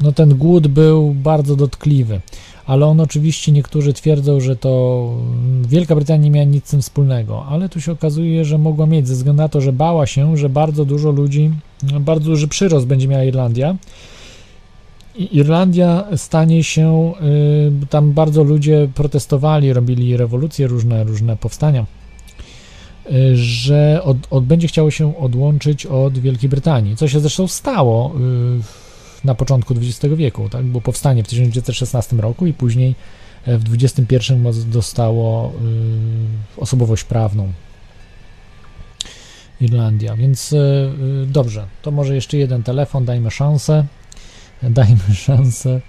no 0.00 0.12
ten 0.12 0.34
głód 0.34 0.66
był 0.66 1.14
bardzo 1.14 1.56
dotkliwy, 1.56 2.20
ale 2.66 2.86
on 2.86 3.00
oczywiście 3.00 3.52
niektórzy 3.52 3.92
twierdzą, 3.92 4.40
że 4.40 4.56
to 4.56 5.12
Wielka 5.68 5.94
Brytania 5.94 6.24
nie 6.24 6.30
miała 6.30 6.44
nic 6.44 6.66
z 6.66 6.70
tym 6.70 6.82
wspólnego, 6.82 7.44
ale 7.44 7.68
tu 7.68 7.80
się 7.80 7.92
okazuje, 7.92 8.44
że 8.44 8.58
mogła 8.58 8.86
mieć 8.86 9.08
ze 9.08 9.14
względu 9.14 9.42
na 9.42 9.48
to, 9.48 9.60
że 9.60 9.72
bała 9.72 10.06
się, 10.06 10.36
że 10.36 10.48
bardzo 10.48 10.84
dużo 10.84 11.10
ludzi, 11.10 11.50
bardzo 12.00 12.30
duży 12.30 12.48
przyrost 12.48 12.86
będzie 12.86 13.08
miała 13.08 13.24
Irlandia. 13.24 13.76
Irlandia 15.18 16.04
stanie 16.16 16.64
się, 16.64 17.12
y, 17.82 17.86
tam 17.86 18.12
bardzo 18.12 18.42
ludzie 18.42 18.88
protestowali, 18.94 19.72
robili 19.72 20.16
rewolucje, 20.16 20.66
różne, 20.66 21.04
różne 21.04 21.36
powstania, 21.36 21.86
y, 23.12 23.36
że 23.36 24.00
od, 24.04 24.16
od, 24.30 24.44
będzie 24.44 24.68
chciało 24.68 24.90
się 24.90 25.18
odłączyć 25.18 25.86
od 25.86 26.18
Wielkiej 26.18 26.50
Brytanii, 26.50 26.96
co 26.96 27.08
się 27.08 27.20
zresztą 27.20 27.48
stało 27.48 28.14
y, 28.16 29.26
na 29.26 29.34
początku 29.34 29.74
XX 29.74 30.14
wieku, 30.14 30.48
tak? 30.48 30.64
Było 30.64 30.80
powstanie 30.80 31.24
w 31.24 31.28
1916 31.28 32.16
roku 32.16 32.46
i 32.46 32.52
później 32.52 32.94
e, 33.46 33.58
w 33.58 33.64
XXI 33.74 34.16
dostało 34.66 35.52
osobowość 36.56 37.04
prawną 37.04 37.52
Irlandia, 39.60 40.16
więc 40.16 40.54
dobrze, 41.26 41.66
to 41.82 41.90
może 41.90 42.14
jeszcze 42.14 42.36
jeden 42.36 42.62
telefon, 42.62 43.04
dajmy 43.04 43.30
szansę. 43.30 43.86
Dajmy 44.62 45.14
szansę. 45.14 45.80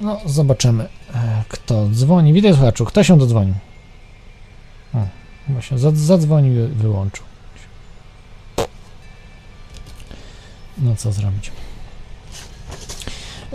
No, 0.00 0.20
zobaczymy, 0.26 0.88
e, 1.14 1.44
kto 1.48 1.88
dzwoni. 1.88 2.32
Witaj, 2.32 2.52
słuchaczu, 2.54 2.84
kto 2.84 3.04
się 3.04 3.18
dodzwonił? 3.18 3.54
O, 4.94 4.98
chyba 5.46 5.62
się 5.62 5.78
zad- 5.78 5.96
zadzwonił 5.96 6.64
i 6.64 6.68
wyłączył. 6.68 7.24
No, 10.78 10.96
co 10.96 11.12
zrobić? 11.12 11.50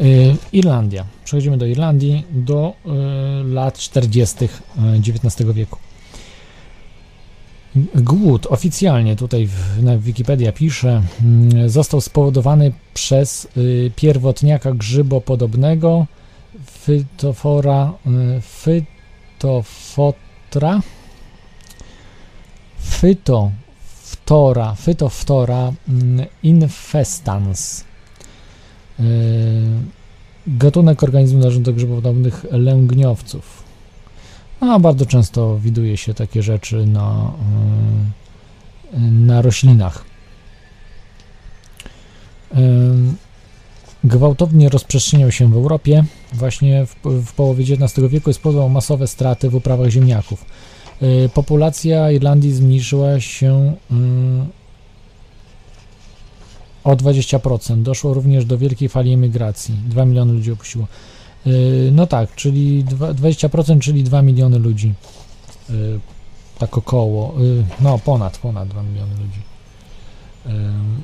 Y, 0.02 0.36
Irlandia. 0.52 1.06
Przechodzimy 1.26 1.58
do 1.58 1.66
Irlandii 1.66 2.26
do 2.30 2.74
y, 2.86 3.54
lat 3.54 3.78
40. 3.78 4.50
XIX 5.00 5.54
wieku. 5.54 5.80
Głód 7.96 8.48
oficjalnie 8.50 9.16
tutaj 9.16 9.48
w, 9.48 9.84
na 9.84 9.98
Wikipedia 9.98 10.52
pisze, 10.52 11.02
mm, 11.22 11.70
został 11.70 12.02
spowodowany 12.02 12.72
przez 12.94 13.48
y, 13.58 13.92
pierwotniaka 13.96 14.72
grzybopodobnego 14.72 16.06
Fytofora, 16.66 17.94
y, 18.38 18.42
Fytofotra, 19.40 20.82
Fytoftora, 22.80 24.76
Fytoftora 24.76 25.74
mm, 25.90 26.26
infestans. 26.44 27.84
Y, 29.00 29.04
Gatunek 30.48 31.04
organizmu 31.04 31.40
należący 31.40 31.64
do 31.64 31.74
grzybopodobnych 31.74 32.46
lęgniowców. 32.52 33.63
No, 34.64 34.80
bardzo 34.80 35.06
często 35.06 35.60
widuje 35.60 35.98
się 35.98 36.14
takie 36.14 36.44
rzeczy 36.44 36.86
na, 36.86 37.32
y, 38.94 39.00
na 39.02 39.42
roślinach. 39.42 40.06
Y, 42.56 42.58
Gwałtownie 44.04 44.70
rozprzestrzeniał 44.70 45.32
się 45.32 45.52
w 45.52 45.56
Europie. 45.56 46.04
Właśnie 46.34 46.86
w, 46.86 46.96
w 47.26 47.34
połowie 47.34 47.64
XIX 47.64 48.10
wieku 48.10 48.34
spowodował 48.34 48.70
masowe 48.70 49.08
straty 49.08 49.50
w 49.50 49.56
uprawach 49.56 49.90
ziemniaków. 49.90 50.46
Y, 51.02 51.30
Populacja 51.34 52.12
Irlandii 52.12 52.54
zmniejszyła 52.54 53.20
się 53.20 53.74
o 56.84 56.96
20%. 56.96 57.82
Doszło 57.82 58.14
również 58.14 58.46
do 58.46 58.58
wielkiej 58.58 58.90
fali 58.90 59.14
emigracji. 59.14 59.76
2 59.88 60.06
miliony 60.06 60.34
ludzi 60.34 60.52
opuściło. 60.52 60.88
Y, 61.48 61.90
No 61.94 62.08
tak, 62.08 62.36
czyli 62.36 62.84
dwa- 62.86 63.14
20%, 63.14 63.80
czyli 63.82 64.04
2 64.04 64.22
miliony 64.22 64.60
ludzi. 64.60 64.94
Y, 65.70 66.00
Tak 66.60 66.78
około. 66.78 67.42
Y, 67.42 67.64
No, 67.82 68.00
ponad, 68.00 68.38
ponad 68.38 68.68
2 68.68 68.84
miliony 68.84 69.12
ludzi. 69.12 69.40
Ym, 70.48 71.02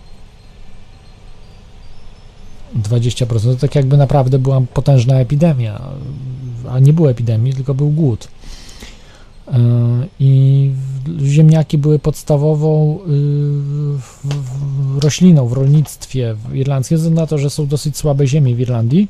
20%. 2.75 3.53
To 3.53 3.55
tak 3.61 3.75
jakby 3.75 3.97
naprawdę 3.97 4.39
była 4.39 4.61
potężna 4.61 5.15
epidemia. 5.15 5.81
A 6.69 6.79
nie 6.79 6.93
było 6.93 7.11
epidemii, 7.11 7.53
tylko 7.53 7.73
był 7.73 7.89
głód. 7.89 8.27
I 10.19 10.71
ziemniaki 11.23 11.77
były 11.77 11.99
podstawową 11.99 12.99
rośliną 14.99 15.47
w 15.47 15.53
rolnictwie 15.53 16.35
w 16.49 16.55
irlandzkim, 16.55 16.97
ze 16.97 17.01
względu 17.01 17.21
na 17.21 17.27
to, 17.27 17.37
że 17.37 17.49
są 17.49 17.67
dosyć 17.67 17.97
słabe 17.97 18.27
ziemie 18.27 18.55
w 18.55 18.59
Irlandii. 18.59 19.07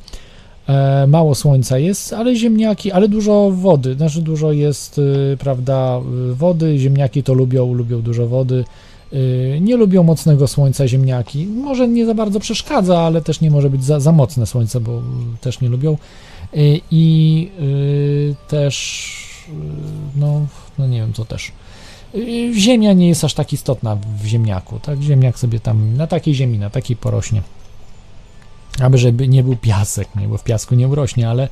E, 0.70 1.08
Mało 1.08 1.36
słońca 1.36 1.78
jest, 1.78 2.14
ale 2.14 2.36
ziemniaki, 2.36 2.92
ale 2.92 3.08
dużo 3.08 3.52
wody, 3.52 3.96
znaczy 3.96 4.22
dużo 4.22 4.52
jest, 4.52 4.98
y, 4.98 5.38
prawda, 5.40 6.02
y, 6.32 6.36
wody, 6.36 6.78
ziemniaki 6.78 7.24
to 7.24 7.34
lubią, 7.34 7.74
lubią 7.74 8.02
dużo 8.02 8.28
wody, 8.28 8.64
Y, 9.14 9.60
nie 9.62 9.78
lubią 9.78 10.04
mocnego 10.04 10.48
słońca 10.48 10.88
ziemniaki, 10.88 11.46
może 11.46 11.88
nie 11.88 12.06
za 12.06 12.14
bardzo 12.14 12.40
przeszkadza, 12.40 13.00
ale 13.00 13.22
też 13.22 13.42
nie 13.42 13.52
może 13.52 13.70
być 13.70 13.84
za, 13.84 14.00
za 14.00 14.12
mocne 14.12 14.46
słońce, 14.46 14.80
bo 14.80 15.02
też 15.42 15.62
nie 15.62 15.70
lubią. 15.70 15.98
I 16.92 17.52
też, 18.48 19.06
no, 20.16 20.46
no 20.78 20.88
nie 20.88 20.98
wiem 20.98 21.14
co 21.14 21.26
też, 21.26 21.52
ziemia 22.54 22.94
nie 22.94 23.08
jest 23.08 23.24
aż 23.24 23.34
tak 23.34 23.54
istotna 23.54 23.98
w 24.22 24.26
ziemniaku, 24.26 24.80
tak, 24.80 25.02
ziemniak 25.02 25.40
sobie 25.40 25.60
tam 25.60 25.98
na 25.98 26.08
takiej 26.08 26.36
ziemi, 26.36 26.58
na 26.58 26.70
takiej 26.70 26.98
porośnie, 26.98 27.42
aby 28.82 28.98
żeby 28.98 29.28
nie 29.28 29.44
był 29.44 29.56
piasek, 29.56 30.16
nie, 30.16 30.28
bo 30.28 30.38
w 30.38 30.44
piasku 30.44 30.76
nie 30.76 30.88
urośnie, 30.88 31.30
ale, 31.30 31.48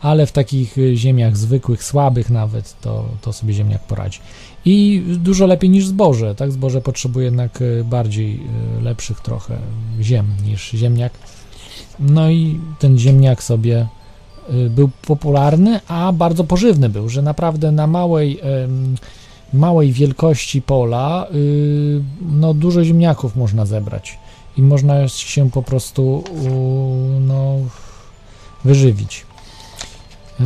ale 0.00 0.26
w 0.26 0.32
takich 0.32 0.78
y, 0.78 0.96
ziemiach 0.96 1.36
zwykłych, 1.36 1.84
słabych 1.84 2.30
nawet, 2.30 2.80
to, 2.80 3.04
to 3.20 3.32
sobie 3.32 3.54
ziemniak 3.54 3.82
poradzi. 3.82 4.18
I 4.64 5.02
dużo 5.06 5.46
lepiej 5.46 5.70
niż 5.70 5.86
zboże, 5.86 6.34
tak? 6.34 6.52
Zboże 6.52 6.80
potrzebuje 6.80 7.24
jednak 7.24 7.62
y, 7.62 7.84
bardziej 7.84 8.40
y, 8.78 8.82
lepszych 8.82 9.20
trochę 9.20 9.58
ziem 10.00 10.26
niż 10.44 10.70
ziemniak. 10.70 11.12
No 12.00 12.30
i 12.30 12.60
ten 12.78 12.98
ziemniak 12.98 13.42
sobie 13.42 13.86
był 14.70 14.90
popularny, 15.06 15.80
a 15.88 16.12
bardzo 16.12 16.44
pożywny 16.44 16.88
był, 16.88 17.08
że 17.08 17.22
naprawdę 17.22 17.72
na 17.72 17.86
małej, 17.86 18.40
małej 19.52 19.92
wielkości 19.92 20.62
pola 20.62 21.26
no, 22.32 22.54
dużo 22.54 22.84
ziemniaków 22.84 23.36
można 23.36 23.66
zebrać 23.66 24.18
i 24.56 24.62
można 24.62 25.08
się 25.08 25.50
po 25.50 25.62
prostu 25.62 26.24
no, 27.20 27.54
wyżywić. 28.64 29.26
Y, 30.40 30.44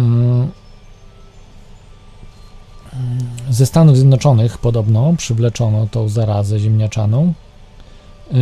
Ze 3.51 3.67
Stanów 3.67 3.97
Zjednoczonych 3.97 4.59
podobno 4.59 5.15
przywleczono 5.17 5.87
tą 5.91 6.09
zarazę 6.09 6.59
ziemniaczaną. 6.59 7.33
Y, 8.33 8.37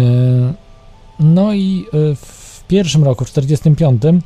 No 1.20 1.52
i 1.54 1.84
y, 2.12 2.16
w 2.16 2.64
pierwszym 2.68 3.04
roku, 3.04 3.24
w 3.24 3.30
1945, 3.30 4.22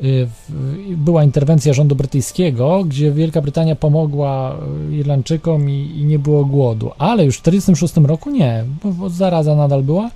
y, 0.00 0.26
w- 0.48 0.96
była 0.96 1.24
interwencja 1.24 1.72
rządu 1.72 1.96
brytyjskiego, 1.96 2.84
gdzie 2.84 3.12
Wielka 3.12 3.40
Brytania 3.40 3.76
pomogła 3.76 4.56
Irlandczykom 4.92 5.70
i, 5.70 5.90
i 6.00 6.04
nie 6.04 6.18
było 6.18 6.44
głodu. 6.44 6.90
Ale 6.98 7.24
już 7.24 7.36
w 7.38 7.40
1946 7.42 8.08
roku 8.08 8.30
nie, 8.30 8.64
bo 8.84 9.10
zaraza 9.10 9.54
nadal 9.54 9.82
była. 9.82 10.10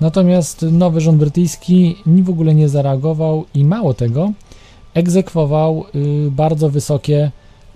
Natomiast 0.00 0.62
nowy 0.72 1.00
rząd 1.00 1.18
brytyjski 1.18 1.96
w 2.06 2.30
ogóle 2.30 2.54
nie 2.54 2.68
zareagował 2.68 3.44
i 3.54 3.64
mało 3.64 3.94
tego, 3.94 4.32
egzekwował 4.94 5.84
y, 5.94 6.30
bardzo 6.30 6.70
wysokie 6.70 7.30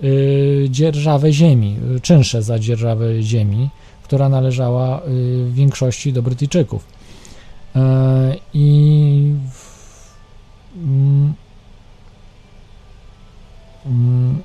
y, 0.05 0.67
dzierżawę 0.71 1.33
ziemi, 1.33 1.77
y, 1.97 2.01
czynsze 2.01 2.43
za 2.43 2.59
dzierżawę 2.59 3.23
ziemi, 3.23 3.69
która 4.03 4.29
należała 4.29 5.01
w 5.07 5.51
większości 5.55 6.13
do 6.13 6.23
Brytyjczyków. 6.23 6.85
E, 7.77 8.37
I 8.55 9.35
w- 9.51 10.13
mm, 10.77 11.33
mm, 13.87 14.39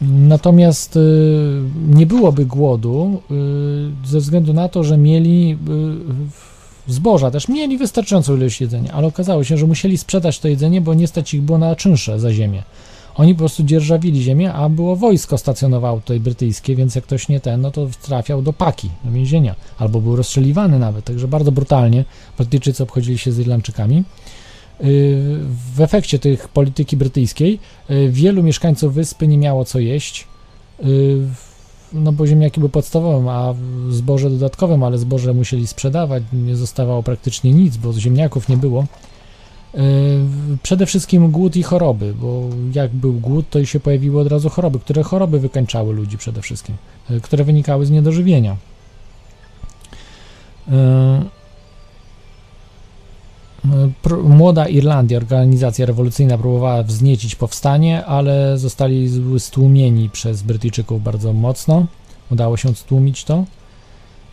Natomiast 0.00 0.96
y, 0.96 1.00
nie 1.88 2.06
byłoby 2.06 2.46
głodu 2.46 3.22
y, 4.04 4.08
ze 4.08 4.20
względu 4.20 4.52
na 4.52 4.68
to, 4.68 4.84
że 4.84 4.96
mieli 4.96 5.58
y, 6.88 6.92
zboża, 6.92 7.30
też 7.30 7.48
mieli 7.48 7.78
wystarczającą 7.78 8.36
ilość 8.36 8.60
jedzenia, 8.60 8.92
ale 8.92 9.06
okazało 9.06 9.44
się, 9.44 9.56
że 9.56 9.66
musieli 9.66 9.98
sprzedać 9.98 10.38
to 10.38 10.48
jedzenie, 10.48 10.80
bo 10.80 10.94
nie 10.94 11.06
stać 11.06 11.34
ich 11.34 11.42
było 11.42 11.58
na 11.58 11.76
czynsze 11.76 12.20
za 12.20 12.32
ziemię. 12.32 12.62
Oni 13.14 13.34
po 13.34 13.38
prostu 13.38 13.62
dzierżawili 13.62 14.22
ziemię, 14.22 14.52
a 14.52 14.68
było 14.68 14.96
wojsko 14.96 15.38
stacjonowało 15.38 16.00
tutaj 16.00 16.20
brytyjskie, 16.20 16.76
więc 16.76 16.94
jak 16.94 17.04
ktoś 17.04 17.28
nie 17.28 17.40
ten, 17.40 17.60
no 17.60 17.70
to 17.70 17.88
trafiał 18.02 18.42
do 18.42 18.52
paki, 18.52 18.90
do 19.04 19.10
więzienia, 19.10 19.54
albo 19.78 20.00
był 20.00 20.16
rozstrzeliwany 20.16 20.78
nawet, 20.78 21.04
także 21.04 21.28
bardzo 21.28 21.52
brutalnie 21.52 22.04
Brytyjczycy 22.36 22.82
obchodzili 22.82 23.18
się 23.18 23.32
z 23.32 23.38
Irlandczykami. 23.38 24.04
Y, 24.84 25.38
W 25.74 25.80
efekcie 25.80 26.18
tych 26.18 26.48
polityki 26.48 26.96
brytyjskiej 26.96 27.58
y, 27.90 28.08
wielu 28.10 28.42
mieszkańców 28.42 28.94
wyspy 28.94 29.28
nie 29.28 29.38
miało 29.38 29.64
co 29.64 29.78
jeść, 29.78 30.26
y, 30.84 31.18
no 31.92 32.12
bo 32.12 32.26
ziemniaki 32.26 32.60
były 32.60 32.70
podstawowym, 32.70 33.28
a 33.28 33.54
zboże 33.90 34.30
dodatkowym, 34.30 34.82
ale 34.82 34.98
zboże 34.98 35.34
musieli 35.34 35.66
sprzedawać, 35.66 36.22
nie 36.32 36.56
zostawało 36.56 37.02
praktycznie 37.02 37.52
nic, 37.52 37.76
bo 37.76 37.92
ziemniaków 37.92 38.48
nie 38.48 38.56
było. 38.56 38.86
Przede 40.62 40.86
wszystkim 40.86 41.30
głód 41.30 41.56
i 41.56 41.62
choroby, 41.62 42.14
bo 42.14 42.42
jak 42.74 42.90
był 42.90 43.12
głód, 43.12 43.46
to 43.50 43.58
i 43.58 43.66
się 43.66 43.80
pojawiły 43.80 44.20
od 44.20 44.26
razu 44.26 44.48
choroby, 44.48 44.78
które 44.78 45.02
choroby 45.02 45.40
wykańczały 45.40 45.94
ludzi 45.94 46.18
przede 46.18 46.42
wszystkim, 46.42 46.76
które 47.22 47.44
wynikały 47.44 47.86
z 47.86 47.90
niedożywienia. 47.90 48.56
Młoda 54.24 54.68
Irlandia, 54.68 55.16
organizacja 55.16 55.86
rewolucyjna, 55.86 56.38
próbowała 56.38 56.82
wzniecić 56.82 57.34
powstanie, 57.34 58.04
ale 58.04 58.58
zostali 58.58 59.10
stłumieni 59.38 60.10
przez 60.10 60.42
Brytyjczyków 60.42 61.02
bardzo 61.02 61.32
mocno. 61.32 61.86
Udało 62.30 62.56
się 62.56 62.74
stłumić 62.74 63.24
to. 63.24 63.44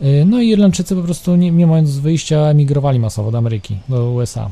Y, 0.01 0.25
No 0.25 0.41
i 0.41 0.49
Irlandczycy 0.49 0.95
po 0.95 1.01
prostu, 1.01 1.35
nie, 1.35 1.51
nie 1.51 1.67
mając 1.67 1.97
wyjścia, 1.97 2.37
emigrowali 2.39 2.99
masowo 2.99 3.31
do 3.31 3.37
Ameryki, 3.37 3.77
do 3.89 4.11
USA. 4.11 4.49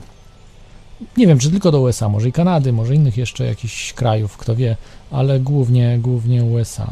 Nie 1.17 1.27
wiem, 1.27 1.39
czy 1.39 1.51
tylko 1.51 1.71
do 1.71 1.81
USA, 1.81 2.09
może 2.09 2.29
i 2.29 2.31
Kanady, 2.31 2.73
może 2.73 2.95
innych 2.95 3.17
jeszcze 3.17 3.45
jakichś 3.45 3.93
krajów, 3.93 4.37
kto 4.37 4.55
wie, 4.55 4.77
ale 5.11 5.39
głównie, 5.39 5.99
głównie 6.01 6.43
USA. 6.43 6.87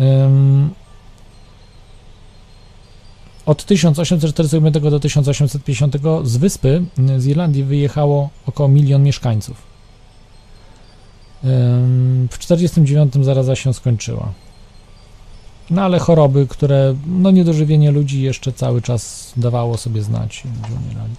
Ym, 0.00 0.70
od 3.46 3.64
1845 3.64 4.74
do 4.74 5.00
1850 5.00 5.96
z 6.24 6.36
wyspy, 6.36 6.82
z 7.18 7.26
Irlandii, 7.26 7.64
wyjechało 7.64 8.30
około 8.46 8.68
milion 8.68 9.02
mieszkańców. 9.02 9.70
W 12.30 12.38
1949 12.38 13.24
zaraza 13.24 13.56
się 13.56 13.74
skończyła. 13.74 14.32
No 15.70 15.82
ale 15.82 15.98
choroby, 15.98 16.46
które, 16.46 16.94
no 17.06 17.30
niedożywienie 17.30 17.90
ludzi 17.90 18.22
jeszcze 18.22 18.52
cały 18.52 18.82
czas 18.82 19.32
dawało 19.36 19.76
sobie 19.76 20.02
znać. 20.02 20.42
umierali. 20.86 21.14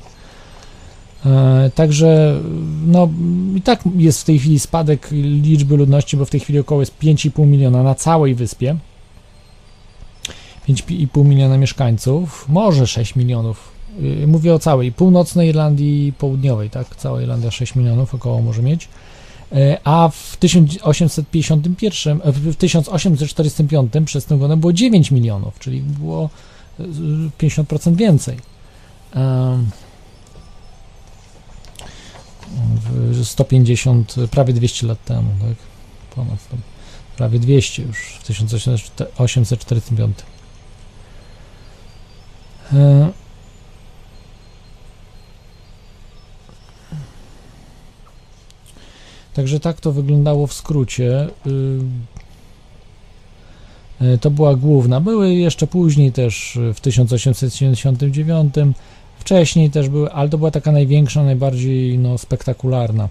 E, 1.25 1.71
Także 1.75 2.41
no, 2.87 3.09
i 3.55 3.61
tak 3.61 3.83
jest 3.95 4.21
w 4.21 4.23
tej 4.23 4.39
chwili 4.39 4.59
spadek 4.59 5.07
liczby 5.11 5.77
ludności, 5.77 6.17
bo 6.17 6.25
w 6.25 6.29
tej 6.29 6.39
chwili 6.39 6.59
około 6.59 6.81
jest 6.81 6.99
5,5 6.99 7.47
miliona 7.47 7.83
na 7.83 7.95
całej 7.95 8.35
wyspie. 8.35 8.75
5,5 10.73 11.25
miliona 11.25 11.57
mieszkańców, 11.57 12.45
może 12.49 12.87
6 12.87 13.15
milionów. 13.15 13.71
Y, 14.23 14.27
Mówię 14.27 14.53
o 14.53 14.59
całej 14.59 14.91
północnej 14.91 15.49
Irlandii 15.49 16.13
Południowej, 16.13 16.69
tak? 16.69 16.95
Cała 16.95 17.21
Irlandia 17.21 17.51
6 17.51 17.75
milionów 17.75 18.15
około 18.15 18.41
może 18.41 18.61
mieć. 18.61 18.87
E, 19.51 19.77
A 19.83 20.09
w 20.09 20.37
1851, 20.37 22.21
e, 22.23 22.31
w 22.31 22.55
1845 22.55 23.93
przez 24.05 24.25
tę 24.25 24.37
godę 24.37 24.57
było 24.57 24.73
9 24.73 25.11
milionów, 25.11 25.59
czyli 25.59 25.81
było 25.81 26.29
y, 26.79 26.83
50% 27.37 27.95
więcej. 27.95 28.37
Em, 29.13 29.69
w 33.11 33.25
150, 33.25 34.15
prawie 34.31 34.53
200 34.53 34.87
lat 34.87 35.05
temu, 35.05 35.29
tak? 35.41 35.55
Ponad 36.15 36.41
100, 36.41 36.57
prawie 37.17 37.39
200 37.39 37.83
już 37.83 37.97
w 37.97 38.23
1845. 38.23 40.17
E, 42.73 43.11
Także 49.33 49.59
tak 49.59 49.81
to 49.81 49.91
wyglądało 49.91 50.47
w 50.47 50.53
skrócie. 50.53 51.27
Y, 51.47 51.81
y, 54.05 54.17
To 54.17 54.31
była 54.31 54.55
główna. 54.55 55.01
Były 55.01 55.33
jeszcze 55.33 55.67
później 55.67 56.11
też 56.11 56.57
w 56.73 56.79
1879, 56.79 58.53
wcześniej 59.19 59.69
też 59.69 59.89
były, 59.89 60.11
ale 60.11 60.29
to 60.29 60.37
była 60.37 60.51
taka 60.51 60.71
największa, 60.71 61.23
najbardziej 61.23 61.97
no, 61.97 62.17
spektakularna 62.17 63.09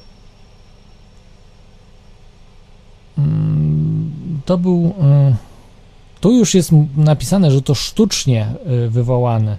mm, 3.19 4.11
to 4.45 4.59
był 4.59 4.83
yy, 4.83 5.35
tu 6.21 6.33
już 6.33 6.55
jest 6.55 6.71
napisane, 6.97 7.51
że 7.51 7.63
to 7.63 7.75
sztucznie 7.75 8.47
wywołany 8.89 9.57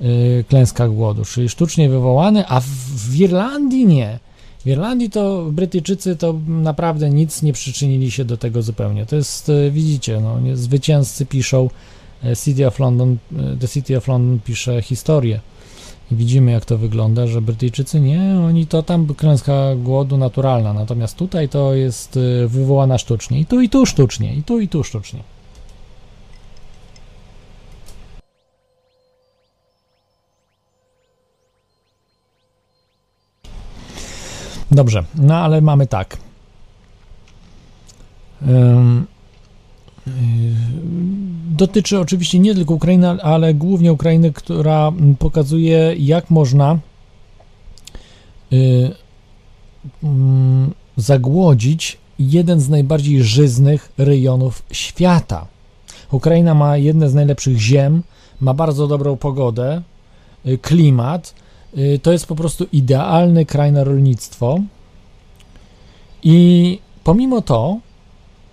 yy, 0.00 0.44
klęska 0.48 0.88
głodu, 0.88 1.24
czyli 1.24 1.48
sztucznie 1.48 1.88
wywołany, 1.88 2.48
a 2.48 2.60
w, 2.60 3.16
Irlandii 3.16 3.86
nie. 3.86 4.18
W 4.66 4.68
Irlandii 4.68 5.10
to 5.10 5.44
Brytyjczycy 5.52 6.16
to 6.16 6.34
naprawdę 6.48 7.10
nic 7.10 7.42
nie 7.42 7.52
przyczynili 7.52 8.10
się 8.10 8.24
do 8.24 8.36
tego 8.36 8.62
zupełnie. 8.62 9.06
To 9.06 9.16
jest, 9.16 9.48
e, 9.48 9.70
widzicie, 9.70 10.20
no, 10.20 10.56
zwycięzcy 10.56 11.26
piszą, 11.26 11.70
e, 12.24 12.36
City 12.36 12.66
of 12.66 12.78
London, 12.78 13.16
e, 13.36 13.56
The 13.56 13.68
City 13.68 13.96
of 13.96 14.08
London 14.08 14.40
pisze 14.44 14.82
historię. 14.82 15.40
I 16.10 16.16
widzimy, 16.16 16.52
jak 16.52 16.64
to 16.64 16.78
wygląda, 16.78 17.26
że 17.26 17.42
Brytyjczycy 17.42 18.00
nie, 18.00 18.40
oni 18.46 18.66
to 18.66 18.82
tam 18.82 19.14
klęska 19.14 19.52
głodu 19.76 20.16
naturalna, 20.16 20.72
natomiast 20.72 21.16
tutaj 21.16 21.48
to 21.48 21.74
jest 21.74 22.16
e, 22.16 22.48
wywołana 22.48 22.98
sztucznie. 22.98 23.40
I 23.40 23.46
tu, 23.46 23.60
i 23.60 23.68
tu 23.68 23.86
sztucznie, 23.86 24.34
i 24.34 24.42
tu, 24.42 24.60
i 24.60 24.68
tu 24.68 24.84
sztucznie. 24.84 25.20
Dobrze, 34.70 35.04
no 35.14 35.36
ale 35.36 35.60
mamy 35.60 35.86
tak. 35.86 36.16
Yy, 38.42 39.15
dotyczy 41.56 42.00
oczywiście 42.00 42.38
nie 42.38 42.54
tylko 42.54 42.74
Ukrainy, 42.74 43.08
ale 43.22 43.54
głównie 43.54 43.92
Ukrainy, 43.92 44.32
która 44.32 44.92
pokazuje, 45.18 45.94
jak 45.98 46.30
można 46.30 46.78
yy, 48.50 48.94
mm, 50.02 50.74
zagłodzić 50.96 51.98
jeden 52.18 52.60
z 52.60 52.68
najbardziej 52.68 53.22
żyznych 53.22 53.92
rejonów 53.98 54.62
świata. 54.70 55.46
Ukraina 56.10 56.54
ma 56.54 56.76
jedne 56.76 57.10
z 57.10 57.14
najlepszych 57.14 57.58
ziem, 57.58 58.02
ma 58.40 58.54
bardzo 58.54 58.86
dobrą 58.86 59.16
pogodę, 59.16 59.82
y, 60.46 60.58
klimat. 60.58 61.34
y, 61.78 61.98
To 62.02 62.12
jest 62.12 62.26
po 62.26 62.36
prostu 62.36 62.66
idealny 62.72 63.46
kraj 63.46 63.72
na 63.72 63.84
rolnictwo. 63.84 64.58
I 66.22 66.78
pomimo 67.04 67.42
to 67.42 67.78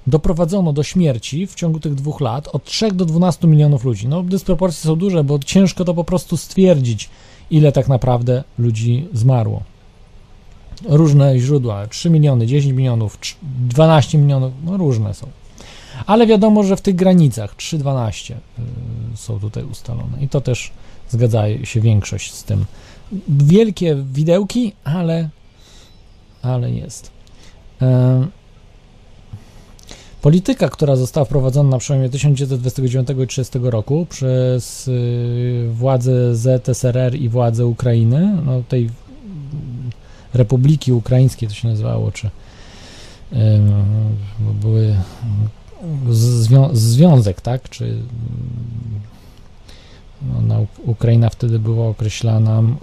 doprowadzono 0.08 0.74
do 0.74 0.84
śmierci 0.84 1.48
w 1.48 1.56
ciągu 1.56 1.80
tych 1.80 1.96
dwóch 1.96 2.22
lat 2.22 2.48
od 2.48 2.64
3 2.64 2.92
do 2.92 3.06
12 3.06 3.48
milionów 3.48 3.84
ludzi. 3.84 4.08
No, 4.08 4.24
dysproporcje 4.24 4.82
są 4.88 4.96
duże, 4.96 5.24
bo 5.24 5.40
ciężko 5.40 5.86
to 5.86 5.94
po 5.94 6.04
prostu 6.04 6.38
stwierdzić, 6.38 7.10
ile 7.52 7.72
tak 7.72 7.88
naprawdę 7.88 8.44
ludzi 8.58 9.08
zmarło. 9.14 9.64
Różne 10.86 11.40
źródła 11.40 11.88
3 11.88 12.10
miliony, 12.10 12.48
10 12.48 12.74
milionów, 12.74 13.20
trz- 13.20 13.36
12 13.68 14.18
milionów, 14.18 14.54
no 14.66 14.78
różne 14.78 15.14
są. 15.14 15.28
Ale 16.06 16.28
wiadomo, 16.28 16.64
że 16.64 16.76
w 16.76 16.82
tych 16.82 16.96
granicach 16.96 17.56
3-12 17.56 18.34
y, 18.34 18.38
są 19.16 19.40
tutaj 19.40 19.64
ustalone. 19.64 20.22
I 20.22 20.30
to 20.30 20.42
też 20.42 20.72
zgadza 21.10 21.44
się 21.64 21.82
większość 21.82 22.34
z 22.34 22.44
tym. 22.44 22.66
Wielkie 23.30 23.96
widełki, 24.14 24.74
ale, 24.84 25.30
ale 26.42 26.72
jest. 26.72 27.12
Em, 27.82 28.28
Polityka, 30.24 30.70
która 30.70 30.96
została 30.96 31.26
wprowadzona 31.26 31.70
na 31.70 31.78
przełomie 31.78 32.10
1929 32.10 33.10
i 33.10 33.28
1930 33.28 33.72
roku 33.72 34.08
przez 34.10 34.88
y, 34.88 35.70
władze 35.74 36.36
ZSRR 36.36 37.16
i 37.16 37.30
władze 37.30 37.66
Ukrainy, 37.66 38.38
no 38.46 38.64
tej 38.70 38.90
Republiki 40.34 40.94
Ukraińskiej 40.94 41.50
to 41.50 41.56
się 41.56 41.68
nazywało, 41.68 42.12
czy 42.12 42.30
bo 44.40 44.54
były 44.54 44.96
zwią- 46.10 46.76
związek, 46.76 47.42
tak, 47.42 47.70
czy 47.70 47.98
no, 50.22 50.42
na, 50.42 50.60
Ukraina 50.86 51.30
wtedy 51.30 51.60
była 51.60 51.88
określana 51.88 52.60
ym, 52.60 52.78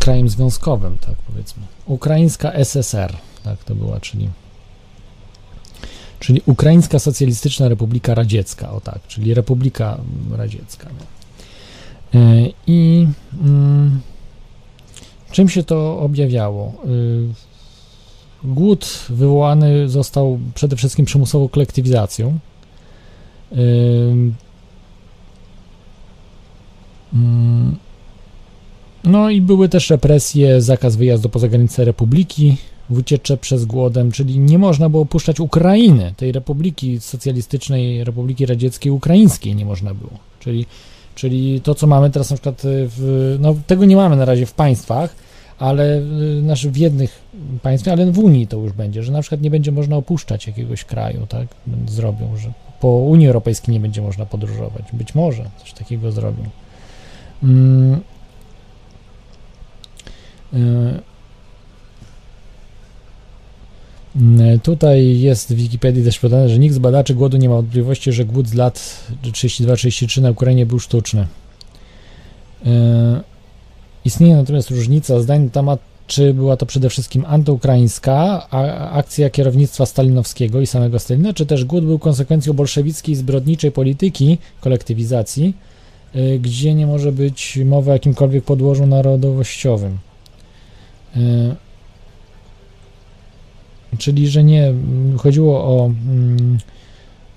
krajem 0.00 0.28
związkowym, 0.28 0.98
tak 0.98 1.16
powiedzmy. 1.16 1.62
Ukraińska 1.86 2.52
SSR, 2.52 3.16
tak 3.44 3.64
to 3.64 3.74
była, 3.74 4.00
czyli 4.00 4.28
czyli 6.24 6.42
Ukraińska 6.46 6.98
Socjalistyczna 6.98 7.68
Republika 7.68 8.14
Radziecka, 8.14 8.70
o 8.70 8.80
tak, 8.80 9.06
czyli 9.08 9.34
Republika 9.34 9.98
Radziecka. 10.30 10.88
No. 10.98 12.20
E, 12.20 12.48
I 12.66 13.06
mm, 13.44 14.00
czym 15.30 15.48
się 15.48 15.62
to 15.62 15.98
objawiało? 15.98 16.72
Y, 16.86 17.28
Głód 18.44 19.06
wywołany 19.08 19.88
został 19.88 20.38
przede 20.54 20.76
wszystkim 20.76 21.04
przymusową 21.04 21.48
kolektywizacją. 21.48 22.38
Y, 23.52 23.56
mm, 27.12 27.76
No 29.04 29.30
i 29.30 29.40
były 29.40 29.68
też 29.68 29.90
represje, 29.90 30.60
zakaz 30.60 30.96
wyjazdu 30.96 31.28
poza 31.28 31.48
granice 31.48 31.84
republiki 31.84 32.56
w 32.90 32.98
uciecze 32.98 33.36
przez 33.36 33.64
głodem, 33.64 34.12
czyli 34.12 34.38
nie 34.38 34.58
można 34.58 34.88
było 34.88 35.02
opuszczać 35.02 35.40
Ukrainy, 35.40 36.14
tej 36.16 36.32
republiki 36.32 37.00
socjalistycznej, 37.00 38.04
Republiki 38.04 38.46
Radzieckiej 38.46 38.92
Ukraińskiej 38.92 39.54
nie 39.54 39.64
można 39.64 39.94
było. 39.94 40.18
Czyli 40.40 40.66
Czyli 41.14 41.60
to, 41.60 41.74
co 41.74 41.86
mamy 41.86 42.10
teraz 42.10 42.30
na 42.30 42.36
przykład 42.36 42.62
w, 42.64 43.36
no 43.40 43.54
tego 43.66 43.84
nie 43.84 43.96
mamy 43.96 44.16
na 44.16 44.24
razie 44.24 44.46
w 44.46 44.52
państwach, 44.52 45.14
ale 45.58 46.02
znaczy 46.42 46.70
w 46.70 46.76
jednych 46.76 47.22
państwach, 47.62 47.92
ale 47.92 48.12
w 48.12 48.18
Unii 48.18 48.46
to 48.46 48.56
już 48.56 48.72
będzie, 48.72 49.02
że 49.02 49.12
na 49.12 49.20
przykład 49.20 49.40
nie 49.40 49.50
będzie 49.50 49.72
można 49.72 49.96
opuszczać 49.96 50.46
jakiegoś 50.46 50.84
kraju, 50.84 51.26
tak? 51.26 51.46
Zrobią, 51.88 52.36
że 52.36 52.52
po 52.80 52.88
Unii 52.88 53.26
Europejskiej 53.26 53.72
nie 53.72 53.80
będzie 53.80 54.02
można 54.02 54.26
podróżować. 54.26 54.84
Być 54.92 55.14
może 55.14 55.50
coś 55.60 55.72
takiego 55.72 56.12
zrobią. 56.12 56.44
Mm. 57.42 58.00
Y, 60.54 61.13
tutaj 64.62 65.20
jest 65.20 65.54
w 65.54 65.56
Wikipedii 65.56 66.04
też 66.04 66.18
podane, 66.18 66.48
że 66.48 66.58
nikt 66.58 66.74
z 66.74 66.78
badaczy 66.78 67.14
głodu 67.14 67.36
nie 67.36 67.48
ma 67.48 67.54
wątpliwości, 67.54 68.12
że 68.12 68.24
głód 68.24 68.48
z 68.48 68.54
lat 68.54 69.04
32-33 69.22 70.22
na 70.22 70.30
Ukrainie 70.30 70.66
był 70.66 70.78
sztuczny. 70.78 71.26
Y, 72.66 72.68
istnieje 74.04 74.36
natomiast 74.36 74.70
różnica 74.70 75.20
zdań 75.20 75.42
na 75.42 75.50
temat, 75.50 75.80
czy 76.06 76.34
była 76.34 76.56
to 76.56 76.66
przede 76.66 76.90
wszystkim 76.90 77.24
antyukraińska 77.26 78.48
akcja 78.92 79.30
kierownictwa 79.30 79.86
stalinowskiego 79.86 80.60
i 80.60 80.66
samego 80.66 80.98
Stalina, 80.98 81.32
czy 81.32 81.46
też 81.46 81.64
głód 81.64 81.84
był 81.84 81.98
konsekwencją 81.98 82.52
bolszewickiej 82.52 83.14
zbrodniczej 83.14 83.72
polityki 83.72 84.38
kolektywizacji, 84.60 85.56
y, 86.16 86.38
gdzie 86.38 86.74
nie 86.74 86.86
może 86.86 87.12
być 87.12 87.58
mowy 87.64 87.90
o 87.90 87.92
jakimkolwiek 87.92 88.44
podłożu 88.44 88.86
narodowościowym. 88.86 89.98
Czyli, 93.98 94.28
że 94.28 94.44
nie 94.44 94.72
chodziło 95.16 95.64
o, 95.64 95.90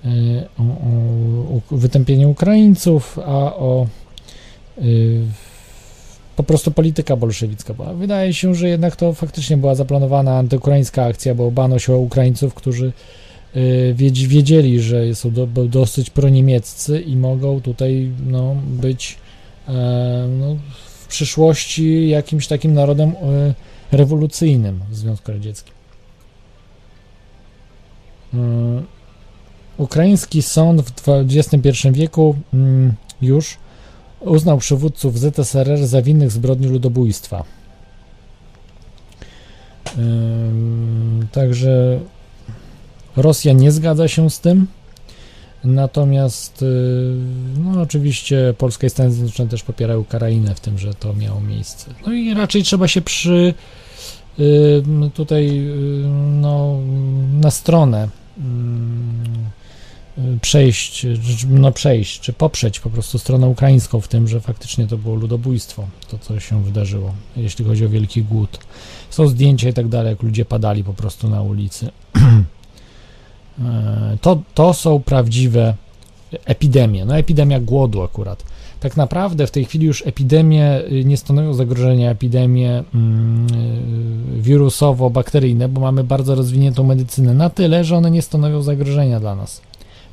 e, 0.06 0.08
o, 0.60 0.64
o 1.74 1.78
wytępienie 1.78 2.28
Ukraińców, 2.28 3.20
a 3.20 3.56
o 3.56 3.88
y, 4.82 5.22
po 6.36 6.44
prostu 6.44 6.72
polityka 6.72 7.16
bolszewicka 7.16 7.74
była. 7.74 7.94
Wydaje 7.94 8.34
się, 8.34 8.56
że 8.56 8.70
jednak 8.70 8.96
to 8.96 9.14
faktycznie 9.14 9.58
była 9.58 9.76
zaplanowana 9.76 10.38
antyukraińska 10.38 11.06
akcja, 11.06 11.36
bo 11.36 11.52
bano 11.52 11.80
się 11.80 11.94
o 11.94 11.98
Ukraińców, 11.98 12.54
którzy 12.54 12.92
y, 13.56 13.94
wiedzieli, 14.28 14.80
że 14.80 15.16
są 15.16 15.32
do, 15.32 15.48
dosyć 15.48 16.10
proniemieccy 16.10 17.02
i 17.02 17.16
mogą 17.16 17.62
tutaj 17.62 18.12
no, 18.28 18.56
być 18.66 19.18
e, 19.68 20.28
no, 20.40 20.56
w 21.00 21.08
przyszłości 21.08 22.10
jakimś 22.10 22.48
takim 22.48 22.74
narodem 22.74 23.10
e, 23.10 23.54
rewolucyjnym 23.92 24.80
w 24.90 24.96
Związku 24.96 25.32
Radzieckim. 25.32 25.77
Mm, 28.34 28.84
ukraiński 29.78 30.42
sąd 30.42 30.82
w 30.82 31.10
XXI 31.10 31.92
wieku 31.92 32.36
mm, 32.54 32.94
już 33.22 33.58
uznał 34.20 34.58
przywódców 34.58 35.20
ZSRR 35.20 35.88
za 35.88 36.02
winnych 36.02 36.32
zbrodni 36.32 36.68
ludobójstwa. 36.68 37.44
Także 41.32 42.00
Rosja 43.16 43.54
nie 43.54 43.72
zgadza 43.72 44.08
się 44.08 44.30
z 44.30 44.40
tym. 44.40 44.68
Natomiast, 45.64 46.62
y, 46.62 46.66
no 47.60 47.82
oczywiście 47.82 48.54
Polska 48.58 48.88
i 48.88 48.90
Stany 48.90 49.12
Zjednoczone 49.12 49.50
też 49.50 49.64
popierają 49.64 50.06
Karainę 50.06 50.56
w 50.56 50.60
tym, 50.60 50.80
że 50.80 50.94
to 50.94 51.14
miało 51.14 51.42
miejsce. 51.42 51.94
No 52.06 52.14
i 52.14 52.34
raczej 52.34 52.64
trzeba 52.64 52.88
się 52.88 53.02
przy 53.02 53.54
tutaj 55.14 55.48
y, 55.48 56.08
no, 56.42 56.78
na 57.42 57.52
stronę 57.52 58.10
przejść, 60.42 61.06
no 61.50 61.72
przejść, 61.72 62.20
czy 62.20 62.34
poprzeć 62.34 62.80
po 62.80 62.90
prostu 62.90 63.20
stronę 63.20 63.48
ukraińską 63.48 64.02
w 64.02 64.08
tym, 64.08 64.28
że 64.28 64.42
faktycznie 64.42 64.88
to 64.88 64.98
było 64.98 65.16
ludobójstwo, 65.16 65.88
to 66.10 66.18
co 66.20 66.40
się 66.40 66.64
wydarzyło, 66.64 67.14
jeśli 67.36 67.66
chodzi 67.66 67.86
o 67.86 67.90
wielki 67.90 68.24
głód. 68.24 68.60
Są 69.10 69.28
zdjęcia 69.28 69.70
i 69.70 69.74
tak 69.74 69.88
dalej, 69.88 70.10
jak 70.10 70.24
ludzie 70.24 70.46
padali 70.46 70.84
po 70.84 70.94
prostu 70.94 71.30
na 71.30 71.42
ulicy. 71.42 71.90
E, 73.66 74.18
to, 74.22 74.42
to 74.54 74.74
są 74.74 75.00
prawdziwe 75.00 75.74
epidemie, 76.46 77.06
no 77.06 77.18
epidemia 77.18 77.60
głodu 77.60 78.02
akurat. 78.04 78.44
Tak 78.80 78.98
naprawdę 78.98 79.48
w 79.48 79.52
tej 79.52 79.66
chwili 79.66 79.86
już 79.86 80.08
epidemie 80.08 80.82
y, 80.92 81.06
nie 81.06 81.18
stanowią 81.18 81.54
zagrożenia, 81.54 82.12
epidemie 82.12 82.84
mm, 82.96 83.48
y, 84.38 84.42
wirusowo-bakteryjne, 84.42 85.70
bo 85.70 85.82
mamy 85.82 86.04
bardzo 86.04 86.36
rozwiniętą 86.36 86.84
medycynę 86.84 87.34
na 87.34 87.50
tyle, 87.50 87.84
że 87.84 87.98
one 87.98 88.12
nie 88.12 88.22
stanowią 88.22 88.62
zagrożenia 88.62 89.20
dla 89.20 89.36
nas. 89.36 89.62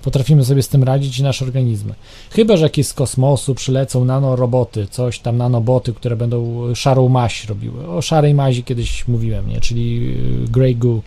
Potrafimy 0.02 0.44
sobie 0.44 0.62
z 0.62 0.68
tym 0.68 0.84
radzić 0.84 1.18
i 1.18 1.22
nasze 1.22 1.44
organizmy. 1.44 1.94
Chyba, 2.30 2.56
że 2.56 2.62
jakieś 2.62 2.86
z 2.86 2.94
kosmosu 2.94 3.54
przylecą 3.54 4.04
nanoroboty, 4.04 4.86
coś 4.90 5.18
tam 5.18 5.36
nanoboty, 5.36 5.92
które 5.92 6.16
będą 6.16 6.62
szarą 6.74 7.08
maść 7.08 7.48
robiły. 7.48 7.88
O 7.88 8.02
szarej 8.02 8.34
mazi 8.34 8.64
kiedyś 8.64 9.08
mówiłem, 9.08 9.48
nie? 9.48 9.60
czyli 9.60 10.14
y, 10.44 10.50
Grey 10.50 10.76
Goo. 10.76 11.02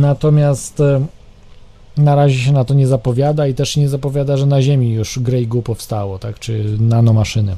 Natomiast 0.00 0.82
na 1.96 2.14
razie 2.14 2.38
się 2.38 2.52
na 2.52 2.64
to 2.64 2.74
nie 2.74 2.86
zapowiada 2.86 3.46
i 3.46 3.54
też 3.54 3.76
nie 3.76 3.88
zapowiada, 3.88 4.36
że 4.36 4.46
na 4.46 4.62
Ziemi 4.62 4.92
już 4.92 5.18
Grey 5.18 5.46
Goo 5.46 5.62
powstało, 5.62 6.18
tak, 6.18 6.38
czy 6.38 6.76
nanomaszyny. 6.80 7.56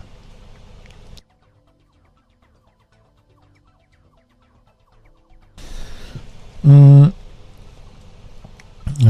Mm. 6.64 7.10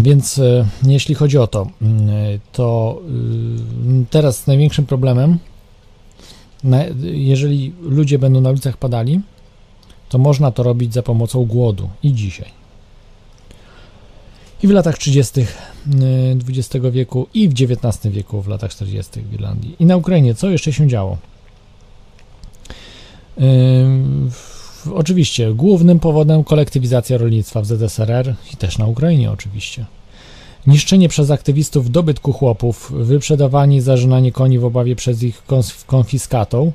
Więc 0.03 0.39
e, 0.39 0.67
jeśli 0.87 1.15
chodzi 1.15 1.39
o 1.39 1.47
to, 1.47 1.67
mm, 1.83 2.09
to 2.53 2.99
y, 4.03 4.07
teraz 4.11 4.47
największym 4.47 4.87
problemem, 4.87 5.39
jeżeli 7.03 7.73
ludzie 7.83 8.19
będą 8.19 8.41
na 8.41 8.51
ulicach 8.51 8.77
padali, 8.77 9.21
to 10.09 10.19
można 10.19 10.51
to 10.51 10.63
robić 10.63 10.95
za 10.95 11.03
pomocą 11.03 11.45
głodu 11.45 11.89
i 12.03 12.13
dzisiaj 12.13 12.64
i 14.65 14.67
w 14.67 14.71
latach 14.71 14.99
30. 14.99 15.47
XX 16.49 16.75
y, 16.75 16.91
wieku 16.91 17.27
i 17.35 17.49
w 17.49 17.53
XIX 17.53 18.15
wieku, 18.15 18.43
w 18.43 18.49
latach 18.49 18.71
40. 18.71 19.21
w 19.21 19.35
Irlandii. 19.35 19.77
I 19.79 19.87
na 19.87 19.97
Ukrainie 19.97 20.35
co 20.35 20.51
jeszcze 20.51 20.73
się 20.73 20.87
działo? 20.87 21.19
Oczywiście 24.95 25.55
głównym 25.55 26.01
powodem 26.01 26.45
kolektywizacja 26.45 27.19
rolnictwa 27.19 27.61
w 27.61 27.67
ZSRR 27.67 28.35
i 28.53 28.57
też 28.57 28.79
na 28.79 28.87
Ukrainie 28.87 29.31
oczywiście. 29.31 29.87
Niszczenie 30.67 31.09
przez 31.09 31.31
aktywistów 31.31 31.91
dobytku 31.91 32.33
chłopów, 32.33 32.93
wyprzedawanie 32.97 33.83
zażynanie 33.83 34.33
koni 34.33 34.59
w 34.59 34.65
obawie 34.65 34.97
przez 34.97 35.23
ich 35.23 35.43
konfiskatą. 35.87 36.73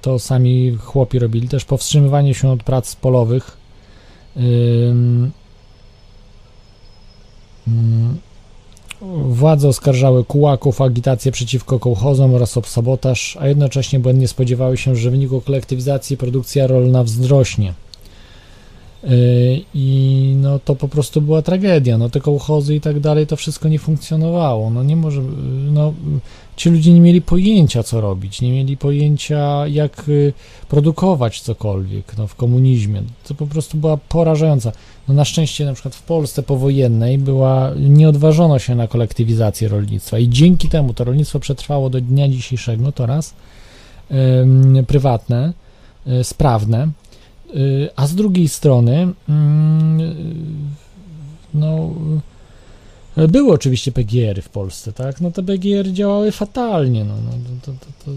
To 0.00 0.18
sami 0.18 0.76
chłopi 0.80 1.18
robili. 1.18 1.48
Też 1.48 1.64
powstrzymywanie 1.64 2.34
się 2.34 2.50
od 2.50 2.62
prac 2.62 2.96
polowych. 2.96 3.56
Władze 9.28 9.68
oskarżały 9.68 10.24
kułaków 10.24 10.80
o 10.80 10.84
agitację 10.84 11.32
przeciwko 11.32 11.78
kołchozom 11.78 12.34
oraz 12.34 12.56
o 12.56 12.62
sabotaż, 12.62 13.36
a 13.40 13.48
jednocześnie 13.48 13.98
błędnie 14.00 14.28
spodziewały 14.28 14.76
się, 14.76 14.96
że 14.96 15.08
w 15.08 15.12
wyniku 15.12 15.40
kolektywizacji 15.40 16.16
produkcja 16.16 16.66
rolna 16.66 17.04
wzrośnie. 17.04 17.74
Y, 19.04 19.60
I 19.74 20.36
no 20.40 20.58
to 20.58 20.76
po 20.76 20.88
prostu 20.88 21.20
była 21.20 21.42
tragedia. 21.42 21.98
No 21.98 22.10
te 22.10 22.20
kołchozy 22.20 22.74
i 22.74 22.80
tak 22.80 23.00
dalej, 23.00 23.26
to 23.26 23.36
wszystko 23.36 23.68
nie 23.68 23.78
funkcjonowało. 23.78 24.70
No 24.70 24.82
nie 24.82 24.96
może, 24.96 25.22
no 25.72 25.94
ci 26.56 26.70
ludzie 26.70 26.92
nie 26.92 27.00
mieli 27.00 27.22
pojęcia, 27.22 27.82
co 27.82 28.00
robić, 28.00 28.40
nie 28.40 28.52
mieli 28.52 28.76
pojęcia, 28.76 29.66
jak 29.66 30.08
y, 30.08 30.32
produkować 30.68 31.40
cokolwiek 31.40 32.18
no, 32.18 32.26
w 32.26 32.34
komunizmie. 32.34 33.02
To 33.24 33.34
po 33.34 33.46
prostu 33.46 33.76
była 33.76 33.96
porażająca. 33.96 34.72
No 35.08 35.14
na 35.14 35.24
szczęście 35.24 35.64
na 35.64 35.72
przykład 35.72 35.94
w 35.94 36.02
Polsce 36.02 36.42
powojennej 36.42 37.18
była, 37.18 37.70
nie 37.76 38.08
odważono 38.08 38.58
się 38.58 38.74
na 38.74 38.88
kolektywizację 38.88 39.68
rolnictwa 39.68 40.18
i 40.18 40.28
dzięki 40.28 40.68
temu 40.68 40.94
to 40.94 41.04
rolnictwo 41.04 41.40
przetrwało 41.40 41.90
do 41.90 42.00
dnia 42.00 42.28
dzisiejszego, 42.28 42.92
to 42.92 43.06
raz, 43.06 43.34
yy, 44.10 44.82
prywatne, 44.82 45.52
yy, 46.06 46.24
sprawne, 46.24 46.88
yy, 47.54 47.90
a 47.96 48.06
z 48.06 48.14
drugiej 48.14 48.48
strony 48.48 49.08
no 51.54 51.90
były 53.16 53.52
oczywiście 53.52 53.92
PGR-y 53.92 54.42
w 54.42 54.48
Polsce, 54.48 54.92
tak? 54.92 55.20
No 55.20 55.30
te 55.30 55.42
PGR 55.42 55.92
działały 55.92 56.32
fatalnie, 56.32 57.04
no, 57.04 57.14
no 57.14 57.32
to, 57.62 57.72
to, 57.72 57.78
to, 58.04 58.10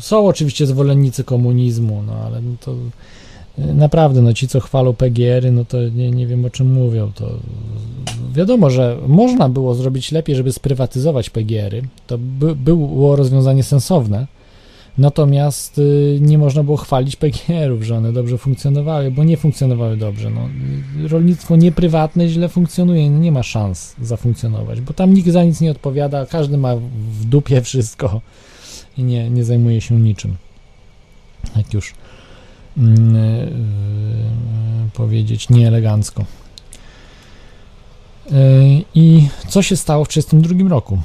są 0.00 0.26
oczywiście 0.26 0.66
zwolennicy 0.66 1.24
komunizmu, 1.24 2.02
no 2.06 2.12
ale 2.12 2.42
no 2.42 2.56
to 2.60 2.74
naprawdę, 3.58 4.22
no 4.22 4.32
ci, 4.34 4.48
co 4.48 4.60
chwalą 4.60 4.92
PGR-y, 4.92 5.52
no 5.52 5.64
to 5.64 5.88
nie, 5.88 6.10
nie 6.10 6.26
wiem 6.26 6.44
o 6.44 6.50
czym 6.50 6.72
mówią. 6.72 7.12
To 7.14 7.30
wiadomo, 8.34 8.70
że 8.70 8.96
można 9.06 9.48
było 9.48 9.74
zrobić 9.74 10.12
lepiej, 10.12 10.36
żeby 10.36 10.52
sprywatyzować 10.52 11.30
PGR-y. 11.30 11.82
To 12.06 12.18
by, 12.18 12.56
było 12.56 13.16
rozwiązanie 13.16 13.62
sensowne, 13.62 14.26
Natomiast 14.98 15.78
y, 15.78 16.18
nie 16.20 16.38
można 16.38 16.62
było 16.62 16.76
chwalić 16.76 17.16
PGR-ów, 17.16 17.82
że 17.82 17.96
one 17.96 18.12
dobrze 18.12 18.38
funkcjonowały, 18.38 19.10
bo 19.10 19.24
nie 19.24 19.36
funkcjonowały 19.36 19.96
dobrze. 19.96 20.30
No, 20.30 20.48
rolnictwo 21.08 21.56
nieprywatne 21.56 22.28
źle 22.28 22.48
funkcjonuje, 22.48 23.10
no 23.10 23.18
nie 23.18 23.32
ma 23.32 23.42
szans 23.42 23.94
zafunkcjonować, 24.02 24.80
bo 24.80 24.92
tam 24.92 25.14
nikt 25.14 25.28
za 25.28 25.44
nic 25.44 25.60
nie 25.60 25.70
odpowiada, 25.70 26.26
każdy 26.26 26.58
ma 26.58 26.76
w 27.20 27.24
dupie 27.24 27.62
wszystko 27.62 28.20
i 28.98 29.02
nie, 29.02 29.30
nie 29.30 29.44
zajmuje 29.44 29.80
się 29.80 29.94
niczym. 30.00 30.36
Jak 31.56 31.74
już 31.74 31.94
mm, 32.78 33.16
y, 33.16 34.90
powiedzieć 34.94 35.48
nieelegancko. 35.48 36.24
Y, 38.32 38.34
I 38.94 39.28
co 39.48 39.62
się 39.62 39.76
stało 39.76 40.04
w 40.04 40.08
1932 40.08 40.70
roku? 40.70 40.98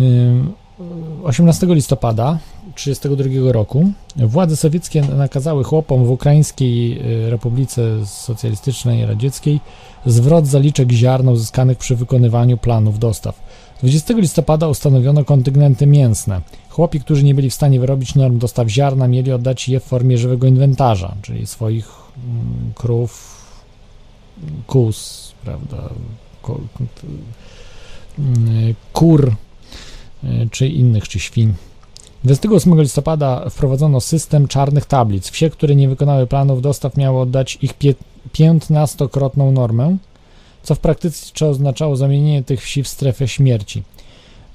Y, 0.00 0.65
18 1.24 1.66
listopada 1.66 2.38
1932 2.74 3.52
roku 3.52 3.92
władze 4.16 4.56
sowieckie 4.56 5.02
nakazały 5.02 5.64
chłopom 5.64 6.04
w 6.04 6.10
Ukraińskiej 6.10 7.00
y, 7.26 7.30
Republice 7.30 8.06
Socjalistycznej 8.06 9.06
Radzieckiej 9.06 9.60
zwrot 10.06 10.46
zaliczek 10.46 10.92
ziarna 10.92 11.30
uzyskanych 11.30 11.78
przy 11.78 11.96
wykonywaniu 11.96 12.58
planów 12.58 12.98
dostaw. 12.98 13.40
20 13.80 14.14
listopada 14.14 14.68
ustanowiono 14.68 15.24
kontyngenty 15.24 15.86
mięsne. 15.86 16.40
Chłopi, 16.70 17.00
którzy 17.00 17.24
nie 17.24 17.34
byli 17.34 17.50
w 17.50 17.54
stanie 17.54 17.80
wyrobić 17.80 18.14
norm 18.14 18.38
dostaw 18.38 18.68
ziarna, 18.68 19.08
mieli 19.08 19.32
oddać 19.32 19.68
je 19.68 19.80
w 19.80 19.84
formie 19.84 20.18
żywego 20.18 20.46
inwentarza, 20.46 21.14
czyli 21.22 21.46
swoich 21.46 21.88
mm, 22.16 22.72
krów, 22.74 23.42
kóz, 24.66 25.32
prawda, 25.44 25.88
mm, 28.18 28.74
kur, 28.92 29.36
czy 30.50 30.68
innych, 30.68 31.08
czy 31.08 31.20
świń. 31.20 31.54
28 32.24 32.80
listopada 32.80 33.50
wprowadzono 33.50 34.00
system 34.00 34.48
czarnych 34.48 34.84
tablic. 34.84 35.30
Wsie, 35.30 35.50
które 35.50 35.76
nie 35.76 35.88
wykonały 35.88 36.26
planów 36.26 36.62
dostaw, 36.62 36.96
miały 36.96 37.20
oddać 37.20 37.58
ich 37.62 37.74
15-krotną 38.34 39.52
normę, 39.52 39.96
co 40.62 40.74
w 40.74 40.78
praktyce 40.78 41.48
oznaczało 41.48 41.96
zamienienie 41.96 42.42
tych 42.42 42.62
wsi 42.62 42.82
w 42.82 42.88
strefę 42.88 43.28
śmierci. 43.28 43.82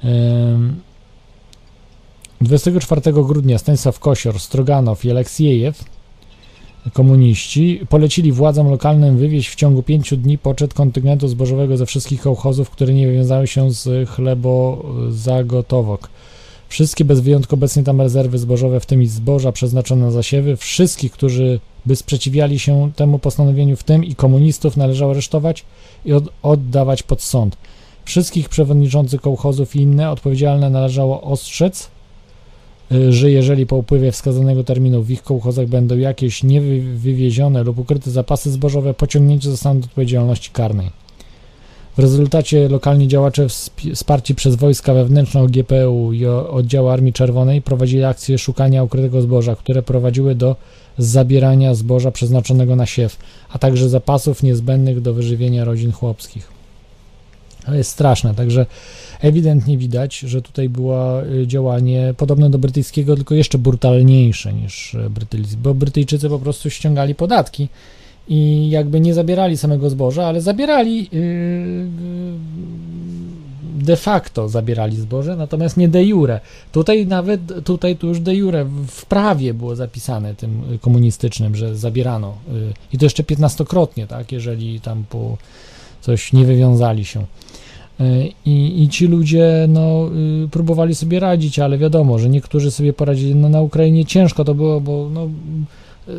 Ym, 0.05 0.81
24 2.41 3.13
grudnia 3.13 3.57
Stanisław 3.57 3.99
Kosior, 3.99 4.39
Stroganow 4.39 5.05
i 5.05 5.11
Aleksiejew, 5.11 5.83
komuniści, 6.93 7.81
polecili 7.89 8.31
władzom 8.31 8.69
lokalnym 8.69 9.17
wywieźć 9.17 9.49
w 9.49 9.55
ciągu 9.55 9.83
pięciu 9.83 10.17
dni 10.17 10.37
poczet 10.37 10.73
kontyngentu 10.73 11.27
zbożowego 11.27 11.77
ze 11.77 11.85
wszystkich 11.85 12.21
kołchozów, 12.21 12.69
które 12.69 12.93
nie 12.93 13.07
wywiązały 13.07 13.47
się 13.47 13.71
z 13.71 14.09
chlebozagotowok. 14.09 16.09
Wszystkie 16.69 17.05
bez 17.05 17.19
wyjątku 17.19 17.55
obecnie 17.55 17.83
tam 17.83 18.01
rezerwy 18.01 18.37
zbożowe, 18.37 18.79
w 18.79 18.85
tym 18.85 19.01
i 19.01 19.07
zboża 19.07 19.51
przeznaczone 19.51 20.05
na 20.05 20.11
zasiewy, 20.11 20.57
wszystkich, 20.57 21.11
którzy 21.11 21.59
by 21.85 21.95
sprzeciwiali 21.95 22.59
się 22.59 22.91
temu 22.95 23.19
postanowieniu, 23.19 23.75
w 23.75 23.83
tym 23.83 24.03
i 24.03 24.15
komunistów, 24.15 24.77
należało 24.77 25.11
aresztować 25.11 25.65
i 26.05 26.13
od, 26.13 26.23
oddawać 26.43 27.03
pod 27.03 27.21
sąd. 27.21 27.57
Wszystkich 28.05 28.49
przewodniczących 28.49 29.21
kołchozów 29.21 29.75
i 29.75 29.81
inne 29.81 30.11
odpowiedzialne 30.11 30.69
należało 30.69 31.21
ostrzec, 31.21 31.89
że 33.09 33.31
jeżeli 33.31 33.65
po 33.65 33.75
upływie 33.75 34.11
wskazanego 34.11 34.63
terminu 34.63 35.03
w 35.03 35.11
ich 35.11 35.23
kołchozach 35.23 35.67
będą 35.67 35.97
jakieś 35.97 36.43
niewywiezione 36.43 37.63
lub 37.63 37.79
ukryte 37.79 38.11
zapasy 38.11 38.51
zbożowe, 38.51 38.93
pociągnięci 38.93 39.49
zostaną 39.49 39.79
do 39.79 39.85
odpowiedzialności 39.85 40.51
karnej. 40.51 40.89
W 41.97 41.99
rezultacie 41.99 42.69
lokalni 42.69 43.07
działacze 43.07 43.47
wsparci 43.93 44.35
przez 44.35 44.55
wojska 44.55 44.93
wewnętrzne 44.93 45.47
GPU 45.47 46.13
i 46.13 46.25
o- 46.25 46.51
oddziału 46.51 46.87
Armii 46.87 47.13
Czerwonej 47.13 47.61
prowadzili 47.61 48.03
akcje 48.03 48.37
szukania 48.37 48.83
ukrytego 48.83 49.21
zboża, 49.21 49.55
które 49.55 49.83
prowadziły 49.83 50.35
do 50.35 50.55
zabierania 50.97 51.75
zboża 51.75 52.11
przeznaczonego 52.11 52.75
na 52.75 52.85
siew, 52.85 53.17
a 53.49 53.59
także 53.59 53.89
zapasów 53.89 54.43
niezbędnych 54.43 55.01
do 55.01 55.13
wyżywienia 55.13 55.65
rodzin 55.65 55.91
chłopskich. 55.91 56.51
To 57.65 57.75
jest 57.75 57.91
straszne, 57.91 58.35
także 58.35 58.65
ewidentnie 59.21 59.77
widać, 59.77 60.19
że 60.19 60.41
tutaj 60.41 60.69
było 60.69 61.25
y, 61.25 61.47
działanie 61.47 62.13
podobne 62.17 62.49
do 62.49 62.57
brytyjskiego, 62.57 63.15
tylko 63.15 63.35
jeszcze 63.35 63.57
brutalniejsze 63.57 64.53
niż 64.53 64.93
y, 64.93 65.09
Brytyjczycy, 65.09 65.57
bo 65.57 65.73
Brytyjczycy 65.73 66.29
po 66.29 66.39
prostu 66.39 66.69
ściągali 66.69 67.15
podatki 67.15 67.67
i 68.27 68.69
jakby 68.69 68.99
nie 68.99 69.13
zabierali 69.13 69.57
samego 69.57 69.89
zboża, 69.89 70.25
ale 70.25 70.41
zabierali 70.41 71.09
yy, 71.11 71.87
de 73.83 73.95
facto 73.95 74.49
zabierali 74.49 74.97
zboże, 74.97 75.35
natomiast 75.35 75.77
nie 75.77 75.89
de 75.89 76.05
jure. 76.05 76.39
Tutaj 76.71 77.07
nawet, 77.07 77.63
tutaj 77.63 77.95
tu 77.95 78.07
już 78.07 78.19
de 78.19 78.35
jure 78.35 78.65
w 78.87 79.05
prawie 79.05 79.53
było 79.53 79.75
zapisane 79.75 80.35
tym 80.35 80.79
komunistycznym, 80.81 81.55
że 81.55 81.75
zabierano 81.75 82.37
i 82.93 82.97
to 82.97 83.05
jeszcze 83.05 83.23
15-krotnie, 83.23 84.07
tak, 84.07 84.31
jeżeli 84.31 84.81
tam 84.81 85.03
po 85.09 85.37
coś 86.01 86.33
nie 86.33 86.45
wywiązali 86.45 87.05
się. 87.05 87.25
Yy, 88.01 88.31
I, 88.45 88.83
I 88.83 88.89
ci 88.89 89.07
ludzie 89.07 89.65
no, 89.69 90.09
yy, 90.41 90.47
próbowali 90.47 90.95
sobie 90.95 91.19
radzić, 91.19 91.59
ale 91.59 91.77
wiadomo, 91.77 92.19
że 92.19 92.29
niektórzy 92.29 92.71
sobie 92.71 92.93
poradzili. 92.93 93.35
No, 93.35 93.49
na 93.49 93.61
Ukrainie 93.61 94.05
ciężko 94.05 94.43
to 94.43 94.55
było, 94.55 94.81
bo 94.81 95.09
no, 95.13 95.29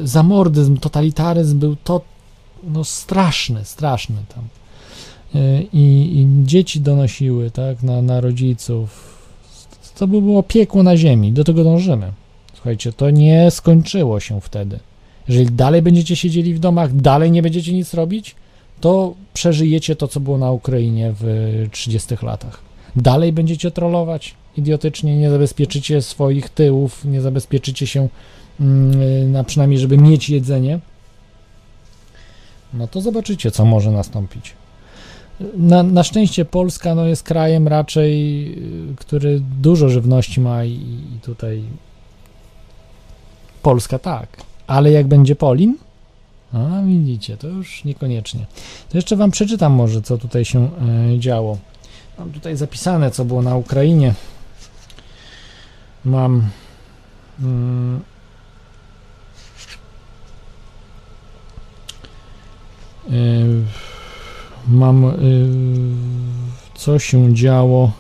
zamordyzm, 0.05 0.77
totalitaryzm 0.77 1.59
był 1.59 1.77
to 1.85 2.01
no, 2.65 2.85
straszny, 2.85 3.65
straszny 3.65 4.17
tam. 4.35 4.45
Y, 5.43 5.67
I, 5.73 6.19
I 6.21 6.47
dzieci 6.47 6.81
donosiły 6.81 7.51
tak, 7.51 7.83
na, 7.83 8.03
na 8.03 8.21
rodziców. 8.21 9.13
To 9.99 10.07
by 10.07 10.21
było 10.23 10.43
piekło 10.43 10.83
na 10.83 10.97
ziemi, 10.97 11.33
do 11.33 11.45
tego 11.45 11.65
dążymy. 11.65 12.13
Słuchajcie, 12.55 12.93
to 12.93 13.11
nie 13.11 13.51
skończyło 13.51 14.21
się 14.21 14.41
wtedy. 14.41 14.79
Jeżeli 15.29 15.47
dalej 15.47 15.83
będziecie 15.83 16.17
siedzieli 16.17 16.55
w 16.55 16.59
domach, 16.59 16.97
dalej 16.97 17.31
nie 17.31 17.43
będziecie 17.43 17.73
nic 17.73 17.95
robić, 17.95 18.35
to 18.83 19.15
przeżyjecie 19.35 19.97
to, 19.97 20.09
co 20.09 20.21
było 20.21 20.39
na 20.39 20.51
Ukrainie 20.51 21.15
w 21.21 21.25
30 21.73 22.15
latach. 22.23 22.61
Dalej 22.97 23.33
będziecie 23.33 23.71
trollować 23.71 24.35
idiotycznie, 24.57 25.17
nie 25.17 25.31
zabezpieczycie 25.31 26.03
swoich 26.03 26.49
tyłów, 26.49 27.05
nie 27.05 27.21
zabezpieczycie 27.21 27.87
się 27.87 28.09
mm, 28.61 29.33
na 29.33 29.45
przynajmniej, 29.45 29.81
żeby 29.81 29.99
mieć 29.99 30.31
jedzenie, 30.31 30.79
no 32.75 32.89
to 32.89 33.01
zobaczycie, 33.01 33.51
co 33.51 33.65
może 33.65 33.91
nastąpić. 33.91 34.53
Na, 35.57 35.83
na 35.83 36.03
szczęście 36.03 36.45
Polska 36.45 36.95
no, 36.95 37.07
jest 37.07 37.23
krajem 37.23 37.69
raczej, 37.69 38.13
y, 38.93 38.97
który 38.97 39.41
dużo 39.61 39.89
żywności 39.89 40.41
ma 40.41 40.65
i, 40.65 40.73
i 41.17 41.21
tutaj 41.23 41.63
Polska 43.63 43.99
tak, 43.99 44.29
ale 44.67 44.91
jak 44.91 45.07
będzie 45.07 45.37
Polin, 45.37 45.77
a 46.53 46.83
widzicie, 46.87 47.37
to 47.37 47.49
już 47.49 47.85
niekoniecznie. 47.85 48.47
To 48.89 48.99
jeszcze 48.99 49.17
wam 49.17 49.31
przeczytam 49.31 49.73
może, 49.73 50.03
co 50.03 50.19
tutaj 50.19 50.45
się 50.45 50.71
y, 51.15 51.19
działo. 51.19 51.59
Mam 52.19 52.31
tutaj 52.31 52.57
zapisane, 52.57 53.11
co 53.11 53.25
było 53.25 53.43
na 53.43 53.57
Ukrainie. 53.57 54.15
Mam 56.05 56.49
mm, 57.41 58.03
y, 63.11 63.63
mam 64.69 65.05
y, 65.05 65.13
co 66.75 66.99
się 66.99 67.35
działo 67.35 67.93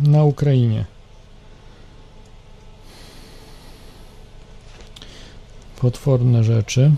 na 0.00 0.24
Ukrainie. 0.24 0.84
Potworne 5.80 6.44
rzeczy. 6.44 6.92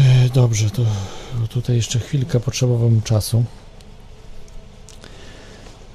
E, 0.00 0.28
Dobrze, 0.34 0.70
to 0.70 0.82
tutaj 1.48 1.76
jeszcze 1.76 1.98
chwilkę 1.98 2.40
potrzebowałem 2.40 3.02
czasu. 3.02 3.44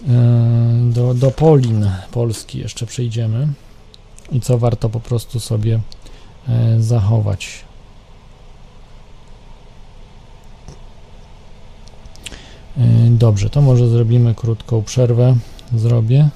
E, 0.09 0.91
Do, 0.91 1.13
do 1.13 1.31
Polin 1.31 1.91
Polski 2.11 2.59
jeszcze 2.59 2.85
przejdziemy 2.85 3.47
i 4.31 4.41
co 4.41 4.57
warto 4.57 4.89
po 4.89 4.99
prostu 4.99 5.39
sobie 5.39 5.79
e, 6.47 6.81
zachować. 6.81 7.63
Dobrze, 13.09 13.49
to 13.49 13.61
może 13.61 13.87
zrobimy 13.89 14.35
krótką 14.35 14.83
przerwę. 14.83 15.35
Zrobię. 15.75 16.29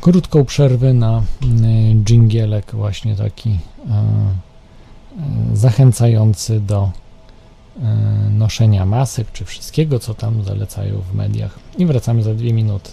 krótką 0.00 0.44
przerwę 0.44 0.94
na 0.94 1.18
y, 1.18 1.24
dżingielek 2.04 2.74
właśnie 2.74 3.16
taki 3.16 3.50
y, 3.50 3.54
y, 5.52 5.56
zachęcający 5.56 6.60
do 6.60 6.90
noszenia 8.30 8.86
masek, 8.86 9.32
czy 9.32 9.44
wszystkiego, 9.44 9.98
co 9.98 10.14
tam 10.14 10.42
zalecają 10.44 11.00
w 11.00 11.14
mediach. 11.14 11.58
I 11.78 11.86
wracamy 11.86 12.22
za 12.22 12.34
dwie 12.34 12.52
minuty. 12.52 12.90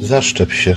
Zaszczep 0.00 0.52
się. 0.52 0.76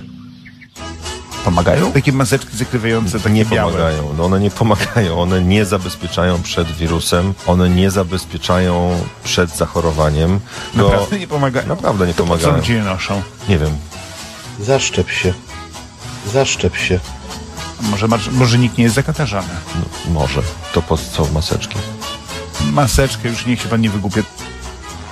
Pomagają? 1.46 1.92
Takie 1.92 2.12
maseczki 2.12 2.58
zakrywające, 2.58 3.20
takie 3.20 3.30
nie 3.36 3.46
białe. 3.46 3.72
pomagają. 3.72 4.14
No 4.18 4.26
one 4.26 4.40
nie 4.40 4.52
pomagają. 4.52 5.22
One 5.22 5.42
nie 5.42 5.66
zabezpieczają 5.66 6.42
przed 6.42 6.72
wirusem. 6.72 7.34
One 7.48 7.70
nie 7.70 7.92
zabezpieczają 7.92 9.00
przed 9.24 9.58
zachorowaniem. 9.58 10.40
To 10.78 10.90
Naprawdę 10.90 11.20
nie 11.20 11.28
pomagają? 11.28 11.68
Naprawdę 11.68 12.08
nie 12.08 12.14
To 12.14 12.24
po 12.24 12.30
co 12.30 12.30
pomagają. 12.38 12.58
ludzie 12.58 12.74
je 12.74 12.84
noszą? 12.84 13.22
Nie 13.50 13.58
wiem. 13.58 13.78
Zaszczep 14.60 15.10
się. 15.10 15.34
Zaszczep 16.34 16.76
się. 16.78 17.00
Może, 17.82 18.08
może, 18.32 18.58
nikt 18.58 18.78
nie 18.78 18.84
jest 18.84 18.96
zakatarzany. 18.96 19.48
No, 19.76 20.12
może. 20.20 20.42
To 20.74 20.82
po 20.82 20.98
co 20.98 21.26
maseczki? 21.34 21.76
Maseczkę 22.72 23.30
już 23.30 23.46
niech 23.46 23.62
się 23.62 23.68
pan 23.70 23.82
nie 23.82 23.90
wygłupia. 23.90 24.22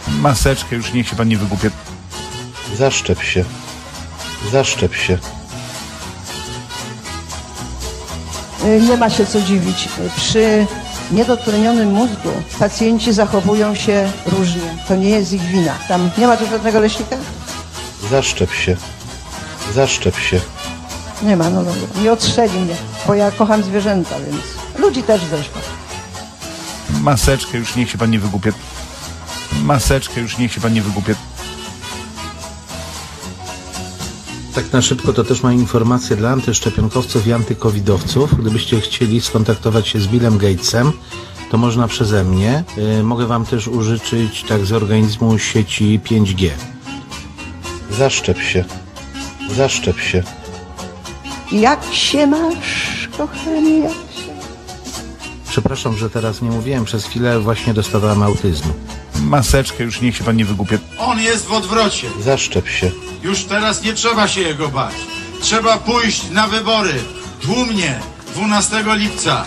Maseczkę 0.07 0.75
już 0.75 0.93
niech 0.93 1.07
się 1.07 1.15
pan 1.15 1.27
nie 1.27 1.37
wygłupia. 1.37 1.69
Zaszczep 2.77 3.23
się. 3.23 3.45
Zaszczep 4.51 4.95
się. 4.95 5.17
Nie 8.89 8.97
ma 8.97 9.09
się 9.09 9.25
co 9.25 9.41
dziwić. 9.41 9.85
Y, 9.85 10.09
Przy 10.17 10.65
niedotlenionym 11.11 11.91
mózgu 11.91 12.29
pacjenci 12.59 13.13
zachowują 13.13 13.75
się 13.75 14.11
różnie. 14.25 14.61
To 14.87 14.95
nie 14.95 15.09
jest 15.09 15.33
ich 15.33 15.41
wina. 15.41 15.73
Tam 15.87 16.09
nie 16.17 16.27
ma 16.27 16.37
tu 16.37 16.45
żadnego 16.45 16.79
leśnika? 16.79 17.15
Zaszczep 18.11 18.53
się. 18.53 18.77
Zaszczep 19.73 20.19
się. 20.19 20.39
Nie 21.23 21.37
ma, 21.37 21.49
no 21.49 21.63
dobra. 21.63 22.01
Nie 22.03 22.11
odstrzeli 22.11 22.59
mnie, 22.59 22.75
bo 23.07 23.13
ja 23.15 23.31
kocham 23.31 23.63
zwierzęta, 23.63 24.15
więc 24.19 24.41
ludzi 24.77 25.03
też 25.03 25.21
zresztą. 25.29 25.59
Maseczkę 27.01 27.57
już 27.57 27.75
niech 27.75 27.89
się 27.91 27.97
pan 27.97 28.11
nie 28.11 28.19
wygłupia. 28.19 28.51
Maseczkę 29.61 30.21
już 30.21 30.37
niech 30.37 30.53
się 30.53 30.61
pan 30.61 30.73
nie 30.73 30.81
wygłupia. 30.81 31.13
Tak 34.55 34.73
na 34.73 34.81
szybko 34.81 35.13
to 35.13 35.23
też 35.23 35.43
mam 35.43 35.53
informacje 35.53 36.15
dla 36.15 36.29
antyszczepionkowców 36.29 37.27
i 37.27 37.33
antykowidowców. 37.33 38.41
Gdybyście 38.41 38.81
chcieli 38.81 39.21
skontaktować 39.21 39.87
się 39.87 39.99
z 39.99 40.07
Billem 40.07 40.37
Gatesem, 40.37 40.91
to 41.51 41.57
można 41.57 41.87
przeze 41.87 42.23
mnie. 42.23 42.63
Y, 42.99 43.03
mogę 43.03 43.27
Wam 43.27 43.45
też 43.45 43.67
użyczyć 43.67 44.43
tak 44.43 44.65
z 44.65 44.71
organizmu 44.71 45.37
sieci 45.37 45.99
5G. 46.05 46.49
Zaszczep 47.91 48.39
się. 48.39 48.65
Zaszczep 49.55 49.99
się. 49.99 50.23
Jak 51.51 51.83
się 51.91 52.27
masz, 52.27 53.09
kochanie, 53.17 53.79
jak 53.79 53.91
się... 53.91 54.31
Przepraszam, 55.49 55.97
że 55.97 56.09
teraz 56.09 56.41
nie 56.41 56.49
mówiłem. 56.49 56.85
Przez 56.85 57.05
chwilę 57.05 57.39
właśnie 57.39 57.73
dostawałem 57.73 58.23
autyzmu. 58.23 58.73
Maseczkę 59.21 59.83
już 59.83 60.01
niech 60.01 60.15
się 60.17 60.23
pan 60.23 60.35
nie 60.35 60.45
wygłupia. 60.45 60.77
On 60.97 61.19
jest 61.19 61.45
w 61.45 61.51
odwrocie. 61.51 62.07
Zaszczep 62.19 62.67
się. 62.67 62.91
Już 63.23 63.43
teraz 63.43 63.83
nie 63.83 63.93
trzeba 63.93 64.27
się 64.27 64.41
jego 64.41 64.69
bać. 64.69 64.93
Trzeba 65.41 65.77
pójść 65.77 66.29
na 66.29 66.47
wybory. 66.47 66.93
Tłumnie. 67.41 67.99
12 68.35 68.83
lipca. 68.95 69.45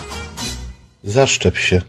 Zaszczep 1.03 1.57
się. 1.57 1.81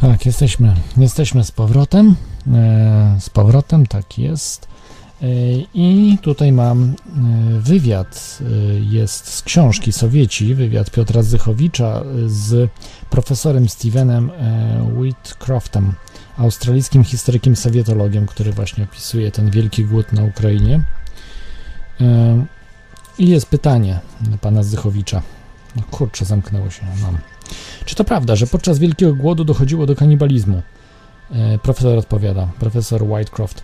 Tak, 0.00 0.26
jesteśmy, 0.26 0.74
jesteśmy 0.96 1.44
z 1.44 1.50
powrotem. 1.50 2.16
E, 2.54 3.16
z 3.20 3.30
powrotem, 3.30 3.86
tak 3.86 4.18
jest. 4.18 4.68
I 5.74 6.18
tutaj 6.22 6.52
mam 6.52 6.84
e, 6.84 6.94
wywiad, 7.60 8.38
e, 8.40 8.44
jest 8.80 9.34
z 9.34 9.42
książki 9.42 9.92
Sowieci, 9.92 10.54
wywiad 10.54 10.90
Piotra 10.90 11.22
Zychowicza 11.22 12.04
z 12.26 12.70
profesorem 13.10 13.68
Stevenem 13.68 14.30
e, 14.30 14.94
Whitcroftem, 14.96 15.92
australijskim 16.36 17.04
historykiem 17.04 17.56
sowietologiem, 17.56 18.26
który 18.26 18.52
właśnie 18.52 18.84
opisuje 18.84 19.30
ten 19.30 19.50
wielki 19.50 19.84
głód 19.84 20.12
na 20.12 20.24
Ukrainie. 20.24 20.80
I 23.18 23.28
jest 23.28 23.46
pytanie 23.46 24.00
pana 24.40 24.62
Zychowicza. 24.62 25.22
No 25.76 25.82
kurczę, 25.90 26.24
zamknęło 26.24 26.70
się. 26.70 26.82
Mam. 27.02 27.18
Czy 27.84 27.94
to 27.94 28.04
prawda, 28.04 28.36
że 28.36 28.46
podczas 28.46 28.78
Wielkiego 28.78 29.14
Głodu 29.14 29.44
dochodziło 29.44 29.86
do 29.86 29.96
kanibalizmu? 29.96 30.62
Profesor 31.62 31.98
odpowiada, 31.98 32.48
profesor 32.58 33.02
Whitecroft. 33.02 33.62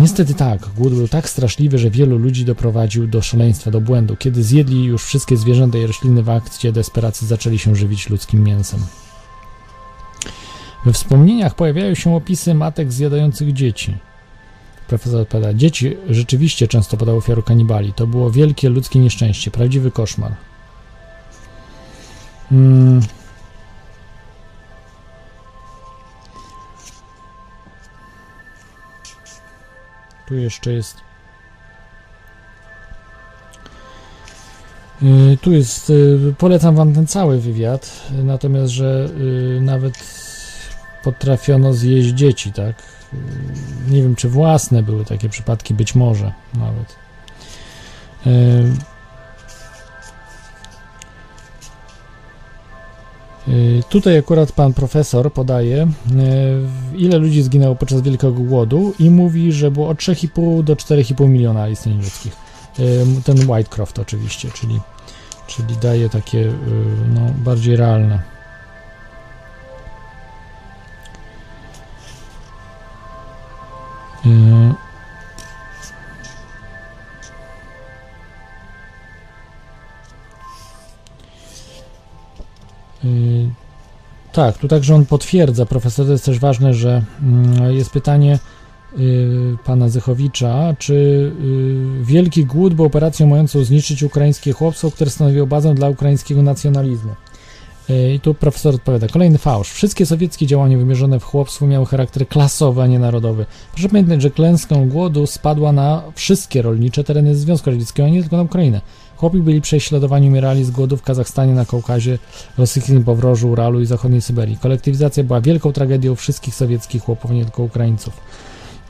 Niestety 0.00 0.34
tak, 0.34 0.68
głód 0.76 0.94
był 0.94 1.08
tak 1.08 1.28
straszliwy, 1.28 1.78
że 1.78 1.90
wielu 1.90 2.18
ludzi 2.18 2.44
doprowadził 2.44 3.06
do 3.06 3.22
szaleństwa, 3.22 3.70
do 3.70 3.80
błędu. 3.80 4.16
Kiedy 4.16 4.42
zjedli 4.42 4.84
już 4.84 5.04
wszystkie 5.04 5.36
zwierzęta 5.36 5.78
i 5.78 5.86
rośliny 5.86 6.22
w 6.22 6.30
akcie 6.30 6.72
desperacji 6.72 7.26
zaczęli 7.26 7.58
się 7.58 7.76
żywić 7.76 8.10
ludzkim 8.10 8.44
mięsem. 8.44 8.80
We 10.84 10.92
wspomnieniach 10.92 11.54
pojawiają 11.54 11.94
się 11.94 12.16
opisy 12.16 12.54
matek 12.54 12.92
zjadających 12.92 13.52
dzieci. 13.52 13.96
Profesor 14.88 15.20
odpowiada, 15.20 15.54
dzieci 15.54 15.96
rzeczywiście 16.10 16.68
często 16.68 16.96
padały 16.96 17.18
ofiarą 17.18 17.42
kanibali. 17.42 17.92
To 17.92 18.06
było 18.06 18.30
wielkie 18.30 18.68
ludzkie 18.68 18.98
nieszczęście, 18.98 19.50
prawdziwy 19.50 19.90
koszmar. 19.90 20.32
Mm. 22.52 23.00
Tu 30.28 30.34
jeszcze 30.34 30.72
jest. 30.72 30.96
Y, 35.02 35.38
Tu 35.40 35.52
jest. 35.52 35.90
y, 35.90 36.34
Polecam 36.38 36.74
Wam 36.74 36.94
ten 36.94 37.06
cały 37.06 37.38
wywiad, 37.40 38.02
natomiast, 38.24 38.72
że 38.72 39.08
y, 39.58 39.60
nawet 39.60 39.94
potrafiono 41.04 41.72
zjeść 41.74 42.08
dzieci, 42.08 42.52
tak? 42.52 42.74
Nie 43.88 44.02
wiem, 44.02 44.16
czy 44.16 44.28
własne 44.28 44.82
były 44.82 45.04
takie 45.04 45.28
przypadki, 45.28 45.74
być 45.74 45.94
może 45.94 46.32
nawet. 46.54 46.96
Tutaj 53.88 54.18
akurat 54.18 54.52
pan 54.52 54.72
profesor 54.72 55.32
podaje, 55.32 55.82
y, 55.82 56.96
ile 56.96 57.18
ludzi 57.18 57.42
zginęło 57.42 57.74
podczas 57.74 58.02
Wielkiego 58.02 58.32
Głodu 58.32 58.94
i 58.98 59.10
mówi, 59.10 59.52
że 59.52 59.70
było 59.70 59.88
od 59.88 59.98
3,5 59.98 60.62
do 60.62 60.76
4,5 60.76 61.28
miliona 61.28 61.68
istnień 61.68 62.02
ludzkich. 62.02 62.36
Y, 62.78 63.06
Ten 63.24 63.50
Whitecroft 63.50 63.98
oczywiście, 63.98 64.50
czyli, 64.54 64.80
czyli 65.46 65.76
daje 65.76 66.08
takie 66.08 66.38
y, 66.38 66.52
no, 67.14 67.20
bardziej 67.44 67.76
realne. 67.76 68.34
Tak, 84.34 84.58
tu 84.58 84.68
także 84.68 84.94
on 84.94 85.06
potwierdza, 85.06 85.66
profesor, 85.66 86.06
to 86.06 86.12
jest 86.12 86.24
też 86.24 86.38
ważne, 86.38 86.74
że 86.74 87.02
mm, 87.22 87.76
jest 87.76 87.90
pytanie 87.90 88.38
y, 88.98 89.56
pana 89.64 89.88
Zychowicza, 89.88 90.74
czy 90.78 90.94
y, 90.94 92.04
Wielki 92.04 92.46
Głód 92.46 92.74
był 92.74 92.84
operacją 92.84 93.26
mającą 93.26 93.64
zniszczyć 93.64 94.02
ukraińskie 94.02 94.52
chłopstwo, 94.52 94.90
które 94.90 95.10
stanowiło 95.10 95.46
bazę 95.46 95.74
dla 95.74 95.88
ukraińskiego 95.88 96.42
nacjonalizmu. 96.42 97.14
Y, 97.90 98.14
I 98.14 98.20
tu 98.20 98.34
profesor 98.34 98.74
odpowiada, 98.74 99.08
kolejny 99.08 99.38
fałsz. 99.38 99.70
Wszystkie 99.70 100.06
sowieckie 100.06 100.46
działania 100.46 100.78
wymierzone 100.78 101.20
w 101.20 101.24
chłopstwo 101.24 101.66
miały 101.66 101.86
charakter 101.86 102.28
klasowy, 102.28 102.82
a 102.82 102.86
nie 102.86 102.98
narodowy. 102.98 103.46
Proszę 103.72 103.88
pamiętać, 103.88 104.22
że 104.22 104.30
klęską 104.30 104.88
głodu 104.88 105.26
spadła 105.26 105.72
na 105.72 106.02
wszystkie 106.14 106.62
rolnicze 106.62 107.04
tereny 107.04 107.36
Związku 107.36 107.70
Radzieckiego, 107.70 108.06
a 108.06 108.10
nie 108.10 108.20
tylko 108.20 108.36
na 108.36 108.42
Ukrainę. 108.42 108.80
Chłopi 109.16 109.38
byli 109.38 109.60
prześladowani, 109.60 110.28
umierali 110.28 110.64
z 110.64 110.70
głodu 110.70 110.96
w 110.96 111.02
Kazachstanie, 111.02 111.54
na 111.54 111.64
Kaukazie, 111.64 112.18
rosyjskim 112.58 113.04
powrożu, 113.04 113.50
Uralu 113.50 113.80
i 113.80 113.86
zachodniej 113.86 114.20
Syberii. 114.20 114.56
Kolektywizacja 114.56 115.24
była 115.24 115.40
wielką 115.40 115.72
tragedią 115.72 116.14
wszystkich 116.14 116.54
sowieckich 116.54 117.02
chłopów, 117.02 117.30
nie 117.30 117.44
tylko 117.44 117.62
Ukraińców. 117.62 118.20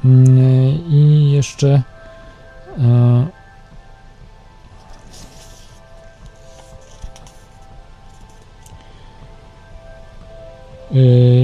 Mm, 0.05 0.29
I 0.91 1.31
jeszcze... 1.33 1.83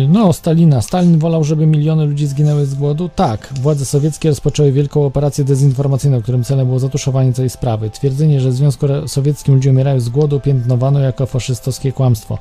No, 0.09 0.32
Stalina. 0.32 0.82
Stalin 0.82 1.18
wolał, 1.18 1.44
żeby 1.44 1.66
miliony 1.66 2.06
ludzi 2.06 2.27
zginęły 2.27 2.66
z 2.66 2.74
głodu? 2.74 3.10
Tak. 3.16 3.52
Władze 3.60 3.85
sowieckie 3.85 4.28
rozpoczęły 4.28 4.72
wielką 4.72 5.06
operację 5.06 5.44
dezinformacyjną, 5.44 6.22
którym 6.22 6.44
celem 6.44 6.66
było 6.66 6.78
zatuszowanie 6.78 7.32
całej 7.32 7.51
sprawy. 7.51 7.90
Twierdzenie, 7.90 8.40
że 8.40 8.51
w 8.51 8.55
Związku 8.55 8.86
Sowieckim 9.06 9.55
ludzie 9.55 9.70
umierają 9.70 10.01
z 10.01 10.09
głodu, 10.09 10.40
piętnowano 10.40 11.01
jako 11.01 11.27
faszystowskie 11.27 11.93
kłamstwo. 11.93 12.39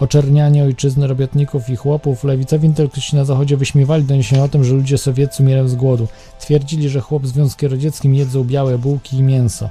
Oczernianie 0.00 0.64
ojczyzny 0.64 1.06
robotników 1.06 1.70
i 1.70 1.76
chłopów, 1.76 2.24
lewicowi 2.24 2.66
intelektualiści 2.66 3.16
na 3.16 3.24
zachodzie 3.24 3.56
wyśmiewali 3.56 4.04
doniesienia 4.04 4.44
o 4.44 4.48
tym, 4.48 4.64
że 4.64 4.74
ludzie 4.74 4.98
sowieccy 4.98 5.42
umierają 5.42 5.68
z 5.68 5.74
głodu. 5.74 6.08
Twierdzili, 6.40 6.88
że 6.88 7.00
chłop 7.00 7.22
w 7.22 7.26
Związku 7.26 7.68
Radzieckim 7.68 8.14
jedzą 8.14 8.44
białe 8.44 8.78
bułki 8.78 9.16
i 9.16 9.22
mięso. 9.22 9.68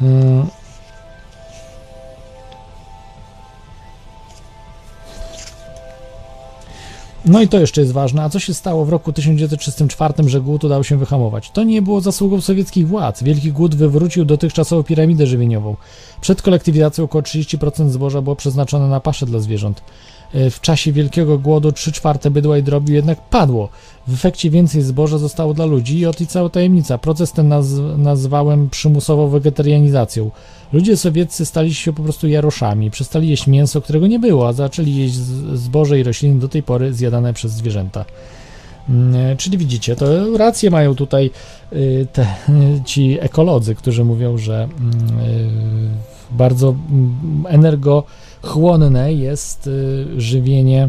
Yy, 0.00 0.59
No 7.24 7.42
i 7.42 7.48
to 7.48 7.60
jeszcze 7.60 7.80
jest 7.80 7.92
ważne. 7.92 8.22
A 8.22 8.28
co 8.28 8.38
się 8.38 8.54
stało 8.54 8.84
w 8.84 8.88
roku 8.88 9.12
1934, 9.12 10.14
że 10.26 10.40
głód 10.40 10.64
udało 10.64 10.82
się 10.82 10.96
wyhamować? 10.96 11.50
To 11.50 11.64
nie 11.64 11.82
było 11.82 12.00
zasługą 12.00 12.40
sowieckich 12.40 12.88
władz. 12.88 13.22
Wielki 13.22 13.52
głód 13.52 13.74
wywrócił 13.74 14.24
dotychczasową 14.24 14.82
piramidę 14.82 15.26
żywieniową. 15.26 15.76
Przed 16.20 16.42
kolektywizacją 16.42 17.04
około 17.04 17.22
30% 17.22 17.88
zboża 17.88 18.22
było 18.22 18.36
przeznaczone 18.36 18.88
na 18.88 19.00
pasze 19.00 19.26
dla 19.26 19.38
zwierząt. 19.38 19.82
E, 20.34 20.50
W 20.50 20.60
czasie 20.60 20.92
Wielkiego 20.92 21.38
Głodu 21.38 21.72
3 21.72 21.92
czwarte 21.92 22.30
bydła 22.30 22.58
i 22.58 22.62
drobiu 22.62 22.94
jednak 22.94 23.20
padło. 23.28 23.68
W 24.06 24.14
efekcie 24.14 24.50
więcej 24.50 24.82
zboża 24.82 25.18
zostało 25.18 25.54
dla 25.54 25.64
ludzi 25.64 25.98
i 25.98 26.06
oto 26.06 26.24
i 26.24 26.26
cała 26.26 26.48
tajemnica. 26.48 26.98
Proces 26.98 27.32
ten 27.32 27.48
naz- 27.48 27.98
nazwałem 27.98 28.70
przymusową 28.70 29.28
wegetarianizacją. 29.28 30.30
Ludzie 30.72 30.96
sowieccy 30.96 31.46
stali 31.46 31.74
się 31.74 31.92
po 31.92 32.02
prostu 32.02 32.28
jaroszami, 32.28 32.90
przestali 32.90 33.28
jeść 33.28 33.46
mięso, 33.46 33.80
którego 33.80 34.06
nie 34.06 34.18
było, 34.18 34.48
a 34.48 34.52
zaczęli 34.52 34.94
jeść 34.96 35.14
zboże 35.54 36.00
i 36.00 36.02
rośliny 36.02 36.40
do 36.40 36.48
tej 36.48 36.62
pory 36.62 36.94
zjadane 36.94 37.32
przez 37.32 37.52
zwierzęta. 37.52 38.04
Mm, 38.88 39.14
e, 39.16 39.36
Czyli 39.36 39.58
widzicie, 39.58 39.96
to 39.96 40.36
rację 40.36 40.70
mają 40.70 40.94
tutaj 40.94 41.30
y, 41.72 42.06
te, 42.12 42.26
ci 42.84 43.18
ekolodzy, 43.20 43.74
którzy 43.74 44.04
mówią, 44.04 44.38
że 44.38 44.68
mm, 44.80 45.90
bardzo 46.30 46.74
mm, 46.90 47.46
energochłonne 48.42 49.12
jest 49.12 49.66
y, 49.66 50.06
żywienie 50.16 50.88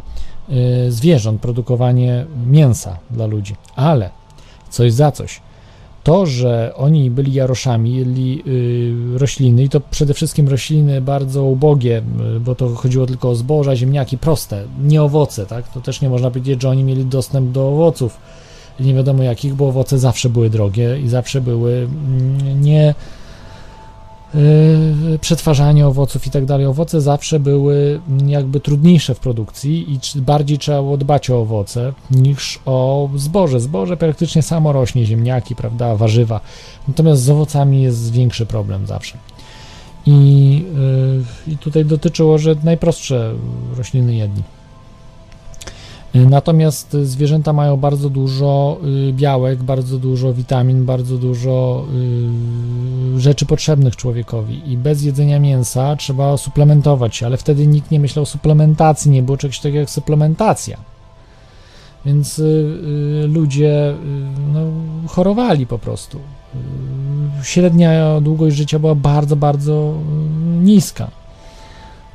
y, 0.88 0.92
zwierząt, 0.92 1.42
produkowanie 1.42 2.26
mięsa 2.48 2.98
dla 3.12 3.26
ludzi. 3.26 3.56
Ale 3.76 4.10
coś 4.70 4.94
za 4.94 5.12
coś. 5.12 5.42
To, 6.04 6.26
że 6.26 6.74
oni 6.76 7.12
byli 7.12 7.34
jaroszami, 7.34 7.96
jedli 7.96 8.44
y, 9.16 9.18
rośliny 9.18 9.64
i 9.64 9.70
to 9.70 9.82
przede 9.82 10.14
wszystkim 10.14 10.48
rośliny 10.48 11.02
bardzo 11.02 11.44
ubogie, 11.44 12.02
bo 12.40 12.56
to 12.56 12.76
chodziło 12.76 13.06
tylko 13.06 13.30
o 13.30 13.36
zboża, 13.36 13.76
ziemniaki 13.76 14.18
proste, 14.18 14.64
nie 14.84 15.04
owoce, 15.04 15.46
tak? 15.46 15.68
To 15.74 15.82
też 15.82 16.02
nie 16.02 16.10
można 16.10 16.32
powiedzieć, 16.32 16.62
że 16.62 16.70
oni 16.70 16.84
mieli 16.84 17.06
dostęp 17.06 17.52
do 17.52 17.70
owoców 17.70 18.18
nie 18.80 18.94
wiadomo 18.94 19.24
jakich, 19.24 19.54
bo 19.54 19.68
owoce 19.68 20.00
zawsze 20.00 20.30
były 20.30 20.50
drogie 20.50 21.00
i 21.00 21.10
zawsze 21.10 21.42
były 21.42 21.74
mm, 21.74 22.62
nie 22.62 22.96
przetwarzanie 25.22 25.88
owoców 25.88 26.28
i 26.28 26.30
tak 26.30 26.46
dalej. 26.46 26.66
Owoce 26.66 27.02
zawsze 27.02 27.40
były 27.40 28.02
jakby 28.28 28.60
trudniejsze 28.60 29.16
w 29.16 29.20
produkcji 29.20 29.94
i 29.94 30.22
bardziej 30.22 30.58
trzeba 30.58 30.82
było 30.82 30.98
dbać 30.98 31.30
o 31.30 31.42
owoce 31.42 31.94
niż 32.12 32.60
o 32.66 33.10
zboże. 33.16 33.60
Zboże 33.60 33.98
praktycznie 33.98 34.42
samo 34.42 34.72
rośnie, 34.72 35.06
ziemniaki, 35.06 35.56
prawda, 35.56 35.96
warzywa. 35.96 36.40
Natomiast 36.88 37.22
z 37.22 37.30
owocami 37.30 37.84
jest 37.84 38.12
większy 38.12 38.46
problem 38.46 38.88
zawsze. 38.88 39.18
I, 40.06 40.66
y, 41.48 41.52
I 41.52 41.58
tutaj 41.58 41.86
dotyczyło, 41.86 42.38
że 42.38 42.56
najprostsze 42.64 43.34
rośliny 43.78 44.16
jedli. 44.16 44.44
Y, 46.16 46.26
Natomiast 46.30 46.96
y, 46.96 47.06
zwierzęta 47.06 47.54
mają 47.54 47.78
bardzo 47.78 48.10
dużo 48.10 48.78
y, 49.10 49.14
białek, 49.14 49.64
bardzo 49.64 49.98
dużo 49.98 50.34
witamin, 50.34 50.86
bardzo 50.86 51.18
dużo 51.18 51.86
rzeczy 53.18 53.46
potrzebnych 53.46 53.96
człowiekowi 53.96 54.72
i 54.72 54.78
bez 54.78 55.04
jedzenia 55.04 55.40
mięsa 55.40 55.96
trzeba 55.96 56.38
suplementować 56.38 57.16
się, 57.16 57.26
ale 57.26 57.38
wtedy 57.38 57.68
nikt 57.68 57.92
nie 57.92 58.00
myślał 58.00 58.24
o 58.24 58.26
suplementacji, 58.26 59.12
nie 59.12 59.24
było 59.24 59.38
czegoś 59.38 59.60
takiego 59.60 59.80
jak 59.80 59.90
suplementacja. 59.90 60.78
Więc 62.06 62.42
ludzie 63.28 63.96
no, 64.54 64.60
chorowali 65.08 65.68
po 65.68 65.80
prostu. 65.80 66.20
Średnia 67.44 68.22
długość 68.22 68.56
życia 68.56 68.80
była 68.80 68.96
bardzo, 68.96 69.36
bardzo 69.36 69.94
niska. 70.62 71.12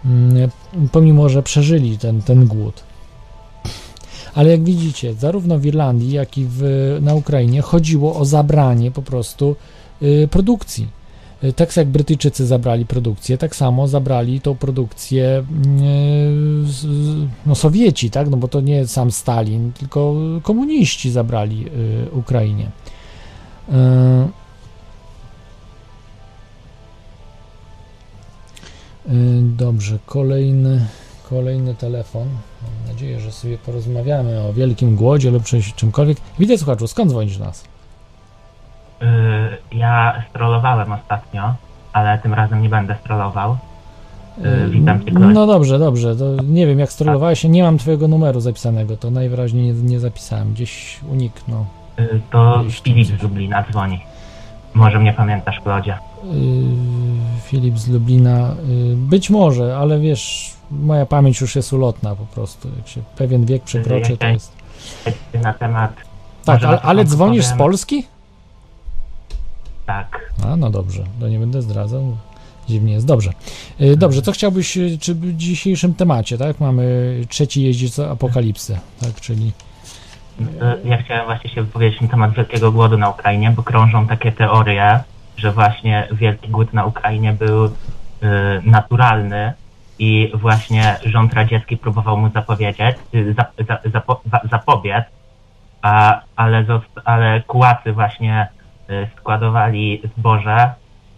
Mm, 0.04 0.50
Pomimo, 0.92 1.28
że 1.28 1.42
przeżyli 1.42 1.98
ten, 1.98 2.22
ten 2.22 2.46
głód. 2.46 2.82
Ale 4.36 4.50
jak 4.50 4.64
widzicie, 4.64 5.14
zarówno 5.14 5.58
w 5.58 5.66
Irlandii, 5.66 6.12
jak 6.12 6.38
i 6.38 6.46
w, 6.50 6.62
na 7.00 7.14
Ukrainie 7.14 7.62
chodziło 7.62 8.16
o 8.16 8.24
zabranie 8.24 8.90
po 8.90 9.02
prostu 9.02 9.56
y, 10.02 10.28
produkcji. 10.30 10.88
Y, 11.44 11.52
Tak 11.52 11.76
jak 11.76 11.88
Brytyjczycy 11.88 12.46
zabrali 12.46 12.86
produkcję, 12.86 13.38
tak 13.38 13.56
samo 13.56 13.88
zabrali 13.88 14.40
tą 14.40 14.54
produkcję 14.54 15.44
y, 15.82 17.28
no, 17.46 17.54
Sowieci, 17.54 18.10
tak? 18.10 18.28
No 18.30 18.36
bo 18.36 18.48
to 18.48 18.60
nie 18.60 18.86
sam 18.86 19.10
Stalin, 19.10 19.72
tylko 19.72 20.14
komuniści 20.42 21.10
zabrali 21.10 21.66
Ukrainie. 22.12 22.70
Dobrze, 29.56 29.98
kolejny, 30.06 30.86
kolejny 31.30 31.74
telefon. 31.74 32.28
Mam 32.62 32.92
nadzieję, 32.94 33.20
że 33.20 33.32
sobie 33.32 33.58
porozmawiamy 33.58 34.40
o 34.42 34.52
wielkim 34.52 34.96
głodzie 34.96 35.30
lub 35.30 35.44
czymś, 35.44 35.74
czymkolwiek. 35.74 36.18
Witaj 36.38 36.58
słuchaczu, 36.58 36.86
skąd 36.86 37.10
dzwonisz 37.10 37.38
do 37.38 37.44
nas? 37.44 37.64
Y, 39.02 39.76
Ja 39.76 40.22
strollowałem 40.30 40.92
ostatnio, 40.92 41.54
ale 41.92 42.18
tym 42.18 42.34
razem 42.34 42.62
nie 42.62 42.68
będę 42.68 42.96
strollował. 43.04 43.56
Y, 44.66 44.70
Witam 44.70 45.04
cię. 45.04 45.12
No 45.12 45.46
dobrze, 45.46 45.78
dobrze. 45.78 46.16
To 46.16 46.42
nie 46.42 46.66
wiem, 46.66 46.78
jak 46.78 46.92
sterowałeś 46.92 47.40
się, 47.40 47.48
nie 47.48 47.62
mam 47.62 47.78
twojego 47.78 48.08
numeru 48.08 48.40
zapisanego, 48.40 48.96
to 48.96 49.10
najwyraźniej 49.10 49.64
nie, 49.64 49.82
nie 49.82 50.00
zapisałem. 50.00 50.52
Gdzieś 50.52 51.00
uniknął. 51.12 51.66
To 52.30 52.64
Filip 52.70 53.06
z 53.20 53.22
Lublina 53.22 53.64
dzwoni. 53.70 54.00
Może 54.74 54.98
mnie 54.98 55.12
pamiętasz, 55.12 55.60
Klodzie. 55.60 55.98
Yy, 56.24 56.30
Filip 57.42 57.78
z 57.78 57.88
Lublina. 57.88 58.38
Yy, 58.68 58.96
być 58.96 59.30
może, 59.30 59.76
ale 59.78 59.98
wiesz, 60.00 60.52
moja 60.70 61.06
pamięć 61.06 61.40
już 61.40 61.56
jest 61.56 61.72
ulotna 61.72 62.16
po 62.16 62.24
prostu. 62.24 62.68
Jak 62.76 62.88
się 62.88 63.00
pewien 63.16 63.46
wiek 63.46 63.62
przekroczy, 63.62 64.16
to 64.16 64.26
jest. 64.26 64.52
Na 65.42 65.52
temat... 65.54 65.92
Tak, 66.44 66.64
ale, 66.64 66.80
ale 66.80 67.04
dzwonisz 67.04 67.44
z 67.46 67.52
Polski? 67.52 68.06
Tak. 69.86 70.32
A, 70.46 70.56
no 70.56 70.70
dobrze, 70.70 71.04
to 71.20 71.28
nie 71.28 71.38
będę 71.38 71.62
zdradzał. 71.62 72.16
Dziwnie 72.68 72.92
jest. 72.92 73.06
Dobrze. 73.06 73.30
Yy, 73.78 73.96
Dobrze, 73.96 74.22
co 74.22 74.32
chciałbyś, 74.32 74.76
yy, 74.76 74.98
czy 74.98 75.14
w 75.14 75.36
dzisiejszym 75.36 75.94
temacie, 75.94 76.38
tak? 76.38 76.60
Mamy 76.60 77.14
trzeci 77.28 77.62
jeździec 77.62 77.98
apokalipsy, 77.98 78.78
tak? 79.00 79.14
Czyli. 79.20 79.52
Y, 80.40 80.44
Ja 80.88 81.02
chciałem 81.02 81.24
właśnie 81.24 81.50
się 81.50 81.62
wypowiedzieć 81.62 82.00
na 82.00 82.08
temat 82.08 82.34
Wielkiego 82.34 82.72
Głodu 82.72 82.98
na 82.98 83.10
Ukrainie, 83.10 83.50
bo 83.50 83.62
krążą 83.62 84.06
takie 84.06 84.32
teorie, 84.32 85.00
że 85.36 85.52
właśnie 85.52 86.08
Wielki 86.12 86.48
Głód 86.48 86.72
na 86.72 86.84
Ukrainie 86.84 87.32
był 87.32 87.64
y, 87.64 87.70
naturalny 88.64 89.52
i 89.98 90.30
właśnie 90.34 90.96
rząd 91.04 91.34
radziecki 91.34 91.76
próbował 91.76 92.16
mu 92.18 92.30
zapowiedzieć, 92.30 92.96
y, 93.14 93.34
za, 93.34 93.46
za, 93.68 93.78
zapo, 93.92 94.20
za, 94.32 94.40
zapobiec, 94.50 95.04
a, 95.82 96.20
ale, 96.36 96.64
zost, 96.64 96.86
ale 97.04 97.42
kułacy 97.46 97.92
właśnie 97.92 98.48
y, 98.90 99.08
składowali 99.20 100.02
zboże 100.18 100.70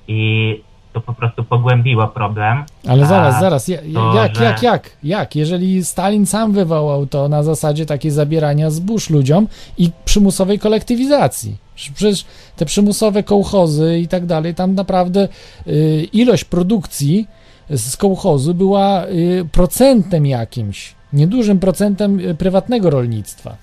i 0.09 0.60
to 0.92 1.00
po 1.00 1.14
prostu 1.14 1.44
pogłębiło 1.44 2.09
problem. 2.09 2.64
Ale 2.88 3.06
zaraz, 3.06 3.40
zaraz, 3.40 3.68
ja, 3.68 3.78
to, 3.94 4.14
jak, 4.14 4.36
że- 4.36 4.44
jak, 4.44 4.62
jak, 4.62 4.90
jak? 5.02 5.36
Jeżeli 5.36 5.84
Stalin 5.84 6.26
sam 6.26 6.52
wywołał 6.52 7.06
to 7.06 7.28
na 7.28 7.42
zasadzie 7.42 7.86
takiej 7.86 8.10
zabierania 8.10 8.70
zbóż 8.70 9.10
ludziom 9.10 9.48
i 9.78 9.90
przymusowej 10.05 10.59
kolektywizacji. 10.59 11.56
Przecież 11.74 12.24
te 12.56 12.64
przymusowe 12.66 13.22
kołchozy 13.22 13.98
i 13.98 14.09
tak 14.09 14.26
dalej, 14.26 14.55
tam 14.55 14.74
naprawdę 14.74 15.28
y, 15.66 16.09
ilość 16.12 16.44
produkcji 16.44 17.28
z 17.76 17.96
kołchozu 17.96 18.54
była 18.54 19.06
y, 19.06 19.46
procentem 19.52 20.26
jakimś, 20.26 20.94
niedużym 21.12 21.58
procentem 21.58 22.20
y, 22.20 22.34
prywatnego 22.34 22.90
rolnictwa. 22.90 23.56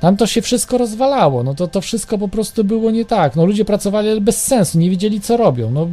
Tam 0.00 0.16
to 0.16 0.26
się 0.26 0.42
wszystko 0.42 0.78
rozwalało, 0.78 1.42
no 1.42 1.54
to 1.54 1.68
to 1.68 1.80
wszystko 1.80 2.18
po 2.18 2.28
prostu 2.28 2.64
było 2.64 2.90
nie 2.90 3.04
tak. 3.04 3.36
No 3.36 3.46
ludzie 3.46 3.64
pracowali 3.64 4.20
bez 4.20 4.42
sensu, 4.42 4.78
nie 4.78 4.90
wiedzieli 4.90 5.20
co 5.20 5.36
robią. 5.36 5.70
No, 5.70 5.88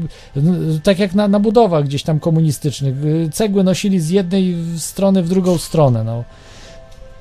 tak 0.84 1.00
jak 1.00 1.16
na, 1.16 1.28
na 1.28 1.40
budowach 1.40 1.84
gdzieś 1.84 2.04
tam 2.04 2.20
komunistycznych. 2.20 3.06
y, 3.06 3.30
Cegły 3.34 3.64
nosili 3.64 4.00
z 4.00 4.10
jednej 4.10 4.56
strony 4.78 5.24
w 5.24 5.30
drugą 5.30 5.58
stronę, 5.58 6.04
no. 6.04 6.24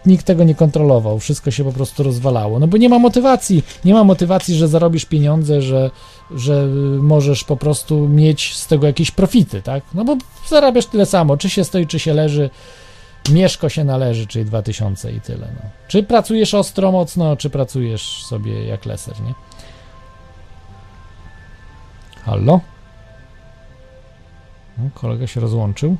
Nikt 0.07 0.27
tego 0.27 0.45
nie 0.45 0.55
kontrolował, 0.55 1.19
wszystko 1.19 1.51
się 1.51 1.65
po 1.65 1.73
prostu 1.73 2.03
rozwalało. 2.03 2.59
No 2.59 2.66
bo 2.66 2.77
nie 2.77 2.89
ma 2.89 2.99
motywacji, 2.99 3.65
nie 3.85 3.95
ma 3.95 4.05
motywacji, 4.05 4.55
że 4.55 4.69
zarobisz 4.69 5.05
pieniądze, 5.05 5.62
że, 5.62 5.91
że 6.31 6.53
y, 6.53 7.03
możesz 7.03 7.45
po 7.45 7.57
prostu 7.57 8.09
mieć 8.09 8.57
z 8.57 8.66
tego 8.66 8.87
jakieś 8.87 9.11
profity, 9.11 9.62
tak? 9.62 9.85
No 9.95 10.05
bo 10.05 10.16
zarabiasz 10.49 10.87
tyle 10.87 11.07
samo, 11.07 11.37
czy 11.37 11.51
się 11.51 11.65
stoi, 11.65 11.87
czy 11.87 11.99
się 11.99 12.15
leży, 12.15 12.51
mieszko 13.31 13.69
się 13.69 13.85
należy, 13.85 14.27
czyli 14.27 14.45
2000 14.45 15.12
i 15.12 15.20
tyle. 15.20 15.49
No. 15.55 15.70
Czy 15.89 16.03
pracujesz 16.03 16.55
ostro, 16.55 16.93
mocno, 16.93 17.37
czy 17.37 17.51
pracujesz 17.51 18.24
sobie 18.24 18.65
jak 18.65 18.87
leser, 18.87 19.20
nie? 19.20 19.35
Hallo? 22.24 22.61
No, 24.79 24.91
kolega 24.95 25.27
się 25.27 25.41
rozłączył. 25.41 25.97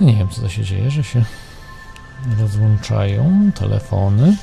Nie 0.00 0.14
wiem, 0.14 0.28
co 0.28 0.40
to 0.40 0.48
się 0.48 0.64
dzieje, 0.64 0.90
że 0.90 1.04
się 1.04 1.24
rozłączają 2.40 3.50
telefony. 3.54 4.36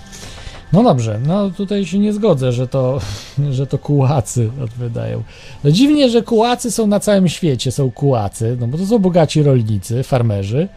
No 0.73 0.83
dobrze, 0.83 1.19
no 1.27 1.49
tutaj 1.49 1.85
się 1.85 1.99
nie 1.99 2.13
zgodzę, 2.13 2.51
że 2.51 2.67
to, 2.67 2.99
że 3.51 3.67
to 3.67 3.77
kułacy 3.77 4.49
odpowiadają. 4.63 5.23
No 5.63 5.71
dziwnie, 5.71 6.09
że 6.09 6.21
kułacy 6.21 6.71
są 6.71 6.87
na 6.87 6.99
całym 6.99 7.27
świecie, 7.29 7.71
są 7.71 7.91
kułacy, 7.91 8.57
no 8.59 8.67
bo 8.67 8.77
to 8.77 8.85
są 8.85 8.99
bogaci 8.99 9.43
rolnicy, 9.43 10.03
farmerzy, 10.03 10.67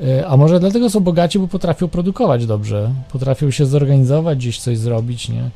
E, 0.00 0.26
A 0.26 0.36
może 0.36 0.60
dlatego 0.60 0.90
są 0.90 1.00
bogaci, 1.00 1.38
bo 1.38 1.48
potrafią 1.48 1.88
produkować 1.88 2.46
dobrze, 2.46 2.90
potrafią 3.12 3.50
się 3.50 3.66
zorganizować, 3.66 4.38
gdzieś 4.38 4.58
coś 4.58 4.78
zrobić, 4.78 5.28
nie? 5.28 5.50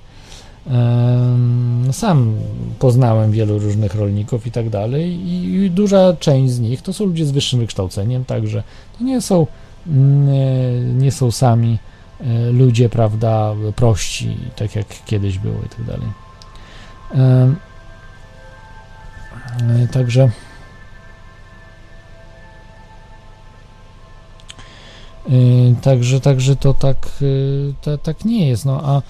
Em, 0.67 1.89
Sam 1.93 2.37
poznałem 2.79 3.33
wielu 3.33 3.59
różnych 3.59 3.95
rolników 3.95 4.47
i 4.47 4.51
tak 4.51 4.71
dalej, 4.71 5.29
i 5.29 5.71
duża 5.71 6.17
część 6.21 6.53
z 6.53 6.61
nich 6.61 6.83
to 6.83 6.93
są 6.93 7.05
ludzie 7.05 7.27
z 7.27 7.31
wyższym 7.31 7.61
wykształceniem, 7.61 8.25
także 8.25 8.63
to 8.99 9.05
nie 9.05 9.21
są, 9.21 9.47
nie 10.95 11.13
są 11.13 11.31
sami 11.31 11.79
e, 12.21 12.51
ludzie, 12.51 12.89
prawda, 12.89 13.55
prości, 13.77 14.37
tak 14.57 14.77
jak 14.77 14.87
kiedyś 15.07 15.39
było 15.39 15.59
i 15.67 15.69
tak 15.69 15.85
dalej. 15.85 16.09
Em, 17.15 17.57
e, 19.85 19.89
Także. 19.89 20.31
Także, 25.83 26.21
także 26.21 26.57
to 26.57 26.75
tak, 26.75 27.09
ta, 27.83 27.99
tak 27.99 28.25
nie 28.25 28.49
jest. 28.49 28.65
No, 28.65 28.81
a 28.85 29.03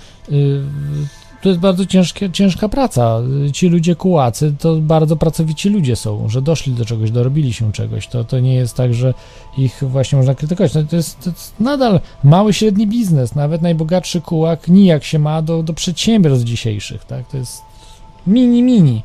to 1.45 1.49
jest 1.49 1.61
bardzo 1.61 1.87
ciężkie, 1.87 2.31
ciężka 2.31 2.69
praca. 2.69 3.21
Ci 3.53 3.69
ludzie 3.69 3.97
kułacy 3.97 4.55
to 4.59 4.77
bardzo 4.77 5.17
pracowici 5.17 5.69
ludzie 5.69 5.97
są, 5.97 6.29
że 6.29 6.43
doszli 6.43 6.73
do 6.73 6.85
czegoś, 6.85 7.11
dorobili 7.11 7.53
się 7.53 7.73
czegoś. 7.73 8.07
To, 8.07 8.25
to 8.25 8.41
nie 8.41 8.55
jest 8.55 8.75
tak, 8.77 8.95
że 8.95 9.15
ich 9.59 9.83
właśnie 9.83 10.17
można 10.17 10.35
krytykować. 10.35 10.73
To, 10.73 10.83
to, 10.83 10.97
jest, 10.97 11.21
to 11.21 11.31
jest 11.31 11.61
nadal 11.61 12.01
mały, 12.25 12.53
średni 12.53 12.87
biznes. 12.87 13.35
Nawet 13.35 13.63
najbogatszy 13.63 14.21
kułak 14.21 14.69
nijak 14.69 15.05
się 15.05 15.19
ma 15.19 15.43
do, 15.43 15.63
do 15.63 15.73
przedsiębiorstw 15.73 16.45
dzisiejszych. 16.45 17.05
Tak? 17.05 17.29
To 17.29 17.37
jest 17.37 17.63
mini, 18.27 18.63
mini. 18.63 19.03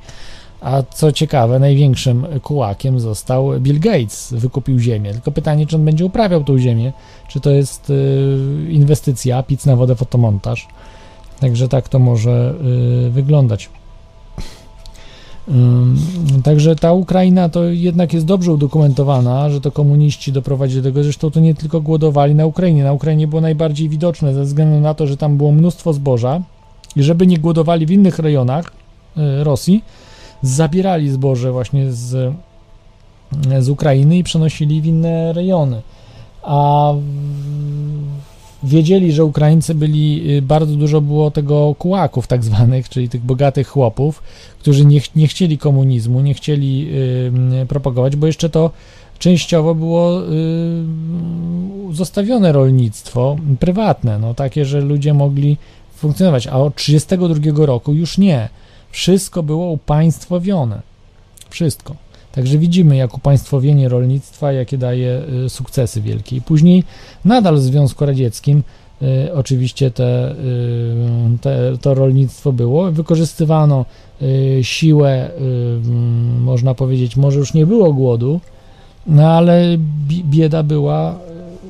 A 0.62 0.84
co 0.84 1.12
ciekawe, 1.12 1.60
największym 1.60 2.26
kułakiem 2.44 3.00
został 3.00 3.60
Bill 3.60 3.80
Gates, 3.80 4.34
wykupił 4.38 4.80
ziemię. 4.80 5.14
Tylko 5.14 5.32
pytanie, 5.32 5.68
czy 5.68 5.76
on 5.76 5.86
będzie 5.86 6.06
uprawiał 6.06 6.44
tą 6.44 6.60
ziemię, 6.60 6.94
czy 7.28 7.40
to 7.40 7.50
jest 7.50 7.90
y, 7.90 8.68
inwestycja, 8.70 9.44
pic 9.44 9.66
na 9.66 9.76
wodę, 9.76 9.96
fotomontaż. 9.96 10.68
Także 11.40 11.68
tak 11.68 11.90
to 11.90 12.00
może 12.00 12.54
y, 13.08 13.10
wyglądać. 13.10 13.70
Także 16.44 16.76
ta 16.76 16.94
Ukraina 16.94 17.50
to 17.50 17.64
jednak 17.64 18.14
jest 18.14 18.26
dobrze 18.26 18.54
udokumentowana, 18.54 19.50
że 19.50 19.62
to 19.62 19.72
komuniści 19.72 20.32
doprowadzili 20.32 20.82
do 20.82 20.90
tego. 20.90 21.04
Zresztą 21.04 21.32
to 21.32 21.40
nie 21.40 21.56
tylko 21.56 21.82
głodowali 21.82 22.36
na 22.36 22.46
Ukrainie. 22.46 22.84
Na 22.84 22.94
Ukrainie 22.94 23.28
było 23.28 23.42
najbardziej 23.42 23.90
widoczne 23.90 24.34
ze 24.34 24.44
względu 24.44 24.80
na 24.80 24.94
to, 24.94 25.08
że 25.08 25.18
tam 25.18 25.38
było 25.38 25.52
mnóstwo 25.52 25.94
zboża 25.94 26.42
i 26.96 27.04
żeby 27.04 27.28
nie 27.28 27.38
głodowali 27.38 27.86
w 27.86 27.92
innych 27.92 28.20
rejonach 28.20 28.66
y, 29.18 29.44
Rosji, 29.44 29.84
zabierali 30.42 31.10
zboże 31.10 31.52
właśnie 31.52 31.92
z, 31.92 32.34
z 33.60 33.70
Ukrainy 33.70 34.18
i 34.18 34.24
przenosili 34.24 34.82
w 34.82 34.86
inne 34.86 35.34
rejony. 35.34 35.82
A 36.44 36.94
w- 36.96 38.29
wiedzieli, 38.64 39.12
że 39.12 39.26
Ukraińcy 39.26 39.76
byli, 39.76 40.32
y, 40.38 40.42
bardzo 40.42 40.76
dużo 40.76 41.02
było 41.02 41.32
tego 41.32 41.76
kułaków 41.80 42.28
tak 42.28 42.44
zwanych, 42.44 42.90
czyli 42.90 43.10
tych 43.10 43.22
bogatych 43.22 43.68
chłopów, 43.68 44.24
którzy 44.60 44.86
nie, 44.86 45.00
ch- 45.00 45.16
nie 45.16 45.28
chcieli 45.28 45.58
komunizmu, 45.58 46.22
nie 46.22 46.34
chcieli 46.34 46.88
y, 47.64 47.66
propagować, 47.66 48.16
bo 48.16 48.28
jeszcze 48.28 48.50
to 48.50 48.72
częściowo 49.20 49.76
było 49.76 50.22
y, 50.24 50.26
zostawione 51.92 52.52
rolnictwo 52.52 53.36
prywatne, 53.60 54.20
no 54.20 54.34
takie, 54.34 54.66
że 54.66 54.82
ludzie 54.82 55.14
mogli 55.14 55.58
funkcjonować, 55.96 56.48
a 56.48 56.58
od 56.58 56.76
1932 56.76 57.66
roku 57.66 57.94
już 57.94 58.18
nie. 58.18 58.50
Wszystko 58.92 59.44
było 59.44 59.72
upaństwowione. 59.72 60.82
Wszystko. 61.50 61.96
Także 62.32 62.58
widzimy, 62.58 62.96
jak 62.96 63.18
upaństwowienie 63.18 63.90
rolnictwa, 63.90 64.52
jakie 64.52 64.78
daje 64.78 65.22
y, 65.46 65.50
sukcesy 65.50 66.02
wielkie. 66.02 66.36
I 66.36 66.42
później 66.42 66.84
nadal 67.26 67.56
w 67.56 67.62
Związku 67.62 68.06
Radzieckim 68.06 68.64
y, 69.02 69.34
oczywiście 69.34 69.92
te, 69.92 70.32
y, 70.32 70.36
te, 71.42 71.78
to 71.82 71.94
rolnictwo 71.94 72.52
było. 72.54 72.92
Wykorzystywano 72.92 73.86
siłę, 74.62 75.32
można 76.40 76.74
powiedzieć, 76.76 77.16
może 77.18 77.40
już 77.40 77.54
nie 77.54 77.66
było 77.66 77.94
głodu, 77.94 78.40
no 79.08 79.28
ale 79.32 79.78
bi- 80.08 80.24
bieda 80.24 80.64
była 80.64 81.20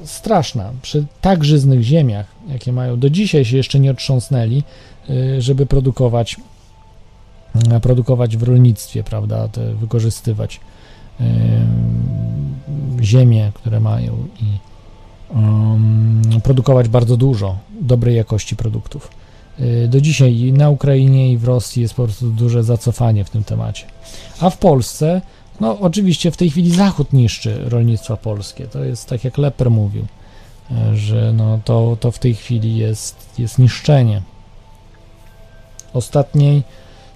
straszna. 0.04 0.72
Przy 0.82 1.06
tak 1.22 1.44
żyznych 1.44 1.82
ziemiach, 1.84 2.26
jakie 2.52 2.74
mają, 2.74 3.00
do 3.00 3.10
dzisiaj 3.10 3.46
się 3.46 3.58
jeszcze 3.58 3.80
nie 3.80 3.92
otrząsnęli, 3.92 4.64
żeby 5.40 5.66
produkować 5.66 6.36
produkować 7.82 8.38
w 8.38 8.44
rolnictwie, 8.44 9.04
prawda, 9.04 9.48
te, 9.48 9.74
wykorzystywać 9.74 10.60
em, 11.20 11.28
ziemię, 13.02 13.52
które 13.54 13.80
mają 13.80 14.28
i 14.42 14.70
produkować 16.44 16.88
bardzo 16.88 17.18
dużo 17.18 17.58
dobrej 17.82 18.16
jakości 18.16 18.56
produktów. 18.56 19.10
Y, 19.60 19.88
Do 19.88 20.02
dzisiaj 20.02 20.54
na 20.54 20.70
Ukrainie 20.70 21.32
i 21.32 21.38
w 21.38 21.44
Rosji 21.44 21.82
jest 21.82 21.94
po 21.94 22.04
prostu 22.04 22.30
duże 22.30 22.64
zacofanie 22.64 23.26
w 23.26 23.30
tym 23.30 23.44
temacie. 23.44 23.86
A 24.40 24.50
w 24.50 24.58
Polsce, 24.58 25.22
no 25.60 25.80
oczywiście 25.80 26.32
w 26.32 26.38
tej 26.38 26.50
chwili 26.50 26.72
Zachód 26.72 27.14
niszczy 27.14 27.70
rolnictwo 27.70 28.18
polskie. 28.18 28.68
To 28.68 28.84
jest 28.84 29.10
tak 29.10 29.24
jak 29.24 29.38
Leper 29.38 29.72
mówił, 29.72 30.06
e, 30.72 30.98
że 30.98 31.34
no 31.34 31.60
to, 31.66 31.98
to 32.00 32.12
w 32.12 32.20
tej 32.20 32.36
chwili 32.36 32.78
jest, 32.78 33.16
jest 33.40 33.60
niszczenie 33.60 34.22
ostatniej 35.94 36.64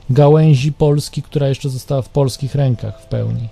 gałęzi 0.10 0.74
Polski, 0.74 1.22
która 1.22 1.48
jeszcze 1.48 1.70
została 1.70 2.02
w 2.02 2.10
polskich 2.10 2.56
rękach 2.56 3.02
w 3.02 3.06
pełni. 3.06 3.48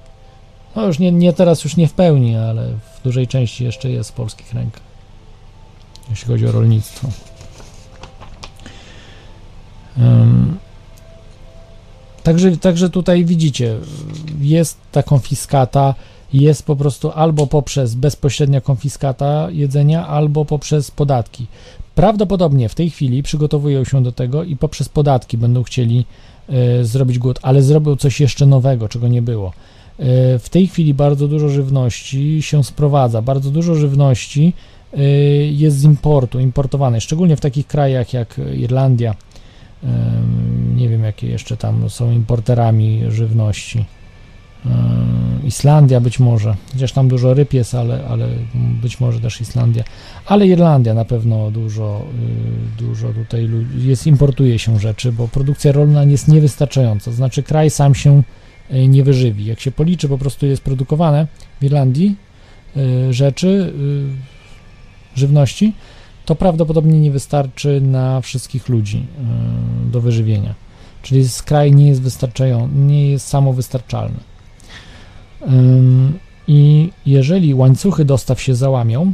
No 0.76 0.88
już 0.88 0.99
nie, 0.99 1.11
nie 1.11 1.34
teraz 1.34 1.64
już 1.64 1.78
nie 1.78 1.88
w 1.88 1.94
pełni, 1.94 2.36
ale 2.36 2.68
w 2.68 3.03
dużej 3.03 3.28
części 3.28 3.64
jeszcze 3.64 3.90
jest 3.90 4.10
w 4.10 4.14
polskich 4.14 4.53
rękach, 4.53 4.84
jeśli 6.10 6.28
chodzi 6.28 6.48
o 6.48 6.52
rolnictwo. 6.52 7.07
Ym, 9.98 10.57
Także, 12.23 12.57
także 12.57 12.90
tutaj 12.90 13.26
widzicie, 13.26 13.78
jest 14.41 14.78
ta 14.91 15.03
konfiskata, 15.03 15.95
jest 16.34 16.64
po 16.64 16.76
prostu 16.76 17.11
albo 17.11 17.48
poprzez 17.48 17.95
bezpośrednia 17.95 18.61
konfiskata 18.61 19.48
jedzenia, 19.52 20.07
albo 20.07 20.45
poprzez 20.45 20.91
podatki. 20.91 21.48
Prawdopodobnie 21.95 22.69
w 22.69 22.76
tej 22.76 22.90
chwili 22.90 23.23
przygotowują 23.23 23.84
się 23.84 24.03
do 24.03 24.11
tego 24.11 24.44
i 24.44 24.56
poprzez 24.56 24.90
podatki 24.90 25.38
będą 25.38 25.64
chcieli 25.64 26.06
zrobić 26.82 27.19
głód, 27.19 27.40
ale 27.41 27.61
zrobią 27.61 27.95
coś 27.95 28.19
jeszcze 28.19 28.45
nowego, 28.45 28.90
czego 28.90 29.07
nie 29.07 29.22
było. 29.22 29.53
E, 30.02 30.40
w 30.40 30.49
tej 30.49 30.68
chwili 30.68 30.94
bardzo 30.94 31.28
dużo 31.28 31.49
żywności 31.49 32.41
się 32.41 32.64
sprowadza, 32.64 33.22
bardzo 33.22 33.52
dużo 33.52 33.76
żywności 33.76 34.53
e, 34.94 35.03
jest 35.45 35.78
z 35.78 35.84
importu, 35.84 36.40
importowanej, 36.40 37.02
szczególnie 37.02 37.36
w 37.36 37.41
takich 37.41 37.68
krajach 37.68 38.14
jak 38.14 38.41
Irlandia, 38.53 39.15
nie 40.76 40.90
wiem 40.90 41.03
jakie 41.03 41.28
jeszcze 41.28 41.57
tam 41.57 41.90
są 41.90 42.11
importerami 42.11 43.02
żywności. 43.10 43.86
Ym, 44.65 45.21
Islandia 45.43 45.99
być 45.99 46.19
może, 46.19 46.55
chociaż 46.73 46.91
tam 46.91 47.07
dużo 47.07 47.33
ryb 47.33 47.53
jest, 47.53 47.75
ale, 47.75 48.05
ale 48.09 48.27
być 48.81 48.99
może 48.99 49.19
też 49.19 49.41
Islandia, 49.41 49.83
ale 50.25 50.47
Irlandia 50.47 50.93
na 50.93 51.05
pewno 51.05 51.51
dużo, 51.51 52.05
y, 52.79 52.83
dużo 52.83 53.13
tutaj 53.13 53.49
jest, 53.77 54.07
importuje 54.07 54.59
się 54.59 54.79
rzeczy, 54.79 55.11
bo 55.11 55.27
produkcja 55.27 55.71
rolna 55.71 56.03
jest 56.03 56.27
niewystarczająca, 56.27 57.11
znaczy 57.11 57.43
kraj 57.43 57.69
sam 57.69 57.95
się 57.95 58.23
y, 58.71 58.88
nie 58.88 59.03
wyżywi. 59.03 59.45
Jak 59.45 59.59
się 59.59 59.71
policzy, 59.71 60.09
po 60.09 60.17
prostu 60.17 60.45
jest 60.45 60.63
produkowane 60.63 61.27
w 61.61 61.63
Irlandii 61.63 62.15
y, 62.77 63.13
rzeczy, 63.13 63.73
żywności, 65.15 65.73
to 66.25 66.35
prawdopodobnie 66.35 66.99
nie 66.99 67.11
wystarczy 67.11 67.81
na 67.81 68.21
wszystkich 68.21 68.69
ludzi 68.69 69.05
do 69.91 70.01
wyżywienia. 70.01 70.55
Czyli 71.01 71.25
kraj 71.45 71.71
nie 71.71 71.88
jest 71.88 72.01
wystarczający, 72.01 72.75
nie 72.75 73.11
jest 73.11 73.27
samowystarczalny. 73.27 74.30
I 76.47 76.89
jeżeli 77.05 77.53
łańcuchy 77.53 78.05
dostaw 78.05 78.41
się 78.41 78.55
załamią, 78.55 79.13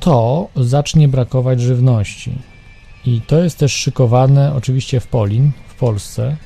to 0.00 0.48
zacznie 0.56 1.08
brakować 1.08 1.60
żywności. 1.60 2.32
I 3.06 3.20
to 3.20 3.44
jest 3.44 3.58
też 3.58 3.72
szykowane 3.72 4.54
oczywiście 4.54 5.00
w 5.00 5.06
Polin, 5.06 5.50
w 5.68 5.74
Polsce. 5.74 6.36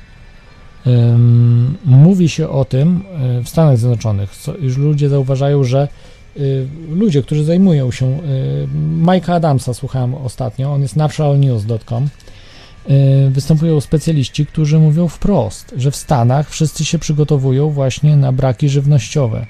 Mówi 1.85 2.29
się 2.29 2.49
o 2.49 2.65
tym 2.65 3.03
y, 3.39 3.43
w 3.43 3.49
Stanach 3.49 3.77
Zjednoczonych. 3.77 4.31
Już 4.61 4.77
ludzie 4.77 5.09
zauważają, 5.09 5.63
że 5.63 5.87
y, 6.37 6.67
ludzie, 6.89 7.23
którzy 7.23 7.43
zajmują 7.43 7.91
się, 7.91 8.05
y, 8.05 8.19
Mike'a 9.03 9.33
Adamsa 9.33 9.73
słuchałem 9.73 10.15
ostatnio, 10.15 10.73
on 10.73 10.81
jest 10.81 10.95
naturalnews.com, 10.95 12.09
występują 13.29 13.81
specjaliści, 13.81 14.45
którzy 14.45 14.79
mówią 14.79 15.07
wprost, 15.07 15.73
że 15.77 15.91
w 15.91 15.95
Stanach 15.95 16.49
wszyscy 16.49 16.85
się 16.85 16.99
przygotowują 16.99 17.69
właśnie 17.69 18.17
na 18.17 18.31
braki 18.31 18.69
żywnościowe. 18.69 19.45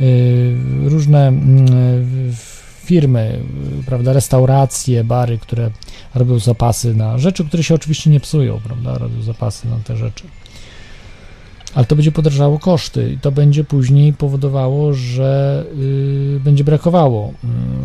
Y, 0.00 0.54
Różne 0.84 1.28
mm, 1.28 1.66
firmy, 2.84 3.38
prawda, 3.86 4.12
restauracje, 4.12 5.04
bary, 5.04 5.38
które 5.38 5.70
robią 6.14 6.38
zapasy 6.38 6.94
na 6.94 7.18
rzeczy, 7.18 7.44
które 7.44 7.62
się 7.62 7.74
oczywiście 7.74 8.10
nie 8.10 8.20
psują, 8.20 8.60
prawda, 8.64 8.98
robią 8.98 9.22
zapasy 9.22 9.68
na 9.68 9.76
te 9.76 9.96
rzeczy. 9.96 10.24
Ale 11.74 11.86
to 11.86 11.96
będzie 11.96 12.12
podrażało 12.12 12.58
koszty 12.58 13.12
i 13.12 13.18
to 13.18 13.32
będzie 13.32 13.64
później 13.64 14.12
powodowało, 14.12 14.94
że 14.94 15.64
y, 16.36 16.40
będzie 16.44 16.64
brakowało 16.64 17.32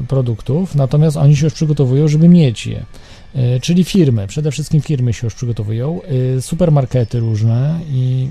y, 0.04 0.08
produktów, 0.08 0.76
natomiast 0.76 1.18
oni 1.18 1.36
się 1.36 1.46
już 1.46 1.54
przygotowują, 1.54 2.08
żeby 2.08 2.30
mieć 2.30 2.68
je. 2.68 2.86
Y, 3.36 3.60
czyli 3.60 3.84
firmy, 3.84 4.28
przede 4.28 4.52
wszystkim 4.52 4.82
firmy 4.82 5.14
się 5.14 5.28
już 5.28 5.36
przygotowują, 5.36 6.02
y, 6.38 6.42
supermarkety 6.42 7.20
różne 7.20 7.80
i 7.92 8.28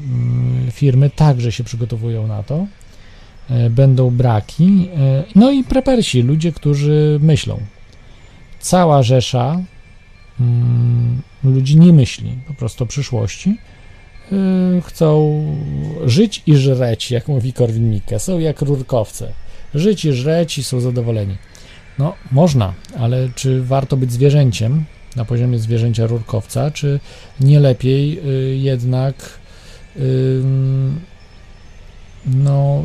y, 0.68 0.70
firmy 0.70 1.10
także 1.10 1.52
się 1.52 1.64
przygotowują 1.64 2.26
na 2.26 2.42
to. 2.42 2.66
Y, 3.50 3.70
będą 3.70 4.10
braki. 4.10 4.88
No 5.34 5.50
i 5.50 5.64
prepersi, 5.64 6.22
ludzie, 6.22 6.52
którzy 6.52 7.18
myślą. 7.22 7.60
Cała 8.60 9.02
rzesza 9.02 9.60
mm, 10.40 11.22
ludzi 11.44 11.76
nie 11.76 11.92
myśli 11.92 12.32
po 12.46 12.54
prostu 12.54 12.84
o 12.84 12.86
przyszłości 12.86 13.58
chcą 14.82 15.42
żyć 16.04 16.42
i 16.46 16.56
żreć, 16.56 17.10
jak 17.10 17.28
mówi 17.28 17.52
Korwin-Mikke. 17.52 18.18
Są 18.18 18.38
jak 18.38 18.62
rurkowce. 18.62 19.32
Żyć 19.74 20.04
i 20.04 20.12
żreć 20.12 20.58
i 20.58 20.64
są 20.64 20.80
zadowoleni. 20.80 21.36
No, 21.98 22.14
można, 22.32 22.74
ale 22.98 23.28
czy 23.34 23.62
warto 23.62 23.96
być 23.96 24.12
zwierzęciem 24.12 24.84
na 25.16 25.24
poziomie 25.24 25.58
zwierzęcia 25.58 26.06
rurkowca, 26.06 26.70
czy 26.70 27.00
nie 27.40 27.60
lepiej 27.60 28.18
y, 28.18 28.56
jednak 28.56 29.14
ym, 29.96 31.00
no, 32.26 32.84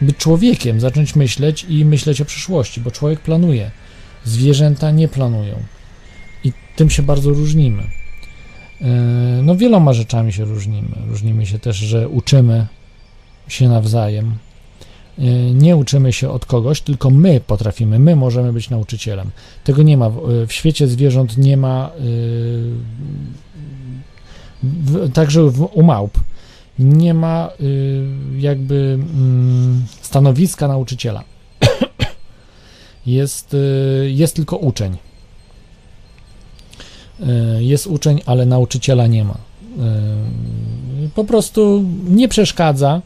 być 0.00 0.16
człowiekiem, 0.16 0.80
zacząć 0.80 1.16
myśleć 1.16 1.66
i 1.68 1.84
myśleć 1.84 2.20
o 2.20 2.24
przyszłości, 2.24 2.80
bo 2.80 2.90
człowiek 2.90 3.20
planuje. 3.20 3.70
Zwierzęta 4.24 4.90
nie 4.90 5.08
planują. 5.08 5.62
I 6.44 6.52
tym 6.76 6.90
się 6.90 7.02
bardzo 7.02 7.30
różnimy. 7.30 7.82
Yy, 8.80 8.86
No, 9.42 9.56
wieloma 9.56 9.92
rzeczami 9.92 10.32
się 10.32 10.44
różnimy. 10.44 10.96
Różnimy 11.08 11.46
się 11.46 11.58
też, 11.58 11.76
że 11.76 12.08
uczymy 12.08 12.66
się 13.48 13.68
nawzajem. 13.68 14.38
Yy, 15.18 15.54
Nie 15.54 15.76
uczymy 15.76 16.12
się 16.12 16.30
od 16.30 16.46
kogoś, 16.46 16.80
tylko 16.80 17.10
my 17.10 17.40
potrafimy, 17.40 17.98
my 17.98 18.16
możemy 18.16 18.52
być 18.52 18.70
nauczycielem. 18.70 19.30
Tego 19.64 19.82
nie 19.82 19.96
ma. 19.96 20.10
W 20.10 20.46
w 20.46 20.52
świecie 20.52 20.88
zwierząt 20.88 21.38
nie 21.38 21.56
ma, 21.56 21.90
w, 24.62 25.12
także 25.12 25.44
u 25.72 25.82
małp, 25.82 26.18
nie 26.78 27.14
ma 27.14 27.50
jakby 28.38 28.98
mm, 29.00 29.84
stanowiska 30.02 30.68
nauczyciela. 30.68 31.24
jest, 33.06 33.56
jest 34.06 34.36
tylko 34.36 34.56
uczeń. 34.56 34.96
Jest 37.58 37.86
uczeń, 37.86 38.20
ale 38.26 38.46
nauczyciela 38.46 39.06
nie 39.06 39.24
ma. 39.24 39.38
Po 41.14 41.24
prostu 41.24 41.84
nie 42.08 42.28
przeszkadza 42.28 43.02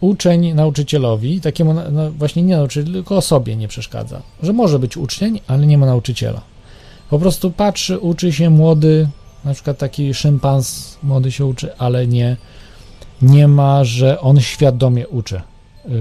uczeń 0.00 0.54
nauczycielowi, 0.54 1.40
takiemu 1.40 1.74
no 1.74 2.10
właśnie 2.10 2.42
nie 2.42 2.56
nauczyciel, 2.56 2.92
tylko 2.92 3.16
osobie 3.16 3.56
nie 3.56 3.68
przeszkadza, 3.68 4.22
że 4.42 4.52
może 4.52 4.78
być 4.78 4.96
uczeń, 4.96 5.40
ale 5.46 5.66
nie 5.66 5.78
ma 5.78 5.86
nauczyciela. 5.86 6.40
Po 7.10 7.18
prostu 7.18 7.50
patrzy, 7.50 7.98
uczy 7.98 8.32
się 8.32 8.50
młody, 8.50 9.08
na 9.44 9.54
przykład 9.54 9.78
taki 9.78 10.14
szympans 10.14 10.98
młody 11.02 11.32
się 11.32 11.46
uczy, 11.46 11.76
ale 11.76 12.06
nie, 12.06 12.36
nie 13.22 13.48
ma, 13.48 13.84
że 13.84 14.20
on 14.20 14.40
świadomie 14.40 15.08
uczy. 15.08 15.40
Yy, 15.88 15.92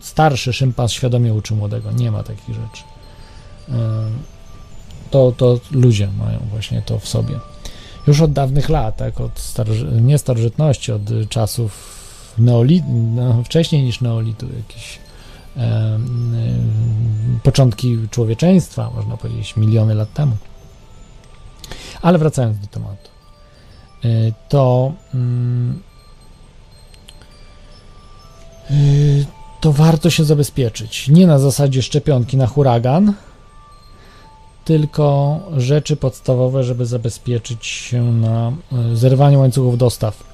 Starszy 0.00 0.52
szympas 0.52 0.92
świadomie 0.92 1.34
uczy 1.34 1.54
młodego. 1.54 1.92
Nie 1.92 2.10
ma 2.10 2.22
takich 2.22 2.54
rzeczy. 2.54 2.82
Yy, 3.68 3.74
To, 5.10 5.32
to 5.36 5.60
ludzie 5.70 6.08
mają 6.18 6.38
właśnie 6.50 6.82
to 6.82 6.98
w 6.98 7.08
sobie. 7.08 7.34
Już 8.06 8.20
od 8.20 8.32
dawnych 8.32 8.68
lat, 8.68 8.96
tak, 8.96 9.20
od 9.20 9.38
staroży, 9.38 9.86
nie 10.00 10.18
starożytności, 10.18 10.92
od 10.92 11.10
y, 11.10 11.26
czasów 11.26 12.01
neolitu, 12.38 12.86
no, 12.88 13.42
wcześniej 13.44 13.82
niż 13.82 14.00
neolitu, 14.00 14.46
jakieś 14.56 14.98
em, 15.56 15.64
em, 15.64 17.40
początki 17.42 17.98
człowieczeństwa, 18.10 18.90
można 18.94 19.16
powiedzieć, 19.16 19.56
miliony 19.56 19.94
lat 19.94 20.12
temu. 20.12 20.36
Ale 22.02 22.18
wracając 22.18 22.58
do 22.58 22.66
tematu, 22.66 23.08
y, 24.04 24.32
to 24.48 24.92
mm, 25.14 25.82
y, 28.70 29.26
to 29.60 29.72
warto 29.72 30.10
się 30.10 30.24
zabezpieczyć. 30.24 31.08
Nie 31.08 31.26
na 31.26 31.38
zasadzie 31.38 31.82
szczepionki 31.82 32.36
na 32.36 32.46
huragan, 32.46 33.14
tylko 34.64 35.38
rzeczy 35.56 35.96
podstawowe, 35.96 36.64
żeby 36.64 36.86
zabezpieczyć 36.86 37.66
się 37.66 38.12
na 38.12 38.52
y, 38.92 38.96
zerwaniu 38.96 39.40
łańcuchów 39.40 39.78
dostaw. 39.78 40.31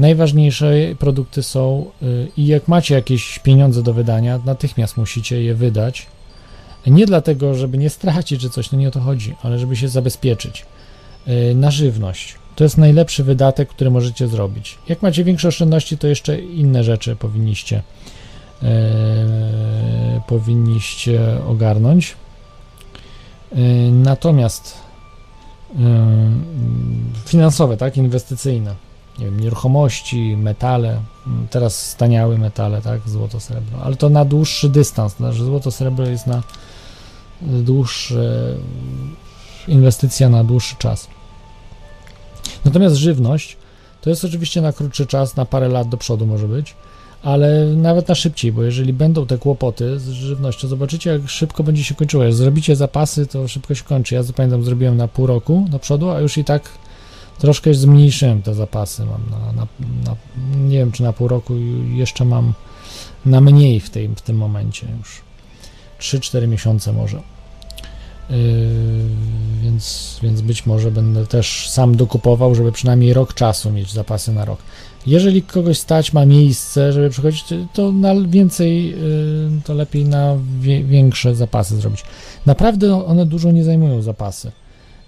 Najważniejsze 0.00 0.74
produkty 0.98 1.42
są 1.42 1.86
y, 2.02 2.28
i 2.36 2.46
jak 2.46 2.68
macie 2.68 2.94
jakieś 2.94 3.38
pieniądze 3.38 3.82
do 3.82 3.94
wydania, 3.94 4.40
natychmiast 4.44 4.96
musicie 4.96 5.42
je 5.42 5.54
wydać. 5.54 6.06
Nie 6.86 7.06
dlatego, 7.06 7.54
żeby 7.54 7.78
nie 7.78 7.90
stracić 7.90 8.40
czy 8.40 8.50
coś, 8.50 8.72
no 8.72 8.78
nie 8.78 8.88
o 8.88 8.90
to 8.90 9.00
chodzi, 9.00 9.34
ale 9.42 9.58
żeby 9.58 9.76
się 9.76 9.88
zabezpieczyć. 9.88 10.66
Y, 11.28 11.54
Na 11.54 11.70
żywność. 11.70 12.34
To 12.56 12.64
jest 12.64 12.78
najlepszy 12.78 13.24
wydatek, 13.24 13.68
który 13.68 13.90
możecie 13.90 14.28
zrobić. 14.28 14.78
Jak 14.88 15.02
macie 15.02 15.24
większe 15.24 15.48
oszczędności, 15.48 15.98
to 15.98 16.06
jeszcze 16.06 16.40
inne 16.40 16.84
rzeczy 16.84 17.16
powinniście 17.16 17.82
e, 18.62 20.20
powinniście 20.26 21.20
ogarnąć. 21.48 22.16
E, 23.52 23.56
Natomiast 23.90 24.74
e, 25.74 25.78
finansowe, 27.26 27.76
tak, 27.76 27.96
inwestycyjne, 27.96 28.74
nie 29.18 29.24
wiem, 29.24 29.40
nieruchomości, 29.40 30.36
metale, 30.36 31.00
m, 31.26 31.46
teraz 31.50 31.90
staniały 31.90 32.38
metale, 32.38 32.82
tak, 32.82 33.08
złoto, 33.08 33.40
srebro, 33.40 33.82
ale 33.82 33.96
to 33.96 34.08
na 34.08 34.24
dłuższy 34.24 34.68
dystans, 34.68 35.16
znaczy 35.16 35.44
złoto, 35.44 35.70
srebro 35.70 36.06
jest 36.06 36.26
na 36.26 36.42
dłuższe, 37.42 38.54
inwestycja 39.68 40.28
na 40.28 40.44
dłuższy 40.44 40.76
czas. 40.76 41.08
Natomiast 42.64 42.96
żywność 42.96 43.56
to 44.00 44.10
jest 44.10 44.24
oczywiście 44.24 44.60
na 44.60 44.72
krótszy 44.72 45.06
czas, 45.06 45.36
na 45.36 45.44
parę 45.44 45.68
lat 45.68 45.88
do 45.88 45.96
przodu 45.96 46.26
może 46.26 46.48
być, 46.48 46.74
ale 47.22 47.66
nawet 47.66 48.08
na 48.08 48.14
szybciej, 48.14 48.52
bo 48.52 48.62
jeżeli 48.62 48.92
będą 48.92 49.26
te 49.26 49.38
kłopoty 49.38 49.98
z 49.98 50.08
żywnością, 50.08 50.68
zobaczycie 50.68 51.10
jak 51.10 51.28
szybko 51.28 51.62
będzie 51.62 51.84
się 51.84 51.94
kończyło. 51.94 52.24
Jak 52.24 52.34
zrobicie 52.34 52.76
zapasy, 52.76 53.26
to 53.26 53.48
szybko 53.48 53.74
się 53.74 53.84
kończy. 53.84 54.14
Ja 54.14 54.22
pamiętam, 54.36 54.64
zrobiłem 54.64 54.96
na 54.96 55.08
pół 55.08 55.26
roku 55.26 55.66
do 55.68 55.78
przodu, 55.78 56.10
a 56.10 56.20
już 56.20 56.38
i 56.38 56.44
tak 56.44 56.62
troszkę 57.40 57.74
zmniejszyłem 57.74 58.42
te 58.42 58.54
zapasy. 58.54 59.06
Mam 59.06 59.30
na, 59.30 59.52
na, 59.52 59.66
na 60.04 60.16
nie 60.68 60.78
wiem, 60.78 60.92
czy 60.92 61.02
na 61.02 61.12
pół 61.12 61.28
roku 61.28 61.54
jeszcze 61.94 62.24
mam 62.24 62.52
na 63.26 63.40
mniej 63.40 63.80
w, 63.80 63.90
tej, 63.90 64.08
w 64.08 64.20
tym 64.20 64.36
momencie 64.36 64.86
już. 64.98 65.22
3-4 66.00 66.48
miesiące 66.48 66.92
może. 66.92 67.16
Yy, 68.30 68.36
więc, 69.62 70.18
więc 70.22 70.40
być 70.40 70.66
może 70.66 70.90
będę 70.90 71.26
też 71.26 71.68
sam 71.70 71.96
dokupował, 71.96 72.54
żeby 72.54 72.72
przynajmniej 72.72 73.12
rok 73.12 73.34
czasu 73.34 73.70
mieć 73.70 73.92
zapasy 73.92 74.32
na 74.32 74.44
rok. 74.44 74.58
Jeżeli 75.06 75.42
kogoś 75.42 75.78
stać, 75.78 76.12
ma 76.12 76.26
miejsce, 76.26 76.92
żeby 76.92 77.10
przychodzić, 77.10 77.44
to 77.72 77.92
na 77.92 78.14
więcej, 78.28 78.90
yy, 78.90 78.96
to 79.64 79.74
lepiej 79.74 80.04
na 80.04 80.36
wie, 80.60 80.84
większe 80.84 81.34
zapasy 81.34 81.76
zrobić. 81.76 82.04
Naprawdę 82.46 83.06
one 83.06 83.26
dużo 83.26 83.50
nie 83.50 83.64
zajmują 83.64 84.02
zapasy. 84.02 84.52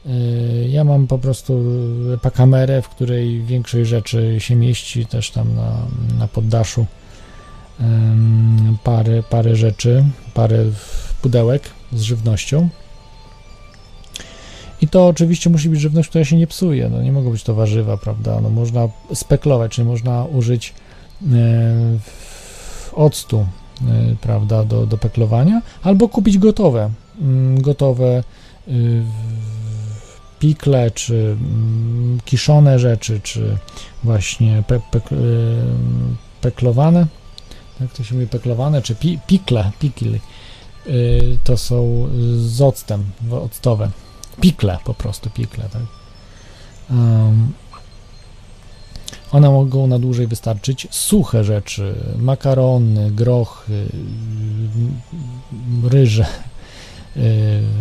Yy, 0.07 0.69
Ja 0.69 0.85
mam 0.85 1.07
po 1.07 1.19
prostu 1.19 1.61
pakamerę, 2.23 2.83
w 2.83 2.89
której 2.89 3.43
większość 3.43 3.91
rzeczy 3.91 4.37
się 4.39 4.55
mieści, 4.57 5.07
też 5.07 5.31
tam 5.31 5.55
na, 5.55 5.77
na 6.19 6.29
poddaszu. 6.29 6.87
Parę, 8.85 9.23
parę 9.23 9.57
rzeczy, 9.57 10.05
parę 10.35 10.65
pudełek 11.23 11.63
z 11.93 12.01
żywnością. 12.03 12.69
I 14.81 14.89
to 14.89 15.07
oczywiście 15.09 15.51
musi 15.51 15.69
być 15.69 15.81
żywność, 15.81 16.09
która 16.09 16.25
się 16.25 16.37
nie 16.37 16.47
psuje. 16.47 16.89
No, 16.89 17.03
nie 17.03 17.13
mogą 17.13 17.31
być 17.31 17.43
to 17.43 17.55
warzywa, 17.55 17.97
prawda? 17.97 18.41
No, 18.41 18.51
można 18.51 18.89
speklować, 19.15 19.73
czyli 19.73 19.89
można 19.89 20.25
użyć 20.25 20.75
w- 22.01 22.91
octu, 22.95 23.47
e, 23.89 24.17
prawda, 24.21 24.65
do, 24.65 24.87
do 24.87 24.99
peklowania, 24.99 25.63
albo 25.83 26.09
kupić 26.09 26.39
gotowe. 26.39 26.91
Gotowe 27.55 28.23
y, 28.69 29.03
pikle, 30.43 30.91
czy 30.91 31.15
mm, 31.15 32.19
kiszone 32.25 32.79
rzeczy, 32.79 33.21
czy 33.23 33.59
właśnie 34.05 34.63
pe, 34.67 34.81
pek, 34.91 35.13
y, 35.13 35.17
peklowane. 36.41 37.07
Tak 37.79 37.93
to 37.93 38.05
się 38.05 38.15
mówi, 38.15 38.27
peklowane, 38.27 38.83
czy 38.83 38.95
pi, 38.95 39.19
pikle, 39.27 39.71
pikli. 39.79 40.21
Y, 40.87 41.39
To 41.45 41.57
są 41.57 42.09
z 42.37 42.61
octem, 42.61 43.05
octowe 43.31 43.91
pikle, 44.41 44.79
po 44.85 44.95
prostu 44.95 45.31
pikle, 45.31 45.65
tak. 45.73 45.83
Um, 46.91 47.53
one 49.33 49.51
mogą 49.51 49.87
na 49.87 49.99
dłużej 49.99 50.27
wystarczyć. 50.27 50.89
Suche 50.91 51.45
rzeczy, 51.45 51.95
makarony, 52.19 53.11
grochy, 53.11 53.87
ryże, 55.85 56.27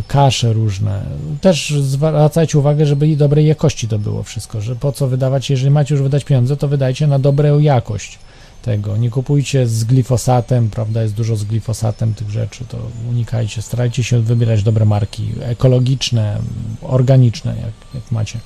kasze 0.08 0.54
różne. 0.54 1.04
Też 1.42 1.74
zwracajcie 1.82 2.60
uwagę, 2.60 2.86
żeby 2.86 3.08
i 3.08 3.18
dobrej 3.18 3.46
jakości 3.48 3.88
to 3.88 4.00
było 4.00 4.24
wszystko, 4.24 4.62
że 4.62 4.76
po 4.76 4.92
co 4.92 5.08
wydawać, 5.08 5.50
jeżeli 5.50 5.72
macie 5.72 5.96
już 5.96 6.04
wydać 6.04 6.24
pieniądze, 6.24 6.58
to 6.58 6.68
wydajcie 6.68 7.08
na 7.08 7.20
dobrą 7.20 7.60
jakość 7.60 8.20
tego. 8.62 8.98
Nie 8.98 9.10
kupujcie 9.10 9.68
z 9.68 9.84
glifosatem, 9.84 10.70
prawda, 10.70 11.02
jest 11.02 11.14
dużo 11.14 11.36
z 11.36 11.44
glifosatem 11.44 12.14
tych 12.14 12.30
rzeczy, 12.30 12.66
to 12.66 12.78
unikajcie, 13.10 13.62
starajcie 13.62 14.04
się 14.04 14.20
wybierać 14.20 14.64
dobre 14.64 14.86
marki, 14.86 15.32
ekologiczne, 15.42 16.40
organiczne, 16.82 17.56
jak, 17.56 17.74
jak 17.94 18.12
macie. 18.12 18.40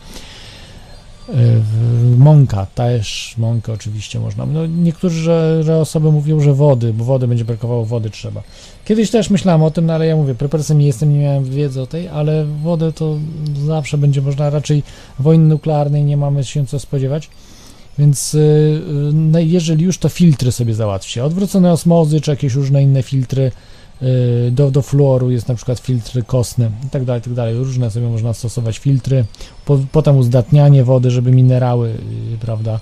Yy, 1.29 2.17
mąka, 2.17 2.65
też 2.65 3.35
mąkę 3.37 3.73
oczywiście 3.73 4.19
można. 4.19 4.45
No, 4.45 4.65
niektórzy 4.65 5.21
że, 5.21 5.63
że 5.63 5.77
osoby 5.77 6.11
mówią, 6.11 6.39
że 6.39 6.53
wody, 6.53 6.93
bo 6.93 7.05
wody 7.05 7.27
będzie 7.27 7.45
brakowało, 7.45 7.85
wody 7.85 8.09
trzeba. 8.09 8.43
Kiedyś 8.85 9.11
też 9.11 9.29
myślałem 9.29 9.63
o 9.63 9.71
tym, 9.71 9.85
no 9.85 9.93
ale 9.93 10.07
ja 10.07 10.15
mówię, 10.15 10.35
prepersem 10.35 10.79
nie 10.79 10.87
jestem, 10.87 11.13
nie 11.13 11.19
miałem 11.19 11.43
wiedzy 11.43 11.81
o 11.81 11.87
tej, 11.87 12.07
ale 12.07 12.45
wodę 12.45 12.93
to 12.93 13.17
zawsze 13.65 13.97
będzie 13.97 14.21
można, 14.21 14.49
raczej 14.49 14.83
wojny 15.19 15.45
nuklearnej 15.45 16.03
nie 16.03 16.17
mamy 16.17 16.43
się 16.43 16.65
co 16.65 16.79
spodziewać. 16.79 17.29
Więc 17.99 18.33
yy, 19.33 19.45
jeżeli 19.45 19.85
już, 19.85 19.97
to 19.97 20.09
filtry 20.09 20.51
sobie 20.51 20.73
załatwcie. 20.73 21.25
Odwrócone 21.25 21.71
osmozy, 21.71 22.21
czy 22.21 22.31
jakieś 22.31 22.53
różne 22.53 22.83
inne 22.83 23.03
filtry 23.03 23.51
yy, 24.01 24.07
do, 24.51 24.71
do 24.71 24.81
fluoru, 24.81 25.31
jest 25.31 25.47
na 25.47 25.55
przykład 25.55 25.79
filtry 25.79 26.23
kostne 26.23 26.69
i 26.85 26.89
tak 26.89 27.05
dalej, 27.05 27.21
tak 27.21 27.33
dalej. 27.33 27.55
Różne 27.55 27.91
sobie 27.91 28.09
można 28.09 28.33
stosować 28.33 28.77
filtry. 28.77 29.25
Po, 29.65 29.79
potem 29.91 30.17
uzdatnianie 30.17 30.83
wody, 30.83 31.11
żeby 31.11 31.31
minerały, 31.31 31.93
prawda, 32.41 32.79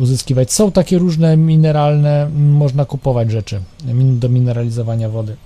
uzyskiwać. 0.00 0.52
Są 0.52 0.72
takie 0.72 0.98
różne 0.98 1.36
mineralne, 1.36 2.30
można 2.34 2.84
kupować 2.84 3.30
rzeczy 3.30 3.60
do 3.94 4.28
mineralizowania 4.28 5.08
wody. 5.08 5.36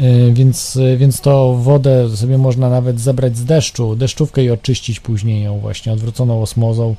Y, 0.00 0.32
więc, 0.32 0.76
y, 0.76 0.96
więc 0.96 1.20
to 1.20 1.54
wodę 1.54 2.16
sobie 2.16 2.38
można 2.38 2.70
nawet 2.70 3.00
zebrać 3.00 3.36
z 3.36 3.44
deszczu, 3.44 3.96
deszczówkę 3.96 4.44
i 4.44 4.50
oczyścić 4.50 5.00
później 5.00 5.42
ją 5.42 5.58
właśnie 5.58 5.92
odwróconą 5.92 6.42
osmozą, 6.42 6.96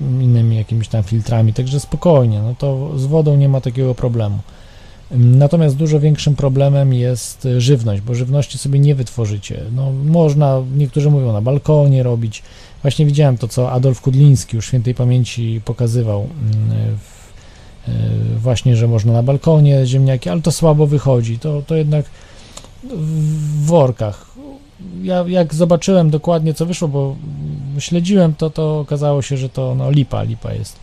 innymi 0.00 0.56
jakimiś 0.56 0.88
tam 0.88 1.02
filtrami, 1.02 1.52
także 1.52 1.80
spokojnie, 1.80 2.42
no 2.42 2.54
to 2.58 2.98
z 2.98 3.06
wodą 3.06 3.36
nie 3.36 3.48
ma 3.48 3.60
takiego 3.60 3.94
problemu. 3.94 4.38
Natomiast 5.14 5.76
dużo 5.76 6.00
większym 6.00 6.36
problemem 6.36 6.94
jest 6.94 7.48
żywność, 7.58 8.02
bo 8.02 8.14
żywności 8.14 8.58
sobie 8.58 8.78
nie 8.78 8.94
wytworzycie. 8.94 9.60
No, 9.76 9.92
można, 10.04 10.62
niektórzy 10.76 11.10
mówią, 11.10 11.32
na 11.32 11.40
balkonie 11.40 12.02
robić. 12.02 12.42
Właśnie 12.82 13.06
widziałem 13.06 13.38
to, 13.38 13.48
co 13.48 13.72
Adolf 13.72 14.00
Kudliński 14.00 14.56
już 14.56 14.66
świętej 14.66 14.94
pamięci 14.94 15.60
pokazywał 15.64 16.28
w 16.98 17.22
E, 17.88 17.92
właśnie, 18.38 18.76
że 18.76 18.88
można 18.88 19.12
na 19.12 19.22
balkonie 19.22 19.86
ziemniaki, 19.86 20.28
ale 20.28 20.42
to 20.42 20.52
słabo 20.52 20.86
wychodzi, 20.86 21.38
to, 21.38 21.62
to 21.66 21.76
jednak 21.76 22.06
w 22.84 23.64
workach. 23.66 24.32
Ja 25.02 25.24
jak 25.28 25.54
zobaczyłem 25.54 26.10
dokładnie 26.10 26.54
co 26.54 26.66
wyszło, 26.66 26.88
bo 26.88 27.16
śledziłem 27.78 28.34
to, 28.34 28.50
to 28.50 28.80
okazało 28.80 29.22
się, 29.22 29.36
że 29.36 29.48
to 29.48 29.74
no, 29.74 29.90
lipa, 29.90 30.22
lipa 30.22 30.52
jest. 30.52 30.78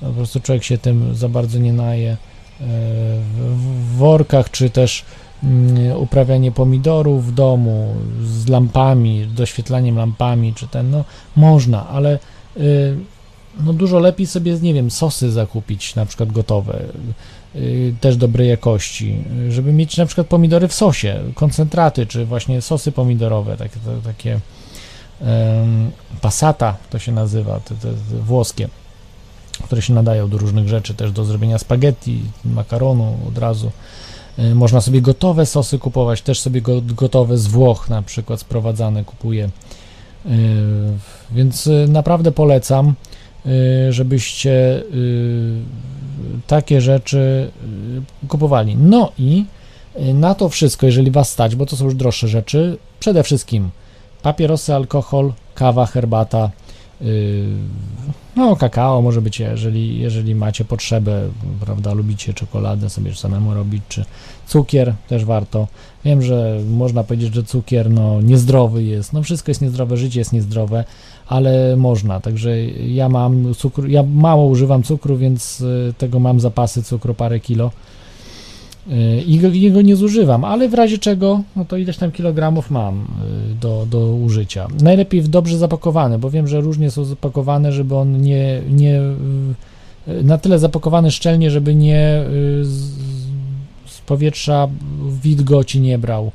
Po 0.00 0.10
prostu 0.10 0.40
człowiek 0.40 0.64
się 0.64 0.78
tym 0.78 1.14
za 1.14 1.28
bardzo 1.28 1.58
nie 1.58 1.72
naje. 1.72 2.16
W 2.62 3.96
workach, 3.96 4.50
czy 4.50 4.70
też 4.70 5.04
mm, 5.42 5.96
uprawianie 5.96 6.52
pomidorów 6.52 7.26
w 7.26 7.34
domu 7.34 7.94
z 8.24 8.48
lampami, 8.48 9.26
doświetlaniem 9.26 9.96
lampami, 9.96 10.54
czy 10.54 10.68
ten, 10.68 10.90
no 10.90 11.04
można, 11.36 11.88
ale 11.88 12.18
y, 12.56 12.96
no 13.60 13.72
dużo 13.72 13.98
lepiej 13.98 14.26
sobie, 14.26 14.58
nie 14.62 14.74
wiem, 14.74 14.90
sosy 14.90 15.30
zakupić, 15.30 15.94
na 15.94 16.06
przykład 16.06 16.32
gotowe, 16.32 16.82
yy, 17.54 17.94
też 18.00 18.16
dobrej 18.16 18.48
jakości, 18.48 19.24
żeby 19.48 19.72
mieć 19.72 19.96
na 19.96 20.06
przykład 20.06 20.26
pomidory 20.26 20.68
w 20.68 20.74
sosie, 20.74 21.20
koncentraty, 21.34 22.06
czy 22.06 22.24
właśnie 22.24 22.62
sosy 22.62 22.92
pomidorowe, 22.92 23.56
takie, 23.56 23.78
takie 24.04 24.40
passata 26.20 26.76
to 26.90 26.98
się 26.98 27.12
nazywa, 27.12 27.60
te, 27.60 27.74
te, 27.74 27.88
te 27.88 28.16
włoskie, 28.26 28.68
które 29.62 29.82
się 29.82 29.94
nadają 29.94 30.28
do 30.28 30.38
różnych 30.38 30.68
rzeczy, 30.68 30.94
też 30.94 31.12
do 31.12 31.24
zrobienia 31.24 31.58
spaghetti, 31.58 32.20
makaronu 32.44 33.16
od 33.28 33.38
razu. 33.38 33.70
Yy, 34.38 34.54
można 34.54 34.80
sobie 34.80 35.02
gotowe 35.02 35.46
sosy 35.46 35.78
kupować, 35.78 36.22
też 36.22 36.40
sobie 36.40 36.60
go, 36.60 36.82
gotowe 36.82 37.38
z 37.38 37.46
Włoch 37.46 37.88
na 37.88 38.02
przykład 38.02 38.40
sprowadzane 38.40 39.04
kupuję. 39.04 39.50
Yy, 40.24 40.32
więc 41.30 41.66
yy, 41.66 41.88
naprawdę 41.88 42.32
polecam. 42.32 42.94
Y, 43.46 43.92
żebyście 43.92 44.82
y, 44.94 45.60
takie 46.46 46.80
rzeczy 46.80 47.50
y, 48.24 48.28
kupowali. 48.28 48.76
No 48.76 49.12
i 49.18 49.44
na 50.14 50.34
to 50.34 50.48
wszystko, 50.48 50.86
jeżeli 50.86 51.10
was 51.10 51.30
stać, 51.30 51.56
bo 51.56 51.66
to 51.66 51.76
są 51.76 51.84
już 51.84 51.94
droższe 51.94 52.28
rzeczy, 52.28 52.78
przede 53.00 53.22
wszystkim 53.22 53.70
papierosy, 54.22 54.74
alkohol, 54.74 55.32
kawa, 55.54 55.86
herbata, 55.86 56.50
no 58.36 58.56
kakao 58.56 59.02
może 59.02 59.22
być, 59.22 59.40
jeżeli, 59.40 59.98
jeżeli 59.98 60.34
macie 60.34 60.64
potrzebę, 60.64 61.22
prawda, 61.60 61.94
lubicie 61.94 62.34
czekoladę 62.34 62.90
sobie 62.90 63.14
samemu 63.14 63.54
robić, 63.54 63.82
czy 63.88 64.04
cukier 64.46 64.94
też 65.08 65.24
warto. 65.24 65.66
Wiem, 66.04 66.22
że 66.22 66.60
można 66.70 67.04
powiedzieć, 67.04 67.34
że 67.34 67.42
cukier 67.44 67.90
no 67.90 68.20
niezdrowy 68.20 68.82
jest, 68.82 69.12
no 69.12 69.22
wszystko 69.22 69.50
jest 69.50 69.62
niezdrowe, 69.62 69.96
życie 69.96 70.18
jest 70.18 70.32
niezdrowe, 70.32 70.84
ale 71.28 71.76
można, 71.76 72.20
także 72.20 72.64
ja 72.70 73.08
mam 73.08 73.54
cukru, 73.54 73.88
ja 73.88 74.02
mało 74.02 74.46
używam 74.46 74.82
cukru, 74.82 75.16
więc 75.16 75.60
y, 75.60 75.94
tego 75.98 76.20
mam 76.20 76.40
zapasy 76.40 76.82
cukru 76.82 77.14
parę 77.14 77.40
kilo 77.40 77.70
y, 78.88 79.22
i 79.26 79.60
jego 79.60 79.82
nie 79.82 79.96
zużywam, 79.96 80.44
ale 80.44 80.68
w 80.68 80.74
razie 80.74 80.98
czego, 80.98 81.42
no 81.56 81.64
to 81.64 81.76
ileś 81.76 81.96
tam 81.96 82.12
kilogramów 82.12 82.70
mam 82.70 83.06
y, 83.52 83.54
do, 83.54 83.86
do 83.90 84.14
użycia. 84.14 84.68
Najlepiej 84.82 85.22
w 85.22 85.28
dobrze 85.28 85.58
zapakowane, 85.58 86.18
bo 86.18 86.30
wiem, 86.30 86.48
że 86.48 86.60
różnie 86.60 86.90
są 86.90 87.04
zapakowane, 87.04 87.72
żeby 87.72 87.96
on 87.96 88.20
nie, 88.20 88.62
nie 88.70 89.00
na 90.06 90.38
tyle 90.38 90.58
zapakowany 90.58 91.10
szczelnie, 91.10 91.50
żeby 91.50 91.74
nie 91.74 92.24
z 93.86 94.00
powietrza 94.06 94.68
wilgoci 95.22 95.80
nie 95.80 95.98
brał 95.98 96.32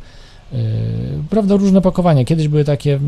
prawda, 1.29 1.55
różne 1.55 1.81
pakowania. 1.81 2.25
Kiedyś 2.25 2.47
były 2.47 2.63
takie 2.63 2.99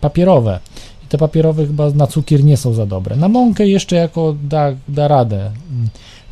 papierowe 0.00 0.60
i 1.04 1.06
te 1.06 1.18
papierowe 1.18 1.66
chyba 1.66 1.90
na 1.90 2.06
cukier 2.06 2.44
nie 2.44 2.56
są 2.56 2.74
za 2.74 2.86
dobre. 2.86 3.16
Na 3.16 3.28
mąkę 3.28 3.66
jeszcze 3.66 3.96
jako 3.96 4.36
da, 4.42 4.72
da 4.88 5.08
radę. 5.08 5.50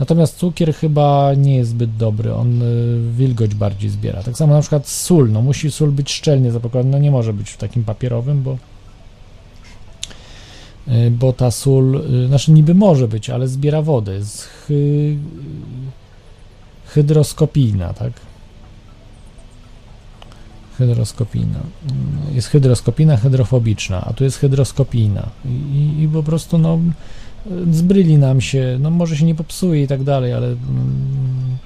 Natomiast 0.01 0.37
cukier 0.37 0.75
chyba 0.75 1.35
nie 1.37 1.57
jest 1.57 1.71
zbyt 1.71 1.97
dobry, 1.97 2.35
on 2.35 2.63
e, 2.63 2.67
wilgoć 3.13 3.55
bardziej 3.55 3.91
zbiera. 3.91 4.23
Tak 4.23 4.37
samo 4.37 4.55
na 4.55 4.61
przykład 4.61 4.89
sól, 4.89 5.31
no 5.33 5.43
musi 5.43 5.71
sól 5.71 5.91
być 5.91 6.13
szczelnie 6.13 6.53
zapakowana, 6.53 6.91
no 6.91 6.99
nie 6.99 7.11
może 7.11 7.33
być 7.33 7.51
w 7.51 7.57
takim 7.57 7.85
papierowym, 7.85 8.43
bo 8.43 8.59
bo 11.11 11.33
ta 11.33 11.51
sól, 11.51 12.03
znaczy 12.29 12.53
niby 12.53 12.75
może 12.75 13.09
być, 13.09 13.31
ale 13.31 13.49
zbiera 13.49 13.83
wodę, 13.83 14.15
jest 14.15 14.43
hy, 14.43 15.17
hydroskopijna, 16.87 17.93
tak? 17.95 18.13
hydroskopijna. 20.79 21.61
Jest 22.33 22.49
hydroskopijna, 22.49 23.17
hydrofobiczna, 23.17 24.05
a 24.05 24.13
tu 24.13 24.25
jest 24.25 24.39
hydroskopijna. 24.39 25.29
I, 25.45 26.03
i 26.03 26.09
po 26.09 26.23
prostu 26.23 26.59
no, 26.59 26.79
zbryli 27.71 28.19
nam 28.19 28.41
się, 28.41 28.79
no 28.81 28.91
może 28.91 29.17
się 29.17 29.25
nie 29.25 29.35
popsuje 29.35 29.83
i 29.83 29.87
tak 29.87 30.03
dalej, 30.03 30.33
ale 30.33 30.47
mm, 30.47 31.59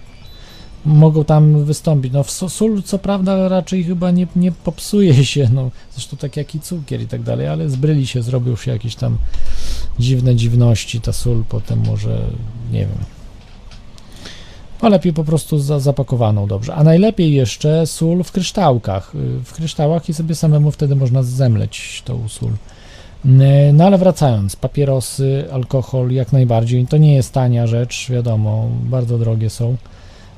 mogą 0.85 1.25
tam 1.25 1.65
wystąpić. 1.65 2.13
No 2.13 2.25
sól 2.49 2.83
co 2.83 2.99
prawda 2.99 3.49
raczej 3.49 3.85
chyba 3.85 4.11
nie, 4.11 4.27
nie 4.37 4.53
popsuje 4.53 5.25
się, 5.33 5.49
no 5.53 5.71
zresztą 5.93 6.17
tak 6.17 6.37
jak 6.37 6.55
i 6.55 6.61
cukier 6.61 7.01
i 7.01 7.07
tak 7.07 7.23
dalej, 7.23 7.49
ale 7.49 7.71
zbryli 7.71 8.07
się, 8.07 8.23
zrobił 8.23 8.57
się 8.57 8.71
jakieś 8.71 8.95
tam 8.95 9.19
dziwne 9.99 10.37
dziwności, 10.37 11.01
ta 11.01 11.13
sól 11.13 11.45
potem 11.49 11.87
może, 11.87 12.21
nie 12.73 12.81
wiem, 12.81 12.99
a 14.83 14.89
lepiej 14.89 15.13
po 15.13 15.25
prostu 15.25 15.59
za, 15.59 15.81
zapakowaną 15.81 16.47
dobrze. 16.47 16.75
A 16.75 16.85
najlepiej 16.85 17.33
jeszcze 17.33 17.87
sól 17.87 18.23
w 18.23 18.33
kryształkach. 18.33 19.13
W 19.45 19.53
kryształach 19.53 20.09
i 20.09 20.15
sobie 20.15 20.35
samemu 20.35 20.71
wtedy 20.71 20.97
można 20.97 21.23
zemleć 21.23 22.03
tą 22.05 22.29
sól. 22.29 22.51
Y, 23.25 23.73
no 23.73 23.85
ale 23.85 23.99
wracając, 23.99 24.57
papierosy, 24.57 25.45
alkohol 25.53 26.11
jak 26.11 26.33
najbardziej, 26.33 26.87
to 26.87 26.97
nie 26.97 27.15
jest 27.15 27.33
tania 27.33 27.67
rzecz, 27.67 28.11
wiadomo, 28.11 28.69
bardzo 28.85 29.19
drogie 29.19 29.51
są. 29.51 29.77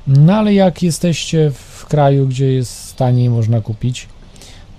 No 0.07 0.33
ale 0.33 0.53
jak 0.53 0.83
jesteście 0.83 1.51
w 1.51 1.85
kraju, 1.85 2.27
gdzie 2.27 2.53
jest 2.53 2.95
taniej 2.95 3.29
można 3.29 3.61
kupić, 3.61 4.07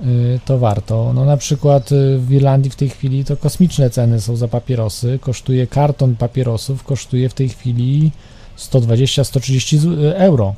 y, 0.00 0.40
to 0.44 0.58
warto. 0.58 1.12
No 1.14 1.24
na 1.24 1.36
przykład 1.36 1.90
w 2.18 2.32
Irlandii 2.32 2.70
w 2.70 2.76
tej 2.76 2.88
chwili 2.88 3.24
to 3.24 3.36
kosmiczne 3.36 3.90
ceny 3.90 4.20
są 4.20 4.36
za 4.36 4.48
papierosy. 4.48 5.18
Kosztuje 5.22 5.66
karton 5.66 6.16
papierosów, 6.16 6.82
kosztuje 6.82 7.28
w 7.28 7.34
tej 7.34 7.48
chwili 7.48 8.10
120-130 8.58 9.78
euro. 10.14 10.54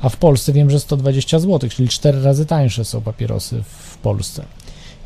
A 0.00 0.08
w 0.08 0.16
Polsce 0.16 0.52
wiem, 0.52 0.70
że 0.70 0.80
120 0.80 1.38
zł, 1.38 1.70
czyli 1.70 1.88
4 1.88 2.22
razy 2.22 2.46
tańsze 2.46 2.84
są 2.84 3.00
papierosy 3.00 3.62
w 3.62 3.96
Polsce. 3.96 4.44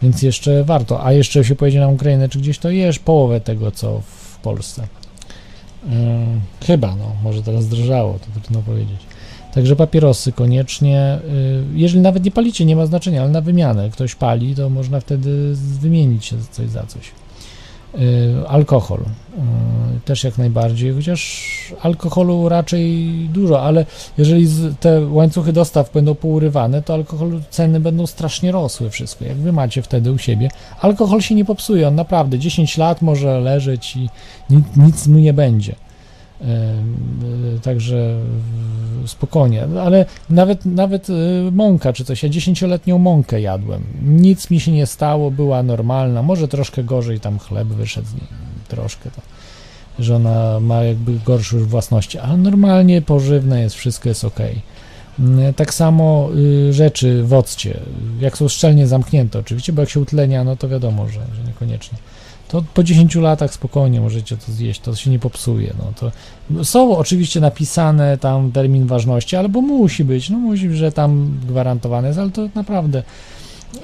Więc 0.03 0.23
jeszcze 0.23 0.65
warto. 0.65 1.05
A 1.05 1.13
jeszcze 1.13 1.45
się 1.45 1.55
pojedzie 1.55 1.81
na 1.81 1.89
Ukrainę 1.89 2.29
czy 2.29 2.39
gdzieś, 2.39 2.59
to 2.59 2.71
jesz 2.71 2.99
połowę 2.99 3.41
tego, 3.41 3.71
co 3.71 4.01
w 4.01 4.39
Polsce. 4.39 4.83
Y, 4.83 5.87
chyba, 6.67 6.97
no, 6.97 7.13
może 7.23 7.43
teraz 7.43 7.65
zdrożało, 7.65 8.19
to 8.19 8.41
trudno 8.41 8.63
powiedzieć. 8.63 9.01
Także 9.55 9.77
papierosy 9.77 10.33
koniecznie, 10.33 11.19
y, 11.75 11.79
jeżeli 11.79 12.03
nawet 12.03 12.25
nie 12.25 12.31
palicie, 12.31 12.65
nie 12.65 12.77
ma 12.77 12.87
znaczenia, 12.87 13.23
ale 13.23 13.31
na 13.31 13.41
wymianę 13.41 13.91
ktoś 13.91 14.15
pali, 14.15 14.55
to 14.55 14.69
można 14.69 15.01
wtedy 15.01 15.55
wymienić 15.55 16.35
coś 16.51 16.69
za 16.69 16.83
coś. 16.87 17.11
Y, 18.01 18.49
Alkohol 18.49 19.01
y, 19.01 20.01
też 20.05 20.25
jak 20.25 20.39
najbardziej, 20.39 20.95
chociaż 20.95 21.53
alkoholu 21.83 22.49
raczej 22.49 23.09
dużo, 23.33 23.63
ale 23.63 23.87
jeżeli 24.19 24.49
te 24.81 25.07
łańcuchy 25.07 25.53
dostaw 25.53 25.93
będą 25.93 26.15
pourywane, 26.15 26.83
to 26.83 26.95
alkoholu 26.95 27.41
ceny 27.51 27.81
będą 27.81 28.07
strasznie 28.07 28.53
rosły 28.53 28.91
wszystko. 28.91 29.25
Jak 29.25 29.37
wy 29.37 29.53
macie 29.53 29.83
wtedy 29.83 30.13
u 30.13 30.19
siebie, 30.19 30.49
alkohol 30.81 31.21
się 31.21 31.35
nie 31.35 31.45
popsuje, 31.45 31.89
on 31.89 31.95
naprawdę 31.95 32.39
10 32.39 32.77
lat 32.79 33.03
może 33.03 33.41
leżeć 33.41 33.97
i 33.97 34.09
nic, 34.51 34.65
nic 34.77 35.07
mu 35.07 35.19
nie 35.19 35.33
będzie. 35.33 35.75
Y, 36.43 37.61
Także 37.63 38.19
spokojnie, 39.07 39.65
ale 39.83 40.07
nawet, 40.31 40.65
nawet 40.67 41.11
y, 41.11 41.13
mąka 41.53 41.93
czy 41.93 42.05
coś, 42.05 42.23
ja 42.23 42.29
dziesięcioletnią 42.29 42.99
mąkę 42.99 43.41
jadłem, 43.41 43.83
nic 44.03 44.51
mi 44.51 44.61
się 44.61 44.73
nie 44.73 44.87
stało, 44.87 45.31
była 45.31 45.63
normalna, 45.63 46.23
może 46.23 46.49
troszkę 46.49 46.85
gorzej 46.85 47.21
tam 47.21 47.39
chleb 47.39 47.69
wyszedł 47.69 48.09
troszkę 48.69 49.11
to, 49.11 49.23
że 49.99 50.17
ona 50.17 50.61
ma 50.61 50.85
jakby 50.85 51.13
gorsze 51.27 51.57
już 51.57 51.67
własności, 51.67 52.19
ale 52.19 52.37
normalnie 52.37 53.03
pożywne 53.03 53.61
jest, 53.61 53.77
wszystko 53.77 54.09
jest 54.09 54.25
ok. 54.25 54.39
Tak 55.57 55.75
samo 55.75 56.29
y, 56.37 56.73
rzeczy 56.73 57.23
w 57.25 57.33
occie, 57.33 57.81
jak 58.21 58.39
są 58.39 58.49
szczelnie 58.49 58.87
zamknięte 58.87 59.39
oczywiście, 59.39 59.73
bo 59.73 59.83
jak 59.83 59.91
się 59.91 60.01
utlenia, 60.01 60.45
no 60.45 60.57
to 60.57 60.69
wiadomo, 60.69 61.09
że, 61.09 61.21
że 61.35 61.45
niekoniecznie 61.47 61.99
to 62.53 62.65
po 62.75 62.83
10 62.83 63.15
latach 63.15 63.55
spokojnie 63.55 64.01
możecie 64.01 64.37
to 64.37 64.53
zjeść, 64.53 64.81
to 64.81 64.95
się 64.95 65.11
nie 65.11 65.19
popsuje. 65.19 65.75
No 65.79 65.93
to 65.97 66.65
są 66.65 66.97
oczywiście 66.97 67.41
napisane 67.41 68.19
tam 68.19 68.53
termin 68.53 68.87
ważności, 68.87 69.37
albo 69.37 69.61
musi 69.61 70.05
być, 70.05 70.31
no 70.31 70.39
musi 70.39 70.75
że 70.75 70.93
tam 70.93 71.39
gwarantowane 71.49 72.09
jest, 72.09 72.21
ale 72.21 72.31
to 72.31 72.49
naprawdę 72.55 73.03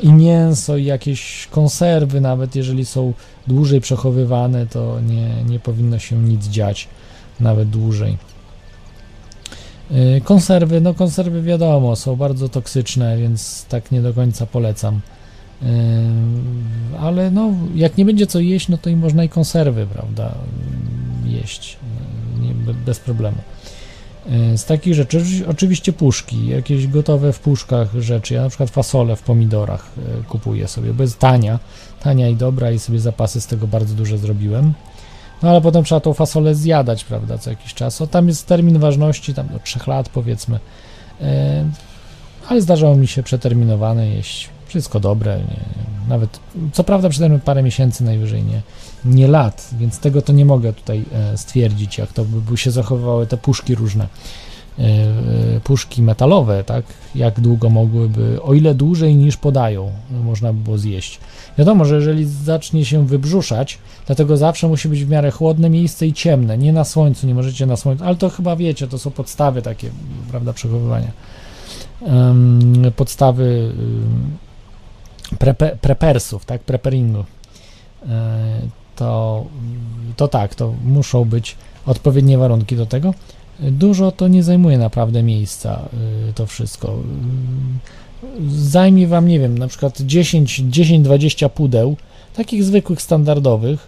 i 0.03 0.13
mięso, 0.13 0.77
i 0.77 0.85
jakieś 0.85 1.49
konserwy, 1.51 2.21
nawet 2.21 2.57
jeżeli 2.57 2.85
są 2.85 3.13
dłużej 3.47 3.81
przechowywane, 3.81 4.67
to 4.67 5.01
nie, 5.01 5.45
nie 5.45 5.59
powinno 5.59 5.99
się 5.99 6.17
nic 6.17 6.47
dziać, 6.47 6.89
nawet 7.41 7.71
dłużej. 7.71 8.17
Yy, 9.91 10.21
Konserwy, 10.21 10.81
no 10.81 10.95
konserwy 10.95 11.43
wiadomo, 11.43 11.97
są 11.97 12.17
bardzo 12.17 12.49
toksyczne, 12.49 13.17
więc 13.17 13.65
tak 13.69 13.93
nie 13.93 14.03
do 14.03 14.15
końca 14.15 14.47
polecam. 14.47 15.01
Ale 17.01 17.31
no, 17.31 17.51
jak 17.75 17.97
nie 17.97 18.05
będzie 18.05 18.27
co 18.27 18.41
jeść, 18.41 18.69
no 18.69 18.79
to 18.79 18.91
i 18.91 18.97
można 18.97 19.25
i 19.25 19.29
konserwy, 19.29 19.87
prawda, 19.87 20.35
jeść 21.25 21.77
bez 22.87 23.01
problemu. 23.01 23.37
Z 24.57 24.65
takich 24.65 24.95
rzeczy 24.95 25.19
oczy- 25.19 25.49
oczywiście 25.49 25.93
puszki, 25.93 26.47
jakieś 26.47 26.87
gotowe 26.87 27.33
w 27.33 27.39
puszkach 27.41 27.95
rzeczy. 27.95 28.35
Ja 28.35 28.43
na 28.43 28.49
przykład 28.49 28.71
fasolę 28.71 29.17
w 29.17 29.23
pomidorach 29.23 29.91
yy, 29.97 30.25
kupuję 30.25 30.69
sobie, 30.69 30.95
bo 30.95 31.03
jest 31.03 31.19
tania, 31.19 31.59
tania 32.01 32.29
i 32.29 32.37
dobra 32.37 32.71
i 32.71 32.79
sobie 32.79 33.01
zapasy 33.01 33.41
z 33.41 33.47
tego 33.47 33.67
bardzo 33.67 33.95
duże 33.95 34.19
zrobiłem. 34.19 34.73
No 35.43 35.51
ale 35.51 35.61
potem 35.61 35.85
trzeba 35.85 36.01
tą 36.01 36.15
fasolę 36.15 36.55
zjadać, 36.55 37.05
prawda, 37.05 37.39
co 37.39 37.51
jakiś 37.51 37.75
czas. 37.75 38.01
O, 38.03 38.07
tam 38.07 38.29
jest 38.29 38.47
termin 38.47 38.79
ważności, 38.79 39.35
tam 39.35 39.49
do 39.49 39.59
3 39.59 39.79
lat 39.87 40.09
powiedzmy. 40.09 40.61
Ale 42.49 42.61
zdarzało 42.61 42.97
mi 42.97 43.07
się 43.07 43.23
przeterminowane 43.23 44.09
jeść. 44.09 44.49
Wszystko 44.69 45.01
dobre, 45.01 45.39
nie, 45.39 45.89
nawet, 46.09 46.41
co 46.73 46.85
prawda 46.85 47.09
przetermin 47.09 47.41
parę 47.41 47.63
miesięcy 47.63 48.05
najwyżej, 48.05 48.43
nie, 48.45 48.63
nie 49.05 49.29
lat, 49.29 49.71
więc 49.79 49.99
tego 49.99 50.23
to 50.23 50.33
nie 50.33 50.45
mogę 50.45 50.73
tutaj 50.73 51.05
e, 51.13 51.39
stwierdzić, 51.39 51.99
jak 51.99 52.13
to 52.13 52.25
by, 52.25 52.57
się 52.57 52.71
zachowywały 52.71 53.27
te 53.27 53.37
puszki 53.37 53.75
różne, 53.75 54.09
e, 54.79 54.83
e, 54.83 55.61
puszki 55.65 56.03
metalowe, 56.03 56.65
tak, 56.65 56.85
jak 57.15 57.41
długo 57.41 57.71
mogłyby, 57.71 58.43
o 58.43 58.55
ile 58.55 58.75
dłużej 58.75 59.15
niż 59.15 59.37
podają, 59.37 59.91
można 60.25 60.53
by 60.53 60.61
było 60.61 60.79
zjeść. 60.79 61.21
Wiadomo, 61.59 61.85
że 61.85 61.95
jeżeli 61.95 62.27
zacznie 62.27 62.85
się 62.85 63.07
wybrzuszać, 63.07 63.79
dlatego 64.07 64.37
zawsze 64.37 64.69
musi 64.69 64.89
być 64.89 65.05
w 65.05 65.09
miarę 65.09 65.31
chłodne 65.31 65.71
miejsce 65.71 66.07
i 66.07 66.13
ciemne, 66.13 66.59
nie 66.59 66.73
na 66.73 66.85
słońcu, 66.85 67.27
nie 67.27 67.35
możecie 67.35 67.67
na 67.67 67.77
słońcu, 67.77 68.05
ale 68.05 68.17
to 68.17 68.31
chyba 68.31 68.57
wiecie, 68.57 68.89
to 68.89 68.99
są 68.99 69.11
podstawy 69.11 69.63
takie, 69.63 69.91
prawda, 70.31 70.53
przechowywania. 70.53 71.11
Em, 72.07 72.93
podstawy 72.97 73.73
ym, 73.79 74.37
prepe, 75.39 75.77
prepersów, 75.81 76.45
tak, 76.45 76.61
preperingu, 76.61 77.25
E, 78.07 78.61
to, 78.97 79.45
to 80.17 80.29
tak, 80.29 80.55
to 80.55 80.75
muszą 80.85 81.25
być 81.25 81.57
odpowiednie 81.87 82.39
warunki 82.39 82.77
do 82.77 82.87
tego. 82.87 83.15
Dużo 83.61 84.13
to 84.13 84.29
nie 84.29 84.43
zajmuje 84.43 84.79
naprawdę 84.79 85.23
miejsca, 85.23 85.89
y, 86.31 86.33
to 86.33 86.47
wszystko. 86.47 86.99
Zajmie 88.49 89.07
wam, 89.07 89.29
nie 89.29 89.41
wiem, 89.41 89.59
na 89.59 89.69
przykład 89.69 90.01
10 90.01 90.61
10-20 90.61 91.49
pudeł, 91.49 91.97
takich 92.37 92.65
zwykłych, 92.65 93.03
standardowych, 93.03 93.87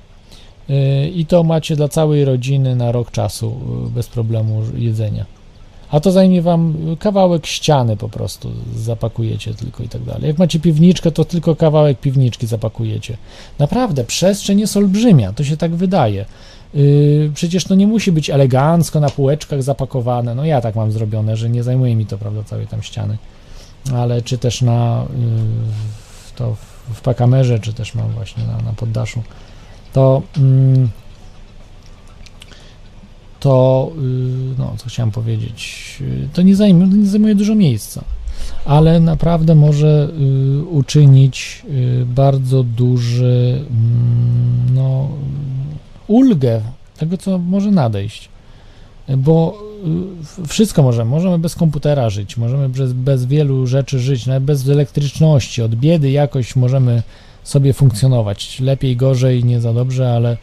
y, 0.70 1.08
i 1.08 1.26
to 1.26 1.44
macie 1.44 1.76
dla 1.76 1.88
całej 1.88 2.24
rodziny 2.24 2.76
na 2.76 2.92
rok 2.92 3.10
czasu 3.10 3.56
y, 3.86 3.90
bez 3.90 4.08
problemu 4.08 4.62
jedzenia. 4.74 5.39
A 5.90 6.00
to 6.00 6.12
zajmie 6.12 6.42
wam 6.42 6.74
kawałek 6.98 7.46
ściany 7.46 7.96
po 7.96 8.08
prostu, 8.08 8.52
zapakujecie 8.76 9.54
tylko 9.54 9.82
i 9.82 9.88
tak 9.88 10.02
dalej. 10.02 10.28
Jak 10.28 10.38
macie 10.38 10.60
piwniczkę, 10.60 11.10
to 11.12 11.24
tylko 11.24 11.56
kawałek 11.56 12.00
piwniczki 12.00 12.46
zapakujecie. 12.46 13.16
Naprawdę, 13.58 14.04
przestrzeń 14.04 14.60
jest 14.60 14.76
olbrzymia, 14.76 15.32
to 15.32 15.44
się 15.44 15.56
tak 15.56 15.74
wydaje. 15.74 16.24
Yy, 16.74 17.30
przecież 17.34 17.64
to 17.64 17.74
nie 17.74 17.86
musi 17.86 18.12
być 18.12 18.30
elegancko 18.30 19.00
na 19.00 19.08
półeczkach 19.08 19.62
zapakowane. 19.62 20.34
No 20.34 20.44
ja 20.44 20.60
tak 20.60 20.76
mam 20.76 20.92
zrobione, 20.92 21.36
że 21.36 21.50
nie 21.50 21.62
zajmuje 21.62 21.96
mi 21.96 22.06
to, 22.06 22.18
prawda, 22.18 22.42
całej 22.42 22.66
tam 22.66 22.82
ściany. 22.82 23.18
Ale 23.94 24.22
czy 24.22 24.38
też 24.38 24.62
na 24.62 25.06
yy, 25.10 26.34
to 26.36 26.54
w, 26.54 26.94
w 26.94 27.00
pakamerze, 27.00 27.58
czy 27.58 27.72
też 27.72 27.94
mam 27.94 28.08
właśnie 28.10 28.44
na, 28.44 28.56
na 28.56 28.72
poddaszu, 28.72 29.22
to 29.92 30.22
mm, 30.36 30.88
to, 33.40 33.90
yy, 33.96 34.02
no, 34.58 34.74
co 34.76 34.88
chciałem 34.88 35.10
powiedzieć, 35.10 35.96
yy, 36.00 36.28
to 36.32 36.42
nie 36.42 36.56
zajmuje, 36.56 36.86
nie 36.86 37.06
zajmuje 37.06 37.34
dużo 37.34 37.54
miejsca, 37.54 38.04
ale 38.64 39.00
naprawdę 39.00 39.54
może 39.54 40.08
yy, 40.18 40.64
uczynić 40.64 41.62
bardzo 42.06 42.62
duży, 42.62 43.64
mm, 43.70 44.74
no, 44.74 45.08
ulgę 46.06 46.60
tego, 46.98 47.16
co 47.16 47.38
może 47.38 47.70
nadejść. 47.70 48.28
Bo 49.16 49.62
y, 50.44 50.48
wszystko 50.48 50.82
możemy. 50.82 51.10
Możemy 51.10 51.38
bez 51.38 51.54
komputera 51.54 52.10
żyć, 52.10 52.36
możemy 52.36 52.68
bez, 52.68 52.92
bez 52.92 53.26
wielu 53.26 53.66
rzeczy 53.66 53.98
żyć, 53.98 54.26
nawet 54.26 54.44
bez 54.44 54.68
elektryczności. 54.68 55.62
Od 55.62 55.74
biedy 55.74 56.10
jakoś 56.10 56.56
możemy 56.56 57.02
sobie 57.44 57.72
funkcjonować. 57.72 58.60
Lepiej, 58.60 58.96
gorzej, 58.96 59.44
nie 59.44 59.60
za 59.60 59.72
dobrze, 59.72 60.12
ale, 60.12 60.36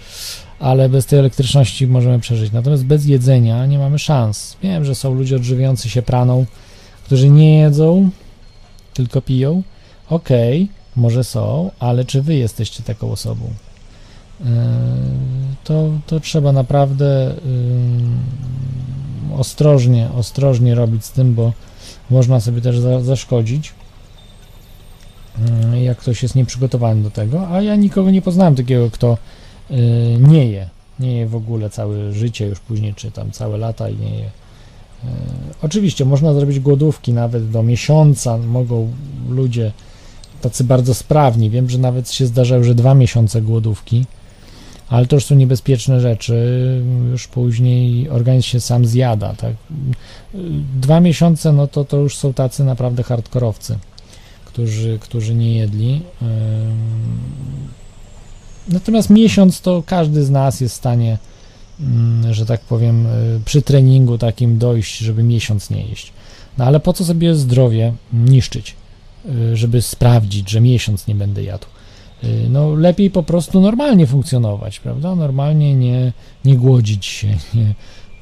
ale 0.59 0.89
bez 0.89 1.05
tej 1.05 1.19
elektryczności 1.19 1.87
możemy 1.87 2.19
przeżyć. 2.19 2.51
Natomiast 2.51 2.85
bez 2.85 3.05
jedzenia 3.05 3.65
nie 3.65 3.79
mamy 3.79 3.99
szans. 3.99 4.57
Wiem, 4.63 4.85
że 4.85 4.95
są 4.95 5.13
ludzie 5.13 5.35
odżywiający 5.35 5.89
się 5.89 6.01
praną, 6.01 6.45
którzy 7.05 7.29
nie 7.29 7.59
jedzą, 7.59 8.09
tylko 8.93 9.21
piją. 9.21 9.63
Okej, 10.09 10.69
może 10.95 11.23
są, 11.23 11.71
ale 11.79 12.05
czy 12.05 12.21
wy 12.21 12.35
jesteście 12.35 12.83
taką 12.83 13.11
osobą? 13.11 13.45
Yy, 14.39 14.45
to, 15.63 15.89
to 16.07 16.19
trzeba 16.19 16.51
naprawdę 16.51 17.35
yy, 19.29 19.37
ostrożnie, 19.39 20.09
ostrożnie 20.15 20.75
robić 20.75 21.05
z 21.05 21.11
tym, 21.11 21.33
bo 21.33 21.53
można 22.09 22.39
sobie 22.39 22.61
też 22.61 22.79
za, 22.79 23.01
zaszkodzić, 23.01 23.73
yy, 25.71 25.83
jak 25.83 25.97
ktoś 25.97 26.23
jest 26.23 26.35
nieprzygotowany 26.35 27.03
do 27.03 27.11
tego, 27.11 27.47
a 27.49 27.61
ja 27.61 27.75
nikogo 27.75 28.11
nie 28.11 28.21
poznałem 28.21 28.55
takiego, 28.55 28.91
kto 28.91 29.17
nie 30.19 30.45
je, 30.45 30.69
nie 30.99 31.17
je 31.17 31.27
w 31.27 31.35
ogóle 31.35 31.69
całe 31.69 32.13
życie 32.13 32.45
już 32.45 32.59
później, 32.59 32.93
czy 32.93 33.11
tam 33.11 33.31
całe 33.31 33.57
lata 33.57 33.89
i 33.89 33.95
nie 33.95 34.11
je. 34.11 34.29
Yy, 35.03 35.09
Oczywiście 35.61 36.05
można 36.05 36.33
zrobić 36.33 36.59
głodówki 36.59 37.13
nawet 37.13 37.49
do 37.49 37.63
miesiąca, 37.63 38.37
mogą 38.37 38.91
ludzie 39.29 39.71
tacy 40.41 40.63
bardzo 40.63 40.93
sprawni, 40.93 41.49
wiem, 41.49 41.69
że 41.69 41.77
nawet 41.77 42.11
się 42.11 42.25
zdarzały, 42.25 42.63
że 42.63 42.75
dwa 42.75 42.93
miesiące 42.93 43.41
głodówki, 43.41 44.05
ale 44.89 45.05
to 45.05 45.15
już 45.15 45.25
są 45.25 45.35
niebezpieczne 45.35 46.01
rzeczy, 46.01 46.81
już 47.11 47.27
później 47.27 48.09
organizm 48.09 48.47
się 48.47 48.59
sam 48.59 48.85
zjada, 48.85 49.33
tak. 49.33 49.55
Dwa 50.81 50.99
miesiące, 50.99 51.53
no 51.53 51.67
to 51.67 51.85
to 51.85 51.97
już 51.97 52.15
są 52.17 52.33
tacy 52.33 52.63
naprawdę 52.63 53.03
hardkorowcy, 53.03 53.77
którzy, 54.45 54.99
którzy 55.01 55.35
nie 55.35 55.57
jedli. 55.57 56.01
Natomiast 58.69 59.09
miesiąc 59.09 59.61
to 59.61 59.83
każdy 59.85 60.23
z 60.23 60.29
nas 60.29 60.61
jest 60.61 60.75
w 60.75 60.77
stanie, 60.77 61.17
mm, 61.79 62.33
że 62.33 62.45
tak 62.45 62.61
powiem, 62.61 63.05
y, 63.05 63.39
przy 63.45 63.61
treningu 63.61 64.17
takim 64.17 64.57
dojść, 64.57 64.97
żeby 64.97 65.23
miesiąc 65.23 65.69
nie 65.69 65.85
jeść. 65.85 66.13
No 66.57 66.65
ale 66.65 66.79
po 66.79 66.93
co 66.93 67.05
sobie 67.05 67.35
zdrowie 67.35 67.93
niszczyć, 68.13 68.75
y, 69.25 69.57
żeby 69.57 69.81
sprawdzić, 69.81 70.49
że 70.49 70.61
miesiąc 70.61 71.07
nie 71.07 71.15
będę 71.15 71.43
jadł? 71.43 71.65
y, 72.23 72.49
no 72.49 72.75
lepiej 72.75 73.11
po 73.11 73.23
prostu 73.23 73.61
normalnie 73.61 74.07
funkcjonować, 74.07 74.79
prawda? 74.79 75.15
Normalnie 75.15 75.75
nie, 75.75 76.13
nie 76.45 76.57
głodzić 76.57 77.05
się, 77.05 77.27
nie, 77.55 77.73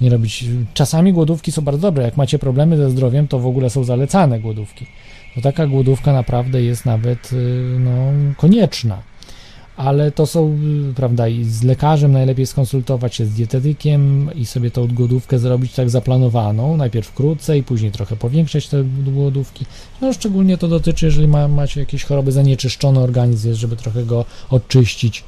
nie 0.02 0.10
robić. 0.10 0.46
Czasami 0.74 1.14
głodówki 1.14 1.52
są 1.52 1.62
bardzo 1.62 1.82
dobre. 1.82 2.04
Jak 2.04 2.18
macie 2.18 2.40
problemy 2.40 2.78
ze 2.78 2.90
zdrowiem, 2.90 3.28
to 3.28 3.40
w 3.40 3.48
ogóle 3.48 3.70
są 3.70 3.84
zalecane 3.84 4.40
głodówki. 4.40 4.86
To 5.36 5.42
taka 5.42 5.68
głodówka 5.68 6.14
naprawdę 6.14 6.64
jest 6.64 6.86
nawet 6.86 7.32
no, 7.80 7.92
konieczna. 8.38 9.02
Ale 9.78 10.12
to 10.12 10.26
są, 10.26 10.58
prawda, 10.96 11.28
i 11.28 11.44
z 11.44 11.64
lekarzem 11.64 12.12
najlepiej 12.12 12.46
skonsultować 12.46 13.16
się 13.16 13.26
z 13.26 13.34
dietetykiem 13.34 14.30
i 14.36 14.46
sobie 14.46 14.72
tą 14.72 14.88
głodówkę 14.88 15.40
zrobić 15.40 15.74
tak 15.74 15.90
zaplanowaną. 15.90 16.78
Najpierw 16.78 17.14
krócej, 17.14 17.64
później 17.64 17.92
trochę 17.92 18.16
powiększać 18.16 18.68
te 18.68 18.84
głodówki. 18.84 19.66
No, 20.02 20.14
szczególnie 20.14 20.58
to 20.58 20.68
dotyczy, 20.68 21.06
jeżeli 21.06 21.28
ma, 21.28 21.48
macie 21.48 21.80
jakieś 21.80 22.04
choroby 22.04 22.32
zanieczyszczone 22.32 23.00
organizm, 23.00 23.48
jest, 23.48 23.60
żeby 23.60 23.76
trochę 23.76 24.04
go 24.06 24.26
oczyścić 24.50 25.24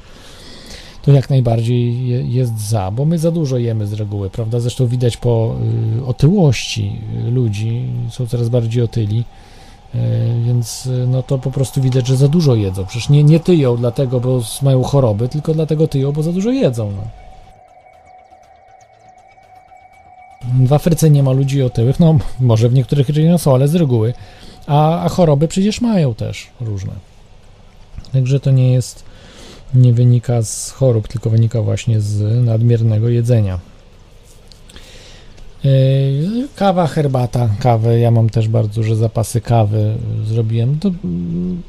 to 1.02 1.12
jak 1.12 1.30
najbardziej 1.30 2.08
je- 2.08 2.22
jest 2.22 2.68
za, 2.68 2.90
bo 2.90 3.04
my 3.04 3.18
za 3.18 3.30
dużo 3.30 3.58
jemy 3.58 3.86
z 3.86 3.92
reguły, 3.92 4.30
prawda? 4.30 4.60
Zresztą 4.60 4.86
widać 4.86 5.16
po 5.16 5.56
y, 5.98 6.04
otyłości 6.06 6.92
y, 7.26 7.30
ludzi, 7.30 7.82
są 8.10 8.26
coraz 8.26 8.48
bardziej 8.48 8.82
otyli, 8.82 9.24
więc 10.46 10.86
y, 10.86 11.06
no 11.08 11.22
to 11.22 11.38
po 11.38 11.50
prostu 11.50 11.82
widać, 11.82 12.06
że 12.06 12.16
za 12.16 12.28
dużo 12.28 12.54
jedzą. 12.54 12.86
Przecież 12.86 13.08
nie, 13.08 13.24
nie 13.24 13.40
tyją 13.40 13.76
dlatego, 13.76 14.20
bo 14.20 14.42
mają 14.62 14.82
choroby, 14.82 15.28
tylko 15.28 15.54
dlatego 15.54 15.88
tyją, 15.88 16.12
bo 16.12 16.22
za 16.22 16.32
dużo 16.32 16.50
jedzą. 16.50 16.92
No. 16.96 17.02
W 20.66 20.72
Afryce 20.72 21.10
nie 21.10 21.22
ma 21.22 21.32
ludzi 21.32 21.62
otyłych, 21.62 22.00
no 22.00 22.18
może 22.40 22.68
w 22.68 22.74
niektórych 22.74 23.08
regionach 23.08 23.40
są, 23.40 23.54
ale 23.54 23.68
z 23.68 23.74
reguły, 23.74 24.14
a, 24.66 25.04
a 25.04 25.08
choroby 25.08 25.48
przecież 25.48 25.80
mają 25.80 26.14
też 26.14 26.46
różne. 26.60 26.92
Także 28.12 28.40
to 28.40 28.50
nie 28.50 28.72
jest 28.72 29.04
nie 29.74 29.92
wynika 29.92 30.42
z 30.42 30.70
chorób, 30.70 31.08
tylko 31.08 31.30
wynika 31.30 31.62
właśnie 31.62 32.00
z 32.00 32.44
nadmiernego 32.44 33.08
jedzenia. 33.08 33.58
Yy, 35.64 36.48
Kawa, 36.56 36.86
herbata, 36.86 37.48
kawę. 37.60 37.98
Ja 38.00 38.10
mam 38.10 38.30
też 38.30 38.48
bardzo 38.48 38.80
duże 38.80 38.96
zapasy 38.96 39.40
kawy. 39.40 39.94
Zrobiłem. 40.24 40.78
To 40.78 40.88
mm, 41.04 41.62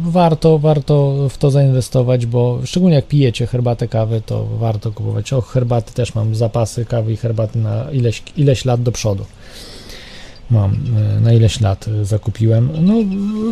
warto, 0.00 0.58
warto 0.58 1.28
w 1.28 1.38
to 1.38 1.50
zainwestować, 1.50 2.26
bo 2.26 2.58
szczególnie 2.64 2.96
jak 2.96 3.06
pijecie 3.06 3.46
herbatę, 3.46 3.88
kawę, 3.88 4.20
to 4.20 4.46
warto 4.46 4.92
kupować. 4.92 5.32
O, 5.32 5.40
herbaty 5.40 5.94
też 5.94 6.14
mam 6.14 6.34
zapasy 6.34 6.84
kawy 6.84 7.12
i 7.12 7.16
herbaty 7.16 7.58
na 7.58 7.90
ileś, 7.90 8.22
ileś 8.36 8.64
lat 8.64 8.82
do 8.82 8.92
przodu. 8.92 9.24
Mam 10.50 10.74
e, 11.16 11.20
na 11.20 11.32
ileś 11.32 11.60
lat 11.60 11.88
e, 11.88 12.04
zakupiłem. 12.04 12.70
No 12.80 12.94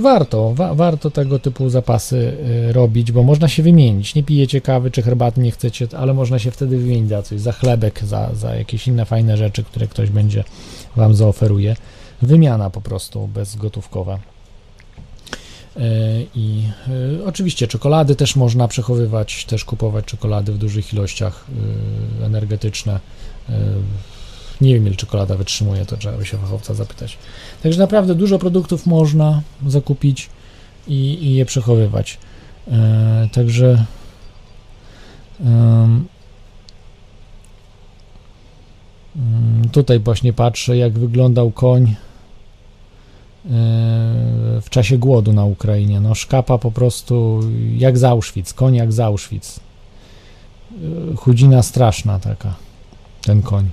warto, 0.00 0.54
wa, 0.54 0.74
warto 0.74 1.10
tego 1.10 1.38
typu 1.38 1.68
zapasy 1.70 2.36
e, 2.68 2.72
robić, 2.72 3.12
bo 3.12 3.22
można 3.22 3.48
się 3.48 3.62
wymienić. 3.62 4.14
Nie 4.14 4.22
pijecie 4.22 4.60
kawy 4.60 4.90
czy 4.90 5.02
herbaty, 5.02 5.40
nie 5.40 5.50
chcecie, 5.50 5.88
ale 5.96 6.14
można 6.14 6.38
się 6.38 6.50
wtedy 6.50 6.78
wymienić 6.78 7.08
za 7.08 7.22
coś, 7.22 7.40
za 7.40 7.52
chlebek, 7.52 8.04
za, 8.04 8.34
za 8.34 8.54
jakieś 8.54 8.88
inne 8.88 9.04
fajne 9.04 9.36
rzeczy, 9.36 9.64
które 9.64 9.86
ktoś 9.86 10.10
będzie 10.10 10.44
Wam 10.96 11.14
zaoferuje. 11.14 11.76
Wymiana 12.22 12.70
po 12.70 12.80
prostu 12.80 13.26
bezgotówkowa. 13.26 14.18
I 16.34 16.62
oczywiście 17.26 17.66
czekolady 17.66 18.16
też 18.16 18.36
można 18.36 18.68
przechowywać, 18.68 19.44
też 19.44 19.64
kupować 19.64 20.04
czekolady 20.04 20.52
w 20.52 20.58
dużych 20.58 20.92
ilościach 20.92 21.44
energetyczne. 22.22 23.00
Nie 24.60 24.74
wiem, 24.74 24.86
ile 24.86 24.96
czekolada 24.96 25.36
wytrzymuje, 25.36 25.86
to 25.86 25.96
trzeba 25.96 26.18
by 26.18 26.26
się 26.26 26.38
fachowca 26.38 26.74
zapytać. 26.74 27.18
Także 27.62 27.80
naprawdę 27.80 28.14
dużo 28.14 28.38
produktów 28.38 28.86
można 28.86 29.42
zakupić 29.66 30.30
i, 30.88 30.94
i 31.24 31.34
je 31.34 31.44
przechowywać. 31.44 32.18
E, 32.68 33.28
także 33.32 33.84
mm, 35.40 36.06
tutaj 39.72 39.98
właśnie 39.98 40.32
patrzę, 40.32 40.76
jak 40.76 40.98
wyglądał 40.98 41.50
koń 41.50 41.84
e, 41.84 41.96
w 44.60 44.66
czasie 44.70 44.98
głodu 44.98 45.32
na 45.32 45.44
Ukrainie. 45.44 46.00
No, 46.00 46.14
szkapa 46.14 46.58
po 46.58 46.70
prostu 46.70 47.40
jak 47.76 47.98
z 47.98 48.04
Auschwitz, 48.04 48.54
koń 48.54 48.74
jak 48.74 48.92
z 48.92 49.00
Auschwitz. 49.00 49.60
E, 51.12 51.16
Chudzina 51.16 51.62
straszna 51.62 52.18
taka, 52.18 52.54
ten 53.22 53.42
koń. 53.42 53.70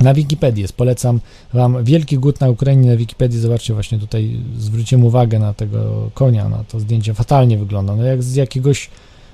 Na 0.00 0.14
Wikipedii 0.14 0.62
jest, 0.62 0.76
polecam 0.76 1.20
Wam 1.52 1.84
Wielki 1.84 2.18
Głód 2.18 2.40
na 2.40 2.48
Ukrainie. 2.48 2.90
Na 2.90 2.96
Wikipedii, 2.96 3.40
zobaczcie 3.40 3.74
właśnie 3.74 3.98
tutaj, 3.98 4.40
zwróciłem 4.58 5.04
uwagę 5.04 5.38
na 5.38 5.54
tego 5.54 6.10
konia, 6.14 6.48
na 6.48 6.64
to 6.64 6.80
zdjęcie, 6.80 7.14
fatalnie 7.14 7.58
wygląda, 7.58 7.96
no 7.96 8.02
jak 8.02 8.22
z 8.22 8.34
jakiegoś, 8.34 8.90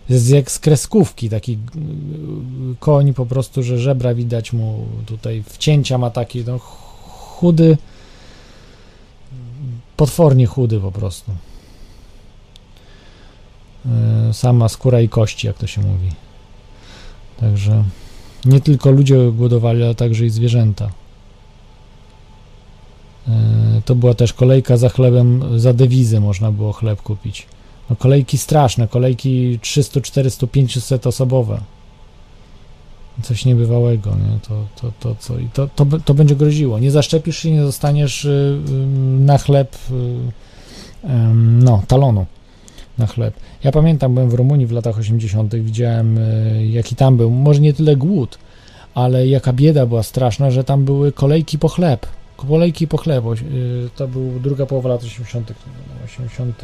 z, 0.08 0.28
jak 0.28 0.50
z 0.50 0.58
kreskówki, 0.58 1.30
taki 1.30 1.52
y, 1.52 1.58
koń 2.80 3.14
po 3.14 3.26
prostu, 3.26 3.62
że 3.62 3.78
żebra 3.78 4.14
widać 4.14 4.52
mu 4.52 4.86
tutaj, 5.06 5.42
wcięcia 5.46 5.98
ma 5.98 6.10
taki, 6.10 6.44
no 6.44 6.58
chudy, 6.58 7.78
potwornie 9.96 10.46
chudy 10.46 10.80
po 10.80 10.92
prostu. 10.92 11.32
Y, 14.30 14.34
Sama 14.34 14.68
skóra 14.68 15.00
i 15.00 15.08
kości, 15.08 15.46
jak 15.46 15.58
to 15.58 15.66
się 15.66 15.80
mówi. 15.80 16.10
Także 17.40 17.84
nie 18.44 18.60
tylko 18.60 18.90
ludzie 18.90 19.32
głodowali, 19.32 19.82
ale 19.82 19.94
także 19.94 20.26
i 20.26 20.30
zwierzęta. 20.30 20.90
E, 23.28 23.82
To 23.84 23.94
była 23.94 24.14
też 24.14 24.32
kolejka 24.32 24.76
za 24.76 24.88
chlebem, 24.88 25.60
za 25.60 25.72
dewizę 25.72 26.20
można 26.20 26.52
było 26.52 26.72
chleb 26.72 27.02
kupić. 27.02 27.46
No 27.90 27.96
kolejki 27.96 28.38
straszne, 28.38 28.88
kolejki 28.88 29.58
300, 29.62 30.00
400, 30.00 30.46
500 30.46 31.06
osobowe. 31.06 31.60
Coś 33.22 33.44
niebywałego, 33.44 34.10
nie? 34.10 34.38
To, 34.48 34.64
to, 34.80 34.92
to, 35.00 35.16
co, 35.18 35.38
i 35.38 35.48
to, 35.52 35.68
to, 35.68 35.86
to 36.04 36.14
będzie 36.14 36.36
groziło. 36.36 36.78
Nie 36.78 36.90
zaszczepisz 36.90 37.38
się, 37.38 37.50
nie 37.50 37.60
dostaniesz 37.60 38.24
y, 38.24 38.28
y, 38.68 38.86
na 39.20 39.38
chleb 39.38 39.76
y, 39.90 41.08
no, 41.64 41.82
talonu 41.88 42.26
na 42.98 43.06
chleb. 43.06 43.34
Ja 43.64 43.72
pamiętam, 43.72 44.14
byłem 44.14 44.30
w 44.30 44.34
Rumunii 44.34 44.66
w 44.66 44.72
latach 44.72 44.98
80., 44.98 45.54
widziałem 45.54 46.18
y, 46.18 46.66
jaki 46.66 46.96
tam 46.96 47.16
był, 47.16 47.30
może 47.30 47.60
nie 47.60 47.72
tyle 47.72 47.96
głód, 47.96 48.38
ale 48.94 49.28
jaka 49.28 49.52
bieda 49.52 49.86
była 49.86 50.02
straszna, 50.02 50.50
że 50.50 50.64
tam 50.64 50.84
były 50.84 51.12
kolejki 51.12 51.58
po 51.58 51.68
chleb. 51.68 52.06
Kolejki 52.36 52.88
po 52.88 52.96
chleb. 52.96 53.24
y, 53.42 53.88
To 53.96 54.08
był 54.08 54.40
druga 54.40 54.66
połowa 54.66 54.88
lat 54.88 55.04
80., 55.04 55.52
80 56.04 56.62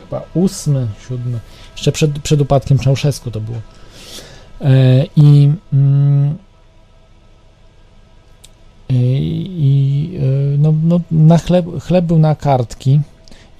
chyba 0.00 0.22
8, 0.34 0.88
7, 1.08 1.38
jeszcze 1.76 1.92
przed, 1.92 2.18
przed 2.18 2.40
upadkiem 2.40 2.78
Czałszewsku 2.78 3.30
to 3.30 3.40
było. 3.40 3.58
E, 4.60 5.04
I 5.16 5.50
mm, 5.72 6.38
i, 8.88 9.46
i 9.58 10.18
no, 10.58 10.74
no, 10.84 11.00
na 11.10 11.38
chleb, 11.38 11.66
chleb 11.80 12.04
był 12.04 12.18
na 12.18 12.34
kartki 12.34 13.00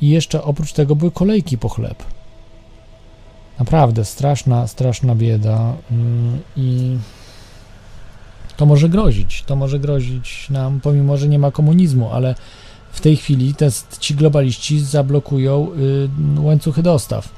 i 0.03 0.09
jeszcze 0.09 0.43
oprócz 0.43 0.73
tego 0.73 0.97
były 0.97 1.11
kolejki 1.11 1.59
po 1.59 1.69
chleb. 1.69 2.05
Naprawdę 3.59 4.05
straszna, 4.05 4.67
straszna 4.67 5.15
bieda 5.15 5.75
mm, 5.91 6.39
i 6.57 6.97
to 8.57 8.67
może 8.67 8.89
grozić, 8.89 9.43
to 9.47 9.57
może 9.57 9.79
grozić 9.79 10.51
nam, 10.51 10.81
pomimo, 10.81 11.17
że 11.17 11.29
nie 11.29 11.39
ma 11.39 11.51
komunizmu, 11.51 12.11
ale 12.13 12.35
w 12.93 13.01
tej 13.01 13.17
chwili 13.17 13.55
te, 13.55 13.69
ci 14.01 14.15
globaliści 14.15 14.81
zablokują 14.81 15.69
y, 16.39 16.41
łańcuchy 16.41 16.83
dostaw. 16.83 17.29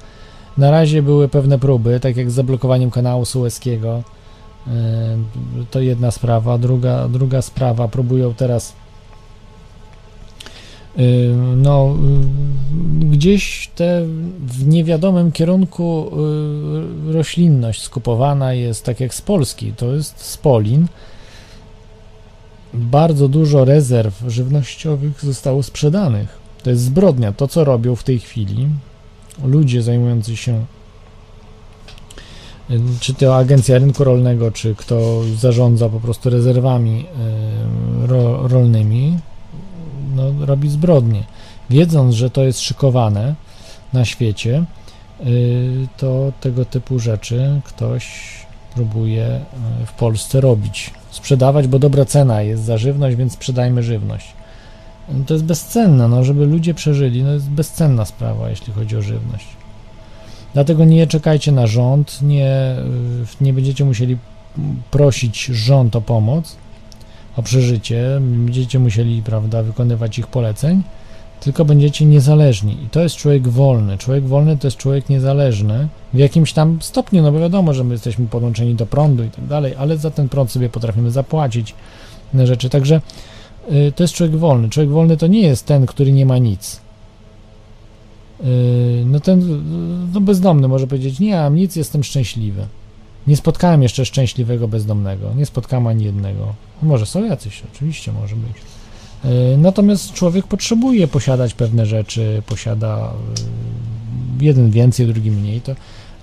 Na 0.58 0.70
razie 0.70 1.02
były 1.02 1.28
pewne 1.28 1.58
próby, 1.58 2.00
tak 2.00 2.16
jak 2.16 2.30
z 2.30 2.34
zablokowaniem 2.34 2.90
kanału 2.90 3.24
Suezkiego. 3.24 4.02
Y, 4.66 4.70
to 5.70 5.80
jedna 5.80 6.10
sprawa. 6.10 6.58
Druga, 6.58 7.08
druga 7.08 7.42
sprawa, 7.42 7.88
próbują 7.88 8.34
teraz 8.34 8.72
no, 11.56 11.96
gdzieś 13.00 13.70
te 13.74 14.02
w 14.46 14.66
niewiadomym 14.66 15.32
kierunku 15.32 16.10
y, 17.08 17.12
roślinność 17.12 17.82
skupowana 17.82 18.52
jest, 18.52 18.84
tak 18.84 19.00
jak 19.00 19.14
z 19.14 19.22
Polski, 19.22 19.72
to 19.72 19.94
jest 19.94 20.20
z 20.20 20.36
Polin. 20.36 20.86
Bardzo 22.74 23.28
dużo 23.28 23.64
rezerw 23.64 24.22
żywnościowych 24.26 25.24
zostało 25.24 25.62
sprzedanych. 25.62 26.38
To 26.62 26.70
jest 26.70 26.82
zbrodnia. 26.82 27.32
To, 27.32 27.48
co 27.48 27.64
robią 27.64 27.96
w 27.96 28.04
tej 28.04 28.18
chwili 28.18 28.68
ludzie 29.44 29.82
zajmujący 29.82 30.36
się 30.36 30.64
czy 33.00 33.14
to 33.14 33.36
agencja 33.36 33.78
rynku 33.78 34.04
rolnego, 34.04 34.50
czy 34.50 34.74
kto 34.74 35.20
zarządza 35.36 35.88
po 35.88 36.00
prostu 36.00 36.30
rezerwami 36.30 37.06
ro, 38.06 38.48
rolnymi, 38.48 39.18
no, 40.14 40.46
robi 40.46 40.68
zbrodnie. 40.68 41.22
Wiedząc, 41.70 42.14
że 42.14 42.30
to 42.30 42.44
jest 42.44 42.60
szykowane 42.60 43.34
na 43.92 44.04
świecie, 44.04 44.64
y, 45.26 45.86
to 45.96 46.32
tego 46.40 46.64
typu 46.64 46.98
rzeczy 46.98 47.60
ktoś 47.64 48.06
próbuje 48.74 49.26
y, 49.82 49.86
w 49.86 49.92
Polsce 49.92 50.40
robić. 50.40 50.90
Sprzedawać, 51.10 51.68
bo 51.68 51.78
dobra 51.78 52.04
cena 52.04 52.42
jest 52.42 52.64
za 52.64 52.78
żywność, 52.78 53.16
więc 53.16 53.32
sprzedajmy 53.32 53.82
żywność. 53.82 54.26
No 55.08 55.24
To 55.24 55.34
jest 55.34 55.46
bezcenne, 55.46 56.08
no, 56.08 56.24
żeby 56.24 56.46
ludzie 56.46 56.74
przeżyli, 56.74 57.22
no 57.22 57.32
jest 57.32 57.50
bezcenna 57.50 58.04
sprawa, 58.04 58.50
jeśli 58.50 58.72
chodzi 58.72 58.96
o 58.96 59.02
żywność. 59.02 59.46
Dlatego 60.54 60.84
nie 60.84 61.06
czekajcie 61.06 61.52
na 61.52 61.66
rząd, 61.66 62.22
nie, 62.22 62.76
y, 63.40 63.44
nie 63.44 63.52
będziecie 63.52 63.84
musieli 63.84 64.18
prosić 64.90 65.44
rząd 65.44 65.96
o 65.96 66.00
pomoc, 66.00 66.56
o 67.36 67.42
przeżycie, 67.42 68.20
będziecie 68.20 68.78
musieli, 68.78 69.22
prawda, 69.22 69.62
wykonywać 69.62 70.18
ich 70.18 70.26
poleceń, 70.26 70.82
tylko 71.40 71.64
będziecie 71.64 72.04
niezależni. 72.04 72.76
I 72.84 72.88
to 72.88 73.00
jest 73.00 73.16
człowiek 73.16 73.48
wolny. 73.48 73.98
Człowiek 73.98 74.24
wolny 74.24 74.58
to 74.58 74.66
jest 74.66 74.76
człowiek 74.76 75.08
niezależny 75.08 75.88
w 76.12 76.18
jakimś 76.18 76.52
tam 76.52 76.78
stopniu, 76.82 77.22
no 77.22 77.32
bo 77.32 77.38
wiadomo, 77.38 77.74
że 77.74 77.84
my 77.84 77.94
jesteśmy 77.94 78.26
podłączeni 78.26 78.74
do 78.74 78.86
prądu 78.86 79.24
i 79.24 79.30
tak 79.30 79.46
dalej, 79.46 79.74
ale 79.78 79.96
za 79.96 80.10
ten 80.10 80.28
prąd 80.28 80.50
sobie 80.50 80.68
potrafimy 80.68 81.10
zapłacić 81.10 81.74
inne 82.34 82.46
rzeczy. 82.46 82.70
Także 82.70 83.00
y, 83.72 83.92
to 83.96 84.04
jest 84.04 84.14
człowiek 84.14 84.36
wolny. 84.36 84.68
Człowiek 84.68 84.90
wolny 84.90 85.16
to 85.16 85.26
nie 85.26 85.40
jest 85.40 85.66
ten, 85.66 85.86
który 85.86 86.12
nie 86.12 86.26
ma 86.26 86.38
nic. 86.38 86.80
Y, 88.40 89.02
no 89.06 89.20
ten 89.20 89.62
no 90.14 90.20
bezdomny 90.20 90.68
może 90.68 90.86
powiedzieć, 90.86 91.20
nie 91.20 91.36
mam 91.36 91.56
nic, 91.56 91.76
jestem 91.76 92.04
szczęśliwy. 92.04 92.66
Nie 93.26 93.36
spotkałem 93.36 93.82
jeszcze 93.82 94.04
szczęśliwego 94.04 94.68
bezdomnego. 94.68 95.34
Nie 95.34 95.46
spotkałem 95.46 95.86
ani 95.86 96.04
jednego. 96.04 96.54
Może 96.82 97.06
są 97.06 97.24
jacyś, 97.24 97.62
oczywiście 97.74 98.12
może 98.12 98.36
być. 98.36 98.56
Y, 99.24 99.58
Natomiast 99.58 100.12
człowiek 100.12 100.46
potrzebuje 100.46 101.08
posiadać 101.08 101.54
pewne 101.54 101.86
rzeczy, 101.86 102.42
posiada 102.46 103.12
y, 104.40 104.44
jeden 104.44 104.70
więcej, 104.70 105.06
drugi 105.06 105.30
mniej, 105.30 105.60
to, 105.60 105.74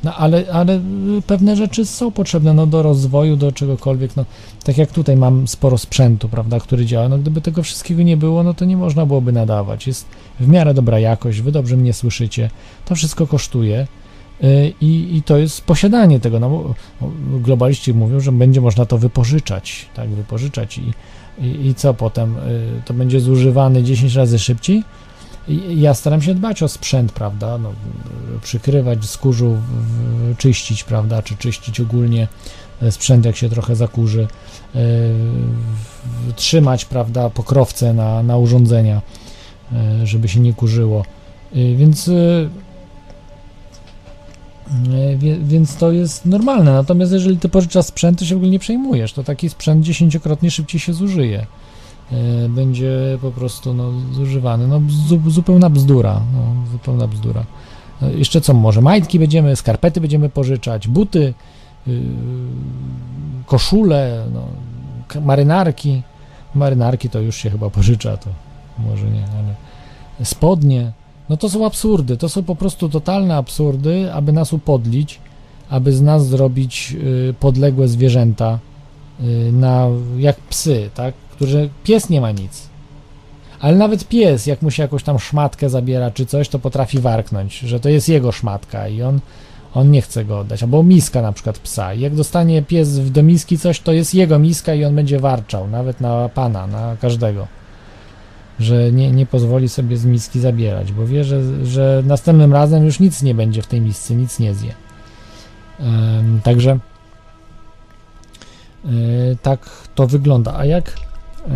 no 0.04 0.16
ale, 0.16 0.44
ale 0.54 0.76
y, 1.18 1.22
pewne 1.28 1.56
rzeczy 1.56 1.86
są 1.86 2.12
potrzebne 2.12 2.54
no, 2.54 2.68
do 2.68 2.84
rozwoju, 2.84 3.36
do 3.36 3.52
czegokolwiek. 3.52 4.16
No, 4.16 4.26
tak 4.64 4.78
jak 4.78 4.92
tutaj 4.92 5.18
mam 5.18 5.48
sporo 5.48 5.78
sprzętu, 5.78 6.30
prawda, 6.30 6.60
który 6.60 6.86
działa. 6.86 7.10
No, 7.10 7.18
gdyby 7.18 7.42
tego 7.42 7.64
wszystkiego 7.64 8.04
nie 8.04 8.18
było, 8.18 8.44
no 8.44 8.54
to 8.54 8.66
nie 8.66 8.78
można 8.78 9.06
byłoby 9.06 9.32
nadawać. 9.32 9.88
Jest 9.88 10.06
w 10.40 10.48
miarę 10.48 10.74
dobra 10.74 11.00
jakość, 11.00 11.42
wy 11.42 11.52
dobrze 11.52 11.78
mnie 11.78 11.94
słyszycie. 11.94 12.50
To 12.86 12.96
wszystko 12.96 13.28
kosztuje. 13.28 13.88
Y, 14.44 14.74
I, 14.82 15.16
I 15.18 15.24
to 15.24 15.38
jest 15.38 15.62
posiadanie 15.62 16.20
tego. 16.20 16.40
No, 16.40 16.74
globaliści 17.40 17.94
mówią, 17.94 18.20
że 18.20 18.32
będzie 18.32 18.62
można 18.62 18.86
to 18.86 18.98
wypożyczać, 18.98 19.86
tak, 19.96 20.10
wypożyczać 20.10 20.78
i, 20.78 20.94
i, 21.46 21.68
i 21.68 21.76
co 21.76 21.94
potem? 21.94 22.38
Y, 22.38 22.82
To 22.86 22.94
będzie 22.94 23.20
zużywany 23.20 23.84
10 23.84 24.16
razy 24.16 24.40
szybciej? 24.40 24.84
I 25.48 25.82
ja 25.82 25.94
staram 25.94 26.22
się 26.22 26.36
dbać 26.36 26.64
o 26.64 26.68
sprzęt, 26.68 27.12
prawda? 27.12 27.58
No, 27.58 27.72
przykrywać 28.44 29.00
w- 29.60 30.38
czyścić, 30.38 30.84
prawda? 30.84 31.22
Czy 31.22 31.38
czyścić 31.38 31.80
ogólnie 31.80 32.28
e, 32.82 32.92
sprzęt, 32.92 33.26
jak 33.26 33.36
się 33.36 33.50
trochę 33.50 33.76
zakurzy. 33.76 34.28
Trzymać, 36.36 36.86
prawda, 36.86 37.30
pokrowce 37.30 37.94
na, 37.94 38.24
na 38.24 38.38
urządzenia, 38.38 39.02
żeby 40.04 40.28
się 40.28 40.40
nie 40.40 40.54
kurzyło. 40.54 41.06
Więc 41.76 42.08
E, 42.08 42.12
Więc 45.44 45.76
to 45.76 45.92
jest 45.92 46.26
normalne. 46.26 46.74
Natomiast 46.74 47.12
jeżeli 47.12 47.38
ty 47.38 47.50
pożyczasz 47.50 47.86
sprzęt, 47.86 48.20
to 48.20 48.26
się 48.26 48.36
w 48.36 48.38
ogóle 48.38 48.52
nie 48.52 48.60
przejmujesz. 48.60 49.14
To 49.14 49.24
taki 49.24 49.50
sprzęt 49.50 49.86
dziesięciokrotnie 49.86 50.52
szybciej 50.52 50.80
się 50.80 50.94
zużyje. 50.94 51.46
E, 52.12 52.50
Będzie 52.50 53.18
po 53.22 53.32
prostu 53.32 53.74
no, 53.74 53.92
zużywany. 54.14 54.68
No, 54.68 54.82
zu, 55.08 55.30
zupełna 55.30 55.70
bzdura. 55.70 56.22
No, 56.34 56.72
zupełna 56.72 57.08
bzdura. 57.08 57.44
E, 58.02 58.14
Jeszcze 58.14 58.42
co 58.42 58.54
może? 58.54 58.82
Majtki 58.82 59.20
będziemy, 59.20 59.56
skarpety 59.56 60.02
będziemy 60.02 60.30
pożyczać, 60.30 60.88
buty, 60.88 61.34
yy, 61.88 62.00
koszule, 63.46 64.26
no, 64.34 64.42
marynarki. 65.22 66.02
Marynarki 66.56 67.10
to 67.10 67.20
już 67.20 67.36
się 67.36 67.50
chyba 67.50 67.70
pożycza, 67.70 68.18
to 68.18 68.30
może 68.80 69.06
nie, 69.06 69.24
ale 69.24 69.56
spodnie. 70.26 70.92
No 71.32 71.38
to 71.38 71.50
są 71.50 71.66
absurdy, 71.66 72.18
to 72.18 72.30
są 72.30 72.44
po 72.44 72.56
prostu 72.56 72.90
totalne 72.90 73.36
absurdy, 73.36 74.14
aby 74.14 74.32
nas 74.34 74.54
upodlić, 74.54 75.20
aby 75.70 75.94
z 75.94 76.02
nas 76.02 76.28
zrobić 76.28 76.96
y, 77.30 77.34
podległe 77.40 77.88
zwierzęta, 77.88 78.60
y, 79.22 79.52
na, 79.52 79.88
jak 80.18 80.36
psy, 80.36 80.90
tak? 80.94 81.14
Którzy, 81.32 81.70
pies 81.84 82.10
nie 82.10 82.22
ma 82.22 82.32
nic. 82.32 82.70
Ale 83.60 83.78
nawet 83.78 84.08
pies, 84.08 84.46
jak 84.46 84.62
mu 84.62 84.72
się 84.72 84.84
jakąś 84.84 85.04
tam 85.04 85.20
szmatkę 85.20 85.70
zabiera 85.70 86.12
czy 86.12 86.26
coś, 86.26 86.50
to 86.50 86.60
potrafi 86.60 87.00
warknąć, 87.00 87.60
że 87.60 87.80
to 87.80 87.90
jest 87.90 88.10
jego 88.10 88.32
szmatka 88.32 88.88
i 88.88 89.02
on, 89.02 89.20
on 89.74 89.92
nie 89.92 90.02
chce 90.02 90.26
go 90.26 90.40
oddać. 90.40 90.64
Albo 90.64 90.84
miska 90.84 91.22
na 91.22 91.32
przykład 91.32 91.60
psa. 91.60 91.94
Jak 91.94 92.16
dostanie 92.16 92.62
pies 92.62 93.12
do 93.12 93.24
miski 93.24 93.58
coś, 93.58 93.80
to 93.80 93.92
jest 93.92 94.14
jego 94.14 94.40
miska 94.40 94.74
i 94.74 94.86
on 94.86 94.96
będzie 94.96 95.20
warczał, 95.20 95.68
nawet 95.68 96.02
na 96.02 96.30
pana, 96.30 96.68
na 96.68 96.96
każdego 97.02 97.61
że 98.64 98.92
nie, 98.92 99.12
nie 99.12 99.26
pozwoli 99.26 99.70
sobie 99.70 99.98
z 99.98 100.06
miski 100.06 100.40
zabierać, 100.40 100.92
bo 100.92 101.08
wie, 101.08 101.24
że, 101.24 101.66
że 101.66 102.04
następnym 102.06 102.54
razem 102.54 102.86
już 102.86 103.00
nic 103.00 103.22
nie 103.22 103.36
będzie 103.36 103.62
w 103.62 103.68
tej 103.68 103.82
misce, 103.82 104.16
nic 104.16 104.40
nie 104.40 104.54
zje. 104.54 104.74
Także 106.44 106.80
e, 108.86 108.90
tak 109.42 109.88
to 109.96 110.08
wygląda. 110.08 110.54
A 110.58 110.66
jak, 110.66 110.96
e, 111.50 111.52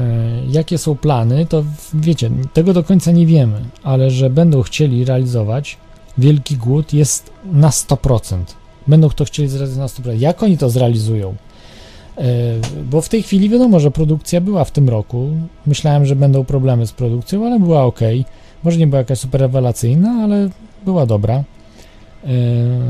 jakie 0.47 0.77
są 0.77 0.95
plany, 0.95 1.45
to 1.45 1.63
wiecie, 1.93 2.29
tego 2.53 2.73
do 2.73 2.83
końca 2.83 3.11
nie 3.11 3.25
wiemy, 3.25 3.61
ale 3.83 4.11
że 4.11 4.29
będą 4.29 4.61
chcieli 4.61 5.05
realizować 5.05 5.77
wielki 6.17 6.57
głód 6.57 6.93
jest 6.93 7.31
na 7.45 7.69
100%. 7.69 8.37
Będą 8.87 9.09
to 9.09 9.25
chcieli 9.25 9.49
zrealizować 9.49 9.97
na 9.97 10.03
100%. 10.03 10.19
Jak 10.19 10.43
oni 10.43 10.57
to 10.57 10.69
zrealizują? 10.69 11.35
E, 12.17 12.23
Bo 12.83 13.01
w 13.01 13.09
tej 13.09 13.23
chwili 13.23 13.49
wiadomo, 13.49 13.79
że 13.79 13.91
produkcja 13.91 14.41
była 14.41 14.63
w 14.63 14.71
tym 14.71 14.89
roku. 14.89 15.29
Myślałem, 15.67 16.05
że 16.05 16.15
będą 16.15 16.45
problemy 16.45 16.87
z 16.87 16.91
produkcją, 16.91 17.45
ale 17.45 17.59
była 17.59 17.83
ok. 17.83 17.99
Może 18.63 18.77
nie 18.77 18.87
była 18.87 18.99
jakaś 18.99 19.19
super 19.19 19.41
rewelacyjna, 19.41 20.09
ale 20.23 20.49
była 20.85 21.05
dobra. 21.05 21.35
E, 21.35 21.43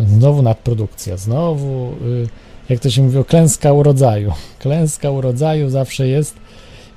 Znowu 0.08 0.42
nadprodukcja, 0.42 1.18
znowu, 1.18 1.92
y, 2.06 2.28
jak 2.70 2.80
to 2.80 2.90
się 2.90 3.02
mówi, 3.02 3.24
klęska 3.26 3.74
urodzaju. 3.74 4.34
Klęska 4.60 5.10
urodzaju 5.12 5.70
zawsze 5.70 6.08
jest 6.08 6.36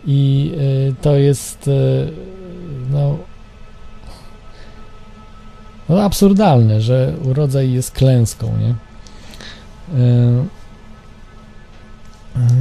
i 0.06 0.52
y, 0.90 0.94
to 1.02 1.16
jest 1.16 1.68
y, 1.68 2.10
no, 2.90 3.16
no 5.88 6.02
absurdalne, 6.02 6.80
że 6.80 7.12
urodzaj 7.24 7.72
jest 7.72 7.90
klęską, 7.90 8.46
nie? 8.60 8.74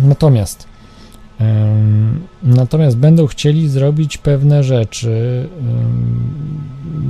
Natomiast 0.03 0.67
natomiast 2.43 2.97
będą 2.97 3.27
chcieli 3.27 3.69
zrobić 3.69 4.17
pewne 4.17 4.63
rzeczy, 4.63 5.49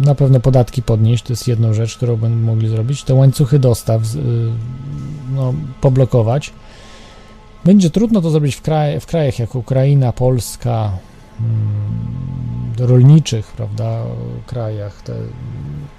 na 0.06 0.16
pewno 0.16 0.40
podatki 0.40 0.82
podnieść, 0.82 1.24
to 1.24 1.34
jest 1.34 1.48
jedną 1.48 1.74
rzecz, 1.74 1.98
którą 1.98 2.18
będą 2.18 2.38
mogli 2.38 2.70
zrobić, 2.70 3.04
te 3.04 3.14
łańcuchy 3.14 3.60
dostaw 3.60 4.02
y, 4.02 4.18
no, 5.36 5.54
poblokować. 5.82 6.54
Będzie 7.66 7.90
trudno 7.90 8.22
to 8.22 8.30
zrobić 8.30 8.56
w, 8.56 8.62
kraj, 8.62 9.00
w 9.00 9.06
krajach 9.06 9.40
jak 9.40 9.56
Ukraina, 9.56 10.12
Polska, 10.14 10.92
mm, 11.40 12.88
rolniczych, 12.90 13.48
prawda, 13.48 14.04
krajach, 14.46 15.02
te, 15.02 15.14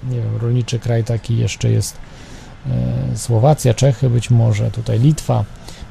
nie 0.09 0.17
wiem, 0.17 0.37
rolniczy 0.41 0.79
kraj 0.79 1.03
taki 1.03 1.37
jeszcze 1.37 1.71
jest 1.71 1.97
e, 2.69 3.17
Słowacja, 3.17 3.73
Czechy 3.73 4.09
być 4.09 4.29
może, 4.29 4.71
tutaj 4.71 4.99
Litwa. 4.99 5.45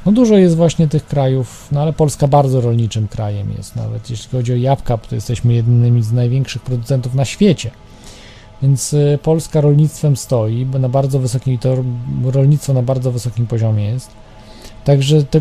No 0.07 0.13
dużo 0.13 0.37
jest 0.37 0.57
właśnie 0.57 0.89
tych 0.89 1.07
krajów, 1.07 1.69
no 1.73 1.83
ale 1.83 1.93
Polska 1.93 2.29
bardzo 2.29 2.61
rolniczym 2.61 3.09
krajem 3.09 3.53
jest, 3.57 3.77
nawet 3.77 4.11
jeśli 4.11 4.31
chodzi 4.31 4.53
o 4.53 4.57
jabłka, 4.57 4.99
to 4.99 5.15
jesteśmy 5.15 5.55
jednymi 5.55 6.03
z 6.03 6.13
największych 6.13 6.63
producentów 6.63 7.15
na 7.15 7.25
świecie. 7.25 7.71
Więc 8.63 8.93
y, 8.93 9.19
Polska 9.23 9.61
rolnictwem 9.61 10.17
stoi, 10.17 10.65
bo 10.65 10.79
na 10.79 10.89
bardzo 10.89 11.19
wysokim, 11.19 11.59
to 11.59 11.77
rolnictwo 12.25 12.73
na 12.73 12.83
bardzo 12.83 13.13
wysokim 13.13 13.47
poziomie 13.47 13.85
jest. 13.85 14.11
Także 14.85 15.25
te, 15.25 15.41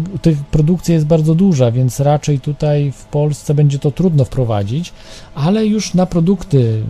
produkcja 0.51 0.95
jest 0.95 1.05
bardzo 1.05 1.35
duża, 1.35 1.71
więc 1.71 1.99
raczej 1.99 2.39
tutaj 2.39 2.91
w 2.91 3.05
Polsce 3.05 3.53
będzie 3.53 3.79
to 3.79 3.91
trudno 3.91 4.25
wprowadzić, 4.25 4.93
ale 5.35 5.65
już 5.65 5.93
na 5.93 6.05
produkty 6.05 6.83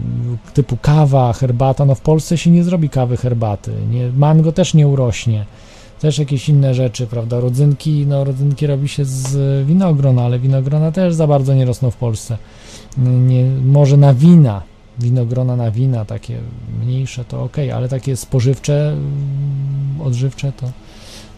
typu 0.53 0.77
kawa, 0.81 1.33
herbata, 1.33 1.85
no 1.85 1.95
w 1.95 2.01
Polsce 2.01 2.37
się 2.37 2.49
nie 2.49 2.63
zrobi 2.63 2.89
kawy, 2.89 3.17
herbaty, 3.17 3.71
nie, 3.91 4.11
mango 4.11 4.51
też 4.51 4.73
nie 4.73 4.87
urośnie, 4.87 5.45
też 5.99 6.19
jakieś 6.19 6.49
inne 6.49 6.73
rzeczy, 6.73 7.07
prawda, 7.07 7.39
rodzynki, 7.39 8.05
no 8.07 8.23
rodzynki 8.23 8.67
robi 8.67 8.87
się 8.87 9.05
z 9.05 9.65
winogrona, 9.67 10.23
ale 10.23 10.39
winogrona 10.39 10.91
też 10.91 11.13
za 11.13 11.27
bardzo 11.27 11.53
nie 11.53 11.65
rosną 11.65 11.91
w 11.91 11.95
Polsce, 11.95 12.37
nie, 12.97 13.43
może 13.65 13.97
na 13.97 14.13
wina, 14.13 14.61
winogrona 14.99 15.55
na 15.55 15.71
wina, 15.71 16.05
takie 16.05 16.37
mniejsze 16.83 17.25
to 17.25 17.43
ok, 17.43 17.57
ale 17.75 17.89
takie 17.89 18.15
spożywcze, 18.15 18.89
mm, 18.89 20.01
odżywcze 20.01 20.51
to 20.51 20.71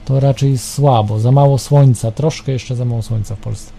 to 0.09 0.19
raczej 0.19 0.57
słabo, 0.57 1.19
za 1.19 1.31
mało 1.31 1.57
słońca, 1.57 2.11
troszkę 2.11 2.51
jeszcze 2.51 2.75
za 2.75 2.85
mało 2.85 3.01
słońca 3.01 3.35
w 3.35 3.39
Polsce. 3.39 3.71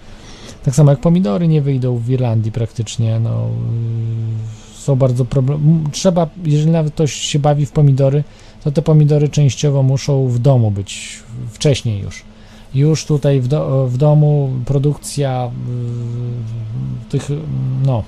Tak 0.64 0.74
samo 0.74 0.90
jak 0.90 1.00
pomidory 1.00 1.48
nie 1.48 1.62
wyjdą 1.62 1.96
w 1.96 2.10
Irlandii 2.10 2.52
praktycznie, 2.52 3.20
no 3.20 3.30
yy, 3.30 4.78
są 4.78 4.96
bardzo 4.96 5.24
problem. 5.24 5.84
Trzeba, 5.92 6.28
jeżeli 6.44 6.70
nawet 6.70 6.94
ktoś 6.94 7.12
się 7.12 7.38
bawi 7.38 7.66
w 7.66 7.72
pomidory, 7.72 8.24
to 8.64 8.70
te 8.72 8.82
pomidory 8.82 9.28
częściowo 9.28 9.82
muszą 9.82 10.28
w 10.28 10.38
domu 10.38 10.70
być 10.70 11.22
wcześniej 11.52 12.02
już. 12.02 12.22
Już 12.74 13.04
tutaj 13.04 13.40
w, 13.40 13.48
do, 13.48 13.86
w 13.86 13.96
domu 13.96 14.50
produkcja 14.64 15.50
yy, 15.68 17.08
tych, 17.08 17.28
no, 17.86 18.02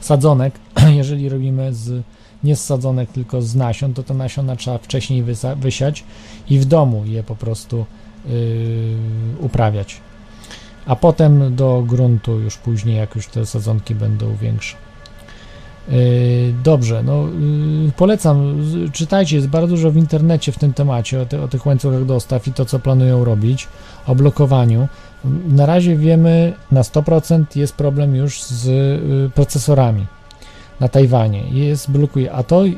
sadzonek, 0.00 0.58
jeżeli 1.00 1.28
robimy 1.28 1.74
z 1.74 2.04
nie 2.44 2.56
z 2.56 2.64
sadzonek, 2.64 3.10
tylko 3.10 3.42
z 3.42 3.54
nasion, 3.54 3.94
to 3.94 4.02
te 4.02 4.14
nasiona 4.14 4.56
trzeba 4.56 4.78
wcześniej 4.78 5.24
wysa- 5.24 5.56
wysiać 5.56 6.04
i 6.50 6.58
w 6.58 6.64
domu 6.64 7.02
je 7.06 7.22
po 7.22 7.36
prostu 7.36 7.86
yy, 8.28 8.34
uprawiać. 9.40 10.00
A 10.86 10.96
potem 10.96 11.56
do 11.56 11.82
gruntu 11.86 12.40
już 12.40 12.56
później, 12.56 12.96
jak 12.96 13.14
już 13.14 13.26
te 13.26 13.46
sadzonki 13.46 13.94
będą 13.94 14.36
większe. 14.36 14.76
Yy, 15.88 16.54
Dobrze, 16.64 17.02
no 17.02 17.22
yy, 17.84 17.92
polecam, 17.96 18.62
czytajcie, 18.92 19.36
jest 19.36 19.48
bardzo 19.48 19.68
dużo 19.68 19.90
w 19.90 19.96
internecie 19.96 20.52
w 20.52 20.58
tym 20.58 20.72
temacie 20.72 21.22
o, 21.22 21.26
te, 21.26 21.42
o 21.42 21.48
tych 21.48 21.66
łańcuchach 21.66 22.04
dostaw 22.04 22.48
i 22.48 22.52
to, 22.52 22.64
co 22.64 22.78
planują 22.78 23.24
robić, 23.24 23.68
o 24.06 24.14
blokowaniu. 24.14 24.88
Na 25.48 25.66
razie 25.66 25.96
wiemy 25.96 26.52
na 26.72 26.82
100% 26.82 27.44
jest 27.56 27.74
problem 27.74 28.14
już 28.14 28.42
z 28.42 28.66
y, 28.66 29.30
procesorami 29.34 30.06
na 30.80 30.88
Tajwanie. 30.88 31.42
Jest 31.50 31.90
blokuje, 31.90 32.32
a 32.32 32.42
to 32.42 32.66
y, 32.66 32.70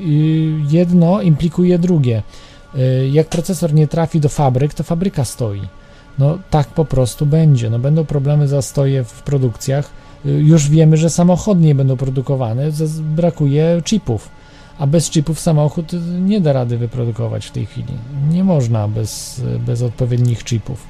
jedno 0.70 1.22
implikuje 1.22 1.78
drugie. 1.78 2.22
Y, 2.74 3.08
Jak 3.12 3.28
procesor 3.28 3.74
nie 3.74 3.88
trafi 3.88 4.20
do 4.20 4.28
fabryk, 4.28 4.74
to 4.74 4.82
fabryka 4.82 5.24
stoi. 5.24 5.62
No 6.18 6.38
tak 6.50 6.68
po 6.68 6.84
prostu 6.84 7.26
będzie. 7.26 7.70
No 7.70 7.78
będą 7.78 8.04
problemy, 8.04 8.48
zastoje 8.48 9.04
w 9.04 9.22
produkcjach. 9.22 9.90
Y, 10.26 10.30
Już 10.30 10.68
wiemy, 10.70 10.96
że 10.96 11.10
samochody 11.10 11.60
nie 11.60 11.74
będą 11.74 11.96
produkowane, 11.96 12.70
brakuje 13.00 13.82
chipów. 13.84 14.28
A 14.78 14.86
bez 14.86 15.10
chipów 15.10 15.40
samochód 15.40 15.92
nie 16.20 16.40
da 16.40 16.52
rady 16.52 16.78
wyprodukować 16.78 17.46
w 17.46 17.50
tej 17.50 17.66
chwili. 17.66 17.92
Nie 18.30 18.44
można 18.44 18.88
bez, 18.88 19.42
bez 19.66 19.82
odpowiednich 19.82 20.44
chipów 20.44 20.86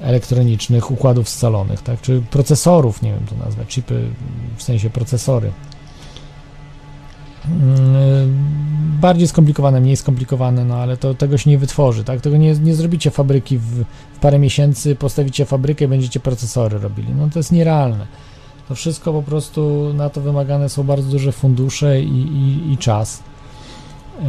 elektronicznych, 0.00 0.90
układów 0.90 1.28
scalonych, 1.28 1.82
tak? 1.82 2.00
Czy 2.00 2.22
procesorów, 2.30 3.02
nie 3.02 3.10
wiem 3.12 3.24
to 3.30 3.44
nazwać, 3.44 3.68
chipy 3.68 4.08
w 4.56 4.62
sensie 4.62 4.90
procesory. 4.90 5.50
Mm, 7.46 8.66
Bardziej 9.00 9.28
skomplikowane, 9.28 9.80
mniej 9.80 9.96
skomplikowane, 9.96 10.64
no 10.64 10.74
ale 10.76 10.96
to 10.96 11.14
tego 11.14 11.38
się 11.38 11.50
nie 11.50 11.58
wytworzy, 11.58 12.04
tak? 12.04 12.20
Tego 12.20 12.36
nie, 12.36 12.54
nie 12.54 12.74
zrobicie 12.74 13.10
fabryki 13.10 13.58
w, 13.58 13.84
w 14.14 14.18
parę 14.20 14.38
miesięcy, 14.38 14.96
postawicie 14.96 15.44
fabrykę 15.44 15.84
i 15.84 15.88
będziecie 15.88 16.20
procesory 16.20 16.78
robili. 16.78 17.14
No 17.14 17.28
to 17.32 17.38
jest 17.38 17.52
nierealne. 17.52 18.06
To 18.68 18.74
wszystko 18.74 19.12
po 19.12 19.22
prostu 19.22 19.92
na 19.94 20.10
to 20.10 20.20
wymagane 20.20 20.68
są 20.68 20.82
bardzo 20.84 21.10
duże 21.10 21.32
fundusze 21.32 22.00
i, 22.00 22.22
i, 22.22 22.72
i 22.72 22.78
czas. 22.78 23.22
Yy, 24.20 24.26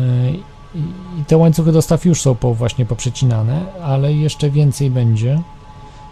I, 0.75 1.25
te 1.27 1.37
łańcuchy 1.37 1.71
dostaw 1.71 2.05
już 2.05 2.21
są 2.21 2.35
po, 2.35 2.53
właśnie 2.53 2.85
poprzecinane, 2.85 3.65
ale 3.83 4.13
jeszcze 4.13 4.49
więcej 4.49 4.89
będzie, 4.89 5.41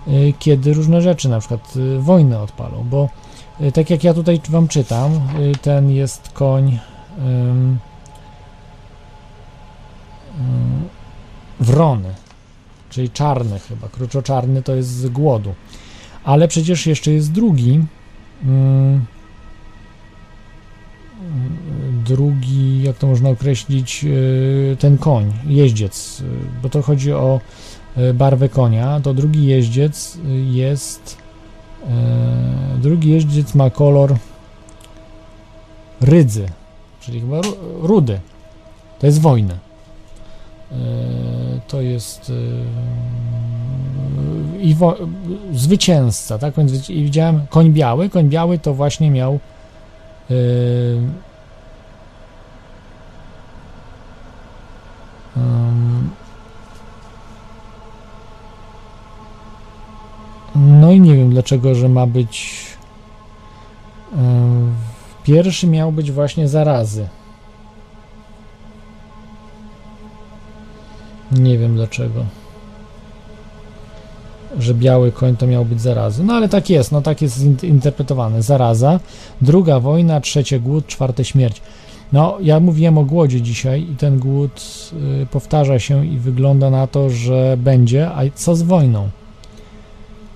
yy, 0.07 0.33
kiedy 0.39 0.73
różne 0.73 1.01
rzeczy, 1.01 1.29
na 1.29 1.39
przykład 1.39 1.75
yy, 1.75 1.99
wojny 2.01 2.39
odpalą, 2.39 2.85
bo 2.89 3.09
tak 3.73 3.89
jak 3.89 4.03
ja 4.03 4.13
tutaj 4.13 4.41
wam 4.49 4.67
czytam, 4.67 5.19
ten 5.61 5.91
jest 5.91 6.29
koń 6.29 6.79
ym, 7.19 7.77
ym, 10.39 10.89
wrony, 11.59 12.13
czyli 12.89 13.09
czarny 13.09 13.59
chyba, 13.59 13.87
kruczoczarny 13.87 14.61
to 14.61 14.75
jest 14.75 14.89
z 14.89 15.09
głodu, 15.09 15.53
ale 16.23 16.47
przecież 16.47 16.87
jeszcze 16.87 17.11
jest 17.11 17.31
drugi, 17.31 17.85
drugi, 22.05 22.83
jak 22.83 22.97
to 22.97 23.07
można 23.07 23.29
określić, 23.29 24.03
yy, 24.03 24.77
ten 24.79 24.97
koń, 24.97 25.33
jeździec, 25.47 26.19
yy, 26.19 26.27
bo 26.63 26.69
to 26.69 26.81
chodzi 26.81 27.13
o 27.13 27.39
yy, 27.97 28.13
barwę 28.13 28.49
konia, 28.49 28.99
to 28.99 29.13
drugi 29.13 29.45
jeździec 29.45 30.17
jest, 30.51 31.17
drugi 32.81 33.09
jeździec 33.09 33.55
ma 33.55 33.69
kolor 33.69 34.15
rydzy, 36.01 36.45
czyli 36.99 37.19
chyba 37.19 37.41
ru- 37.41 37.57
rudy, 37.81 38.19
to 38.99 39.05
jest 39.05 39.21
wojna. 39.21 39.53
To 41.67 41.81
jest 41.81 42.31
i 44.65 44.75
wo- 44.75 44.97
zwycięzca, 45.53 46.37
tak? 46.37 46.55
Zwyci- 46.55 46.93
I 46.93 47.03
widziałem 47.03 47.41
koń 47.49 47.69
biały. 47.73 48.09
Koń 48.09 48.29
biały 48.29 48.59
to 48.59 48.73
właśnie 48.73 49.11
miał 49.11 49.39
yy, 50.29 51.01
no 60.55 60.91
i 60.91 60.99
nie 60.99 61.15
wiem 61.15 61.29
dlaczego, 61.29 61.75
że 61.75 61.89
ma 61.89 62.07
być 62.07 62.65
yy, 64.11 64.17
pierwszy 65.23 65.67
miał 65.67 65.91
być 65.91 66.11
właśnie 66.11 66.47
zarazy. 66.47 67.07
Nie 71.31 71.57
wiem 71.57 71.75
dlaczego. 71.75 72.25
Że 74.59 74.73
biały 74.73 75.11
koń 75.11 75.37
to 75.37 75.47
miał 75.47 75.65
być 75.65 75.81
zarazy. 75.81 76.23
No 76.23 76.33
ale 76.33 76.49
tak 76.49 76.69
jest, 76.69 76.91
no 76.91 77.01
tak 77.01 77.21
jest 77.21 77.43
in- 77.43 77.57
interpretowane. 77.63 78.41
Zaraza, 78.41 78.99
druga 79.41 79.79
wojna, 79.79 80.21
trzecie 80.21 80.59
głód, 80.59 80.87
czwarte 80.87 81.25
śmierć. 81.25 81.61
No, 82.13 82.37
ja 82.41 82.59
mówiłem 82.59 82.97
o 82.97 83.03
głodzie 83.05 83.41
dzisiaj 83.41 83.81
i 83.91 83.95
ten 83.95 84.19
głód 84.19 84.61
y, 85.23 85.25
powtarza 85.25 85.79
się 85.79 86.05
i 86.05 86.17
wygląda 86.17 86.69
na 86.69 86.87
to, 86.87 87.09
że 87.09 87.57
będzie, 87.57 88.11
a 88.11 88.21
co 88.35 88.55
z 88.55 88.61
wojną? 88.61 89.09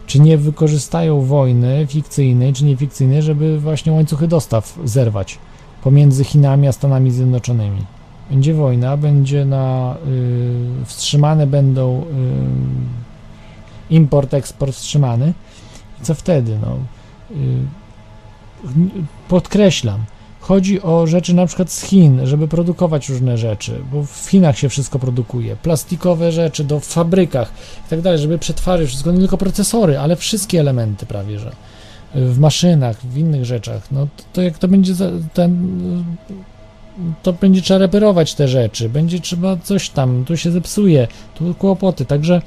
Czy 0.07 0.19
nie 0.19 0.38
wykorzystają 0.38 1.22
wojny 1.22 1.88
fikcyjnej, 1.89 2.53
czy 2.53 2.65
nie 2.65 2.77
fikcyjnej, 2.77 3.22
żeby 3.22 3.59
właśnie 3.59 3.91
łańcuchy 3.93 4.27
dostaw 4.27 4.80
zerwać 4.85 5.38
pomiędzy 5.83 6.23
Chinami 6.23 6.67
a 6.67 6.72
Stanami 6.72 7.11
Zjednoczonymi? 7.11 7.81
Będzie 8.31 8.53
wojna, 8.53 8.98
będzie 8.98 9.45
na 9.45 9.95
y, 10.81 10.85
wstrzymane 10.85 11.48
będą 11.48 12.01
y, 12.01 12.03
import, 13.90 14.34
eksport 14.34 14.76
wstrzymany. 14.76 15.34
Co 16.01 16.14
wtedy? 16.14 16.58
No, 16.61 16.77
y, 17.32 17.35
podkreślam, 19.27 20.03
chodzi 20.40 20.82
o 20.82 21.08
rzeczy 21.08 21.34
na 21.34 21.45
przykład 21.45 21.72
z 21.72 21.82
Chin, 21.82 22.26
żeby 22.27 22.48
produkować 22.48 23.09
różne 23.09 23.38
rzeczy, 23.38 23.82
bo 23.92 24.03
w 24.03 24.30
Chinach 24.30 24.58
się 24.58 24.69
wszystko 24.69 25.00
produkuje, 25.00 25.56
plastikowe 25.56 26.32
rzeczy 26.32 26.64
do 26.64 26.80
fabrykach 26.80 27.51
i 27.88 27.90
tak 27.90 28.01
dalej, 28.01 28.19
żeby 28.19 28.40
przetwarzać 28.40 28.88
wszystko, 28.88 29.11
nie 29.11 29.19
tylko 29.19 29.38
procesory, 29.38 29.98
ale 29.98 30.16
wszystkie 30.16 30.59
elementy 30.59 31.06
prawie, 31.06 31.40
że 31.40 31.51
w 32.16 32.40
maszynach, 32.40 33.01
w 33.01 33.18
innych 33.18 33.45
rzeczach, 33.45 33.92
no 33.92 34.08
to, 34.18 34.24
to 34.34 34.42
jak 34.42 34.58
to 34.58 34.68
będzie 34.68 34.93
ten 35.34 35.69
to 37.24 37.34
będzie 37.34 37.61
trzeba 37.61 37.77
reperować 37.77 38.35
te 38.35 38.48
rzeczy, 38.48 38.90
będzie 38.90 39.19
trzeba 39.19 39.58
coś 39.58 39.90
tam, 39.90 40.26
tu 40.26 40.38
się 40.38 40.51
zepsuje, 40.51 41.08
tu 41.35 41.53
kłopoty, 41.53 42.06
także 42.06 42.42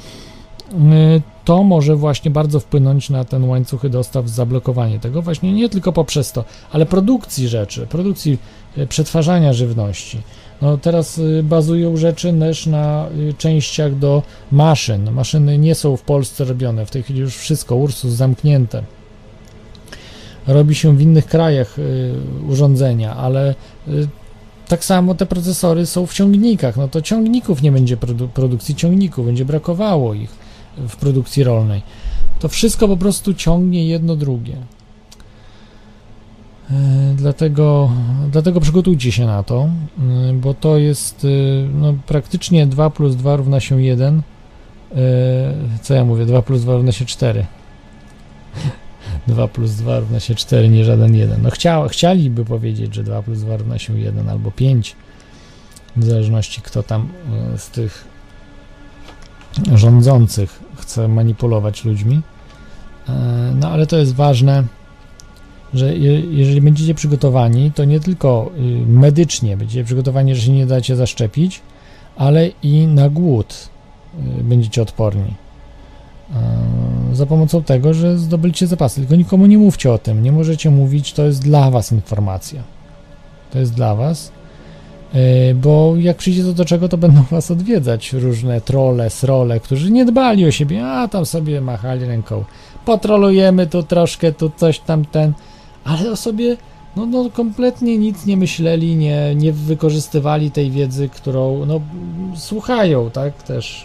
to 1.44 1.62
może 1.62 1.96
właśnie 1.96 2.30
bardzo 2.30 2.60
wpłynąć 2.60 3.10
na 3.10 3.24
ten 3.24 3.44
łańcuchy 3.44 3.90
dostaw, 3.90 4.28
zablokowanie 4.28 4.98
tego 4.98 5.22
właśnie 5.22 5.52
nie 5.52 5.68
tylko 5.68 5.92
poprzez 5.92 6.32
to, 6.32 6.44
ale 6.72 6.86
produkcji 6.86 7.48
rzeczy, 7.48 7.86
produkcji 7.86 8.38
y, 8.78 8.86
przetwarzania 8.86 9.52
żywności. 9.52 10.20
No 10.62 10.78
teraz 10.78 11.18
y, 11.18 11.42
bazują 11.42 11.96
rzeczy 11.96 12.34
też 12.40 12.66
na 12.66 13.08
y, 13.30 13.34
częściach 13.38 13.98
do 13.98 14.22
maszyn. 14.52 15.10
Maszyny 15.10 15.58
nie 15.58 15.74
są 15.74 15.96
w 15.96 16.02
Polsce 16.02 16.44
robione, 16.44 16.86
w 16.86 16.90
tej 16.90 17.02
chwili 17.02 17.20
już 17.20 17.36
wszystko, 17.36 17.76
Ursus 17.76 18.12
zamknięte. 18.12 18.82
Robi 20.46 20.74
się 20.74 20.96
w 20.96 21.00
innych 21.00 21.26
krajach 21.26 21.78
y, 21.78 22.12
urządzenia, 22.48 23.16
ale 23.16 23.54
y, 23.88 24.08
tak 24.68 24.84
samo 24.84 25.14
te 25.14 25.26
procesory 25.26 25.86
są 25.86 26.06
w 26.06 26.14
ciągnikach. 26.14 26.76
No 26.76 26.88
to 26.88 27.02
ciągników 27.02 27.62
nie 27.62 27.72
będzie 27.72 27.96
produ- 27.96 28.28
produkcji 28.28 28.74
ciągników, 28.74 29.26
będzie 29.26 29.44
brakowało 29.44 30.14
ich 30.14 30.41
w 30.88 30.96
produkcji 30.96 31.44
rolnej. 31.44 31.82
To 32.38 32.48
wszystko 32.48 32.88
po 32.88 32.96
prostu 32.96 33.34
ciągnie 33.34 33.86
jedno 33.86 34.16
drugie. 34.16 34.56
E, 36.70 37.02
Dlatego, 37.16 37.90
dlatego 38.30 38.60
przygotujcie 38.60 39.12
się 39.12 39.26
na 39.26 39.42
to, 39.42 39.68
y, 40.30 40.32
bo 40.32 40.54
to 40.54 40.78
jest 40.78 41.24
y, 41.24 41.68
no, 41.74 41.94
praktycznie 42.06 42.66
2 42.66 42.90
plus 42.90 43.16
2 43.16 43.36
równa 43.36 43.60
się 43.60 43.82
1. 43.82 44.22
E, 44.96 45.54
Co 45.82 45.94
ja 45.94 46.04
mówię? 46.04 46.26
2 46.26 46.42
plus 46.42 46.62
2 46.62 46.74
równa 46.74 46.92
się 46.92 47.04
4. 47.04 47.46
2 49.26 49.48
plus 49.54 49.70
2 49.70 50.00
równa 50.00 50.20
się 50.20 50.34
4, 50.34 50.68
nie 50.68 50.84
żaden 50.84 51.14
1. 51.14 51.42
No 51.42 51.50
chcia, 51.50 51.88
chcieliby 51.88 52.44
powiedzieć, 52.44 52.94
że 52.94 53.02
2 53.02 53.22
plus 53.22 53.40
2 53.40 53.56
równa 53.56 53.78
się 53.78 53.98
1 53.98 54.28
albo 54.28 54.50
5, 54.50 54.96
w 55.96 56.04
zależności 56.04 56.62
kto 56.62 56.82
tam 56.82 57.08
e, 57.54 57.58
z 57.58 57.70
tych 57.70 58.11
rządzących 59.74 60.60
chce 60.76 61.08
manipulować 61.08 61.84
ludźmi. 61.84 62.20
E, 63.08 63.12
No 63.54 63.68
ale 63.68 63.86
to 63.86 63.96
jest 63.98 64.14
ważne, 64.14 64.64
że 65.74 65.96
je, 65.96 66.20
jeżeli 66.20 66.60
będziecie 66.60 66.94
przygotowani, 66.94 67.72
to 67.72 67.84
nie 67.84 68.00
tylko 68.00 68.50
y, 68.58 68.86
medycznie 68.86 69.56
będziecie 69.56 69.84
przygotowani, 69.84 70.34
że 70.34 70.40
się 70.42 70.52
nie 70.52 70.66
dacie 70.66 70.96
zaszczepić, 70.96 71.60
ale 72.16 72.48
i 72.62 72.86
na 72.86 73.08
głód 73.08 73.68
y, 74.40 74.44
będziecie 74.44 74.82
odporni. 74.82 75.34
E, 76.34 77.14
Za 77.14 77.26
pomocą 77.26 77.62
tego, 77.62 77.94
że 77.94 78.18
zdobyliście 78.18 78.66
zapasy. 78.66 79.00
Tylko 79.00 79.16
nikomu 79.16 79.46
nie 79.46 79.58
mówcie 79.58 79.92
o 79.92 79.98
tym. 79.98 80.22
Nie 80.22 80.32
możecie 80.32 80.70
mówić, 80.70 81.12
to 81.12 81.24
jest 81.24 81.42
dla 81.42 81.70
Was 81.70 81.92
informacja. 81.92 82.62
To 83.52 83.58
jest 83.58 83.74
dla 83.74 83.94
Was. 83.94 84.32
Yy, 85.14 85.54
Bo 85.54 85.94
jak 85.98 86.16
przyjdzie 86.16 86.42
to 86.42 86.52
do 86.52 86.64
czego, 86.64 86.88
to 86.88 86.98
będą 86.98 87.22
was 87.30 87.50
odwiedzać 87.50 88.12
różne 88.12 88.60
trole, 88.60 89.10
srole, 89.10 89.60
którzy 89.60 89.90
nie 89.90 90.04
dbali 90.04 90.46
o 90.46 90.50
siebie, 90.50 90.86
a 90.86 91.08
tam 91.08 91.26
sobie 91.26 91.60
machali 91.60 92.04
ręką. 92.04 92.44
Potrolujemy 92.84 93.66
tu 93.66 93.82
troszkę, 93.82 94.32
tu 94.32 94.50
coś 94.56 94.78
tam 94.78 95.04
ten, 95.04 95.32
ale 95.84 96.10
o 96.10 96.16
sobie 96.16 96.56
no, 96.96 97.06
no 97.06 97.30
kompletnie 97.30 97.98
nic 97.98 98.26
nie 98.26 98.36
myśleli, 98.36 98.96
nie, 98.96 99.34
nie 99.34 99.52
wykorzystywali 99.52 100.50
tej 100.50 100.70
wiedzy, 100.70 101.08
którą 101.08 101.66
no, 101.66 101.80
słuchają, 102.36 103.10
tak, 103.10 103.42
też 103.42 103.84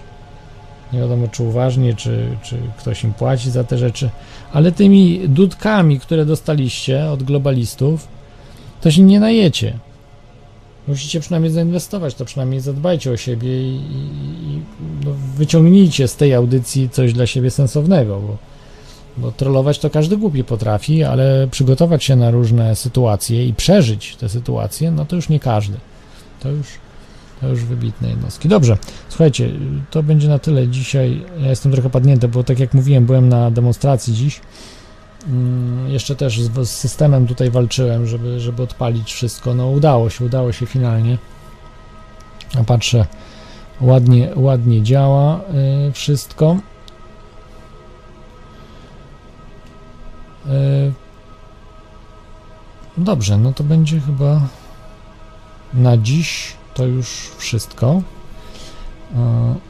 nie 0.93 0.99
wiadomo 0.99 1.27
czy 1.27 1.43
uważnie, 1.43 1.95
czy, 1.95 2.37
czy 2.43 2.57
ktoś 2.77 3.03
im 3.03 3.13
płaci 3.13 3.51
za 3.51 3.63
te 3.63 3.77
rzeczy, 3.77 4.09
ale 4.53 4.71
tymi 4.71 5.21
dudkami, 5.29 5.99
które 5.99 6.25
dostaliście 6.25 7.09
od 7.09 7.23
globalistów, 7.23 8.07
to 8.81 8.91
się 8.91 9.01
nie 9.01 9.19
najecie. 9.19 9.73
Musicie 10.87 11.19
przynajmniej 11.19 11.51
zainwestować, 11.51 12.15
to 12.15 12.25
przynajmniej 12.25 12.59
zadbajcie 12.59 13.11
o 13.11 13.17
siebie 13.17 13.61
i, 13.61 13.75
i, 13.75 14.53
i 14.53 14.61
no, 15.05 15.11
wyciągnijcie 15.35 16.07
z 16.07 16.15
tej 16.15 16.33
audycji 16.33 16.89
coś 16.89 17.13
dla 17.13 17.27
siebie 17.27 17.51
sensownego, 17.51 18.19
bo, 18.19 18.37
bo 19.17 19.31
trollować 19.31 19.79
to 19.79 19.89
każdy 19.89 20.17
głupi 20.17 20.43
potrafi, 20.43 21.03
ale 21.03 21.47
przygotować 21.51 22.03
się 22.03 22.15
na 22.15 22.31
różne 22.31 22.75
sytuacje 22.75 23.47
i 23.47 23.53
przeżyć 23.53 24.15
te 24.15 24.29
sytuacje, 24.29 24.91
no 24.91 25.05
to 25.05 25.15
już 25.15 25.29
nie 25.29 25.39
każdy. 25.39 25.77
To 26.39 26.49
już, 26.49 26.67
to 27.41 27.47
już 27.47 27.65
wybitne 27.65 28.09
jednostki. 28.09 28.49
Dobrze, 28.49 28.77
słuchajcie, 29.09 29.49
to 29.91 30.03
będzie 30.03 30.27
na 30.27 30.39
tyle 30.39 30.67
dzisiaj. 30.67 31.21
Ja 31.41 31.49
jestem 31.49 31.71
trochę 31.71 31.89
padnięty, 31.89 32.27
bo 32.27 32.43
tak 32.43 32.59
jak 32.59 32.73
mówiłem, 32.73 33.05
byłem 33.05 33.29
na 33.29 33.51
demonstracji 33.51 34.13
dziś. 34.13 34.41
Mm, 35.27 35.89
Jeszcze 35.89 36.15
też 36.15 36.41
z, 36.41 36.67
z 36.67 36.71
systemem 36.71 37.27
tutaj 37.27 37.51
walczyłem, 37.51 38.07
żeby, 38.07 38.39
żeby 38.39 38.63
odpalić 38.63 39.13
wszystko. 39.13 39.53
No 39.53 39.69
udało 39.69 40.09
się, 40.09 40.25
udało 40.25 40.51
się 40.51 40.65
finalnie. 40.65 41.17
A 42.59 42.63
patrzę, 42.63 43.05
ładnie, 43.81 44.29
ładnie 44.35 44.83
działa 44.83 45.39
y, 45.89 45.91
wszystko. 45.91 46.57
Y, 50.45 50.91
Dobrze, 52.97 53.37
no 53.37 53.53
to 53.53 53.63
będzie 53.63 53.99
chyba 53.99 54.41
na 55.73 55.97
dziś 55.97 56.53
to 56.73 56.85
już 56.85 57.07
wszystko. 57.37 58.01
Y, 59.11 59.66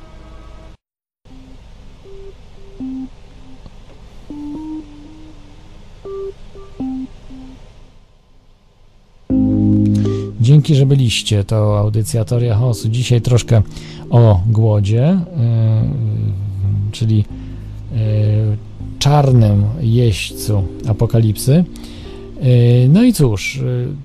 Dzięki, 10.47 10.75
że 10.75 10.85
byliście. 10.85 11.43
To 11.43 11.79
audycja 11.79 12.25
Teoria. 12.25 12.59
Dzisiaj 12.89 13.21
troszkę 13.21 13.61
o 14.09 14.41
głodzie, 14.49 15.19
yy, 15.37 16.91
czyli 16.91 17.17
yy, 17.17 17.97
czarnym 18.99 19.63
jeźdźcu 19.81 20.63
apokalipsy. 20.87 21.63
Yy, 22.41 22.89
No 22.89 23.03
i 23.03 23.13
cóż, 23.13 23.61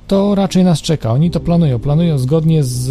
to 0.06 0.34
raczej 0.34 0.64
nas 0.64 0.82
czeka. 0.82 1.12
Oni 1.12 1.30
to 1.30 1.40
planują. 1.40 1.78
Planują 1.78 2.18
zgodnie 2.18 2.64
z 2.64 2.90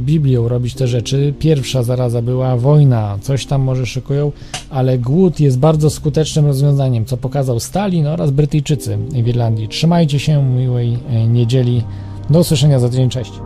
Biblią 0.00 0.48
robić 0.48 0.74
te 0.74 0.88
rzeczy. 0.88 1.34
Pierwsza 1.38 1.82
zaraza 1.82 2.22
była 2.22 2.56
wojna, 2.56 3.18
coś 3.20 3.46
tam 3.46 3.62
może 3.62 3.86
szykują, 3.86 4.32
ale 4.70 4.98
głód 4.98 5.40
jest 5.40 5.58
bardzo 5.58 5.90
skutecznym 5.90 6.46
rozwiązaniem, 6.46 7.04
co 7.04 7.16
pokazał 7.16 7.60
Stalin 7.60 8.06
oraz 8.06 8.30
Brytyjczycy 8.30 8.98
w 9.12 9.28
Irlandii. 9.28 9.68
Trzymajcie 9.68 10.18
się, 10.18 10.42
miłej 10.42 10.98
niedzieli. 11.28 11.82
Do 12.30 12.40
usłyszenia 12.40 12.78
za 12.78 12.88
tydzień, 12.88 13.10
cześć. 13.10 13.40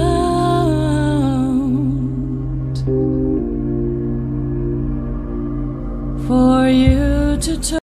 for 6.27 6.69
you 6.69 7.39
to 7.41 7.79